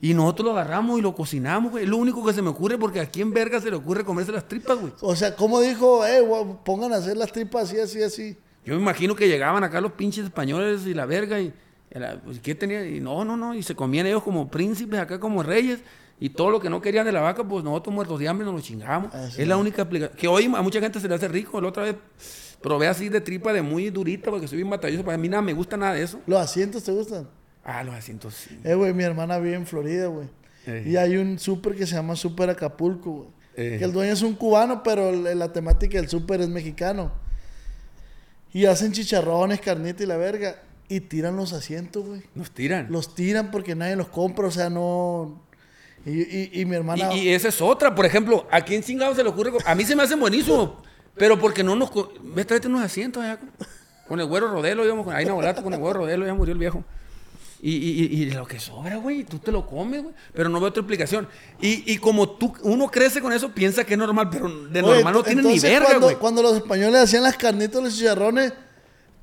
Y 0.00 0.14
nosotros 0.14 0.46
lo 0.46 0.52
agarramos 0.52 0.98
y 0.98 1.02
lo 1.02 1.14
cocinamos, 1.14 1.72
güey. 1.72 1.84
Es 1.84 1.90
lo 1.90 1.96
único 1.96 2.24
que 2.24 2.32
se 2.32 2.40
me 2.40 2.48
ocurre 2.50 2.78
porque 2.78 3.00
aquí 3.00 3.20
en 3.20 3.32
verga 3.32 3.60
se 3.60 3.68
le 3.70 3.76
ocurre 3.76 4.04
comerse 4.04 4.30
las 4.30 4.46
tripas, 4.46 4.78
güey. 4.78 4.92
O 5.00 5.14
sea, 5.16 5.34
como 5.34 5.60
dijo, 5.60 6.06
eh, 6.06 6.22
pongan 6.64 6.92
a 6.92 6.96
hacer 6.96 7.16
las 7.16 7.32
tripas 7.32 7.64
así, 7.64 7.80
así, 7.80 8.02
así. 8.02 8.36
Yo 8.64 8.74
me 8.76 8.80
imagino 8.80 9.16
que 9.16 9.26
llegaban 9.28 9.64
acá 9.64 9.80
los 9.80 9.92
pinches 9.92 10.24
españoles 10.24 10.86
y 10.86 10.94
la 10.94 11.04
verga 11.06 11.40
y, 11.40 11.52
y 11.94 11.98
la- 11.98 12.20
pues, 12.20 12.38
¿qué 12.40 12.54
tenía? 12.54 12.86
Y 12.86 13.00
no, 13.00 13.24
no, 13.24 13.36
no, 13.36 13.54
y 13.54 13.62
se 13.64 13.74
comían 13.74 14.06
ellos 14.06 14.22
como 14.22 14.48
príncipes, 14.48 15.00
acá 15.00 15.18
como 15.18 15.42
reyes, 15.42 15.80
y 16.20 16.30
todo 16.30 16.50
lo 16.50 16.60
que 16.60 16.68
no 16.68 16.80
querían 16.80 17.06
de 17.06 17.12
la 17.12 17.20
vaca, 17.20 17.44
pues 17.44 17.62
nosotros 17.64 17.94
muertos 17.94 18.18
de 18.18 18.28
hambre 18.28 18.44
nos 18.44 18.54
lo 18.54 18.60
chingamos. 18.60 19.14
Es 19.14 19.46
la 19.46 19.56
única 19.56 19.82
explicación. 19.82 20.18
Que 20.18 20.28
hoy 20.28 20.44
a 20.46 20.62
mucha 20.62 20.80
gente 20.80 21.00
se 21.00 21.08
le 21.08 21.14
hace 21.14 21.28
rico, 21.28 21.60
la 21.60 21.68
otra 21.68 21.84
vez 21.84 21.96
probé 22.62 22.88
así 22.88 23.08
de 23.08 23.20
tripa 23.20 23.52
de 23.52 23.62
muy 23.62 23.90
durita, 23.90 24.30
porque 24.30 24.48
soy 24.48 24.56
bien 24.56 24.70
batalloso, 24.70 25.04
para 25.04 25.16
mí 25.16 25.28
nada 25.28 25.42
me 25.42 25.52
gusta 25.52 25.76
nada 25.76 25.94
de 25.94 26.02
eso. 26.02 26.20
¿Los 26.26 26.40
asientos 26.40 26.82
te 26.82 26.92
gustan? 26.92 27.28
Ah, 27.64 27.84
los 27.84 27.94
asientos 27.94 28.34
sí. 28.34 28.58
Eh, 28.64 28.74
güey, 28.74 28.92
mi 28.94 29.04
hermana 29.04 29.38
vive 29.38 29.56
en 29.56 29.66
Florida, 29.66 30.06
güey. 30.06 30.28
Eh. 30.66 30.84
Y 30.86 30.96
hay 30.96 31.16
un 31.16 31.38
súper 31.38 31.74
que 31.74 31.86
se 31.86 31.94
llama 31.94 32.16
Súper 32.16 32.50
Acapulco, 32.50 33.10
güey. 33.10 33.28
Eh. 33.56 33.76
Que 33.78 33.84
el 33.84 33.92
dueño 33.92 34.12
es 34.12 34.22
un 34.22 34.34
cubano, 34.34 34.82
pero 34.82 35.12
la 35.12 35.52
temática 35.52 35.98
del 35.98 36.08
súper 36.08 36.40
es 36.40 36.48
mexicano. 36.48 37.12
Y 38.52 38.66
hacen 38.66 38.92
chicharrones, 38.92 39.60
carnita 39.60 40.02
y 40.02 40.06
la 40.06 40.16
verga. 40.16 40.62
Y 40.88 41.00
tiran 41.00 41.36
los 41.36 41.52
asientos, 41.52 42.06
güey. 42.06 42.22
Nos 42.34 42.50
tiran. 42.52 42.86
Los 42.90 43.14
tiran 43.14 43.50
porque 43.50 43.74
nadie 43.74 43.96
los 43.96 44.08
compra, 44.08 44.46
o 44.46 44.50
sea, 44.50 44.70
no... 44.70 45.42
Y, 46.06 46.10
y- 46.20 46.50
y 46.60 46.64
mi 46.64 46.76
hermana... 46.76 47.12
Y, 47.14 47.20
y 47.20 47.28
esa 47.34 47.48
es 47.48 47.60
otra, 47.60 47.94
por 47.94 48.06
ejemplo, 48.06 48.46
¿a 48.50 48.60
quién 48.62 48.82
chingado 48.82 49.14
se 49.14 49.22
le 49.22 49.28
ocurre? 49.28 49.52
A 49.66 49.74
mí 49.74 49.84
se 49.84 49.94
me 49.96 50.02
hacen 50.02 50.18
buenísimos, 50.20 50.70
pero 51.16 51.38
porque 51.38 51.62
no 51.62 51.74
nos... 51.76 51.90
Ves, 52.22 52.46
tráete 52.46 52.68
unos 52.68 52.82
asientos 52.82 53.22
allá 53.22 53.38
con, 53.38 53.50
con 54.08 54.20
el 54.20 54.26
güero 54.26 54.48
Rodelo, 54.50 54.84
íbamos 54.84 55.04
con, 55.04 55.14
ahí 55.14 55.24
en 55.24 55.30
Agualato 55.30 55.62
con 55.62 55.72
el 55.74 55.78
güero 55.80 56.00
Rodelo, 56.00 56.24
ya 56.26 56.34
murió 56.34 56.52
el 56.52 56.58
viejo. 56.58 56.82
Y, 57.60 57.72
y- 57.74 58.22
y- 58.22 58.30
lo 58.30 58.46
que 58.46 58.60
sobra, 58.60 58.96
güey, 58.96 59.24
tú 59.24 59.38
te 59.40 59.50
lo 59.50 59.66
comes, 59.66 60.02
güey. 60.04 60.14
Pero 60.32 60.48
no 60.48 60.60
veo 60.60 60.68
otra 60.68 60.80
explicación. 60.80 61.26
Y, 61.60 61.92
y 61.92 61.98
como 61.98 62.28
tú, 62.30 62.54
uno 62.62 62.88
crece 62.88 63.20
con 63.20 63.32
eso, 63.32 63.50
piensa 63.52 63.82
que 63.84 63.94
es 63.94 63.98
normal, 63.98 64.30
pero 64.30 64.48
de 64.48 64.80
Oye, 64.80 64.94
normal 64.94 65.12
no 65.12 65.22
tiene 65.24 65.42
ni 65.42 65.58
verga, 65.58 65.86
cuando, 65.86 66.06
güey. 66.06 66.16
cuando 66.16 66.42
los 66.42 66.54
españoles 66.56 67.00
hacían 67.02 67.24
las 67.24 67.36
carnitas, 67.36 67.82
los 67.82 67.96
chicharrones, 67.98 68.52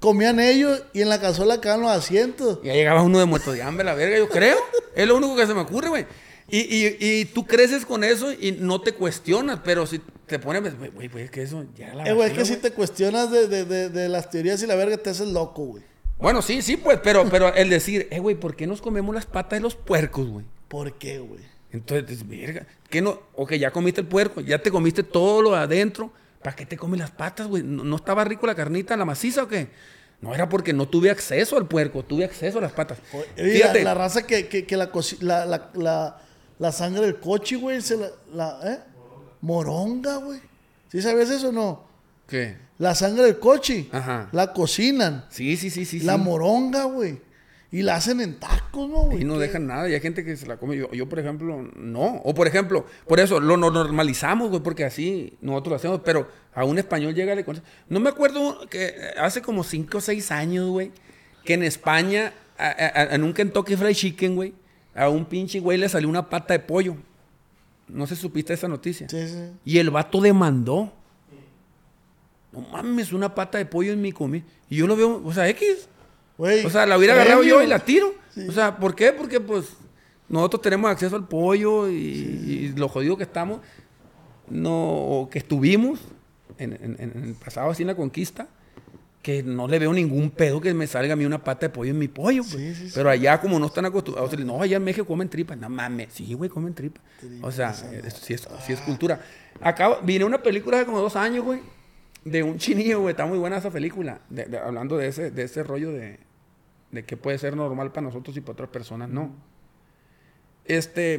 comían 0.01 0.41
ellos 0.41 0.83
y 0.93 1.01
en 1.01 1.07
la 1.07 1.21
cazuela 1.21 1.61
quedaban 1.61 1.83
los 1.83 1.91
asientos. 1.91 2.59
Ya 2.61 2.73
llegaba 2.73 3.01
uno 3.03 3.19
de 3.19 3.25
muerto 3.25 3.53
de 3.53 3.63
hambre, 3.63 3.85
la 3.85 3.95
verga, 3.95 4.17
yo 4.17 4.27
creo. 4.27 4.57
Es 4.93 5.07
lo 5.07 5.15
único 5.15 5.37
que 5.37 5.47
se 5.47 5.53
me 5.53 5.61
ocurre, 5.61 5.87
güey. 5.87 6.05
Y, 6.47 6.59
y, 6.59 6.97
y 6.99 7.25
tú 7.25 7.45
creces 7.45 7.85
con 7.85 8.03
eso 8.03 8.31
y 8.31 8.51
no 8.59 8.79
te 8.81 8.93
cuestionas, 8.93 9.59
pero 9.63 9.87
si 9.87 9.99
te 10.27 10.37
pones, 10.37 10.77
güey, 10.77 10.91
güey, 10.91 11.07
güey, 11.07 11.23
es 11.25 11.31
que 11.31 11.41
eso 11.41 11.65
ya 11.75 11.93
la 11.95 12.03
Eh, 12.07 12.13
güey, 12.13 12.29
es 12.29 12.35
basura, 12.37 12.37
que 12.37 12.45
si 12.45 12.55
te 12.61 12.71
cuestionas 12.71 13.31
de, 13.31 13.47
de- 13.47 13.65
de- 13.65 13.89
de 13.89 14.09
las 14.09 14.29
teorías 14.29 14.61
y 14.61 14.67
la 14.67 14.75
verga, 14.75 14.97
te 14.97 15.09
haces 15.09 15.27
loco, 15.27 15.63
güey. 15.65 15.83
Bueno, 16.19 16.41
sí, 16.41 16.61
sí, 16.61 16.77
pues, 16.77 16.99
pero, 17.03 17.27
pero 17.29 17.53
el 17.53 17.69
decir, 17.69 18.07
eh, 18.11 18.19
güey, 18.19 18.35
¿por 18.35 18.55
qué 18.55 18.67
nos 18.67 18.81
comemos 18.81 19.13
las 19.15 19.25
patas 19.25 19.57
de 19.57 19.61
los 19.63 19.75
puercos, 19.75 20.27
güey? 20.29 20.45
¿Por 20.67 20.93
qué, 20.97 21.19
güey? 21.19 21.41
Entonces, 21.71 22.27
verga, 22.27 22.65
¿qué 22.89 23.01
no? 23.01 23.21
Ok, 23.33 23.53
ya 23.55 23.71
comiste 23.71 24.01
el 24.01 24.07
puerco, 24.07 24.39
ya 24.41 24.59
te 24.61 24.71
comiste 24.71 25.03
todo 25.03 25.41
lo 25.41 25.51
de 25.51 25.57
adentro, 25.57 26.13
¿para 26.43 26.55
qué 26.55 26.65
te 26.65 26.77
comes 26.77 26.99
las 26.99 27.11
patas, 27.11 27.47
güey? 27.47 27.63
¿No, 27.63 27.83
no 27.83 27.95
estaba 27.97 28.23
rico 28.23 28.45
la 28.47 28.55
carnita, 28.55 28.95
la 28.95 29.03
maciza 29.03 29.43
o 29.43 29.47
qué? 29.47 29.67
No 30.21 30.33
era 30.33 30.47
porque 30.47 30.71
no 30.71 30.87
tuve 30.87 31.09
acceso 31.09 31.57
al 31.57 31.67
puerco, 31.67 32.03
tuve 32.03 32.23
acceso 32.23 32.59
a 32.59 32.61
las 32.61 32.71
patas. 32.71 32.99
Oye, 33.11 33.51
Fíjate, 33.51 33.79
la, 33.83 33.93
la 33.93 33.93
raza 33.95 34.25
que, 34.25 34.47
que, 34.47 34.65
que 34.65 34.77
la, 34.77 34.89
la, 35.19 35.69
la, 35.73 36.21
la, 36.59 36.71
sangre 36.71 37.01
del 37.01 37.19
coche, 37.19 37.55
güey, 37.57 37.81
se 37.81 37.97
la, 37.97 38.09
la- 38.33 38.59
¿eh? 38.63 38.79
Moronga, 39.41 40.17
güey. 40.17 40.39
¿Sí 40.89 41.01
sabías 41.01 41.29
eso 41.29 41.49
o 41.49 41.51
no? 41.51 41.83
¿qué? 42.27 42.57
La 42.77 42.95
sangre 42.95 43.23
del 43.23 43.39
coche. 43.39 43.87
Ajá. 43.91 44.29
La 44.31 44.51
cocinan. 44.53 45.25
Sí, 45.29 45.55
sí, 45.57 45.69
sí, 45.69 45.85
sí. 45.85 45.99
la 46.01 46.15
sí. 46.15 46.19
moronga, 46.21 46.83
güey. 46.85 47.21
Y 47.71 47.81
la 47.81 47.95
hacen 47.95 48.21
en 48.21 48.39
tacos, 48.39 48.89
¿no, 48.89 49.03
güey? 49.03 49.21
Y 49.21 49.25
no 49.25 49.37
dejan 49.37 49.67
nada, 49.67 49.89
y 49.89 49.93
hay 49.93 49.99
gente 49.99 50.23
que 50.23 50.37
se 50.37 50.45
la 50.47 50.57
come. 50.57 50.77
Yo, 50.77 50.89
yo, 50.91 51.09
por 51.09 51.19
ejemplo, 51.19 51.61
no. 51.75 52.21
O 52.23 52.33
por 52.33 52.47
ejemplo, 52.47 52.85
por 53.07 53.19
eso 53.19 53.39
lo 53.39 53.57
no- 53.57 53.69
normalizamos, 53.69 54.49
güey, 54.49 54.61
porque 54.63 54.85
así 54.85 55.37
nosotros 55.41 55.71
lo 55.71 55.75
hacemos, 55.75 56.01
pero 56.05 56.29
a 56.53 56.63
un 56.63 56.77
español 56.77 57.13
llega 57.13 57.35
le. 57.35 57.45
No 57.89 57.99
me 57.99 58.09
acuerdo 58.09 58.67
que 58.69 58.93
hace 59.17 59.41
como 59.41 59.63
5 59.63 59.97
o 59.97 60.01
6 60.01 60.31
años, 60.31 60.69
güey, 60.69 60.91
que 61.43 61.55
en 61.55 61.63
España, 61.63 62.33
a- 62.57 62.67
a- 62.67 63.01
a- 63.11 63.15
en 63.15 63.23
un 63.23 63.33
Kentucky 63.33 63.75
Fried 63.75 63.95
Chicken, 63.95 64.35
güey, 64.35 64.53
a 64.95 65.09
un 65.09 65.25
pinche 65.25 65.59
güey 65.59 65.77
le 65.77 65.89
salió 65.89 66.07
una 66.09 66.29
pata 66.29 66.53
de 66.53 66.59
pollo. 66.59 66.95
No 67.87 68.07
sé 68.07 68.15
si 68.15 68.21
supiste 68.23 68.53
esa 68.53 68.67
noticia. 68.67 69.07
Sí, 69.09 69.27
sí. 69.27 69.39
Y 69.65 69.77
el 69.77 69.89
vato 69.91 70.19
demandó. 70.21 70.91
No 72.51 72.61
mames, 72.61 73.11
una 73.13 73.35
pata 73.35 73.57
de 73.57 73.65
pollo 73.65 73.91
en 73.93 74.01
mi 74.01 74.11
comida. 74.11 74.43
Y 74.69 74.77
yo 74.77 74.87
lo 74.87 74.95
veo, 74.95 75.21
o 75.23 75.33
sea, 75.33 75.47
X. 75.49 75.87
O 76.65 76.69
sea, 76.69 76.85
la 76.85 76.97
hubiera 76.97 77.13
agarrado 77.13 77.43
yo 77.43 77.61
y 77.61 77.67
la 77.67 77.79
tiro. 77.79 78.13
O 78.47 78.51
sea, 78.51 78.77
¿por 78.77 78.95
qué? 78.95 79.11
Porque 79.13 79.39
pues 79.39 79.67
nosotros 80.27 80.61
tenemos 80.61 80.89
acceso 80.89 81.15
al 81.15 81.27
pollo 81.27 81.89
y, 81.89 81.93
y 81.95 82.73
lo 82.75 82.87
jodido 82.89 83.15
que 83.17 83.23
estamos, 83.23 83.59
no, 84.49 84.71
o 84.73 85.29
que 85.29 85.39
estuvimos 85.39 85.99
en, 86.57 86.73
en- 86.73 86.95
en 86.99 87.23
el 87.23 87.33
pasado 87.35 87.69
así 87.69 87.83
en 87.83 87.87
la 87.87 87.95
conquista, 87.95 88.47
que 89.25 89.41
no 89.41 89.67
le 89.67 89.79
veo 89.79 89.91
ningún 89.91 90.29
pedo 90.29 90.61
que 90.61 90.71
me 90.75 90.85
salga 90.85 91.13
a 91.13 91.15
mí 91.15 91.25
una 91.25 91.43
pata 91.43 91.65
de 91.65 91.69
pollo 91.71 91.89
en 91.89 91.97
mi 91.97 92.07
pollo. 92.07 92.43
pues. 92.43 92.53
Sí, 92.61 92.75
sí, 92.75 92.87
sí. 92.89 92.91
Pero 92.93 93.09
allá 93.09 93.41
como 93.41 93.57
no 93.57 93.65
están 93.65 93.83
acostumbrados, 93.85 94.31
o 94.31 94.35
sea, 94.35 94.45
no, 94.45 94.61
allá 94.61 94.77
en 94.77 94.83
México 94.83 95.03
comen 95.07 95.29
tripas, 95.29 95.57
no 95.57 95.67
mames, 95.67 96.09
sí, 96.13 96.31
güey, 96.35 96.47
comen 96.47 96.75
tripas. 96.75 97.01
O 97.41 97.51
sea, 97.51 97.71
eso 97.71 98.17
sí 98.21 98.35
es, 98.35 98.47
sí 98.63 98.73
es 98.73 98.81
cultura. 98.81 99.19
Acá 99.61 99.97
vine 100.03 100.25
una 100.25 100.43
película 100.43 100.77
hace 100.77 100.85
como 100.85 100.99
dos 100.99 101.15
años, 101.15 101.43
güey, 101.43 101.59
de 102.23 102.43
un 102.43 102.59
chinillo, 102.59 102.99
güey, 103.01 103.13
está 103.13 103.25
muy 103.25 103.39
buena 103.39 103.57
esa 103.57 103.71
película, 103.71 104.19
de- 104.29 104.45
de- 104.45 104.59
hablando 104.59 104.95
de 104.95 105.07
ese, 105.07 105.31
de 105.31 105.41
ese 105.41 105.63
rollo 105.63 105.91
de, 105.91 106.19
de 106.91 107.03
que 107.03 107.17
puede 107.17 107.39
ser 107.39 107.55
normal 107.55 107.91
para 107.91 108.05
nosotros 108.05 108.37
y 108.37 108.41
para 108.41 108.53
otras 108.53 108.69
personas 108.69 109.09
no. 109.09 109.31
Este, 110.65 111.15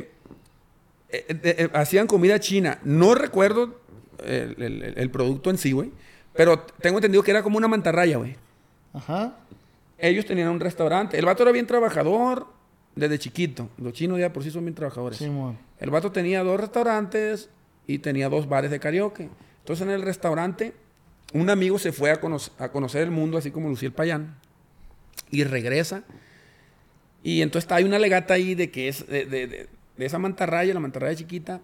eh, 1.08 1.24
eh, 1.28 1.38
eh, 1.42 1.68
hacían 1.72 2.06
comida 2.06 2.38
china. 2.38 2.78
No 2.84 3.16
recuerdo 3.16 3.80
el, 4.24 4.54
el- 4.62 4.82
el- 4.82 4.94
el 4.98 5.10
producto 5.10 5.50
en 5.50 5.58
sí, 5.58 5.72
güey. 5.72 5.90
Pero 6.36 6.60
tengo 6.80 6.98
entendido 6.98 7.22
que 7.22 7.30
era 7.30 7.42
como 7.42 7.56
una 7.58 7.68
mantarraya, 7.68 8.16
güey. 8.18 8.36
Ajá. 8.92 9.34
Ellos 9.98 10.26
tenían 10.26 10.48
un 10.48 10.60
restaurante. 10.60 11.18
El 11.18 11.24
vato 11.24 11.42
era 11.42 11.52
bien 11.52 11.66
trabajador 11.66 12.46
desde 12.94 13.18
chiquito. 13.18 13.68
Los 13.78 13.92
chinos 13.94 14.18
ya 14.18 14.32
por 14.32 14.42
sí 14.42 14.50
son 14.50 14.64
bien 14.64 14.74
trabajadores. 14.74 15.18
Simón. 15.18 15.58
El 15.78 15.90
vato 15.90 16.12
tenía 16.12 16.42
dos 16.42 16.60
restaurantes 16.60 17.48
y 17.86 17.98
tenía 17.98 18.28
dos 18.28 18.48
bares 18.48 18.70
de 18.70 18.80
karaoke. 18.80 19.28
Entonces 19.60 19.86
en 19.86 19.92
el 19.92 20.02
restaurante, 20.02 20.74
un 21.32 21.48
amigo 21.50 21.78
se 21.78 21.92
fue 21.92 22.10
a, 22.10 22.20
cono- 22.20 22.38
a 22.58 22.68
conocer 22.70 23.02
el 23.02 23.10
mundo, 23.10 23.38
así 23.38 23.50
como 23.50 23.68
Luciel 23.68 23.92
Payán, 23.92 24.36
y 25.30 25.44
regresa. 25.44 26.02
Y 27.22 27.42
entonces 27.42 27.70
hay 27.72 27.84
una 27.84 27.98
legata 27.98 28.34
ahí 28.34 28.54
de 28.54 28.70
que 28.70 28.88
es 28.88 29.06
de, 29.06 29.24
de- 29.26 29.46
de- 29.46 29.68
de 29.96 30.04
esa 30.06 30.18
mantarraya, 30.18 30.72
la 30.74 30.80
mantarraya 30.80 31.16
chiquita, 31.16 31.60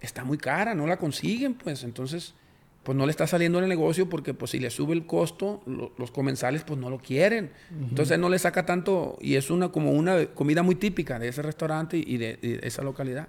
está 0.00 0.24
muy 0.24 0.38
cara, 0.38 0.74
no 0.74 0.86
la 0.86 0.96
consiguen, 0.96 1.54
pues 1.54 1.82
entonces, 1.82 2.34
pues 2.82 2.96
no 2.96 3.04
le 3.04 3.10
está 3.10 3.26
saliendo 3.26 3.58
el 3.58 3.68
negocio 3.68 4.08
porque 4.08 4.32
pues 4.34 4.52
si 4.52 4.58
le 4.60 4.70
sube 4.70 4.94
el 4.94 5.04
costo, 5.04 5.62
lo- 5.66 5.92
los 5.98 6.10
comensales 6.10 6.62
pues 6.64 6.78
no 6.80 6.88
lo 6.90 6.98
quieren. 6.98 7.50
Entonces 7.90 8.18
no 8.18 8.28
le 8.28 8.38
saca 8.38 8.64
tanto 8.64 9.18
y 9.20 9.34
es 9.34 9.50
una 9.50 9.68
como 9.70 9.92
una 9.92 10.26
comida 10.26 10.62
muy 10.62 10.74
típica 10.74 11.18
de 11.18 11.28
ese 11.28 11.42
restaurante 11.42 11.98
y 11.98 12.16
de, 12.16 12.38
y 12.40 12.48
de 12.52 12.60
esa 12.66 12.82
localidad. 12.82 13.28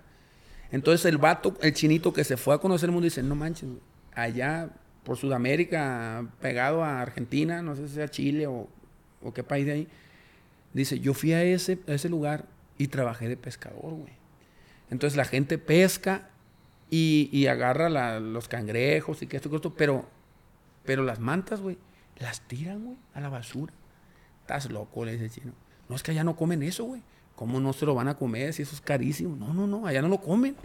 Entonces 0.71 1.05
el 1.05 1.17
vato, 1.17 1.57
el 1.61 1.73
chinito 1.73 2.13
que 2.13 2.23
se 2.23 2.37
fue 2.37 2.55
a 2.55 2.59
conocer 2.59 2.87
el 2.89 2.93
mundo 2.93 3.05
dice, 3.05 3.23
no 3.23 3.35
manches, 3.35 3.67
allá 4.13 4.69
por 5.03 5.17
Sudamérica, 5.17 6.25
pegado 6.39 6.83
a 6.83 7.01
Argentina, 7.01 7.61
no 7.61 7.75
sé 7.75 7.87
si 7.87 7.95
sea 7.95 8.07
Chile 8.07 8.47
o, 8.47 8.69
o 9.23 9.33
qué 9.33 9.43
país 9.43 9.65
de 9.65 9.71
ahí, 9.71 9.87
dice, 10.73 10.99
yo 10.99 11.13
fui 11.13 11.33
a 11.33 11.43
ese, 11.43 11.79
a 11.87 11.93
ese 11.93 12.07
lugar 12.07 12.45
y 12.77 12.87
trabajé 12.87 13.27
de 13.27 13.35
pescador, 13.35 13.93
güey. 13.93 14.13
Entonces 14.91 15.17
la 15.17 15.25
gente 15.25 15.57
pesca 15.57 16.29
y, 16.89 17.29
y 17.31 17.47
agarra 17.47 17.89
la- 17.89 18.19
los 18.19 18.47
cangrejos 18.47 19.21
y 19.21 19.27
que 19.27 19.37
esto, 19.37 19.49
que 19.49 19.57
esto, 19.57 19.73
pero, 19.73 20.05
pero 20.85 21.03
las 21.03 21.19
mantas, 21.19 21.61
güey, 21.61 21.77
las 22.17 22.41
tiran, 22.41 22.83
güey, 22.83 22.97
a 23.13 23.21
la 23.21 23.29
basura. 23.29 23.73
Estás 24.41 24.69
loco, 24.71 25.05
le 25.05 25.13
dice 25.13 25.25
el 25.25 25.31
chino. 25.31 25.51
No, 25.87 25.95
es 25.95 26.03
que 26.03 26.11
allá 26.11 26.23
no 26.23 26.35
comen 26.35 26.63
eso, 26.63 26.83
güey. 26.85 27.01
¿Cómo 27.35 27.59
no 27.59 27.71
se 27.73 27.85
lo 27.85 27.95
van 27.95 28.07
a 28.07 28.15
comer 28.17 28.53
si 28.53 28.63
eso 28.63 28.75
es 28.75 28.81
carísimo? 28.81 29.35
No, 29.35 29.53
no, 29.53 29.65
no, 29.67 29.85
allá 29.87 30.01
no 30.01 30.07
lo 30.09 30.19
comen. 30.19 30.55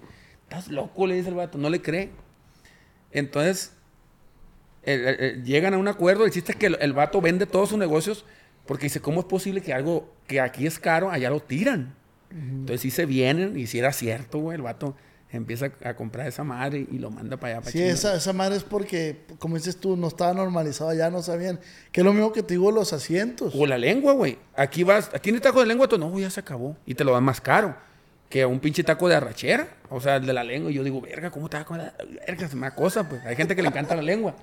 Estás 0.42 0.68
loco, 0.68 1.06
le 1.06 1.14
dice 1.14 1.28
el 1.28 1.34
vato, 1.34 1.56
no 1.58 1.70
le 1.70 1.80
cree. 1.80 2.10
Entonces, 3.12 3.72
el- 4.82 5.00
el- 5.06 5.20
el- 5.20 5.44
llegan 5.44 5.74
a 5.74 5.78
un 5.78 5.88
acuerdo. 5.88 6.24
El 6.24 6.30
chiste 6.32 6.52
es 6.52 6.58
que 6.58 6.66
el, 6.66 6.76
el 6.80 6.92
vato 6.92 7.20
vende 7.20 7.46
todos 7.46 7.68
sus 7.70 7.78
negocios 7.78 8.24
porque 8.66 8.84
dice, 8.86 9.00
¿cómo 9.00 9.20
es 9.20 9.26
posible 9.26 9.60
que 9.60 9.72
algo 9.72 10.12
que 10.26 10.40
aquí 10.40 10.66
es 10.66 10.78
caro, 10.78 11.10
allá 11.10 11.30
lo 11.30 11.40
tiran? 11.40 11.94
Entonces 12.30 12.80
sí 12.80 12.90
se 12.90 13.06
vienen 13.06 13.56
y 13.58 13.66
si 13.68 13.78
era 13.78 13.92
cierto, 13.92 14.38
güey, 14.38 14.56
el 14.56 14.62
vato 14.62 14.96
empieza 15.36 15.70
a 15.84 15.94
comprar 15.94 16.26
esa 16.26 16.44
madre 16.44 16.86
y 16.90 16.98
lo 16.98 17.10
manda 17.10 17.36
para 17.36 17.54
allá. 17.54 17.60
Para 17.60 17.72
Sí, 17.72 17.78
China. 17.78 17.90
esa, 17.90 18.14
esa 18.16 18.32
madre 18.32 18.56
es 18.56 18.64
porque, 18.64 19.24
como 19.38 19.56
dices 19.56 19.76
tú, 19.76 19.96
no 19.96 20.08
estaba 20.08 20.32
normalizado 20.34 20.90
allá, 20.90 21.10
no 21.10 21.22
sabían. 21.22 21.60
Que 21.92 22.00
es 22.00 22.04
lo 22.04 22.12
mismo 22.12 22.32
que 22.32 22.42
te 22.42 22.54
digo 22.54 22.70
los 22.70 22.92
asientos. 22.92 23.54
O 23.56 23.66
la 23.66 23.78
lengua, 23.78 24.12
güey. 24.12 24.38
Aquí 24.56 24.82
vas, 24.82 25.10
¿tienes 25.22 25.42
taco 25.42 25.60
de 25.60 25.66
lengua? 25.66 25.88
Tú, 25.88 25.98
no, 25.98 26.18
ya 26.18 26.30
se 26.30 26.40
acabó. 26.40 26.76
Y 26.86 26.94
te 26.94 27.04
lo 27.04 27.12
dan 27.12 27.24
más 27.24 27.40
caro 27.40 27.76
que 28.28 28.44
un 28.44 28.58
pinche 28.60 28.82
taco 28.82 29.08
de 29.08 29.14
arrachera. 29.14 29.68
O 29.90 30.00
sea, 30.00 30.16
el 30.16 30.26
de 30.26 30.32
la 30.32 30.42
lengua. 30.44 30.70
Y 30.70 30.74
yo 30.74 30.82
digo, 30.84 31.00
verga, 31.00 31.30
¿cómo 31.30 31.48
te 31.48 31.56
va 31.56 31.64
con 31.64 31.78
la 31.78 31.94
verga? 32.26 32.46
Es 32.46 32.54
una 32.54 32.74
cosa, 32.74 33.08
pues. 33.08 33.24
Hay 33.24 33.36
gente 33.36 33.54
que 33.54 33.62
le 33.62 33.68
encanta 33.68 33.94
la 33.94 34.02
lengua. 34.02 34.34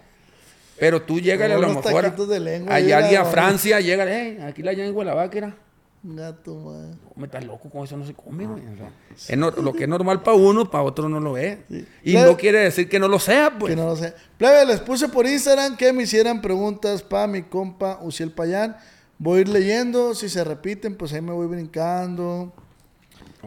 Pero 0.80 1.02
tú 1.02 1.20
llegas 1.20 1.52
a 1.52 1.56
lo 1.58 1.68
mejor. 1.70 2.28
de 2.28 2.40
lengua, 2.40 2.74
allá 2.74 3.22
a. 3.22 3.26
Francia, 3.26 3.80
llega, 3.82 4.04
eh, 4.12 4.42
aquí 4.44 4.64
la 4.64 4.72
lengua 4.72 5.06
la 5.06 5.14
vaca 5.14 5.38
era. 5.38 5.56
Gato, 6.04 6.56
madre. 6.56 6.96
Me 7.16 7.26
estás 7.26 7.46
loco, 7.46 7.70
con 7.70 7.84
eso 7.84 7.96
no 7.96 8.06
se 8.06 8.14
come, 8.16 8.48
güey. 8.48 8.64
O 8.66 8.76
sea, 8.76 8.92
es 9.34 9.38
no- 9.38 9.52
lo 9.52 9.72
que 9.72 9.84
es 9.84 9.90
normal 9.90 10.24
para 10.24 10.36
uno, 10.36 10.70
para 10.70 10.84
otro 10.84 11.08
no 11.08 11.20
lo 11.20 11.38
es. 11.38 11.60
Sí. 11.70 11.86
Y 12.04 12.14
no 12.16 12.36
quiere 12.38 12.60
decir 12.62 12.90
que 12.90 12.98
no 13.00 13.08
lo 13.08 13.20
sea, 13.20 13.56
pues. 13.60 13.70
Que 13.76 13.76
no 13.80 13.86
lo 13.86 13.96
sé. 13.96 14.16
Plebe, 14.38 14.66
les 14.66 14.80
puse 14.80 15.10
por 15.10 15.28
Instagram 15.28 15.78
que 15.78 15.94
me 15.94 16.04
hicieran 16.04 16.42
preguntas 16.42 17.04
para 17.04 17.28
mi 17.28 17.44
compa 17.44 18.00
Uciel 18.02 18.32
Payán. 18.32 18.78
Voy 19.20 19.38
a 19.38 19.42
ir 19.42 19.50
leyendo. 19.50 20.16
Si 20.16 20.28
se 20.28 20.44
repiten, 20.44 20.96
pues 20.96 21.14
ahí 21.14 21.22
me 21.22 21.34
voy 21.34 21.46
brincando. 21.46 22.52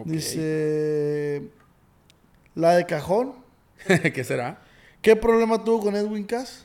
Dice. 0.05 1.49
La 2.55 2.77
de 2.77 2.87
cajón. 2.87 3.33
¿Qué 4.15 4.23
será? 4.23 4.61
¿Qué 5.03 5.17
problema 5.17 5.63
tuvo 5.65 5.81
con 5.81 5.97
Edwin 5.97 6.25
Cass? 6.25 6.65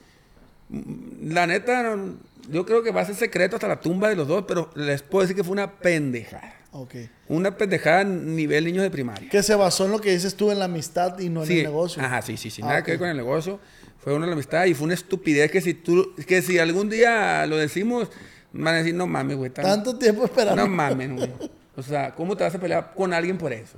La 1.24 1.48
neta, 1.48 1.82
no- 1.96 2.14
yo 2.50 2.66
creo 2.66 2.84
que 2.84 2.92
va 2.92 3.02
a 3.02 3.06
ser 3.06 3.16
secreto 3.16 3.56
hasta 3.56 3.68
la 3.68 3.80
tumba 3.80 4.10
de 4.10 4.16
los 4.16 4.28
dos, 4.28 4.46
pero 4.48 4.70
les 4.76 5.02
puedo 5.02 5.22
decir 5.24 5.36
que 5.36 5.44
fue 5.44 5.54
una 5.54 5.72
pendejada. 5.80 6.56
Ok. 6.72 6.96
Una 7.28 7.58
pendejada 7.58 8.02
a 8.02 8.04
nivel 8.04 8.66
niños 8.66 8.84
de 8.84 8.92
primaria. 8.92 9.30
Que 9.30 9.42
se 9.42 9.56
basó 9.56 9.86
en 9.86 9.92
lo 9.92 10.00
que 10.00 10.12
dices 10.12 10.36
tú 10.36 10.52
en 10.52 10.60
la 10.60 10.66
amistad 10.66 11.18
y 11.20 11.30
no 11.30 11.42
en 11.42 11.48
Sí, 11.48 11.58
el 11.60 11.64
negocio. 11.64 12.02
Ajá, 12.04 12.22
sí, 12.22 12.38
sí, 12.38 12.50
sí. 12.52 12.62
Ah, 12.64 12.68
Nada 12.68 12.84
que 12.84 12.92
ver 12.92 13.00
con 13.00 13.10
el 13.10 13.18
negocio. 13.18 13.60
Fue 13.98 14.14
una 14.14 14.26
la 14.28 14.34
amistad 14.34 14.66
y 14.66 14.74
fue 14.74 14.86
una 14.86 14.94
estupidez 14.94 15.52
que 15.52 15.62
si 15.62 15.74
tú, 15.74 16.14
que 16.28 16.42
si 16.42 16.58
algún 16.60 16.90
día 16.90 17.46
lo 17.48 17.58
decimos, 17.58 18.10
van 18.54 18.76
a 18.76 18.78
decir, 18.78 18.94
no 18.94 19.08
mames, 19.08 19.36
güey. 19.38 19.50
tan- 19.52 19.66
Tanto 19.66 19.98
tiempo 19.98 20.24
esperando. 20.26 20.62
No 20.62 20.68
mames, 20.70 21.12
güey. 21.12 21.32
O 21.76 21.82
sea, 21.84 22.14
¿cómo 22.14 22.36
te 22.38 22.44
vas 22.44 22.54
a 22.56 22.60
pelear 22.60 22.94
con 22.96 23.14
alguien 23.14 23.38
por 23.38 23.52
eso? 23.52 23.78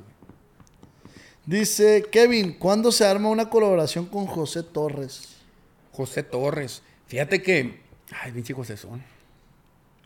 Dice 1.45 2.05
Kevin, 2.11 2.53
¿cuándo 2.53 2.91
se 2.91 3.05
arma 3.05 3.29
una 3.29 3.49
colaboración 3.49 4.05
con 4.05 4.27
José 4.27 4.63
Torres? 4.63 5.37
José 5.91 6.23
Torres. 6.23 6.83
Fíjate 7.07 7.41
que. 7.41 7.81
Ay, 8.11 8.31
pinche 8.31 8.53
José 8.53 8.77
Son. 8.77 9.01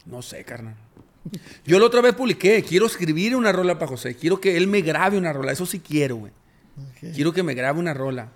No 0.06 0.22
sé, 0.22 0.44
carnal. 0.44 0.76
Yo 1.66 1.80
la 1.80 1.86
otra 1.86 2.02
vez 2.02 2.14
publiqué, 2.14 2.62
quiero 2.64 2.86
escribir 2.86 3.36
una 3.36 3.52
rola 3.52 3.76
para 3.80 3.88
José. 3.88 4.16
Quiero 4.16 4.40
que 4.40 4.58
él 4.58 4.68
me 4.68 4.82
grabe 4.82 5.18
una 5.18 5.34
rola. 5.34 5.52
Eso 5.52 5.66
sí 5.66 5.80
quiero, 5.80 6.18
güey. 6.18 6.32
Quiero 7.00 7.34
que 7.34 7.42
me 7.42 7.54
grabe 7.56 7.80
una 7.80 7.94
rola. 7.94 8.30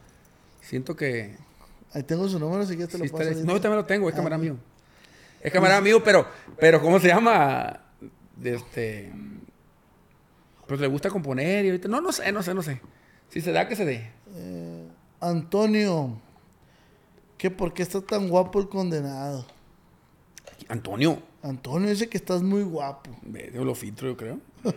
Siento 0.61 0.95
que. 0.95 1.35
Ahí 1.93 2.03
tengo 2.03 2.27
su 2.27 2.39
número, 2.39 2.63
si 2.65 2.75
quieres 2.75 2.89
te 2.89 2.97
sí 2.97 3.03
lo 3.07 3.11
paso. 3.11 3.29
no, 3.43 3.53
yo 3.53 3.61
también 3.61 3.77
lo 3.77 3.85
tengo, 3.85 4.07
es 4.09 4.13
Ah, 4.13 4.17
camarada 4.17 4.41
mío. 4.41 4.57
Es 5.41 5.51
camarada 5.51 5.81
mío, 5.81 6.03
pero, 6.03 6.27
pero 6.59 6.81
¿cómo 6.81 6.99
se 6.99 7.07
llama? 7.07 7.79
Este. 8.43 9.11
Pues 10.67 10.79
le 10.79 10.87
gusta 10.87 11.09
componer 11.09 11.65
y 11.65 11.69
ahorita. 11.69 11.87
No, 11.87 12.01
no 12.01 12.11
sé, 12.11 12.31
no 12.31 12.41
sé, 12.43 12.53
no 12.53 12.61
sé. 12.63 12.81
Si 13.29 13.41
se 13.41 13.51
da, 13.51 13.67
que 13.67 13.75
se 13.75 13.85
dé. 13.85 14.11
Antonio, 15.19 16.19
¿qué 17.37 17.51
por 17.51 17.73
qué 17.73 17.83
está 17.83 18.01
tan 18.01 18.29
guapo 18.29 18.59
el 18.59 18.69
condenado? 18.69 19.45
Antonio. 20.69 21.21
Antonio 21.41 21.89
dice 21.89 22.07
que 22.07 22.17
estás 22.17 22.41
muy 22.41 22.63
guapo. 22.63 23.09
Yo 23.53 23.65
lo 23.65 23.75
filtro, 23.75 24.07
yo 24.07 24.17
creo. 24.17 24.39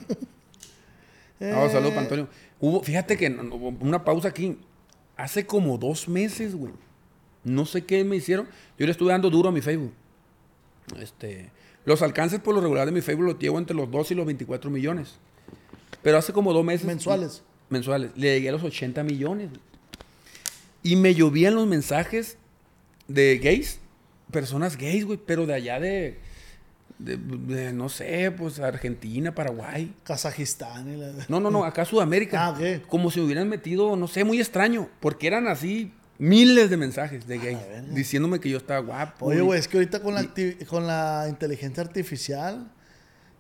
Eh, 1.40 1.51
No, 1.53 1.68
saludos 1.68 1.90
para 1.90 2.03
Antonio. 2.03 2.28
Hubo, 2.61 2.84
fíjate 2.84 3.16
que 3.16 3.28
una 3.80 4.05
pausa 4.05 4.28
aquí. 4.28 4.57
Hace 5.16 5.45
como 5.45 5.76
dos 5.76 6.09
meses, 6.09 6.55
güey. 6.55 6.72
No 7.43 7.66
sé 7.66 7.84
qué 7.84 8.05
me 8.05 8.14
hicieron. 8.14 8.47
Yo 8.78 8.86
le 8.86 8.93
estuve 8.93 9.11
dando 9.11 9.28
duro 9.28 9.49
a 9.49 9.53
mi 9.53 9.61
Facebook. 9.61 9.93
Este, 11.01 11.51
los 11.84 12.01
alcances 12.01 12.38
por 12.38 12.55
lo 12.55 12.61
regular 12.61 12.86
de 12.86 12.93
mi 12.93 13.01
Facebook 13.01 13.26
los 13.26 13.38
llevo 13.40 13.59
entre 13.59 13.74
los 13.74 13.90
2 13.90 14.12
y 14.12 14.14
los 14.14 14.24
24 14.24 14.70
millones. 14.70 15.16
Pero 16.01 16.16
hace 16.16 16.32
como 16.32 16.53
dos 16.53 16.64
meses. 16.64 16.86
Mensuales. 16.86 17.43
Mensuales. 17.70 18.12
Le 18.14 18.34
llegué 18.34 18.51
a 18.51 18.53
los 18.53 18.62
80 18.62 19.03
millones. 19.03 19.51
Y 20.84 20.95
me 20.95 21.12
llovían 21.12 21.57
los 21.57 21.66
mensajes 21.66 22.36
de 23.09 23.38
gays. 23.38 23.80
Personas 24.32 24.76
gays, 24.76 25.04
güey. 25.04 25.18
Pero 25.24 25.46
de 25.46 25.54
allá 25.54 25.78
de, 25.78 26.18
de- 26.98 27.16
de, 27.16 27.72
no 27.72 27.88
sé, 27.88 28.32
pues 28.36 28.58
Argentina, 28.58 29.34
Paraguay. 29.34 29.94
Kazajistán 30.04 30.92
y 30.92 30.96
la... 30.96 31.12
No, 31.28 31.38
no, 31.40 31.50
no, 31.50 31.64
acá 31.64 31.84
Sudamérica. 31.84 32.46
Ah, 32.46 32.50
ok. 32.50 32.86
Como 32.88 33.10
si 33.10 33.20
hubieran 33.20 33.48
metido, 33.48 33.94
no 33.96 34.08
sé, 34.08 34.24
muy 34.24 34.40
extraño. 34.40 34.88
Porque 35.00 35.26
eran 35.28 35.46
así 35.46 35.92
miles 36.18 36.70
de 36.70 36.76
mensajes 36.76 37.26
de 37.26 37.38
gay. 37.38 37.54
verga. 37.56 37.88
diciéndome 37.92 38.40
que 38.40 38.48
yo 38.48 38.56
estaba 38.58 38.80
guapo. 38.80 39.26
Oye, 39.26 39.38
y- 39.38 39.42
güey, 39.42 39.58
es 39.60 39.68
que 39.68 39.76
ahorita 39.78 40.00
con 40.02 40.14
la, 40.14 40.22
acti- 40.22 40.64
con 40.66 40.86
la 40.86 41.26
inteligencia 41.28 41.82
artificial, 41.82 42.70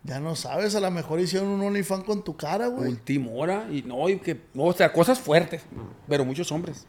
ya 0.04 0.18
no 0.18 0.34
sabes, 0.34 0.74
a 0.74 0.80
lo 0.80 0.90
mejor 0.90 1.20
hicieron 1.20 1.48
un 1.48 1.60
OnlyFans 1.62 2.02
con 2.04 2.24
tu 2.24 2.36
cara, 2.36 2.66
güey. 2.66 2.88
Última 2.90 3.30
hora. 3.30 3.68
Y 3.70 3.82
no, 3.82 4.08
y 4.08 4.18
que, 4.18 4.36
no, 4.54 4.64
o 4.64 4.72
sea, 4.72 4.92
cosas 4.92 5.20
fuertes. 5.20 5.62
Pero 6.08 6.24
muchos 6.24 6.50
hombres. 6.50 6.86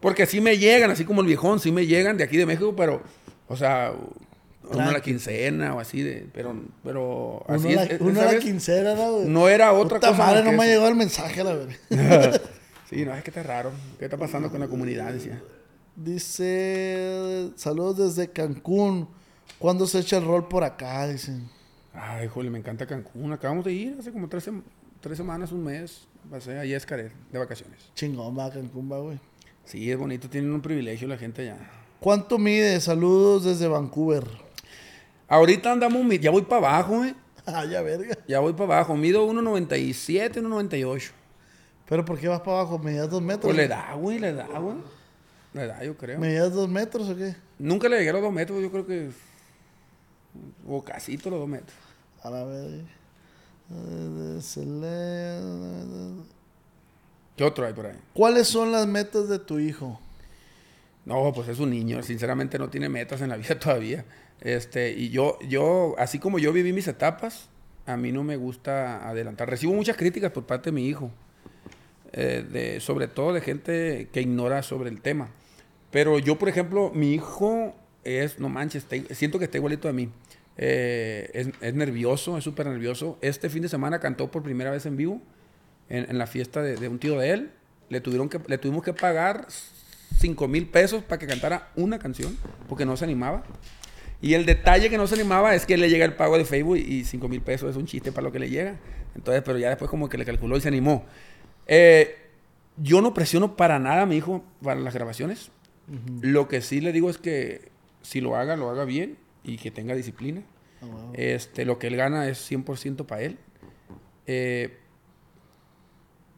Porque 0.00 0.26
sí 0.26 0.40
me 0.40 0.58
llegan, 0.58 0.90
así 0.90 1.04
como 1.04 1.20
el 1.20 1.26
viejón, 1.28 1.60
sí 1.60 1.70
me 1.70 1.86
llegan 1.86 2.16
de 2.16 2.24
aquí 2.24 2.36
de 2.36 2.46
México, 2.46 2.74
pero, 2.76 3.02
o 3.50 3.56
sea, 3.56 3.92
uno 4.72 4.80
a 4.88 4.92
la 4.92 5.00
quincena 5.02 5.74
o 5.74 5.80
así 5.80 6.00
de. 6.02 6.26
Pero, 6.32 6.54
pero 6.84 7.44
Uno 7.46 7.56
así 7.58 7.74
la, 7.74 7.82
es- 7.84 8.00
uno 8.00 8.12
la 8.22 8.32
vez 8.32 8.40
quincena, 8.44 8.94
¿no, 8.94 9.12
güey? 9.16 9.28
No 9.28 9.48
era 9.48 9.72
otra 9.72 9.98
Puta 9.98 10.10
cosa. 10.12 10.22
madre, 10.26 10.42
no 10.44 10.52
me 10.52 10.66
llegado 10.66 10.88
el 10.88 10.94
mensaje, 10.96 11.44
la 11.44 11.54
verdad. 11.54 12.40
Sí, 12.88 13.04
no, 13.04 13.14
es 13.14 13.22
que 13.22 13.30
está 13.30 13.44
raro. 13.44 13.70
¿Qué 14.00 14.06
está 14.06 14.16
pasando 14.16 14.50
con 14.50 14.58
la 14.58 14.66
comunidad? 14.66 15.12
Decía. 15.12 15.40
Dice, 15.94 17.50
saludos 17.56 17.98
desde 18.16 18.30
Cancún. 18.32 19.08
¿Cuándo 19.58 19.86
se 19.86 19.98
echa 20.00 20.16
el 20.18 20.24
rol 20.24 20.48
por 20.48 20.64
acá? 20.64 21.06
Dicen. 21.06 21.48
Ay, 21.92 22.26
jole, 22.28 22.50
me 22.50 22.58
encanta 22.58 22.86
Cancún. 22.86 23.32
Acabamos 23.32 23.64
de 23.64 23.72
ir 23.72 23.96
hace 23.98 24.10
como 24.10 24.28
tres, 24.28 24.48
sem- 24.48 24.62
tres 25.00 25.16
semanas, 25.16 25.52
un 25.52 25.62
mes. 25.64 26.08
Pasé 26.30 26.58
allá 26.58 26.74
a 26.74 26.78
Escaret, 26.78 27.12
de 27.30 27.38
vacaciones. 27.38 27.90
Chingón, 27.94 28.36
va 28.36 28.46
a 28.46 28.50
Cancún, 28.50 28.90
va, 28.90 28.98
güey. 28.98 29.18
Sí, 29.64 29.90
es 29.90 29.96
bonito, 29.98 30.28
tienen 30.28 30.52
un 30.52 30.60
privilegio 30.60 31.06
la 31.08 31.16
gente 31.16 31.42
allá. 31.42 31.58
¿Cuánto 32.00 32.38
mide? 32.38 32.80
Saludos 32.80 33.44
desde 33.44 33.68
Vancouver. 33.68 34.24
Ahorita 35.28 35.70
andamos, 35.70 36.02
ya 36.18 36.30
voy 36.30 36.42
para 36.42 36.68
abajo, 36.68 37.04
eh. 37.04 37.14
Ah, 37.46 37.64
ya, 37.64 37.82
verga. 37.82 38.16
Ya 38.28 38.40
voy 38.40 38.52
para 38.52 38.76
abajo. 38.76 38.96
Mido 38.96 39.26
1.97, 39.26 40.42
1.98. 40.42 41.10
¿Pero 41.88 42.04
por 42.04 42.18
qué 42.18 42.28
vas 42.28 42.40
para 42.40 42.60
abajo? 42.60 42.78
¿Medías 42.78 43.10
dos 43.10 43.20
metros? 43.20 43.46
Pues 43.46 43.56
le 43.56 43.66
da, 43.66 43.94
güey, 43.94 44.18
le 44.18 44.32
da, 44.32 44.46
güey. 44.46 44.76
Le 45.52 45.66
da, 45.66 45.82
yo 45.82 45.96
creo. 45.96 46.18
¿Medías 46.20 46.52
dos 46.52 46.68
metros 46.68 47.08
o 47.08 47.16
qué? 47.16 47.34
Nunca 47.58 47.88
le 47.88 47.98
llegué 47.98 48.10
a 48.10 48.12
los 48.14 48.22
dos 48.22 48.32
metros, 48.32 48.62
yo 48.62 48.70
creo 48.70 48.86
que. 48.86 49.10
O 50.68 50.82
casito 50.84 51.28
los 51.30 51.40
dos 51.40 51.48
metros. 51.48 51.76
A 52.22 52.30
la 52.30 52.44
verga. 52.44 52.84
¿Qué 57.36 57.44
otro 57.44 57.66
hay 57.66 57.72
por 57.72 57.86
ahí? 57.86 57.98
¿Cuáles 58.14 58.48
son 58.48 58.70
las 58.72 58.86
metas 58.86 59.28
de 59.28 59.38
tu 59.38 59.58
hijo? 59.58 60.00
No, 61.10 61.32
pues 61.32 61.48
es 61.48 61.58
un 61.58 61.70
niño, 61.70 62.04
sinceramente 62.04 62.56
no 62.56 62.70
tiene 62.70 62.88
metas 62.88 63.20
en 63.20 63.30
la 63.30 63.36
vida 63.42 63.58
todavía. 63.58 64.04
Este, 64.40 64.92
y 64.92 65.10
yo, 65.10 65.40
yo, 65.40 65.96
así 65.98 66.20
como 66.20 66.38
yo 66.38 66.52
viví 66.52 66.72
mis 66.72 66.86
etapas, 66.86 67.48
a 67.84 67.96
mí 67.96 68.12
no 68.12 68.22
me 68.22 68.36
gusta 68.36 69.08
adelantar. 69.08 69.50
Recibo 69.50 69.72
muchas 69.74 69.96
críticas 69.96 70.30
por 70.30 70.46
parte 70.46 70.70
de 70.70 70.74
mi 70.74 70.86
hijo, 70.86 71.10
eh, 72.12 72.46
de, 72.48 72.78
sobre 72.78 73.08
todo 73.08 73.32
de 73.32 73.40
gente 73.40 74.08
que 74.12 74.20
ignora 74.20 74.62
sobre 74.62 74.88
el 74.88 75.00
tema. 75.00 75.30
Pero 75.90 76.20
yo, 76.20 76.38
por 76.38 76.48
ejemplo, 76.48 76.92
mi 76.94 77.12
hijo 77.12 77.74
es, 78.04 78.38
no 78.38 78.48
manches, 78.48 78.86
siento 79.10 79.40
que 79.40 79.46
está 79.46 79.58
igualito 79.58 79.88
a 79.88 79.92
mí. 79.92 80.10
Eh, 80.58 81.50
es, 81.60 81.74
nervioso, 81.74 82.38
es 82.38 82.44
súper 82.44 82.66
nervioso. 82.66 83.18
Este 83.20 83.50
fin 83.50 83.62
de 83.62 83.68
semana 83.68 83.98
cantó 83.98 84.30
por 84.30 84.44
primera 84.44 84.70
vez 84.70 84.86
en 84.86 84.96
vivo 84.96 85.20
en, 85.88 86.08
en 86.08 86.18
la 86.18 86.28
fiesta 86.28 86.62
de, 86.62 86.76
de 86.76 86.86
un 86.86 87.00
tío 87.00 87.18
de 87.18 87.30
él. 87.30 87.50
Le, 87.88 88.00
tuvieron 88.00 88.28
que, 88.28 88.38
le 88.46 88.58
tuvimos 88.58 88.84
que 88.84 88.92
pagar 88.92 89.48
5 90.20 90.48
mil 90.48 90.66
pesos 90.66 91.02
para 91.02 91.18
que 91.18 91.26
cantara 91.26 91.70
una 91.76 91.98
canción, 91.98 92.36
porque 92.68 92.84
no 92.84 92.96
se 92.96 93.04
animaba. 93.04 93.42
Y 94.20 94.34
el 94.34 94.44
detalle 94.44 94.90
que 94.90 94.98
no 94.98 95.06
se 95.06 95.14
animaba 95.14 95.54
es 95.54 95.64
que 95.64 95.78
le 95.78 95.88
llega 95.88 96.04
el 96.04 96.14
pago 96.14 96.36
de 96.36 96.44
Facebook 96.44 96.76
y 96.76 97.04
5 97.04 97.26
mil 97.28 97.40
pesos 97.40 97.70
es 97.70 97.76
un 97.76 97.86
chiste 97.86 98.12
para 98.12 98.26
lo 98.26 98.32
que 98.32 98.38
le 98.38 98.50
llega. 98.50 98.76
Entonces, 99.14 99.42
pero 99.44 99.58
ya 99.58 99.70
después 99.70 99.90
como 99.90 100.08
que 100.08 100.18
le 100.18 100.26
calculó 100.26 100.58
y 100.58 100.60
se 100.60 100.68
animó. 100.68 101.06
Eh, 101.66 102.16
yo 102.76 103.00
no 103.00 103.14
presiono 103.14 103.56
para 103.56 103.78
nada 103.78 104.02
a 104.02 104.06
mi 104.06 104.16
hijo 104.16 104.44
para 104.62 104.78
las 104.80 104.94
grabaciones. 104.94 105.50
Lo 106.20 106.46
que 106.46 106.60
sí 106.60 106.80
le 106.80 106.92
digo 106.92 107.10
es 107.10 107.18
que 107.18 107.70
si 108.02 108.20
lo 108.20 108.36
haga, 108.36 108.56
lo 108.56 108.70
haga 108.70 108.84
bien 108.84 109.16
y 109.42 109.56
que 109.56 109.70
tenga 109.70 109.94
disciplina. 109.94 110.42
Ah, 110.82 110.86
wow. 110.86 111.12
Este, 111.14 111.64
lo 111.64 111.78
que 111.78 111.88
él 111.88 111.96
gana 111.96 112.28
es 112.28 112.48
100% 112.50 113.06
para 113.06 113.22
él. 113.22 113.38
Eh, 114.26 114.76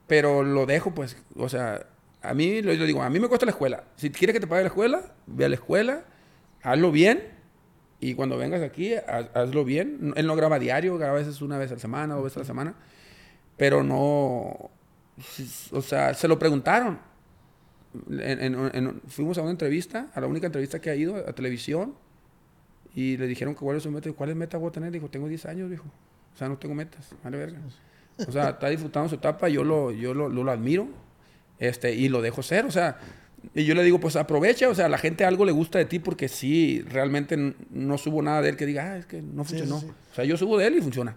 pero 0.06 0.42
lo 0.42 0.66
dejo, 0.66 0.94
pues, 0.94 1.16
o 1.36 1.48
sea, 1.48 1.86
a 2.22 2.34
mí, 2.34 2.62
lo, 2.62 2.72
digo, 2.72 3.02
a 3.02 3.10
mí 3.10 3.18
me 3.20 3.28
cuesta 3.28 3.46
la 3.46 3.52
escuela. 3.52 3.84
Si 3.96 4.10
quieres 4.10 4.34
que 4.34 4.40
te 4.40 4.46
pague 4.46 4.62
la 4.62 4.68
escuela, 4.68 5.12
ve 5.26 5.44
a 5.44 5.48
la 5.48 5.54
escuela, 5.56 6.04
hazlo 6.62 6.90
bien, 6.92 7.22
y 8.00 8.14
cuando 8.14 8.36
vengas 8.38 8.62
aquí, 8.62 8.94
haz- 8.94 9.30
hazlo 9.34 9.64
bien. 9.64 10.12
Él 10.16 10.26
no 10.26 10.34
graba 10.36 10.58
diario, 10.58 10.96
graba 10.98 11.14
a 11.14 11.18
veces 11.18 11.40
una 11.42 11.58
vez 11.58 11.70
a 11.70 11.74
la 11.74 11.80
semana, 11.80 12.14
dos 12.14 12.24
veces 12.24 12.36
a 12.38 12.40
la 12.40 12.46
semana, 12.46 12.74
pero 13.56 13.82
no, 13.82 14.70
o 15.72 15.82
sea, 15.82 16.14
se 16.14 16.26
lo 16.28 16.38
preguntaron. 16.38 16.98
Fuimos 19.08 19.38
a 19.38 19.42
una 19.42 19.50
entrevista, 19.50 20.08
a 20.14 20.20
la 20.20 20.26
única 20.26 20.46
entrevista 20.46 20.80
que 20.80 20.90
ha 20.90 20.94
ido 20.94 21.16
a 21.16 21.32
televisión, 21.32 21.94
y 22.94 23.16
le 23.16 23.26
dijeron 23.26 23.54
que 23.54 23.60
cuál 23.60 23.76
es 23.76 23.82
su 23.82 23.90
meta. 23.90 24.12
¿Cuáles 24.12 24.36
metas 24.36 24.60
voy 24.60 24.68
a 24.68 24.72
tener? 24.72 24.90
Dijo, 24.92 25.08
tengo 25.08 25.28
10 25.28 25.46
años, 25.46 25.70
dijo. 25.70 25.84
O 26.34 26.36
sea, 26.36 26.48
no 26.48 26.58
tengo 26.58 26.74
metas. 26.74 27.14
Vale, 27.24 27.36
verga. 27.38 27.58
O 28.26 28.32
sea, 28.32 28.50
está 28.50 28.68
disfrutando 28.68 29.08
su 29.08 29.14
etapa, 29.16 29.48
yo 29.48 29.64
lo, 29.64 29.90
yo 29.92 30.12
lo- 30.14 30.28
lo 30.28 30.50
admiro. 30.50 30.88
Este, 31.62 31.94
y 31.94 32.08
lo 32.08 32.20
dejo 32.22 32.42
ser, 32.42 32.64
o 32.64 32.72
sea, 32.72 32.98
y 33.54 33.64
yo 33.64 33.74
le 33.74 33.84
digo, 33.84 34.00
pues 34.00 34.16
aprovecha, 34.16 34.68
o 34.68 34.74
sea, 34.74 34.86
a 34.86 34.88
la 34.88 34.98
gente 34.98 35.24
algo 35.24 35.44
le 35.44 35.52
gusta 35.52 35.78
de 35.78 35.84
ti 35.84 35.98
porque 36.00 36.26
sí, 36.28 36.82
realmente 36.88 37.36
no 37.70 37.98
subo 37.98 38.20
nada 38.20 38.42
de 38.42 38.48
él 38.50 38.56
que 38.56 38.66
diga, 38.66 38.92
ah, 38.92 38.96
es 38.98 39.06
que 39.06 39.22
no 39.22 39.44
Sí, 39.44 39.50
funcionó. 39.50 39.78
sí, 39.80 39.86
sí. 39.86 39.92
O 40.10 40.14
sea, 40.16 40.24
yo 40.24 40.36
subo 40.36 40.58
de 40.58 40.66
él 40.66 40.76
y 40.76 40.80
funciona. 40.80 41.14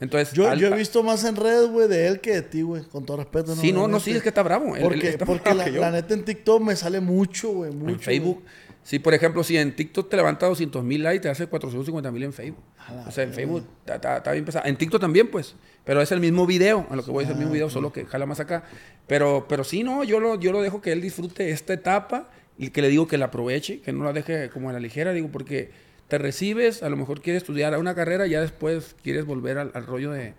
Entonces, 0.00 0.32
Yo, 0.32 0.52
yo 0.54 0.68
he 0.68 0.76
visto 0.76 1.02
más 1.02 1.24
en 1.24 1.36
redes, 1.36 1.68
güey, 1.68 1.88
de 1.88 2.06
él 2.08 2.20
que 2.20 2.32
de 2.34 2.42
ti, 2.42 2.62
güey. 2.62 2.84
Con 2.84 3.04
todo 3.04 3.18
respeto. 3.18 3.54
Sí, 3.56 3.70
no, 3.72 3.86
no, 3.88 4.00
sí, 4.00 4.12
es 4.12 4.22
que 4.22 4.28
está 4.30 4.42
bravo. 4.42 4.68
Él- 4.76 4.76
él 4.76 4.82
Porque, 4.82 5.08
está 5.08 5.26
porque 5.26 5.52
bravo 5.52 5.70
la, 5.78 5.90
neta 5.90 6.14
en 6.14 6.24
TikTok 6.24 6.62
me 6.62 6.74
sale 6.76 7.00
mucho, 7.00 7.50
güey. 7.52 7.70
Mucho. 7.72 7.92
en 7.92 8.00
Facebook. 8.00 8.44
Si, 8.84 8.98
por 8.98 9.12
ejemplo, 9.14 9.44
si 9.44 9.56
en 9.56 9.74
TikTok 9.76 10.08
te 10.08 10.16
levanta 10.16 10.46
200 10.46 10.82
mil 10.84 11.02
likes, 11.02 11.20
te 11.20 11.28
hace 11.28 11.46
450 11.46 12.10
mil 12.10 12.22
en 12.24 12.32
Facebook. 12.32 12.62
O 13.06 13.10
sea, 13.10 13.24
en 13.24 13.32
Facebook 13.32 13.64
está, 13.80 13.94
está- 13.96 14.16
está 14.18 14.32
bien 14.32 14.44
pesado. 14.44 14.66
En 14.66 14.76
TikTok 14.76 15.00
también, 15.00 15.28
pues. 15.30 15.54
Pero 15.84 16.00
es 16.00 16.12
el 16.12 16.20
mismo 16.20 16.46
video. 16.46 16.86
A 16.90 16.96
lo 16.96 17.04
que 17.04 17.10
voy 17.10 17.24
es 17.24 17.30
el 17.30 17.36
mismo 17.36 17.52
video, 17.52 17.68
solo 17.70 17.92
que 17.92 18.04
jala 18.04 18.26
más 18.26 18.40
acá. 18.40 18.64
Pero, 19.06 19.46
pero 19.48 19.64
sí, 19.64 19.82
no, 19.82 20.04
yo 20.04 20.20
lo, 20.20 20.38
yo 20.38 20.52
lo 20.52 20.62
dejo 20.62 20.80
que 20.80 20.92
él 20.92 21.00
disfrute 21.00 21.50
esta 21.50 21.72
etapa 21.72 22.28
y 22.56 22.70
que 22.70 22.82
le 22.82 22.88
digo 22.88 23.08
que 23.08 23.18
la 23.18 23.26
aproveche, 23.26 23.80
que 23.80 23.92
no 23.92 24.04
la 24.04 24.12
deje 24.12 24.48
como 24.50 24.70
a 24.70 24.72
la 24.72 24.78
ligera. 24.80 25.12
Digo, 25.12 25.28
porque 25.32 25.70
te 26.08 26.18
recibes, 26.18 26.82
a 26.82 26.88
lo 26.88 26.96
mejor 26.96 27.20
quieres 27.20 27.42
estudiar 27.42 27.76
una 27.78 27.94
carrera, 27.94 28.26
ya 28.26 28.40
después 28.40 28.94
quieres 29.02 29.24
volver 29.24 29.58
al, 29.58 29.72
al 29.74 29.86
rollo 29.86 30.12
de, 30.12 30.34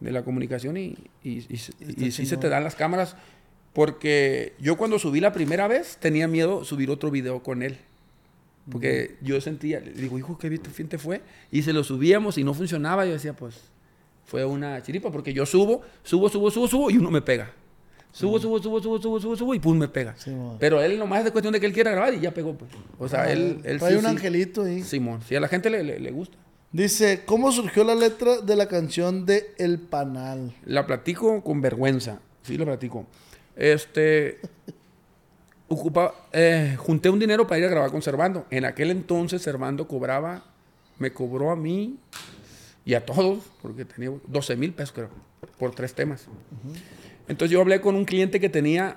de 0.00 0.12
la 0.12 0.22
comunicación 0.22 0.76
y, 0.76 0.96
y, 1.24 1.38
y- 1.48 1.58
y 2.06 2.10
sí 2.12 2.26
se 2.26 2.36
te 2.36 2.48
dan 2.48 2.62
las 2.62 2.76
cámaras. 2.76 3.16
Porque 3.72 4.52
yo 4.60 4.76
cuando 4.76 5.00
subí 5.00 5.18
la 5.20 5.32
primera 5.32 5.66
vez 5.66 5.96
tenía 5.98 6.28
miedo 6.28 6.64
subir 6.64 6.90
otro 6.90 7.10
video 7.10 7.42
con 7.42 7.62
él. 7.62 7.78
Porque 8.70 9.16
yo 9.20 9.40
sentía, 9.40 9.80
digo, 9.80 10.16
hijo, 10.18 10.38
qué 10.38 10.48
fin 10.58 10.88
te 10.88 10.98
fue. 10.98 11.20
Y 11.50 11.62
se 11.62 11.72
lo 11.72 11.82
subíamos 11.82 12.38
y 12.38 12.44
no 12.44 12.54
funcionaba. 12.54 13.04
Yo 13.04 13.12
decía, 13.12 13.34
pues, 13.34 13.60
fue 14.24 14.44
una 14.44 14.82
chiripa. 14.82 15.10
Porque 15.10 15.32
yo 15.32 15.44
subo, 15.46 15.82
subo, 16.02 16.28
subo, 16.28 16.50
subo, 16.50 16.68
subo 16.68 16.90
y 16.90 16.96
uno 16.98 17.10
me 17.10 17.20
pega. 17.22 17.50
Subo, 18.12 18.38
subo, 18.38 18.62
subo, 18.62 18.80
subo, 18.80 19.00
subo, 19.00 19.20
subo, 19.20 19.36
subo 19.36 19.54
y 19.54 19.58
pum, 19.58 19.76
me 19.76 19.88
pega. 19.88 20.14
Sí. 20.16 20.30
Pero 20.60 20.80
él 20.80 20.98
nomás 20.98 21.18
es 21.20 21.24
de 21.26 21.30
cuestión 21.32 21.52
de 21.52 21.58
que 21.58 21.66
él 21.66 21.72
quiera 21.72 21.90
grabar 21.90 22.14
y 22.14 22.20
ya 22.20 22.32
pegó, 22.32 22.54
pues. 22.54 22.70
O 22.98 23.08
sea, 23.08 23.22
Ah, 23.22 23.32
él, 23.32 23.60
él 23.64 23.78
Trae 23.80 23.90
sí, 23.90 23.96
un 23.96 24.02
sí. 24.02 24.06
angelito 24.06 24.62
ahí. 24.62 24.82
Simón, 24.84 25.20
si 25.22 25.34
a 25.34 25.40
la 25.40 25.48
gente 25.48 25.68
le, 25.68 25.82
le- 25.82 25.98
le 25.98 26.10
gusta. 26.12 26.36
Dice, 26.70 27.22
¿cómo 27.24 27.50
surgió 27.52 27.82
la 27.84 27.94
letra 27.96 28.38
de 28.40 28.54
la 28.56 28.66
canción 28.68 29.26
de 29.26 29.52
El 29.58 29.78
Panal? 29.80 30.52
La 30.64 30.86
platico 30.86 31.42
con 31.42 31.60
vergüenza. 31.60 32.20
Sí, 32.42 32.56
la 32.56 32.64
platico. 32.64 33.04
Este. 33.56 34.38
ocupa, 35.68 36.14
eh, 36.32 36.76
junté 36.78 37.10
un 37.10 37.18
dinero 37.18 37.46
para 37.46 37.58
ir 37.58 37.64
a 37.64 37.68
grabar 37.68 37.90
con 37.90 38.02
Servando. 38.02 38.46
En 38.50 38.64
aquel 38.64 38.90
entonces, 38.90 39.42
Servando 39.42 39.88
cobraba. 39.88 40.44
Me 40.98 41.12
cobró 41.12 41.50
a 41.50 41.56
mí 41.56 41.96
y 42.84 42.94
a 42.94 43.04
todos, 43.06 43.44
porque 43.62 43.84
tenía 43.84 44.10
12 44.26 44.56
mil 44.56 44.72
pesos, 44.72 44.92
creo, 44.92 45.08
por 45.58 45.74
tres 45.74 45.94
temas. 45.94 46.26
Entonces 47.28 47.50
yo 47.52 47.60
hablé 47.60 47.80
con 47.80 47.94
un 47.96 48.04
cliente 48.04 48.40
que 48.40 48.48
tenía. 48.48 48.96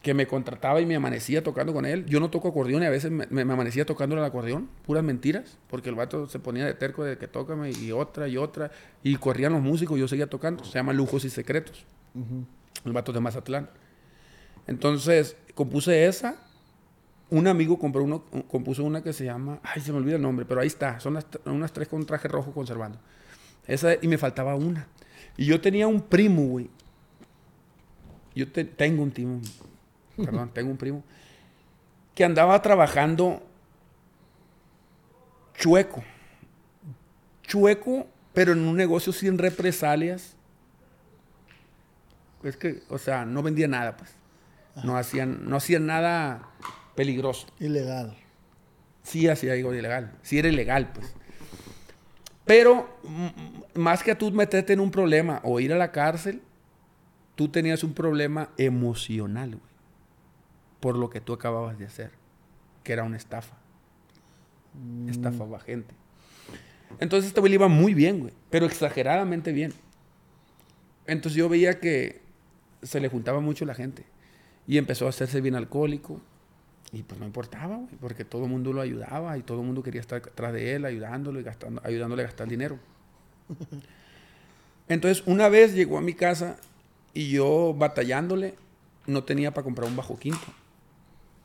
Que 0.00 0.14
me 0.14 0.28
contrataba 0.28 0.80
y 0.80 0.86
me 0.86 0.94
amanecía 0.94 1.42
tocando 1.42 1.72
con 1.72 1.84
él. 1.84 2.06
Yo 2.06 2.20
no 2.20 2.30
toco 2.30 2.46
acordeón 2.46 2.84
y 2.84 2.86
a 2.86 2.90
veces 2.90 3.10
me, 3.10 3.26
me- 3.30 3.44
me 3.44 3.52
amanecía 3.52 3.84
tocando 3.84 4.16
el 4.16 4.22
acordeón. 4.22 4.68
Puras 4.86 5.02
mentiras. 5.02 5.58
Porque 5.68 5.88
el 5.88 5.96
vato 5.96 6.28
se 6.28 6.38
ponía 6.38 6.64
de 6.64 6.72
terco 6.74 7.02
de 7.02 7.18
que 7.18 7.26
tócame 7.26 7.72
y 7.72 7.90
otra 7.90 8.28
y 8.28 8.36
otra. 8.36 8.70
Y 9.02 9.16
corrían 9.16 9.52
los 9.54 9.60
músicos 9.60 9.96
y 9.98 10.00
yo 10.00 10.06
seguía 10.06 10.28
tocando. 10.28 10.62
Se 10.62 10.74
llama 10.74 10.92
Lujos 10.92 11.24
y 11.24 11.30
Secretos. 11.30 11.84
El 12.84 12.92
vato 12.92 13.12
de 13.12 13.18
Mazatlán. 13.18 13.70
Entonces, 14.68 15.36
compuse 15.56 16.06
esa. 16.06 16.36
Un 17.30 17.46
amigo 17.46 17.78
compró 17.78 18.02
uno, 18.04 18.22
compuso 18.50 18.84
una 18.84 19.02
que 19.02 19.12
se 19.12 19.24
llama. 19.24 19.58
Ay, 19.62 19.82
se 19.82 19.92
me 19.92 19.98
olvida 19.98 20.16
el 20.16 20.22
nombre, 20.22 20.46
pero 20.46 20.60
ahí 20.62 20.66
está. 20.66 20.98
Son 21.00 21.14
las 21.14 21.26
unas 21.44 21.72
tres 21.72 21.88
con 21.88 22.04
traje 22.06 22.26
rojo 22.28 22.52
conservando. 22.52 22.98
Esa, 23.66 23.94
y 24.00 24.08
me 24.08 24.16
faltaba 24.16 24.54
una. 24.54 24.86
Y 25.36 25.44
yo 25.44 25.60
tenía 25.60 25.86
un 25.86 26.00
primo, 26.00 26.42
güey. 26.46 26.70
Yo 28.34 28.50
te- 28.50 28.64
tengo 28.64 29.02
un 29.02 29.10
primo. 29.10 29.40
Perdón, 30.16 30.50
tengo 30.54 30.70
un 30.70 30.76
primo. 30.78 31.04
Que 32.14 32.24
andaba 32.24 32.60
trabajando 32.62 33.42
chueco. 35.54 36.02
Chueco, 37.42 38.06
pero 38.32 38.52
en 38.52 38.60
un 38.60 38.76
negocio 38.76 39.12
sin 39.12 39.38
represalias. 39.38 40.34
Es 42.42 42.56
que, 42.56 42.82
o 42.88 42.98
sea, 42.98 43.24
no 43.24 43.42
vendía 43.42 43.68
nada, 43.68 43.96
pues. 43.96 44.10
No 44.84 44.96
hacían, 44.96 45.48
no 45.48 45.56
hacían 45.56 45.86
nada 45.86 46.48
peligroso. 46.98 47.46
Ilegal. 47.60 48.16
Sí 49.04 49.28
hacía 49.28 49.52
algo 49.52 49.72
ilegal. 49.72 50.18
Sí 50.22 50.36
era 50.36 50.48
ilegal, 50.48 50.92
pues. 50.92 51.14
Pero, 52.44 52.98
mm, 53.04 53.78
más 53.78 54.02
que 54.02 54.10
a 54.10 54.18
tú 54.18 54.32
meterte 54.32 54.72
en 54.72 54.80
un 54.80 54.90
problema 54.90 55.40
o 55.44 55.60
ir 55.60 55.72
a 55.72 55.76
la 55.76 55.92
cárcel, 55.92 56.42
tú 57.36 57.50
tenías 57.50 57.84
un 57.84 57.94
problema 57.94 58.50
emocional, 58.58 59.50
güey. 59.50 59.72
Por 60.80 60.96
lo 60.96 61.08
que 61.08 61.20
tú 61.20 61.32
acababas 61.32 61.78
de 61.78 61.86
hacer. 61.86 62.10
Que 62.82 62.94
era 62.94 63.04
una 63.04 63.16
estafa. 63.16 63.56
Estafaba 65.08 65.60
gente. 65.60 65.94
Entonces 66.98 67.28
este 67.28 67.38
güey 67.38 67.50
le 67.50 67.54
iba 67.54 67.68
muy 67.68 67.94
bien, 67.94 68.18
güey. 68.18 68.34
Pero 68.50 68.66
exageradamente 68.66 69.52
bien. 69.52 69.72
Entonces 71.06 71.36
yo 71.36 71.48
veía 71.48 71.78
que 71.78 72.22
se 72.82 72.98
le 72.98 73.08
juntaba 73.08 73.38
mucho 73.38 73.64
la 73.64 73.74
gente. 73.74 74.04
Y 74.66 74.78
empezó 74.78 75.06
a 75.06 75.10
hacerse 75.10 75.40
bien 75.40 75.54
alcohólico. 75.54 76.20
Y 76.92 77.02
pues 77.02 77.20
no 77.20 77.26
importaba, 77.26 77.76
güey, 77.76 77.96
porque 78.00 78.24
todo 78.24 78.44
el 78.44 78.50
mundo 78.50 78.72
lo 78.72 78.80
ayudaba 78.80 79.36
y 79.36 79.42
todo 79.42 79.60
el 79.60 79.66
mundo 79.66 79.82
quería 79.82 80.00
estar 80.00 80.18
atrás 80.18 80.52
de 80.52 80.74
él, 80.74 80.84
ayudándolo 80.84 81.38
y 81.38 81.42
gastando, 81.42 81.82
ayudándole 81.84 82.22
a 82.22 82.26
gastar 82.26 82.48
dinero. 82.48 82.78
Entonces, 84.88 85.22
una 85.26 85.48
vez 85.48 85.74
llegó 85.74 85.98
a 85.98 86.00
mi 86.00 86.14
casa 86.14 86.56
y 87.12 87.30
yo 87.30 87.74
batallándole, 87.74 88.54
no 89.06 89.24
tenía 89.24 89.52
para 89.52 89.64
comprar 89.64 89.88
un 89.88 89.96
bajo 89.96 90.18
quinto. 90.18 90.46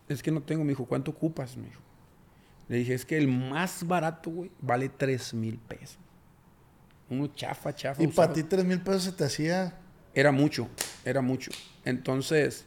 Es 0.08 0.24
que 0.24 0.32
no 0.32 0.42
tengo, 0.42 0.64
me 0.64 0.70
dijo, 0.70 0.86
¿cuánto 0.86 1.12
ocupas? 1.12 1.58
Me 1.58 1.68
dijo. 1.68 1.82
Le 2.70 2.78
dije, 2.78 2.94
es 2.94 3.06
que 3.06 3.18
el 3.18 3.28
más 3.28 3.86
barato, 3.86 4.30
güey, 4.30 4.52
vale 4.62 4.88
3 4.88 5.34
mil 5.34 5.58
pesos. 5.58 5.98
Uno 7.10 7.28
chafa, 7.28 7.74
chafa. 7.76 8.02
Y 8.02 8.08
usado. 8.08 8.28
para 8.28 8.34
ti 8.34 8.44
tres 8.44 8.66
mil 8.66 8.82
pesos 8.82 9.04
se 9.04 9.12
te 9.12 9.24
hacía... 9.26 9.78
Era 10.16 10.32
mucho, 10.32 10.70
era 11.06 11.22
mucho. 11.22 11.52
Entonces, 11.86 12.66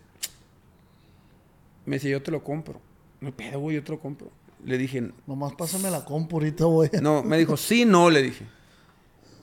me 1.87 1.97
decía, 1.97 2.11
yo 2.11 2.23
te 2.23 2.31
lo 2.31 2.45
compro. 2.45 2.81
No 3.21 3.29
hay 3.29 3.33
pedo, 3.33 3.61
güey, 3.61 3.77
yo 3.77 3.85
te 3.85 3.93
lo 3.93 4.01
compro. 4.01 4.31
Le 4.65 4.77
dije, 4.79 5.11
Nomás 5.27 5.55
pásame 5.55 5.91
la 5.91 6.05
compu 6.05 6.37
ahorita, 6.37 6.65
güey. 6.65 6.91
no, 7.01 7.23
me 7.23 7.39
dijo, 7.39 7.57
sí, 7.57 7.85
no, 7.85 8.11
le 8.11 8.23
dije. 8.23 8.45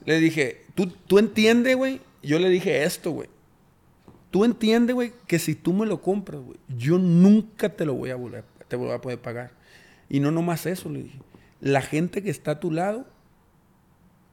Le 0.04 0.20
dije, 0.20 0.64
¿tú, 0.74 0.86
tú 0.86 1.18
entiendes, 1.18 1.76
güey? 1.76 2.00
Yo 2.22 2.38
le 2.38 2.48
dije 2.50 2.84
esto, 2.84 3.10
güey. 3.10 3.28
Tú 4.30 4.44
entiendes, 4.44 4.94
güey, 4.94 5.12
que 5.26 5.38
si 5.38 5.54
tú 5.54 5.72
me 5.72 5.86
lo 5.86 6.02
compras, 6.02 6.40
güey, 6.40 6.58
yo 6.68 6.98
nunca 6.98 7.68
te 7.68 7.86
lo 7.86 7.94
voy 7.94 8.10
a 8.10 8.16
volver, 8.16 8.44
te 8.68 8.76
voy 8.76 8.90
a 8.90 9.00
poder 9.00 9.20
pagar. 9.20 9.52
Y 10.08 10.20
no 10.20 10.30
nomás 10.30 10.66
eso, 10.66 10.90
le 10.90 11.04
dije. 11.04 11.18
La 11.60 11.80
gente 11.80 12.22
que 12.22 12.30
está 12.30 12.52
a 12.52 12.60
tu 12.60 12.70
lado, 12.70 13.06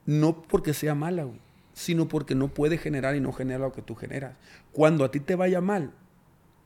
no 0.04 0.42
porque 0.42 0.74
sea 0.74 0.94
mala, 0.94 1.24
güey, 1.24 1.38
sino 1.72 2.08
porque 2.08 2.34
no 2.34 2.48
puede 2.48 2.78
generar 2.78 3.14
y 3.16 3.20
no 3.20 3.32
genera 3.32 3.60
lo 3.60 3.72
que 3.72 3.82
tú 3.82 3.94
generas. 3.94 4.34
Cuando 4.72 5.04
a 5.04 5.10
ti 5.10 5.20
te 5.20 5.36
vaya 5.36 5.60
mal, 5.60 5.92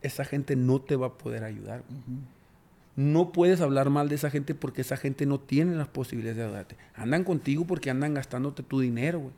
esa 0.07 0.25
gente 0.25 0.57
no 0.57 0.81
te 0.81 0.97
va 0.97 1.09
a 1.09 1.13
poder 1.19 1.45
ayudar. 1.45 1.83
No 2.97 3.31
puedes 3.33 3.61
hablar 3.61 3.91
mal 3.91 4.09
de 4.09 4.15
esa 4.15 4.31
gente 4.31 4.55
porque 4.55 4.81
esa 4.81 4.97
gente 4.97 5.27
no 5.27 5.39
tiene 5.39 5.77
las 5.77 5.89
posibilidades 5.89 6.39
de 6.39 6.45
ayudarte. 6.45 6.77
Andan 6.95 7.25
contigo 7.25 7.67
porque 7.67 7.91
andan 7.91 8.15
gastándote 8.15 8.63
tu 8.63 8.81
dinero, 8.81 9.21
güey. 9.21 9.33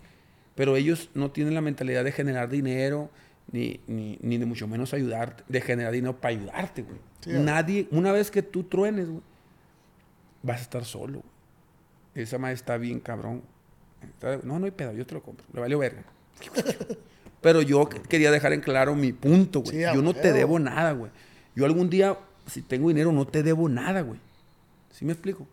Pero 0.55 0.77
ellos 0.77 1.11
no 1.15 1.31
tienen 1.31 1.55
la 1.55 1.61
mentalidad 1.61 2.05
de 2.05 2.13
generar 2.13 2.49
dinero, 2.49 3.11
ni, 3.51 3.81
ni, 3.87 4.19
ni 4.23 4.39
de 4.39 4.47
mucho 4.47 4.67
menos 4.69 4.93
ayudarte, 4.95 5.43
de 5.49 5.61
generar 5.61 5.93
dinero 5.93 6.21
para 6.21 6.35
ayudarte, 6.35 6.83
güey. 6.83 6.99
Sí, 7.21 7.31
Nadie, 7.33 7.89
una 7.91 8.13
vez 8.13 8.31
que 8.31 8.43
tú 8.43 8.65
truenes, 8.65 9.09
güey, 9.09 9.23
vas 10.43 10.59
a 10.61 10.63
estar 10.63 10.85
solo, 10.85 11.21
güey. 11.21 12.25
Esa 12.25 12.39
madre 12.39 12.55
está 12.55 12.77
bien 12.77 13.01
cabrón. 13.01 13.43
Está- 14.03 14.41
no, 14.45 14.59
no 14.59 14.65
hay 14.67 14.71
pedo, 14.73 14.93
yo 14.93 15.07
te 15.07 15.15
lo 15.15 15.23
compro. 15.23 15.45
Le 15.53 15.61
valió 15.61 15.79
verga. 15.79 16.05
Pero 17.41 17.63
yo 17.63 17.89
que- 17.89 18.01
quería 18.01 18.31
dejar 18.31 18.53
en 18.53 18.61
claro 18.61 18.95
mi 18.95 19.13
punto, 19.13 19.61
güey. 19.61 19.77
Sí, 19.77 19.83
yo 19.95 20.03
no 20.03 20.15
te 20.15 20.33
debo 20.33 20.59
nada, 20.59 20.93
güey. 20.93 21.11
Yo 21.55 21.65
algún 21.65 21.89
día, 21.91 22.19
si 22.47 22.63
tengo 22.63 22.89
dinero, 22.89 23.13
no 23.13 23.27
te 23.27 23.43
debo 23.43 23.69
nada, 23.69 24.01
güey. 24.03 24.21
¿Sí 24.91 25.05
me 25.05 25.13
explico? 25.13 25.47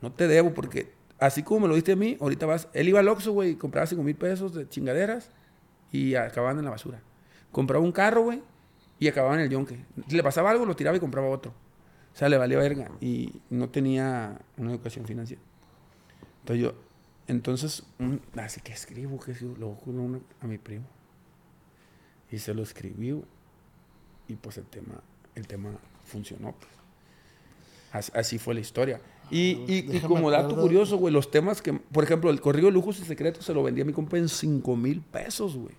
No 0.00 0.12
te 0.12 0.28
debo 0.28 0.52
porque 0.54 0.92
así 1.18 1.42
como 1.42 1.60
me 1.60 1.68
lo 1.68 1.74
diste 1.74 1.92
a 1.92 1.96
mí, 1.96 2.16
ahorita 2.20 2.46
vas... 2.46 2.68
Él 2.74 2.88
iba 2.88 3.00
al 3.00 3.08
Oxxo, 3.08 3.32
güey, 3.32 3.50
y 3.50 3.54
compraba 3.56 3.86
5 3.86 4.02
mil 4.02 4.14
pesos 4.14 4.54
de 4.54 4.68
chingaderas 4.68 5.30
y 5.90 6.14
acababan 6.14 6.58
en 6.58 6.64
la 6.64 6.70
basura. 6.70 7.00
Compraba 7.50 7.82
un 7.84 7.92
carro, 7.92 8.22
güey, 8.22 8.42
y 8.98 9.08
acababan 9.08 9.38
en 9.40 9.46
el 9.46 9.50
yonque. 9.50 9.84
Si 10.08 10.16
le 10.16 10.22
pasaba 10.22 10.50
algo, 10.50 10.64
lo 10.66 10.76
tiraba 10.76 10.96
y 10.96 11.00
compraba 11.00 11.28
otro. 11.28 11.52
O 12.12 12.16
sea, 12.18 12.28
le 12.28 12.36
valía 12.38 12.58
verga 12.58 12.90
y 13.00 13.40
no 13.50 13.68
tenía 13.70 14.38
una 14.56 14.70
educación 14.70 15.06
financiera. 15.06 15.42
Entonces 16.40 16.62
yo, 16.64 16.74
entonces, 17.26 17.82
un- 17.98 18.20
así 18.36 18.60
que 18.60 18.72
escribo, 18.72 19.18
que 19.18 19.32
escribo, 19.32 19.56
lo 19.58 19.74
juro 19.74 20.20
a 20.40 20.46
mi 20.46 20.58
primo. 20.58 20.84
Y 22.30 22.38
se 22.38 22.54
lo 22.54 22.62
escribí, 22.62 23.12
güey, 23.12 23.24
y 24.28 24.34
pues 24.34 24.58
el 24.58 24.64
tema, 24.64 25.00
el 25.34 25.46
tema 25.46 25.70
funcionó, 26.04 26.52
pues. 26.58 26.70
As- 27.92 28.12
Así, 28.14 28.38
fue 28.38 28.54
la 28.54 28.60
historia. 28.60 29.00
Y, 29.30 29.58
y- 29.68 29.82
como 30.08 30.30
dato 30.30 30.48
curioso, 30.62 30.96
güey, 30.98 31.12
los 31.14 31.30
temas 31.30 31.62
que, 31.62 31.72
por 31.72 32.04
ejemplo, 32.04 32.30
el 32.30 32.40
corrido 32.40 32.66
de 32.66 32.72
lujos 32.72 32.98
y 33.00 33.04
secretos 33.04 33.44
se 33.44 33.54
lo 33.54 33.62
vendí 33.62 33.80
a 33.80 33.84
mi 33.84 33.92
compa 33.92 34.18
en 34.18 34.28
5 34.28 34.76
mil 34.76 35.00
pesos, 35.00 35.56
güey. 35.56 35.74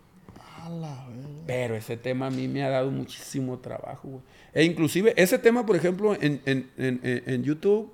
Pero 1.45 1.75
ese 1.75 1.95
tema 1.97 2.27
a 2.27 2.29
mí 2.29 2.47
me 2.47 2.63
ha 2.63 2.69
dado 2.69 2.91
muchísimo 2.91 3.57
trabajo, 3.59 4.07
güey. 4.09 4.21
E 4.53 4.63
inclusive, 4.63 5.13
ese 5.15 5.37
tema, 5.39 5.65
por 5.65 5.75
ejemplo, 5.75 6.13
en, 6.15 6.41
en- 6.45 6.69
en- 6.77 6.99
en- 7.03 7.23
en 7.25 7.43
YouTube, 7.43 7.91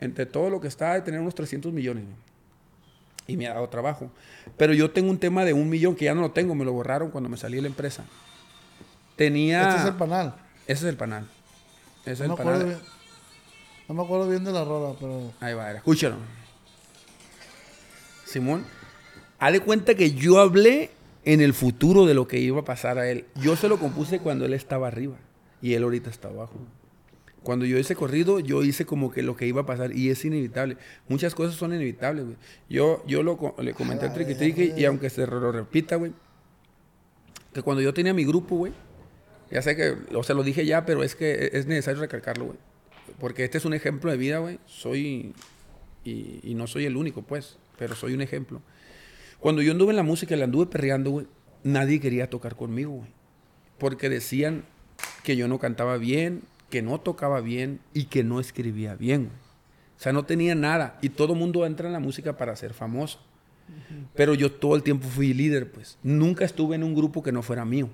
entre 0.00 0.26
todo 0.26 0.50
lo 0.50 0.60
que 0.60 0.68
está, 0.68 0.94
de 0.94 1.02
tener 1.02 1.20
unos 1.20 1.34
300 1.34 1.72
millones, 1.72 2.04
güey. 2.04 2.16
Y 3.26 3.36
me 3.36 3.46
ha 3.48 3.54
dado 3.54 3.68
trabajo. 3.68 4.10
Pero 4.56 4.72
yo 4.72 4.90
tengo 4.90 5.10
un 5.10 5.18
tema 5.18 5.44
de 5.44 5.52
un 5.52 5.68
millón 5.68 5.96
que 5.96 6.04
ya 6.04 6.14
no 6.14 6.20
lo 6.20 6.30
tengo, 6.30 6.54
me 6.54 6.64
lo 6.64 6.72
borraron 6.72 7.10
cuando 7.10 7.28
me 7.28 7.36
salí 7.36 7.56
de 7.56 7.62
la 7.62 7.68
empresa. 7.68 8.04
Tenía... 9.16 9.68
Este 9.68 9.80
es 9.80 9.86
el 9.86 9.94
panal. 9.94 10.34
Ese 10.66 10.84
es 10.86 10.90
el 10.90 10.96
panal. 10.96 11.26
Ese 12.04 12.22
es 12.24 12.28
No 12.28 12.36
el 12.36 12.42
panal. 12.44 12.64
bien, 12.64 12.78
no 13.88 13.94
me 13.94 14.02
acuerdo 14.02 14.28
bien 14.28 14.44
de 14.44 14.52
la 14.52 14.64
rola, 14.64 14.94
pero... 14.98 15.32
Ahí 15.40 15.54
va, 15.54 15.68
era. 15.70 15.78
escúchalo. 15.78 16.16
Simón, 18.24 18.64
hale 19.38 19.60
cuenta 19.60 19.94
que 19.94 20.12
yo 20.12 20.40
hablé 20.40 20.90
en 21.24 21.40
el 21.40 21.54
futuro 21.54 22.06
de 22.06 22.14
lo 22.14 22.28
que 22.28 22.38
iba 22.38 22.60
a 22.60 22.64
pasar 22.64 22.98
a 22.98 23.08
él. 23.08 23.26
Yo 23.36 23.56
se 23.56 23.68
lo 23.68 23.78
compuse 23.78 24.18
cuando 24.20 24.44
él 24.44 24.52
estaba 24.54 24.88
arriba 24.88 25.16
y 25.62 25.74
él 25.74 25.82
ahorita 25.82 26.10
está 26.10 26.28
abajo. 26.28 26.54
Cuando 27.46 27.64
yo 27.64 27.78
hice 27.78 27.94
corrido, 27.94 28.40
yo 28.40 28.64
hice 28.64 28.86
como 28.86 29.12
que 29.12 29.22
lo 29.22 29.36
que 29.36 29.46
iba 29.46 29.60
a 29.60 29.66
pasar 29.66 29.96
y 29.96 30.10
es 30.10 30.24
inevitable. 30.24 30.78
Muchas 31.06 31.32
cosas 31.32 31.54
son 31.54 31.72
inevitables, 31.72 32.24
güey. 32.24 32.36
Yo, 32.68 33.04
yo 33.06 33.22
lo, 33.22 33.54
le 33.62 33.72
comenté 33.72 34.06
a 34.06 34.12
Triqui 34.12 34.72
y 34.76 34.84
aunque 34.84 35.10
se 35.10 35.24
lo 35.28 35.52
repita, 35.52 35.94
güey, 35.94 36.10
que 37.54 37.62
cuando 37.62 37.82
yo 37.82 37.94
tenía 37.94 38.12
mi 38.12 38.24
grupo, 38.24 38.56
güey, 38.56 38.72
ya 39.48 39.62
sé 39.62 39.76
que, 39.76 39.94
o 40.12 40.24
sea, 40.24 40.34
lo 40.34 40.42
dije 40.42 40.66
ya, 40.66 40.84
pero 40.84 41.04
es 41.04 41.14
que 41.14 41.50
es 41.52 41.68
necesario 41.68 42.00
recalcarlo, 42.00 42.46
güey. 42.46 42.58
Porque 43.20 43.44
este 43.44 43.58
es 43.58 43.64
un 43.64 43.74
ejemplo 43.74 44.10
de 44.10 44.16
vida, 44.16 44.38
güey. 44.38 44.58
Soy, 44.66 45.32
y, 46.02 46.40
y 46.42 46.54
no 46.56 46.66
soy 46.66 46.86
el 46.86 46.96
único, 46.96 47.22
pues, 47.22 47.58
pero 47.78 47.94
soy 47.94 48.12
un 48.12 48.22
ejemplo. 48.22 48.60
Cuando 49.38 49.62
yo 49.62 49.70
anduve 49.70 49.90
en 49.90 49.96
la 49.98 50.02
música 50.02 50.34
y 50.34 50.38
la 50.38 50.46
anduve 50.46 50.66
perreando, 50.66 51.12
güey, 51.12 51.28
nadie 51.62 52.00
quería 52.00 52.28
tocar 52.28 52.56
conmigo, 52.56 52.90
güey. 52.90 53.10
Porque 53.78 54.08
decían 54.08 54.64
que 55.22 55.36
yo 55.36 55.46
no 55.46 55.60
cantaba 55.60 55.96
bien, 55.96 56.42
que 56.70 56.82
no 56.82 57.00
tocaba 57.00 57.40
bien 57.40 57.80
y 57.92 58.04
que 58.04 58.24
no 58.24 58.40
escribía 58.40 58.94
bien. 58.94 59.30
O 59.98 60.02
sea, 60.02 60.12
no 60.12 60.24
tenía 60.24 60.54
nada. 60.54 60.98
Y 61.00 61.08
todo 61.10 61.34
mundo 61.34 61.64
entra 61.64 61.86
en 61.86 61.92
la 61.92 62.00
música 62.00 62.36
para 62.36 62.54
ser 62.56 62.74
famoso. 62.74 63.20
Pero 64.14 64.34
yo 64.34 64.52
todo 64.52 64.76
el 64.76 64.82
tiempo 64.82 65.08
fui 65.08 65.32
líder, 65.34 65.70
pues. 65.70 65.98
Nunca 66.02 66.44
estuve 66.44 66.76
en 66.76 66.84
un 66.84 66.94
grupo 66.94 67.22
que 67.22 67.32
no 67.32 67.42
fuera 67.42 67.64
mío. 67.64 67.88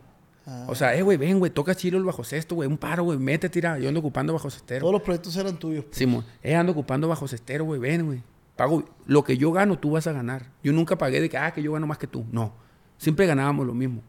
Ah. 0.46 0.66
O 0.68 0.74
sea, 0.74 0.94
eh, 0.94 1.02
güey, 1.02 1.16
ven, 1.16 1.38
güey, 1.38 1.50
toca 1.50 1.74
chilo 1.74 1.98
el 1.98 2.04
bajo 2.04 2.24
sexto, 2.24 2.56
güey, 2.56 2.68
un 2.68 2.76
paro, 2.76 3.04
güey, 3.04 3.18
mete, 3.18 3.48
tira. 3.48 3.78
Yo 3.78 3.88
ando 3.88 4.00
ocupando 4.00 4.32
bajo 4.32 4.50
cestero. 4.50 4.80
Todos 4.80 4.92
los 4.92 5.02
proyectos 5.02 5.36
eran 5.36 5.56
tuyos. 5.56 5.84
Simón, 5.90 6.24
eh, 6.42 6.54
ando 6.54 6.72
ocupando 6.72 7.08
bajo 7.08 7.28
cestero, 7.28 7.64
güey, 7.64 7.80
ven, 7.80 8.04
güey. 8.06 8.22
Pago, 8.56 8.84
lo 9.06 9.24
que 9.24 9.38
yo 9.38 9.52
gano, 9.52 9.78
tú 9.78 9.92
vas 9.92 10.06
a 10.06 10.12
ganar. 10.12 10.46
Yo 10.62 10.72
nunca 10.72 10.98
pagué 10.98 11.20
de 11.20 11.30
que, 11.30 11.38
ah, 11.38 11.52
que 11.52 11.62
yo 11.62 11.72
gano 11.72 11.86
más 11.86 11.98
que 11.98 12.06
tú. 12.06 12.26
No. 12.32 12.52
Siempre 12.98 13.26
ganábamos 13.26 13.66
lo 13.66 13.74
mismo. 13.74 14.02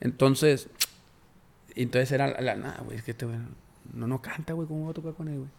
Entonces, 0.00 0.68
entonces 1.74 2.12
era 2.12 2.40
la, 2.40 2.54
nada, 2.54 2.82
güey, 2.84 2.98
es 2.98 3.02
que 3.02 3.12
este 3.12 3.26
güey 3.26 3.38
no, 3.92 4.06
no 4.06 4.20
canta, 4.22 4.52
güey, 4.52 4.66
¿cómo 4.68 4.82
voy 4.82 4.90
a 4.90 4.94
tocar 4.94 5.14
con 5.14 5.28
él, 5.28 5.38
güey? 5.38 5.50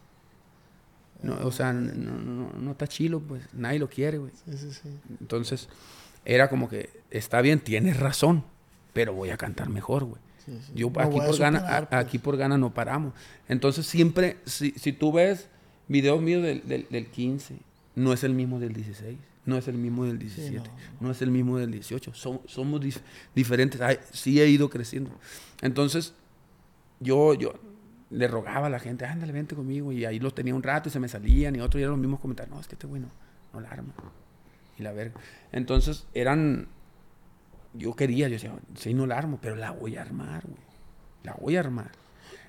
No, 1.21 1.35
o 1.45 1.51
sea, 1.51 1.73
no, 1.73 2.17
no, 2.17 2.51
no 2.53 2.71
está 2.71 2.87
chilo, 2.87 3.19
pues, 3.19 3.43
nadie 3.53 3.77
lo 3.79 3.89
quiere, 3.89 4.17
güey. 4.19 4.31
Sí, 4.45 4.57
sí, 4.57 4.71
sí. 4.71 4.89
Entonces, 5.19 5.67
era 6.23 6.49
como 6.49 6.69
que, 6.69 6.89
está 7.11 7.41
bien, 7.41 7.59
tienes 7.59 7.99
razón, 7.99 8.43
pero 8.93 9.13
voy 9.13 9.29
a 9.31 9.37
cantar 9.37 9.69
mejor, 9.69 10.05
güey. 10.05 10.21
Yo 10.73 10.87
aquí 10.87 11.19
por, 11.19 11.37
gana, 11.37 11.59
superar, 11.59 11.83
a- 11.83 11.89
pues. 11.89 12.01
aquí 12.05 12.17
por 12.17 12.35
gana 12.37 12.57
no 12.57 12.73
paramos. 12.73 13.13
Entonces 13.47 13.85
siempre, 13.85 14.37
si, 14.45 14.71
si 14.71 14.93
tú 14.93 15.11
ves 15.11 15.47
videos 15.87 16.19
míos 16.21 16.41
del, 16.41 16.67
del, 16.67 16.87
del 16.89 17.05
15, 17.07 17.57
no 17.95 18.13
es 18.13 18.23
el 18.23 18.33
mismo 18.33 18.59
del 18.59 18.73
16, 18.73 19.17
no 19.45 19.57
es 19.57 19.67
el 19.67 19.77
mismo 19.77 20.05
del 20.05 20.17
17, 20.17 20.69
no. 21.01 21.11
es 21.11 21.21
el 21.21 21.29
mismo 21.29 21.57
del 21.59 21.69
18. 21.71 22.13
Som- 22.13 22.41
somos 22.47 22.81
dif- 22.81 23.01
diferentes. 23.35 23.79
Ay, 23.81 23.97
sí 24.11 24.41
he 24.41 24.47
ido 24.47 24.69
creciendo. 24.71 25.11
Entonces, 25.61 26.13
yo, 26.99 27.35
yo 27.35 27.53
le 28.09 28.27
rogaba 28.27 28.67
a 28.67 28.69
la 28.69 28.79
gente, 28.79 29.05
ándale, 29.05 29.31
vente 29.31 29.55
conmigo. 29.55 29.91
Y 29.91 30.05
ahí 30.05 30.19
los 30.19 30.33
tenía 30.33 30.55
un 30.55 30.63
rato 30.63 30.89
y 30.89 30.91
se 30.91 30.99
me 30.99 31.07
salían 31.07 31.55
y 31.55 31.59
otros 31.59 31.79
y 31.79 31.83
eran 31.83 31.91
los 31.91 31.99
mismos 31.99 32.19
comentarios. 32.19 32.53
No, 32.53 32.61
es 32.61 32.67
que 32.67 32.75
este 32.75 32.87
güey 32.87 33.01
no, 33.01 33.59
la 33.59 33.69
arma. 33.69 33.93
Y 34.77 34.83
la 34.83 34.91
verga. 34.91 35.19
Entonces, 35.51 36.07
eran 36.13 36.67
yo 37.73 37.95
quería, 37.95 38.27
yo 38.27 38.33
decía, 38.33 38.53
sí, 38.75 38.93
no 38.93 39.05
la 39.05 39.17
armo, 39.17 39.39
pero 39.41 39.55
la 39.55 39.71
voy 39.71 39.95
a 39.97 40.01
armar, 40.01 40.43
güey. 40.45 40.61
La 41.23 41.33
voy 41.33 41.55
a 41.55 41.59
armar. 41.59 41.91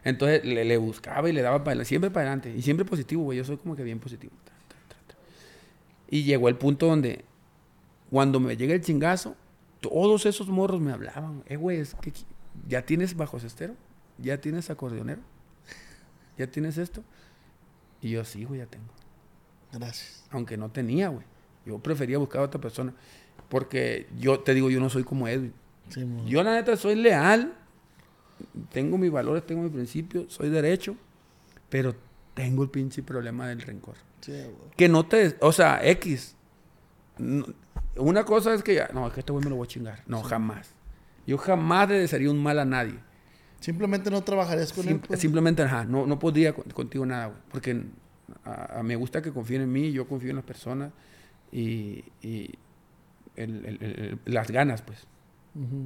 Entonces 0.05 0.45
le, 0.45 0.77
buscaba 0.79 1.29
y 1.29 1.33
le 1.33 1.43
daba 1.43 1.63
para 1.63 1.85
siempre 1.85 2.11
para 2.11 2.29
adelante. 2.29 2.55
Y 2.57 2.63
siempre 2.63 2.85
positivo, 2.87 3.25
güey. 3.25 3.39
Yo 3.39 3.45
soy 3.45 3.59
como 3.59 3.77
que 3.77 3.83
bien 3.83 3.99
positivo. 3.99 4.33
Y 6.09 6.25
llegó 6.25 6.49
el 6.49 6.57
punto 6.57 6.87
donde, 6.87 7.25
cuando 8.11 8.41
me 8.41 8.57
llega 8.57 8.75
el 8.75 8.81
chingazo, 8.81 9.37
todos 9.81 10.27
esos 10.27 10.49
morros 10.49 10.81
me 10.81 10.93
hablaban. 10.93 11.45
Eh, 11.47 11.57
güey, 11.57 11.79
es 11.79 11.95
que 11.95 12.13
ya 12.67 12.85
tienes 12.85 13.17
bajo 13.17 13.39
cestero, 13.39 13.75
ya 14.19 14.41
tienes 14.41 14.71
acordeonero, 14.71 15.21
ya 16.41 16.51
tienes 16.51 16.79
esto. 16.79 17.03
Y 18.01 18.11
yo, 18.11 18.25
sí, 18.25 18.45
güey, 18.45 18.61
ya 18.61 18.67
tengo 18.67 18.87
Gracias. 19.73 20.25
aunque 20.31 20.57
no 20.57 20.71
tenía, 20.71 21.09
güey. 21.09 21.25
Yo 21.67 21.79
prefería 21.79 22.19
buscar 22.19 22.41
a 22.41 22.45
otra 22.45 22.61
persona. 22.61 22.95
Porque 23.49 24.07
yo 24.19 24.41
te 24.41 24.55
digo, 24.55 24.71
yo 24.71 24.81
no 24.81 24.89
soy 24.91 25.05
como 25.05 25.29
Edwin. 25.29 25.53
Sí. 25.89 26.07
Yo, 26.27 26.43
la 26.43 26.53
neta, 26.55 26.77
soy 26.77 26.95
leal. 26.95 27.53
Tengo 28.73 28.97
mis 28.97 29.11
valores, 29.11 29.45
tengo 29.45 29.63
mis 29.63 29.73
principios, 29.73 30.33
soy 30.33 30.49
derecho. 30.49 30.97
Pero 31.69 31.95
tengo 32.35 32.63
el 32.63 32.71
pinche 32.71 33.03
problema 33.03 33.49
del 33.49 33.61
rencor. 33.61 33.97
Sí, 34.21 34.33
güey. 34.33 34.71
Que 34.77 34.89
no 34.89 35.07
te. 35.07 35.37
O 35.41 35.53
sea, 35.53 35.81
X. 35.85 36.37
no- 37.19 37.47
una 37.97 38.25
cosa 38.25 38.55
es 38.55 38.63
que. 38.63 38.75
ya, 38.77 38.89
No, 38.95 39.07
es 39.09 39.13
que 39.13 39.21
este 39.21 39.33
güey 39.33 39.45
me 39.45 39.51
lo 39.51 39.57
voy 39.57 39.67
a 39.67 39.69
chingar. 39.69 40.03
No, 40.07 40.23
jamás. 40.23 40.73
Yo 41.27 41.37
jamás 41.39 41.89
le 41.89 41.97
desearía 41.99 42.31
un 42.31 42.43
mal 42.43 42.59
a 42.59 42.65
nadie. 42.65 42.99
Simplemente 43.61 44.11
no 44.11 44.23
trabajarías 44.23 44.73
con 44.73 44.85
él. 44.89 44.95
Sim- 44.95 45.01
pues. 45.07 45.21
Simplemente, 45.21 45.63
ajá, 45.63 45.85
no, 45.85 46.07
no 46.07 46.19
podría 46.19 46.53
con- 46.55 46.65
contigo 46.71 47.05
nada, 47.07 47.27
güey. 47.27 47.39
Porque 47.51 47.83
a, 48.45 48.79
a- 48.81 48.83
me 48.83 48.97
gusta 48.97 49.21
que 49.23 49.33
confíen 49.33 49.63
en 49.63 49.73
mí, 49.73 49.93
yo 49.93 50.07
confío 50.09 50.31
en 50.31 50.37
las 50.37 50.45
personas 50.45 50.93
y, 51.53 52.05
y 52.23 52.55
el- 53.37 53.65
el- 53.67 53.83
el- 53.83 54.19
las 54.25 54.51
ganas, 54.51 54.83
pues, 54.83 55.07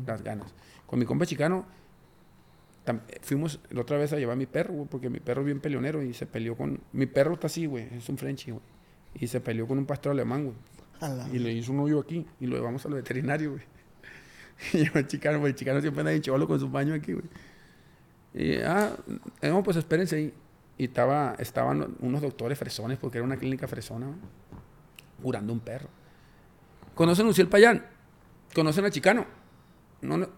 las 0.07 0.23
ganas. 0.23 0.55
Con 0.87 0.99
mi 0.99 1.05
compa 1.05 1.27
chicano, 1.27 1.67
tam- 2.87 3.01
fuimos 3.23 3.61
la 3.71 3.81
otra 3.81 3.97
vez 3.99 4.13
a 4.13 4.17
llevar 4.19 4.35
a 4.35 4.37
mi 4.37 4.47
perro, 4.47 4.75
güey, 4.75 4.89
porque 4.89 5.11
mi 5.11 5.19
perro 5.21 5.41
es 5.43 5.47
bien 5.47 5.61
peleonero 5.61 6.03
y 6.03 6.13
se 6.15 6.27
peleó 6.27 6.57
con... 6.57 6.81
Mi 6.93 7.07
perro 7.07 7.35
está 7.35 7.47
así, 7.49 7.67
güey, 7.67 7.89
es 7.93 8.09
un 8.09 8.19
Frenchie, 8.19 8.53
güey. 8.53 8.63
Y 9.15 9.27
se 9.29 9.41
peleó 9.41 9.67
con 9.67 9.79
un 9.79 9.87
pastor 9.87 10.13
alemán, 10.13 10.45
güey. 10.45 10.57
Y 11.33 11.39
le 11.39 11.53
hizo 11.53 11.73
un 11.73 11.81
hoyo 11.81 12.01
aquí 12.01 12.27
y 12.41 12.47
lo 12.47 12.57
llevamos 12.57 12.85
al 12.87 12.95
veterinario, 12.95 13.53
güey. 13.53 13.63
Y 14.73 14.85
yo, 14.85 14.93
el 14.95 15.07
chicano, 15.09 15.41
güey, 15.41 15.51
el 15.53 15.57
chicano 15.57 15.81
siempre 15.81 16.01
anda 16.03 16.13
en 16.13 16.23
cholo 16.23 16.47
con 16.47 16.61
su 16.61 16.69
baño 16.69 16.95
aquí, 16.95 17.13
güey. 17.15 17.25
Y, 18.35 18.57
ah, 18.59 18.97
no, 19.43 19.63
pues 19.63 19.77
espérense 19.77 20.17
ahí. 20.17 20.35
Y 20.77 20.85
estaba, 20.85 21.37
estaban 21.39 21.97
unos 22.01 22.21
doctores 22.21 22.59
fresones, 22.59 22.99
porque 22.99 23.19
era 23.19 23.25
una 23.25 23.37
clínica 23.37 23.69
fresona, 23.69 24.07
güey, 24.07 24.19
curando 25.23 25.53
un 25.53 25.61
perro. 25.61 25.89
¿Conocen 26.95 27.27
a 27.27 27.29
Luciel 27.29 27.49
Payán? 27.49 27.85
¿Conocen 28.55 28.85
a 28.85 28.91
Chicano? 28.91 29.25
No, 30.01 30.19
no, 30.19 30.29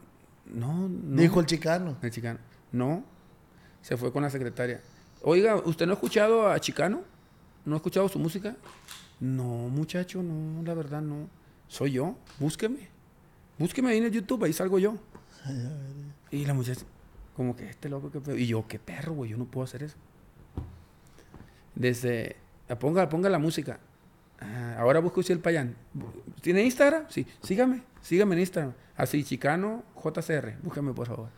no. 0.46 0.88
no. 0.88 1.20
Dijo 1.20 1.40
el 1.40 1.46
chicano. 1.46 1.96
El 2.02 2.10
Chicano. 2.10 2.38
No. 2.72 3.04
Se 3.82 3.96
fue 3.96 4.12
con 4.12 4.22
la 4.22 4.30
secretaria. 4.30 4.80
Oiga, 5.22 5.56
¿usted 5.56 5.86
no 5.86 5.92
ha 5.92 5.94
escuchado 5.94 6.48
a 6.48 6.58
Chicano? 6.60 7.02
¿No 7.64 7.74
ha 7.74 7.76
escuchado 7.76 8.08
su 8.08 8.18
música? 8.18 8.56
No, 9.18 9.44
muchacho, 9.44 10.22
no, 10.22 10.62
la 10.62 10.74
verdad 10.74 11.02
no. 11.02 11.28
Soy 11.68 11.92
yo. 11.92 12.16
Búsqueme. 12.38 12.88
Búsqueme 13.58 13.90
ahí 13.90 13.98
en 13.98 14.04
el 14.04 14.12
YouTube, 14.12 14.44
ahí 14.44 14.52
salgo 14.52 14.78
yo. 14.78 14.96
Y 16.30 16.44
la 16.44 16.54
muchacha, 16.54 16.84
como 17.36 17.54
que 17.54 17.68
este 17.68 17.90
loco, 17.90 18.10
qué 18.10 18.20
pedo. 18.20 18.36
Y 18.36 18.46
yo, 18.46 18.66
qué 18.66 18.78
perro, 18.78 19.12
güey, 19.12 19.30
yo 19.30 19.36
no 19.36 19.44
puedo 19.44 19.64
hacer 19.64 19.82
eso. 19.82 19.96
Desde, 21.74 22.36
ponga, 22.80 23.08
ponga 23.10 23.28
la 23.28 23.38
música. 23.38 23.78
Ah, 24.40 24.76
ahora 24.78 25.00
busco 25.00 25.20
el 25.20 25.38
Payán. 25.38 25.76
¿Tiene 26.40 26.62
Instagram? 26.64 27.04
Sí. 27.10 27.26
Sígame. 27.42 27.82
Sígame 28.00 28.34
en 28.34 28.40
Instagram. 28.40 28.72
Así, 28.96 29.22
Chicano 29.22 29.82
JCR. 30.02 30.56
Búscame, 30.62 30.94
por 30.94 31.08
favor. 31.08 31.28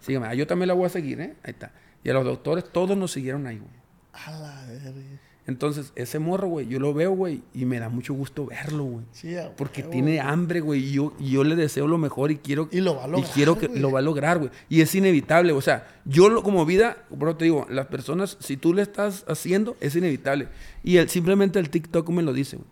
Sígame. 0.00 0.26
Ah, 0.26 0.34
yo 0.34 0.48
también 0.48 0.66
la 0.66 0.74
voy 0.74 0.86
a 0.86 0.88
seguir, 0.88 1.20
¿eh? 1.20 1.36
Ahí 1.44 1.52
está. 1.52 1.70
Y 2.02 2.10
a 2.10 2.14
los 2.14 2.24
doctores, 2.24 2.64
todos 2.72 2.96
nos 2.96 3.12
siguieron 3.12 3.46
ahí, 3.46 3.58
güey. 3.58 3.70
A 4.12 4.30
la 4.32 4.66
verga. 4.66 5.20
Entonces, 5.46 5.92
ese 5.94 6.18
morro, 6.18 6.48
güey, 6.48 6.66
yo 6.66 6.80
lo 6.80 6.92
veo, 6.92 7.12
güey, 7.12 7.42
y 7.54 7.66
me 7.66 7.78
da 7.78 7.88
mucho 7.88 8.12
gusto 8.14 8.46
verlo, 8.46 8.82
güey. 8.82 9.04
Sí, 9.12 9.36
Porque 9.56 9.84
tiene 9.84 10.18
hambre, 10.18 10.60
güey, 10.60 10.84
y 10.84 10.92
yo, 10.92 11.12
y 11.20 11.30
yo 11.30 11.44
le 11.44 11.54
deseo 11.54 11.86
lo 11.86 11.98
mejor 11.98 12.32
y 12.32 12.38
quiero 12.38 12.68
Y 12.72 12.80
lo 12.80 12.96
va 12.96 13.04
a 13.04 13.18
y 13.18 13.22
quiero 13.22 13.56
que 13.56 13.68
lo 13.68 13.92
va 13.92 14.00
a 14.00 14.02
lograr, 14.02 14.38
güey. 14.38 14.50
Y 14.68 14.80
es 14.80 14.92
inevitable, 14.96 15.52
o 15.52 15.60
sea, 15.60 15.86
yo 16.04 16.28
lo, 16.28 16.42
como 16.42 16.66
vida, 16.66 17.04
bro, 17.10 17.36
te 17.36 17.44
digo, 17.44 17.64
las 17.70 17.86
personas, 17.86 18.36
si 18.40 18.56
tú 18.56 18.74
le 18.74 18.82
estás 18.82 19.24
haciendo, 19.28 19.76
es 19.78 19.94
inevitable. 19.94 20.48
Y 20.82 20.96
el, 20.96 21.08
simplemente 21.08 21.60
el 21.60 21.70
TikTok 21.70 22.08
me 22.08 22.24
lo 22.24 22.32
dice, 22.32 22.56
güey. 22.56 22.68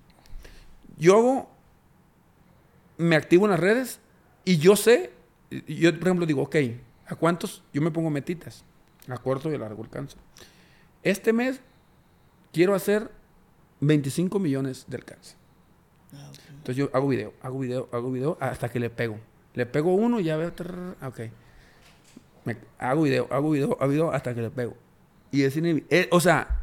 Yo 0.98 1.16
hago, 1.16 1.50
me 2.98 3.14
activo 3.14 3.44
en 3.44 3.52
las 3.52 3.60
redes 3.60 4.00
y 4.44 4.58
yo 4.58 4.74
sé, 4.74 5.12
yo 5.68 5.92
por 5.92 6.08
ejemplo 6.08 6.26
digo, 6.26 6.42
ok, 6.42 6.56
¿a 7.06 7.14
cuántos? 7.14 7.62
Yo 7.72 7.80
me 7.80 7.92
pongo 7.92 8.10
metitas, 8.10 8.64
a 9.08 9.16
corto 9.16 9.50
y 9.52 9.54
a 9.54 9.58
largo 9.58 9.84
alcance. 9.84 10.16
Este 11.04 11.32
mes 11.32 11.60
quiero 12.54 12.74
hacer 12.74 13.10
25 13.80 14.38
millones 14.38 14.84
de 14.88 14.96
alcance. 14.96 15.36
Ah, 16.14 16.30
ok. 16.30 16.38
Entonces 16.50 16.76
yo 16.76 16.88
hago 16.94 17.08
video, 17.08 17.34
hago 17.42 17.58
video, 17.58 17.88
hago 17.92 18.10
video 18.10 18.38
hasta 18.40 18.70
que 18.70 18.80
le 18.80 18.88
pego. 18.88 19.18
Le 19.52 19.66
pego 19.66 19.92
uno 19.94 20.20
y 20.20 20.24
ya 20.24 20.36
veo, 20.38 20.52
trrr, 20.52 20.96
ok. 21.04 21.20
Me- 22.44 22.56
hago 22.78 23.02
video, 23.02 23.26
hago 23.30 23.50
video, 23.50 23.76
hago 23.80 23.90
video 23.90 24.10
hasta 24.12 24.34
que 24.34 24.40
le 24.40 24.50
pego. 24.50 24.74
Y 25.30 25.42
es 25.42 25.54
eh, 25.56 26.08
O 26.10 26.20
sea, 26.20 26.60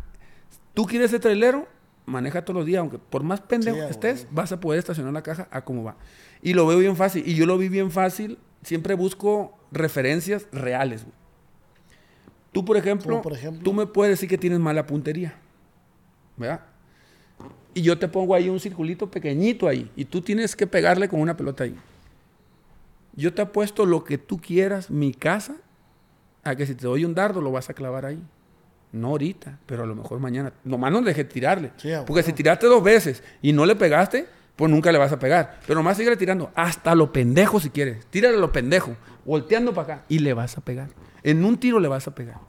tú 0.73 0.85
quieres 0.85 1.11
ser 1.11 1.19
trailero, 1.19 1.68
maneja 2.05 2.43
todos 2.43 2.57
los 2.57 2.65
días, 2.65 2.80
aunque 2.80 2.97
por 2.97 3.23
más 3.23 3.41
pendejo 3.41 3.76
Sí, 3.76 3.81
que 3.81 3.88
a 3.88 3.89
estés, 3.89 4.27
vas 4.31 4.51
a 4.51 4.59
poder 4.59 4.80
estacionar 4.80 5.13
la 5.13 5.22
caja 5.22 5.47
a 5.51 5.63
cómo 5.63 5.84
va. 5.84 5.97
Y 6.41 6.53
lo 6.53 6.65
veo 6.65 6.80
bien 6.80 6.95
fácil. 6.95 7.27
Y 7.27 7.35
yo 7.35 7.45
lo 7.45 7.57
vi 7.57 7.69
bien 7.69 7.91
fácil. 7.91 8.39
Siempre 8.63 8.93
busco 8.95 9.57
referencias 9.72 10.47
reales. 10.51 11.03
güey. 11.03 11.15
Tú, 12.51 12.65
por 12.65 12.77
ejemplo, 12.77 13.09
Como 13.11 13.22
por 13.22 13.34
ejemplo. 13.34 13.63
tú 13.63 13.73
me 13.73 13.85
puedes 13.88 14.13
decir 14.13 14.27
que 14.30 14.38
tienes 14.38 14.59
mala 14.59 14.85
puntería. 14.85 15.35
¿Verdad? 16.41 16.61
Y 17.73 17.81
yo 17.81 17.97
te 17.97 18.07
pongo 18.07 18.35
ahí 18.35 18.49
un 18.49 18.59
circulito 18.59 19.09
pequeñito 19.09 19.68
ahí. 19.68 19.89
Y 19.95 20.05
tú 20.05 20.22
tienes 20.22 20.55
que 20.55 20.68
pegarle 20.68 21.07
con 21.07 21.22
una 21.22 21.38
pelota 21.38 21.63
ahí. 21.63 21.76
Yo 23.15 23.34
te 23.34 23.41
apuesto 23.41 23.85
lo 23.85 24.03
que 24.03 24.18
tú 24.18 24.39
quieras, 24.39 24.89
mi 24.89 25.13
casa, 25.13 25.55
a 26.43 26.55
que 26.55 26.65
si 26.65 26.76
te 26.76 26.85
doy 26.85 27.05
un 27.05 27.13
dardo 27.13 27.41
lo 27.41 27.51
vas 27.51 27.69
a 27.69 27.73
clavar 27.73 28.05
ahí. 28.05 28.22
No 28.91 29.09
ahorita, 29.09 29.57
pero 29.65 29.84
a 29.84 29.85
lo 29.85 29.95
mejor 29.95 30.19
mañana. 30.19 30.51
Nomás 30.65 30.91
no 30.91 31.01
dejes 31.01 31.30
tirarle. 31.30 31.72
Sí, 31.77 31.91
Porque 32.05 32.23
si 32.23 32.34
tiraste 32.34 32.68
dos 32.68 32.84
veces 32.84 33.23
y 33.41 33.53
no 33.53 33.65
le 33.65 33.76
pegaste, 33.76 34.27
pues 34.57 34.69
nunca 34.69 34.91
le 34.91 34.97
vas 34.97 35.11
a 35.13 35.19
pegar. 35.19 35.59
Pero 35.65 35.80
nomás 35.80 35.95
sigue 35.95 36.15
tirando. 36.18 36.51
Hasta 36.55 36.93
lo 36.93 37.13
pendejo 37.13 37.59
si 37.59 37.69
quieres. 37.69 38.05
Tírale 38.07 38.35
a 38.35 38.39
lo 38.39 38.51
pendejo. 38.51 38.97
Volteando 39.23 39.73
para 39.73 39.93
acá. 39.93 40.05
Y 40.09 40.19
le 40.19 40.34
vas 40.34 40.57
a 40.57 40.61
pegar. 40.61 40.89
En 41.23 41.45
un 41.45 41.57
tiro 41.57 41.80
le 41.80 41.88
vas 41.88 42.07
a 42.07 42.15
pegar. 42.15 42.39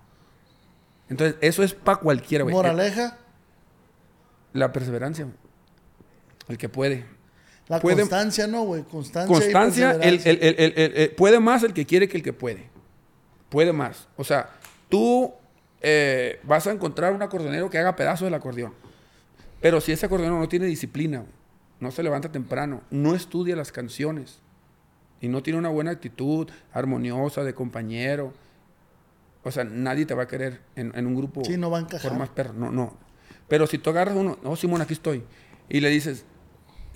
Entonces, 1.08 1.36
eso 1.40 1.62
es 1.62 1.74
para 1.74 1.98
cualquiera, 1.98 2.42
güey. 2.42 2.54
Moraleja, 2.54 3.18
La 4.52 4.72
perseverancia. 4.72 5.26
El 6.48 6.58
que 6.58 6.68
puede. 6.68 7.04
la 7.68 7.80
Puede- 7.80 7.98
constancia, 8.02 8.46
¿no, 8.46 8.64
güey? 8.64 8.82
Constancia. 8.82 9.34
y 9.34 9.40
Constancia, 9.40 9.90
el, 9.92 9.98
perseverancia. 10.18 10.56
el- 10.66 10.72
el- 10.76 10.96
el- 10.96 11.10
puede 11.12 11.40
más 11.40 11.62
el 11.62 11.72
que 11.72 11.86
quiere 11.86 12.08
que 12.08 12.16
el 12.18 12.22
que 12.22 12.32
puede. 12.32 12.68
Puede 13.48 13.72
más. 13.72 14.08
O 14.16 14.24
sea, 14.24 14.50
tú 14.88 15.32
eh, 15.80 16.38
vas 16.44 16.66
a 16.66 16.72
encontrar 16.72 17.12
un 17.12 17.22
acordeonero 17.22 17.68
que 17.70 17.78
haga 17.78 17.96
pedazos 17.96 18.26
del 18.26 18.34
acordeón. 18.34 18.72
Pero 19.60 19.80
si 19.80 19.92
ese 19.92 20.06
acordeonero 20.06 20.38
no 20.40 20.48
tiene 20.48 20.66
disciplina, 20.66 21.24
no 21.80 21.90
se 21.90 22.02
levanta 22.02 22.30
temprano, 22.30 22.82
no 22.90 23.14
estudia 23.14 23.56
las 23.56 23.72
canciones 23.72 24.40
y 25.20 25.28
no 25.28 25.42
tiene 25.42 25.58
una 25.58 25.68
buena 25.70 25.90
actitud 25.92 26.48
armoniosa 26.72 27.42
de 27.42 27.54
compañero, 27.54 28.32
o 29.44 29.50
sea, 29.50 29.64
nadie 29.64 30.04
te 30.06 30.14
va 30.14 30.24
a 30.24 30.28
querer 30.28 30.60
en, 30.76 30.92
en 30.94 31.06
un 31.06 31.14
grupo. 31.16 31.44
Sí, 31.44 31.56
no 31.56 31.70
va 31.70 31.78
a 31.78 31.80
encajar. 31.82 32.10
Por 32.10 32.18
más 32.18 32.28
perro, 32.28 32.52
no, 32.54 32.70
no. 32.70 32.96
Pero 33.52 33.66
si 33.66 33.76
tú 33.76 33.90
agarras 33.90 34.16
uno, 34.16 34.38
no, 34.42 34.56
Simón, 34.56 34.80
aquí 34.80 34.94
estoy, 34.94 35.22
y 35.68 35.80
le 35.80 35.90
dices, 35.90 36.24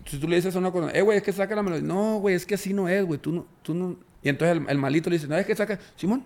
si 0.06 0.18
tú 0.18 0.26
le 0.26 0.36
dices 0.36 0.56
a 0.56 0.58
una 0.58 0.70
cosa, 0.70 0.90
eh, 0.90 1.02
güey, 1.02 1.18
es 1.18 1.22
que 1.22 1.30
saca 1.30 1.54
la 1.54 1.62
melodía. 1.62 1.86
No, 1.86 2.18
güey, 2.18 2.34
es 2.34 2.46
que 2.46 2.54
así 2.54 2.72
no 2.72 2.88
es, 2.88 3.04
güey, 3.04 3.20
tú 3.20 3.30
no, 3.30 3.46
tú 3.60 3.74
no. 3.74 3.98
Y 4.22 4.30
entonces 4.30 4.56
el, 4.56 4.66
el 4.66 4.78
malito 4.78 5.10
le 5.10 5.16
dice, 5.16 5.28
no, 5.28 5.36
es 5.36 5.44
que 5.44 5.54
saca, 5.54 5.78
Simón, 5.96 6.24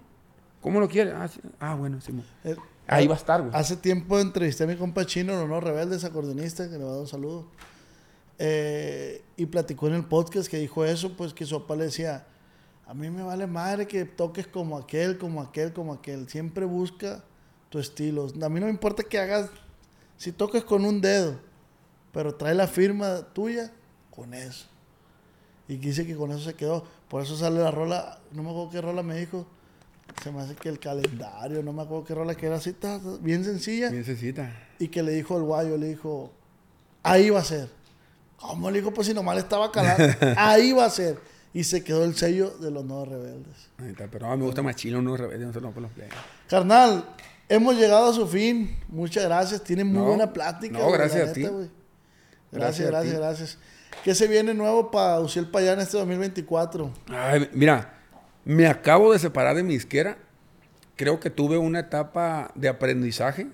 ¿cómo 0.60 0.78
lo 0.78 0.88
quieres? 0.88 1.14
Ah, 1.16 1.26
sí. 1.26 1.40
Ah, 1.58 1.74
bueno, 1.74 2.00
Simón. 2.00 2.24
Eh, 2.44 2.54
Ahí 2.86 3.08
va 3.08 3.14
a 3.14 3.16
estar, 3.16 3.40
güey. 3.42 3.52
Hace 3.52 3.74
tiempo 3.74 4.20
entrevisté 4.20 4.62
a 4.62 4.66
mi 4.68 4.76
compa 4.76 5.04
chino, 5.04 5.34
no, 5.34 5.48
no, 5.48 5.60
Rebeldes, 5.60 6.04
acordeonista, 6.04 6.70
que 6.70 6.78
le 6.78 6.84
va 6.84 6.90
a 6.90 6.92
dar 6.92 7.00
un 7.00 7.08
saludo. 7.08 7.48
Eh, 8.38 9.24
y 9.36 9.46
platicó 9.46 9.88
en 9.88 9.94
el 9.94 10.04
podcast 10.04 10.48
que 10.48 10.58
dijo 10.58 10.84
eso, 10.84 11.16
pues 11.16 11.34
que 11.34 11.44
su 11.44 11.60
papá 11.60 11.74
le 11.74 11.86
decía, 11.86 12.24
a 12.86 12.94
mí 12.94 13.10
me 13.10 13.24
vale 13.24 13.48
madre 13.48 13.88
que 13.88 14.04
toques 14.04 14.46
como 14.46 14.78
aquel, 14.78 15.18
como 15.18 15.42
aquel, 15.42 15.72
como 15.72 15.92
aquel. 15.92 16.28
Siempre 16.28 16.66
busca 16.66 17.24
tu 17.68 17.80
estilo. 17.80 18.28
A 18.40 18.48
mí 18.48 18.60
no 18.60 18.66
me 18.66 18.72
importa 18.72 19.02
que 19.02 19.18
hagas, 19.18 19.50
si 20.20 20.32
toques 20.32 20.64
con 20.64 20.84
un 20.84 21.00
dedo, 21.00 21.40
pero 22.12 22.34
trae 22.34 22.54
la 22.54 22.66
firma 22.66 23.22
tuya 23.32 23.72
con 24.10 24.34
eso. 24.34 24.66
Y 25.66 25.78
dice 25.78 26.06
que 26.06 26.14
con 26.14 26.30
eso 26.30 26.40
se 26.40 26.52
quedó. 26.52 26.84
Por 27.08 27.22
eso 27.22 27.38
sale 27.38 27.58
la 27.58 27.70
rola, 27.70 28.18
no 28.32 28.42
me 28.42 28.50
acuerdo 28.50 28.70
qué 28.70 28.80
rola 28.82 29.02
me 29.02 29.18
dijo. 29.18 29.46
Se 30.22 30.30
me 30.30 30.42
hace 30.42 30.54
que 30.56 30.68
el 30.68 30.78
calendario, 30.78 31.62
no 31.62 31.72
me 31.72 31.80
acuerdo 31.80 32.04
qué 32.04 32.14
rola 32.14 32.34
que 32.34 32.44
era 32.44 32.56
así, 32.56 32.74
ta, 32.74 33.00
ta, 33.00 33.16
bien 33.22 33.44
sencilla. 33.44 33.88
Necesita. 33.90 34.54
Y 34.78 34.88
que 34.88 35.02
le 35.02 35.12
dijo 35.12 35.38
el 35.38 35.44
guayo, 35.44 35.78
le 35.78 35.86
dijo, 35.86 36.30
ahí 37.02 37.30
va 37.30 37.40
a 37.40 37.44
ser. 37.44 37.70
¿Cómo 38.36 38.70
le 38.70 38.80
dijo? 38.80 38.92
Pues 38.92 39.06
si 39.06 39.14
nomás 39.14 39.36
le 39.36 39.40
estaba 39.40 39.72
calando. 39.72 40.04
ahí 40.36 40.72
va 40.72 40.84
a 40.84 40.90
ser. 40.90 41.18
Y 41.54 41.64
se 41.64 41.82
quedó 41.82 42.04
el 42.04 42.14
sello 42.14 42.50
de 42.58 42.70
los 42.70 42.84
nuevos 42.84 43.08
rebeldes. 43.08 43.70
Ahí 43.78 43.88
está, 43.88 44.06
pero 44.06 44.26
a 44.26 44.32
mí 44.32 44.40
me 44.40 44.44
gusta 44.44 44.60
más 44.60 44.76
chino, 44.76 45.00
no 45.00 45.16
rebelde, 45.16 45.46
no 45.46 45.52
se 45.54 45.62
lo 45.62 45.70
por 45.70 45.82
los. 45.82 45.92
Carnal, 46.46 47.06
hemos 47.50 47.76
llegado 47.76 48.08
a 48.10 48.14
su 48.14 48.26
fin. 48.26 48.78
Muchas 48.88 49.24
gracias. 49.24 49.62
Tienen 49.62 49.88
muy 49.88 49.98
No, 49.98 50.04
buena 50.06 50.32
plática. 50.32 50.78
no, 50.78 50.90
gracias 50.90 51.28
a 51.28 51.32
ti. 51.34 51.42
Gracias, 51.42 51.70
Gracias 52.52 52.86
gracias, 52.90 53.14
ti. 53.14 53.18
gracias. 53.20 53.58
¿Qué 54.04 54.14
se 54.14 54.26
viene 54.28 54.54
nuevo 54.54 54.90
para 54.90 55.20
Uciel 55.20 55.46
Payán 55.50 55.78
este 55.80 55.98
2024? 55.98 56.90
Ay, 57.10 57.50
mira, 57.52 57.92
me 58.44 58.66
acabo 58.66 59.12
de 59.12 59.18
separar 59.18 59.54
de 59.56 59.62
mi 59.62 59.74
isquera. 59.74 60.16
Creo 60.96 61.20
que 61.20 61.28
tuve 61.30 61.58
una 61.58 61.80
etapa 61.80 62.50
de 62.54 62.68
aprendizaje. 62.68 63.48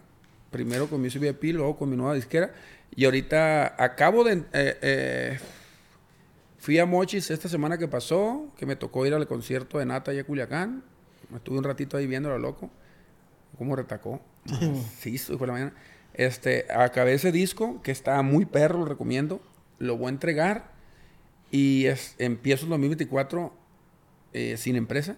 Primero 0.50 0.88
con 0.88 1.00
mi 1.00 1.08
VIP, 1.08 1.54
luego 1.54 1.76
con 1.76 1.90
mi 1.90 1.96
nueva 1.96 2.14
disquera. 2.14 2.52
Y 2.94 3.04
ahorita 3.04 3.82
acabo 3.82 4.24
de... 4.24 4.44
eh, 4.52 4.78
eh, 4.82 5.38
fui 6.58 6.78
a 6.78 6.86
Mochis 6.86 7.30
esta 7.30 7.48
semana 7.48 7.78
que 7.78 7.88
pasó, 7.88 8.46
que 8.56 8.66
me 8.66 8.76
tocó 8.76 9.04
ir 9.06 9.14
al 9.14 9.26
concierto 9.26 9.78
de 9.78 9.86
Nata 9.86 10.12
y 10.14 10.18
a 10.18 10.24
Culiacán. 10.24 10.82
Estuve 11.34 11.58
un 11.58 11.64
ratito 11.64 11.96
ahí 11.96 12.06
viéndolo 12.06 12.38
loco. 12.38 12.70
Cómo 13.58 13.76
retacó. 13.76 14.20
sí, 14.98 15.18
fue 15.18 15.46
la 15.46 15.52
mañana. 15.52 15.74
Este, 16.14 16.66
acabé 16.72 17.14
ese 17.14 17.32
disco, 17.32 17.82
que 17.82 17.90
está 17.90 18.20
muy 18.22 18.46
perro, 18.46 18.80
lo 18.80 18.84
recomiendo. 18.86 19.40
Lo 19.78 19.96
voy 19.96 20.06
a 20.06 20.10
entregar. 20.10 20.72
Y 21.50 21.86
es, 21.86 22.14
empiezo 22.18 22.64
el 22.64 22.70
2024 22.70 23.52
eh, 24.32 24.56
sin 24.56 24.76
empresa. 24.76 25.16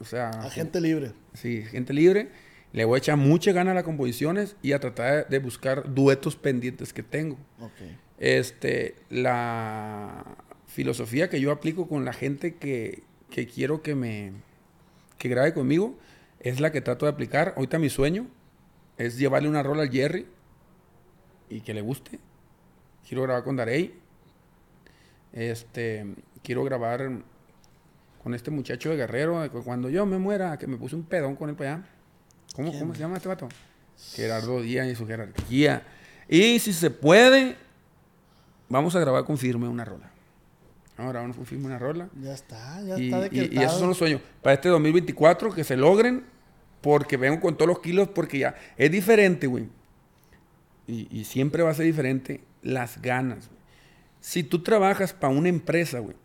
O 0.00 0.04
sea, 0.04 0.30
Agente 0.30 0.80
libre. 0.80 1.12
Sí, 1.34 1.62
gente 1.62 1.92
libre. 1.92 2.30
Le 2.72 2.84
voy 2.84 2.96
a 2.96 2.98
echar 2.98 3.16
mucha 3.16 3.52
gana 3.52 3.70
a 3.70 3.74
las 3.74 3.84
composiciones 3.84 4.56
y 4.62 4.72
a 4.72 4.80
tratar 4.80 5.28
de 5.28 5.38
buscar 5.38 5.94
duetos 5.94 6.36
pendientes 6.36 6.92
que 6.92 7.02
tengo. 7.02 7.38
Ok. 7.60 7.72
Este, 8.18 8.96
la 9.10 10.24
filosofía 10.66 11.30
que 11.30 11.40
yo 11.40 11.50
aplico 11.52 11.88
con 11.88 12.04
la 12.04 12.12
gente 12.12 12.56
que, 12.56 13.02
que 13.30 13.46
quiero 13.46 13.82
que 13.82 13.94
me 13.94 14.32
que 15.18 15.28
grabe 15.28 15.52
conmigo 15.52 15.98
es 16.40 16.60
la 16.60 16.72
que 16.72 16.80
trato 16.80 17.06
de 17.06 17.12
aplicar. 17.12 17.54
Ahorita 17.56 17.78
mi 17.78 17.88
sueño 17.88 18.26
es 18.96 19.18
llevarle 19.18 19.48
una 19.48 19.62
rola 19.62 19.82
al 19.82 19.90
Jerry 19.90 20.26
y 21.48 21.60
que 21.60 21.74
le 21.74 21.80
guste. 21.80 22.18
Quiero 23.06 23.22
grabar 23.22 23.44
con 23.44 23.56
Darey. 23.56 23.98
Este, 25.32 26.06
quiero 26.42 26.64
grabar 26.64 27.10
con 28.22 28.34
este 28.34 28.50
muchacho 28.50 28.90
de 28.90 28.96
Guerrero. 28.96 29.50
Cuando 29.64 29.88
yo 29.88 30.04
me 30.06 30.18
muera, 30.18 30.58
que 30.58 30.66
me 30.66 30.76
puse 30.76 30.96
un 30.96 31.04
pedón 31.04 31.36
con 31.36 31.48
él 31.48 31.56
para 31.56 31.74
allá. 31.74 31.84
¿Cómo. 32.54 32.78
¿Cómo 32.78 32.94
se 32.94 33.00
llama 33.00 33.16
este 33.16 33.28
vato? 33.28 33.48
Gerardo 34.14 34.60
Díaz 34.60 34.86
y 34.88 34.94
su 34.94 35.06
jerarquía. 35.06 35.82
Y 36.28 36.58
si 36.58 36.72
se 36.72 36.90
puede, 36.90 37.56
vamos 38.68 38.94
a 38.94 39.00
grabar 39.00 39.24
con 39.24 39.38
firme 39.38 39.68
una 39.68 39.84
rola. 39.84 40.10
Vamos 40.98 41.10
a 41.14 41.18
grabar 41.18 41.46
firme 41.46 41.66
una 41.66 41.78
rola. 41.78 42.08
Ya 42.20 42.34
está, 42.34 42.82
ya 42.82 42.98
Y, 42.98 43.06
está 43.06 43.18
y- 43.18 43.22
decretado. 43.22 43.62
y 43.62 43.64
esos 43.64 43.78
son 43.78 43.88
los 43.88 43.96
sueños. 43.98 44.20
Para 44.42 44.54
este 44.54 44.68
2024, 44.68 45.52
que 45.54 45.62
se 45.64 45.76
logren, 45.76 46.24
porque 46.80 47.16
vengo 47.16 47.40
con 47.40 47.56
todos 47.56 47.68
los 47.68 47.78
kilos, 47.80 48.08
porque 48.08 48.40
ya 48.40 48.54
es 48.76 48.90
diferente, 48.90 49.46
güey. 49.46 49.68
Y, 50.86 51.06
y 51.16 51.24
siempre 51.24 51.62
va 51.62 51.70
a 51.70 51.74
ser 51.74 51.86
diferente 51.86 52.42
las 52.62 53.00
ganas. 53.00 53.46
güey. 53.48 53.58
Si 54.20 54.42
tú 54.42 54.62
trabajas 54.62 55.12
para 55.12 55.32
una 55.32 55.48
empresa, 55.48 56.00
güey, 56.00 56.16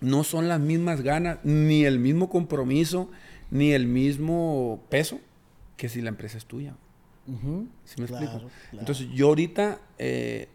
no 0.00 0.24
son 0.24 0.48
las 0.48 0.60
mismas 0.60 1.00
ganas, 1.02 1.38
ni 1.44 1.84
el 1.84 1.98
mismo 1.98 2.28
compromiso, 2.28 3.10
ni 3.50 3.72
el 3.72 3.86
mismo 3.86 4.84
peso 4.90 5.20
que 5.76 5.88
si 5.88 6.02
la 6.02 6.10
empresa 6.10 6.36
es 6.38 6.44
tuya. 6.46 6.74
¿Sí 7.26 7.32
me 8.00 8.06
Claro, 8.06 8.24
explico? 8.24 8.38
claro. 8.38 8.50
Entonces, 8.72 9.08
yo 9.14 9.28
ahorita, 9.28 9.78
eh, 9.98 10.48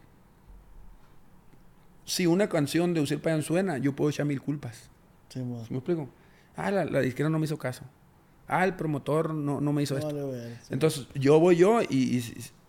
si 2.05 2.25
una 2.27 2.47
canción 2.49 2.93
de 2.93 3.01
Uciel 3.01 3.19
Payán 3.19 3.41
suena, 3.43 3.77
yo 3.77 3.93
puedo 3.95 4.09
echar 4.09 4.25
mil 4.25 4.41
culpas. 4.41 4.89
Sí. 5.29 5.39
¿Sí 5.39 5.43
me 5.71 5.77
explico? 5.77 6.07
Ah, 6.55 6.71
la, 6.71 6.85
la 6.85 7.01
disquera 7.01 7.29
no 7.29 7.39
me 7.39 7.45
hizo 7.45 7.57
caso. 7.57 7.83
Ah, 8.47 8.63
el 8.63 8.75
promotor 8.75 9.33
no, 9.33 9.59
no 9.59 9.73
me 9.73 9.81
hizo 9.83 9.97
esto. 9.97 10.07
Vale, 10.15 10.55
sí. 10.61 10.67
Entonces, 10.73 11.07
yo 11.15 11.39
voy 11.39 11.55
yo 11.55 11.81
y, 11.81 11.85
y, 11.89 12.17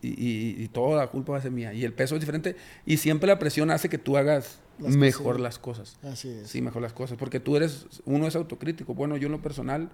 y- 0.03 0.09
y- 0.09 0.63
y 0.65 0.69
toda 0.69 0.97
la 0.99 1.07
culpa 1.09 1.33
va 1.33 1.39
a 1.39 1.43
ser 1.43 1.51
mía. 1.53 1.73
Y 1.75 1.85
el 1.85 1.93
peso 1.93 2.15
es 2.15 2.21
diferente. 2.21 2.57
Y 2.87 2.97
siempre 2.97 3.27
la 3.29 3.39
presión 3.39 3.71
hace 3.71 3.89
que 3.91 3.99
tú 3.99 4.17
hagas 4.17 4.59
Las 4.79 4.97
mejor 4.97 5.25
cosas. 5.35 5.41
las 5.43 5.59
cosas. 5.59 5.97
Así 6.03 6.29
es. 6.31 6.49
Sí, 6.49 6.63
mejor 6.63 6.81
las 6.81 6.95
cosas. 6.95 7.19
Porque 7.19 7.41
tú 7.41 7.57
eres, 7.57 7.87
uno 8.07 8.27
es 8.27 8.35
autocrítico. 8.37 8.95
Bueno, 8.95 9.19
yo 9.19 9.27
en 9.27 9.33
lo 9.33 9.43
personal, 9.43 9.91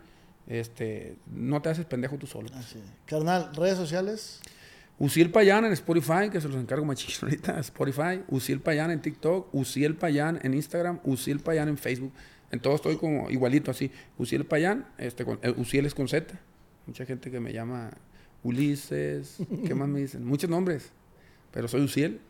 este, 0.46 1.16
no 1.26 1.60
te 1.62 1.70
haces 1.70 1.84
pendejo 1.84 2.16
tú 2.16 2.26
solo. 2.28 2.48
Así 2.54 2.78
es. 2.78 2.84
Carnal, 3.06 3.50
redes 3.54 3.76
sociales. 3.76 4.40
Uciel 4.98 5.30
Payán 5.30 5.64
en 5.64 5.72
Spotify, 5.72 6.30
que 6.30 6.40
se 6.40 6.48
los 6.48 6.56
encargo 6.58 6.84
machín 6.84 7.14
ahorita, 7.22 7.58
Spotify. 7.60 8.22
Uciel 8.28 8.60
Payán 8.60 8.90
en 8.90 9.00
TikTok. 9.02 9.52
Uciel 9.54 9.96
Payán 9.96 10.38
en 10.42 10.54
Instagram. 10.54 11.00
Uciel 11.04 11.40
Payán 11.40 11.68
en 11.68 11.78
Facebook. 11.78 12.12
En 12.50 12.60
todo 12.60 12.74
estoy 12.76 12.96
como 12.96 13.30
igualito 13.30 13.70
así. 13.70 13.90
Uciel 14.18 14.44
Payán, 14.44 14.86
este, 14.98 15.24
con, 15.24 15.38
eh, 15.42 15.52
Uciel 15.56 15.86
es 15.86 15.94
con 15.94 16.06
Z. 16.08 16.38
Mucha 16.86 17.04
gente 17.06 17.30
que 17.30 17.40
me 17.40 17.52
llama 17.52 17.90
Ulises. 18.42 19.38
¿Qué 19.66 19.74
más 19.74 19.88
me 19.88 20.00
dicen? 20.00 20.24
Muchos 20.24 20.48
nombres. 20.50 20.92
Pero 21.50 21.66
soy 21.68 21.82
Uciel. 21.82 22.20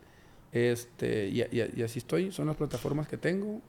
Este, 0.52 1.28
y, 1.28 1.40
y- 1.42 1.72
y 1.76 1.82
así 1.82 1.98
estoy. 1.98 2.30
Son 2.32 2.46
las 2.46 2.56
plataformas 2.56 3.08
que 3.08 3.16
tengo. 3.16 3.60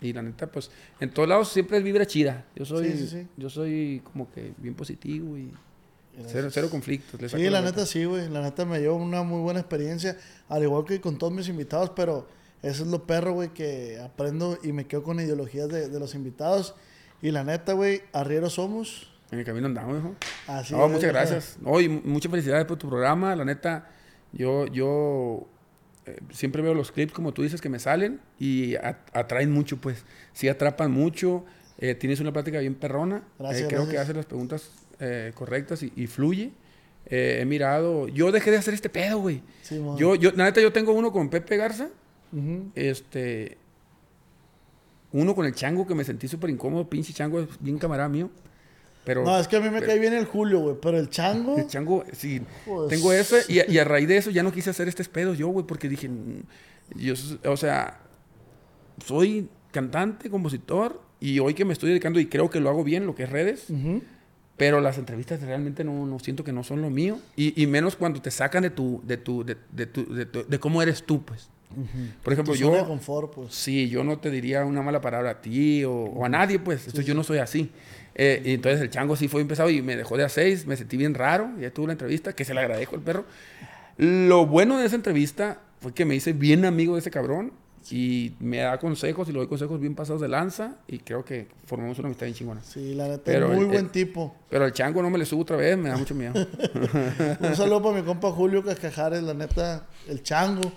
Y 0.00 0.12
la 0.14 0.22
neta, 0.22 0.50
pues, 0.50 0.70
en 0.98 1.10
todos 1.10 1.28
lados 1.28 1.52
siempre 1.52 1.76
es 1.76 1.84
vibra 1.84 2.06
chida. 2.06 2.46
Yo 2.56 2.64
soy, 2.64 2.90
Sí, 2.92 2.98
sí, 2.98 3.06
sí. 3.06 3.26
yo 3.36 3.50
soy 3.50 4.00
como 4.02 4.30
que 4.32 4.52
bien 4.56 4.74
positivo 4.74 5.36
y. 5.36 5.52
cero, 6.26 6.48
cero 6.50 6.68
conflictos. 6.70 7.20
le 7.20 7.28
saco 7.28 7.42
Sí, 7.42 7.48
la 7.50 7.60
vuelta. 7.60 7.76
neta 7.80 7.86
sí, 7.86 8.04
güey. 8.04 8.28
La 8.28 8.40
neta 8.42 8.64
me 8.64 8.78
dio 8.80 8.94
una 8.94 9.22
muy 9.22 9.40
buena 9.40 9.60
experiencia. 9.60 10.16
Al 10.48 10.62
igual 10.62 10.84
que 10.84 11.00
con 11.00 11.18
todos 11.18 11.32
mis 11.32 11.48
invitados, 11.48 11.90
pero 11.96 12.26
eso 12.62 12.82
es 12.84 12.88
lo 12.90 13.04
perro, 13.06 13.32
güey, 13.32 13.50
que 13.54 13.98
aprendo 14.00 14.58
y 14.62 14.72
me 14.72 14.86
quedo 14.86 15.02
con 15.02 15.18
ideologías 15.20 15.68
de, 15.68 15.88
de 15.88 15.98
los 16.00 16.14
invitados. 16.14 16.74
Y 17.22 17.30
la 17.30 17.44
neta, 17.44 17.72
güey, 17.74 18.02
arrieros 18.12 18.54
somos. 18.54 19.08
En 19.30 19.38
el 19.38 19.44
camino 19.44 19.66
andamos, 19.66 19.98
hijo. 19.98 20.14
Así 20.48 20.74
No, 20.74 20.86
es, 20.86 20.92
muchas 20.92 21.10
gracias. 21.12 21.56
No, 21.60 21.80
y 21.80 21.88
mu- 21.88 22.00
muchas 22.04 22.30
felicidades 22.30 22.64
por 22.66 22.76
tu 22.78 22.88
programa. 22.88 23.36
La 23.36 23.44
neta, 23.44 23.88
yo, 24.32 24.66
yo 24.66 25.46
eh, 26.06 26.16
siempre 26.32 26.62
veo 26.62 26.74
los 26.74 26.90
clips, 26.90 27.12
como 27.12 27.32
tú 27.32 27.42
dices, 27.42 27.60
que 27.60 27.68
me 27.68 27.78
salen 27.78 28.20
y 28.38 28.74
atraen 29.12 29.52
mucho, 29.52 29.76
pues. 29.76 30.04
Sí 30.32 30.48
atrapan 30.48 30.90
mucho. 30.90 31.44
eh, 31.82 31.94
tienes 31.94 32.20
una 32.20 32.30
plática 32.32 32.58
bien 32.58 32.74
perrona. 32.74 33.22
Gracias, 33.38 33.62
Eh, 33.62 33.66
creo 33.68 33.80
que 33.82 33.92
gracias. 33.92 34.02
haces 34.04 34.16
las 34.16 34.26
preguntas 34.26 34.70
eh, 35.00 35.32
correctas 35.34 35.82
y, 35.82 35.92
y 35.96 36.06
fluye. 36.06 36.50
Eh, 37.06 37.38
he 37.40 37.44
mirado... 37.44 38.06
Yo 38.08 38.30
dejé 38.30 38.50
de 38.50 38.58
hacer 38.58 38.74
este 38.74 38.88
pedo, 38.88 39.18
güey. 39.18 39.42
Sí, 39.62 39.80
yo, 39.96 40.14
yo, 40.14 40.30
la 40.32 40.44
neta, 40.44 40.60
yo 40.60 40.72
tengo 40.72 40.92
uno 40.92 41.10
con 41.12 41.28
Pepe 41.30 41.56
Garza. 41.56 41.88
Este... 42.74 43.56
Uno 45.12 45.34
con 45.34 45.44
el 45.46 45.54
chango 45.54 45.86
que 45.86 45.94
me 45.94 46.04
sentí 46.04 46.28
súper 46.28 46.50
incómodo. 46.50 46.88
Pinche 46.88 47.12
chango 47.12 47.40
es 47.40 47.48
bien 47.60 47.78
camarada 47.78 48.08
mío. 48.08 48.30
Pero... 49.04 49.24
No, 49.24 49.38
es 49.40 49.48
que 49.48 49.56
a 49.56 49.60
mí 49.60 49.68
me 49.70 49.80
cae 49.82 49.98
bien 49.98 50.12
el 50.12 50.24
Julio, 50.26 50.60
güey. 50.60 50.76
Pero 50.80 50.98
el 50.98 51.08
chango. 51.08 51.56
El 51.56 51.66
chango, 51.66 52.04
sí. 52.12 52.42
Pues- 52.64 52.88
Tengo 52.90 53.12
eso 53.12 53.36
y, 53.48 53.58
a- 53.60 53.68
y 53.68 53.78
a 53.78 53.84
raíz 53.84 54.06
de 54.06 54.18
eso 54.18 54.30
ya 54.30 54.42
no 54.44 54.52
quise 54.52 54.70
hacer 54.70 54.86
este 54.86 55.02
pedo 55.04 55.34
yo, 55.34 55.48
güey, 55.48 55.66
porque 55.66 55.88
dije, 55.88 56.08
"Mm, 56.08 56.42
yo, 56.96 57.14
o 57.44 57.56
sea, 57.56 57.98
soy 59.04 59.48
cantante, 59.72 60.30
compositor 60.30 61.00
y 61.18 61.38
hoy 61.40 61.54
que 61.54 61.64
me 61.64 61.72
estoy 61.72 61.88
dedicando 61.90 62.20
y 62.20 62.26
creo 62.26 62.50
que 62.50 62.60
lo 62.60 62.68
hago 62.68 62.84
bien, 62.84 63.06
lo 63.06 63.14
que 63.14 63.24
es 63.24 63.30
redes, 63.30 63.70
Ujú. 63.70 64.02
Pero 64.60 64.78
las 64.82 64.98
entrevistas 64.98 65.40
realmente 65.40 65.84
no, 65.84 66.04
no 66.04 66.18
siento 66.18 66.44
que 66.44 66.52
no 66.52 66.62
son 66.64 66.82
lo 66.82 66.90
mío 66.90 67.18
y, 67.34 67.58
y 67.62 67.66
menos 67.66 67.96
cuando 67.96 68.20
te 68.20 68.30
sacan 68.30 68.62
de 68.62 68.68
tu, 68.68 69.00
de 69.06 69.16
tu, 69.16 69.42
de, 69.42 69.56
de 69.72 69.86
tu, 69.86 70.04
de, 70.14 70.26
tu- 70.26 70.46
de 70.46 70.58
cómo 70.60 70.82
eres 70.82 71.02
tú, 71.02 71.22
pues. 71.22 71.48
Por 72.22 72.34
ejemplo, 72.34 72.52
de 72.52 72.58
yo, 72.60 72.86
confort, 72.86 73.32
pues. 73.34 73.54
Sí, 73.54 73.88
yo 73.88 74.04
no 74.04 74.18
te 74.18 74.30
diría 74.30 74.66
una 74.66 74.82
mala 74.82 75.00
palabra 75.00 75.30
a 75.30 75.40
ti 75.40 75.82
o, 75.84 75.92
o 75.94 76.24
a 76.26 76.28
nadie, 76.28 76.58
pues. 76.58 76.80
Entonces 76.80 77.06
yo 77.06 77.14
no 77.14 77.24
soy 77.24 77.38
así. 77.38 77.70
Eh, 78.14 78.42
y 78.44 78.50
entonces 78.52 78.82
el 78.82 78.90
chango 78.90 79.16
sí 79.16 79.28
fue 79.28 79.40
empezado 79.40 79.70
y 79.70 79.80
me 79.80 79.96
dejó 79.96 80.18
de 80.18 80.24
a 80.24 80.28
seis, 80.28 80.66
me 80.66 80.76
sentí 80.76 80.98
bien 80.98 81.14
raro, 81.14 81.48
ya 81.58 81.70
tuve 81.70 81.86
la 81.86 81.92
entrevista, 81.94 82.34
que 82.34 82.44
se 82.44 82.52
le 82.52 82.60
agradezco 82.60 82.96
al 82.96 83.02
perro. 83.02 83.24
Lo 83.96 84.44
bueno 84.46 84.78
de 84.78 84.84
esa 84.86 84.96
entrevista 84.96 85.60
fue 85.80 85.94
que 85.94 86.04
me 86.04 86.14
hice 86.14 86.34
bien 86.34 86.66
amigo 86.66 86.94
de 86.96 87.00
ese 87.00 87.10
cabrón 87.10 87.52
y 87.90 88.34
me 88.40 88.58
da 88.58 88.78
consejos 88.78 89.28
y 89.28 89.32
le 89.32 89.38
doy 89.38 89.48
consejos 89.48 89.80
bien 89.80 89.94
pasados 89.94 90.20
de 90.20 90.28
lanza 90.28 90.76
y 90.86 90.98
creo 90.98 91.24
que 91.24 91.48
formamos 91.66 91.98
una 91.98 92.06
amistad 92.08 92.26
bien 92.26 92.34
chingona. 92.36 92.60
Sí, 92.62 92.94
la 92.94 93.08
neta, 93.08 93.22
Pero 93.24 93.48
muy 93.48 93.58
el- 93.60 93.66
buen 93.66 93.84
el- 93.86 93.90
tipo. 93.90 94.34
Pero 94.50 94.66
el 94.66 94.72
chango 94.72 95.02
no 95.02 95.10
me 95.10 95.18
le 95.18 95.24
subo 95.26 95.42
otra 95.42 95.56
vez, 95.56 95.76
me 95.78 95.88
da 95.88 95.96
mucho 95.96 96.14
miedo. 96.14 96.34
Un 97.40 97.56
saludo 97.56 97.82
para 97.82 97.96
mi 97.96 98.02
compa 98.02 98.30
Julio 98.32 98.62
Cascajares, 98.62 99.22
la 99.22 99.34
neta, 99.34 99.86
el 100.08 100.22
chango. 100.22 100.70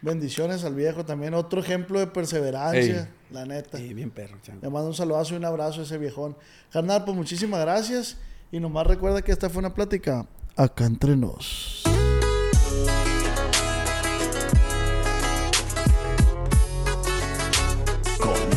Bendiciones 0.00 0.64
al 0.64 0.74
viejo 0.74 1.04
también. 1.04 1.32
Otro 1.34 1.60
ejemplo 1.60 2.00
de 2.00 2.08
perseverancia, 2.08 3.02
Ey. 3.02 3.08
la 3.30 3.44
neta. 3.46 3.78
Sí, 3.78 3.94
bien 3.94 4.10
perro, 4.10 4.36
chango. 4.42 4.60
Le 4.62 4.68
mando 4.70 4.88
un 4.88 4.94
saludazo 4.94 5.34
y 5.34 5.36
un 5.36 5.44
abrazo 5.44 5.80
a 5.80 5.84
ese 5.84 5.96
viejón. 5.98 6.36
Carnal, 6.72 7.04
pues 7.04 7.16
muchísimas 7.16 7.60
gracias. 7.60 8.16
Y 8.50 8.58
nomás 8.58 8.86
recuerda 8.86 9.22
que 9.22 9.30
esta 9.30 9.48
fue 9.48 9.60
una 9.60 9.72
plática 9.74 10.26
acá 10.56 10.86
entre 10.86 11.16
nos. 11.16 11.84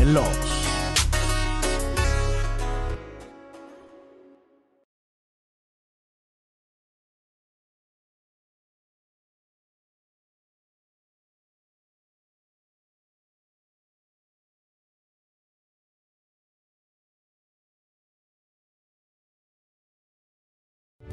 Con 0.06 0.55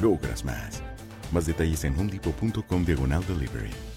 logras 0.00 0.44
más. 0.44 0.82
Más 1.32 1.46
detalles 1.46 1.84
en 1.84 1.98
homedepot.com 1.98 2.84
diagonal 2.84 3.24
delivery. 3.26 3.91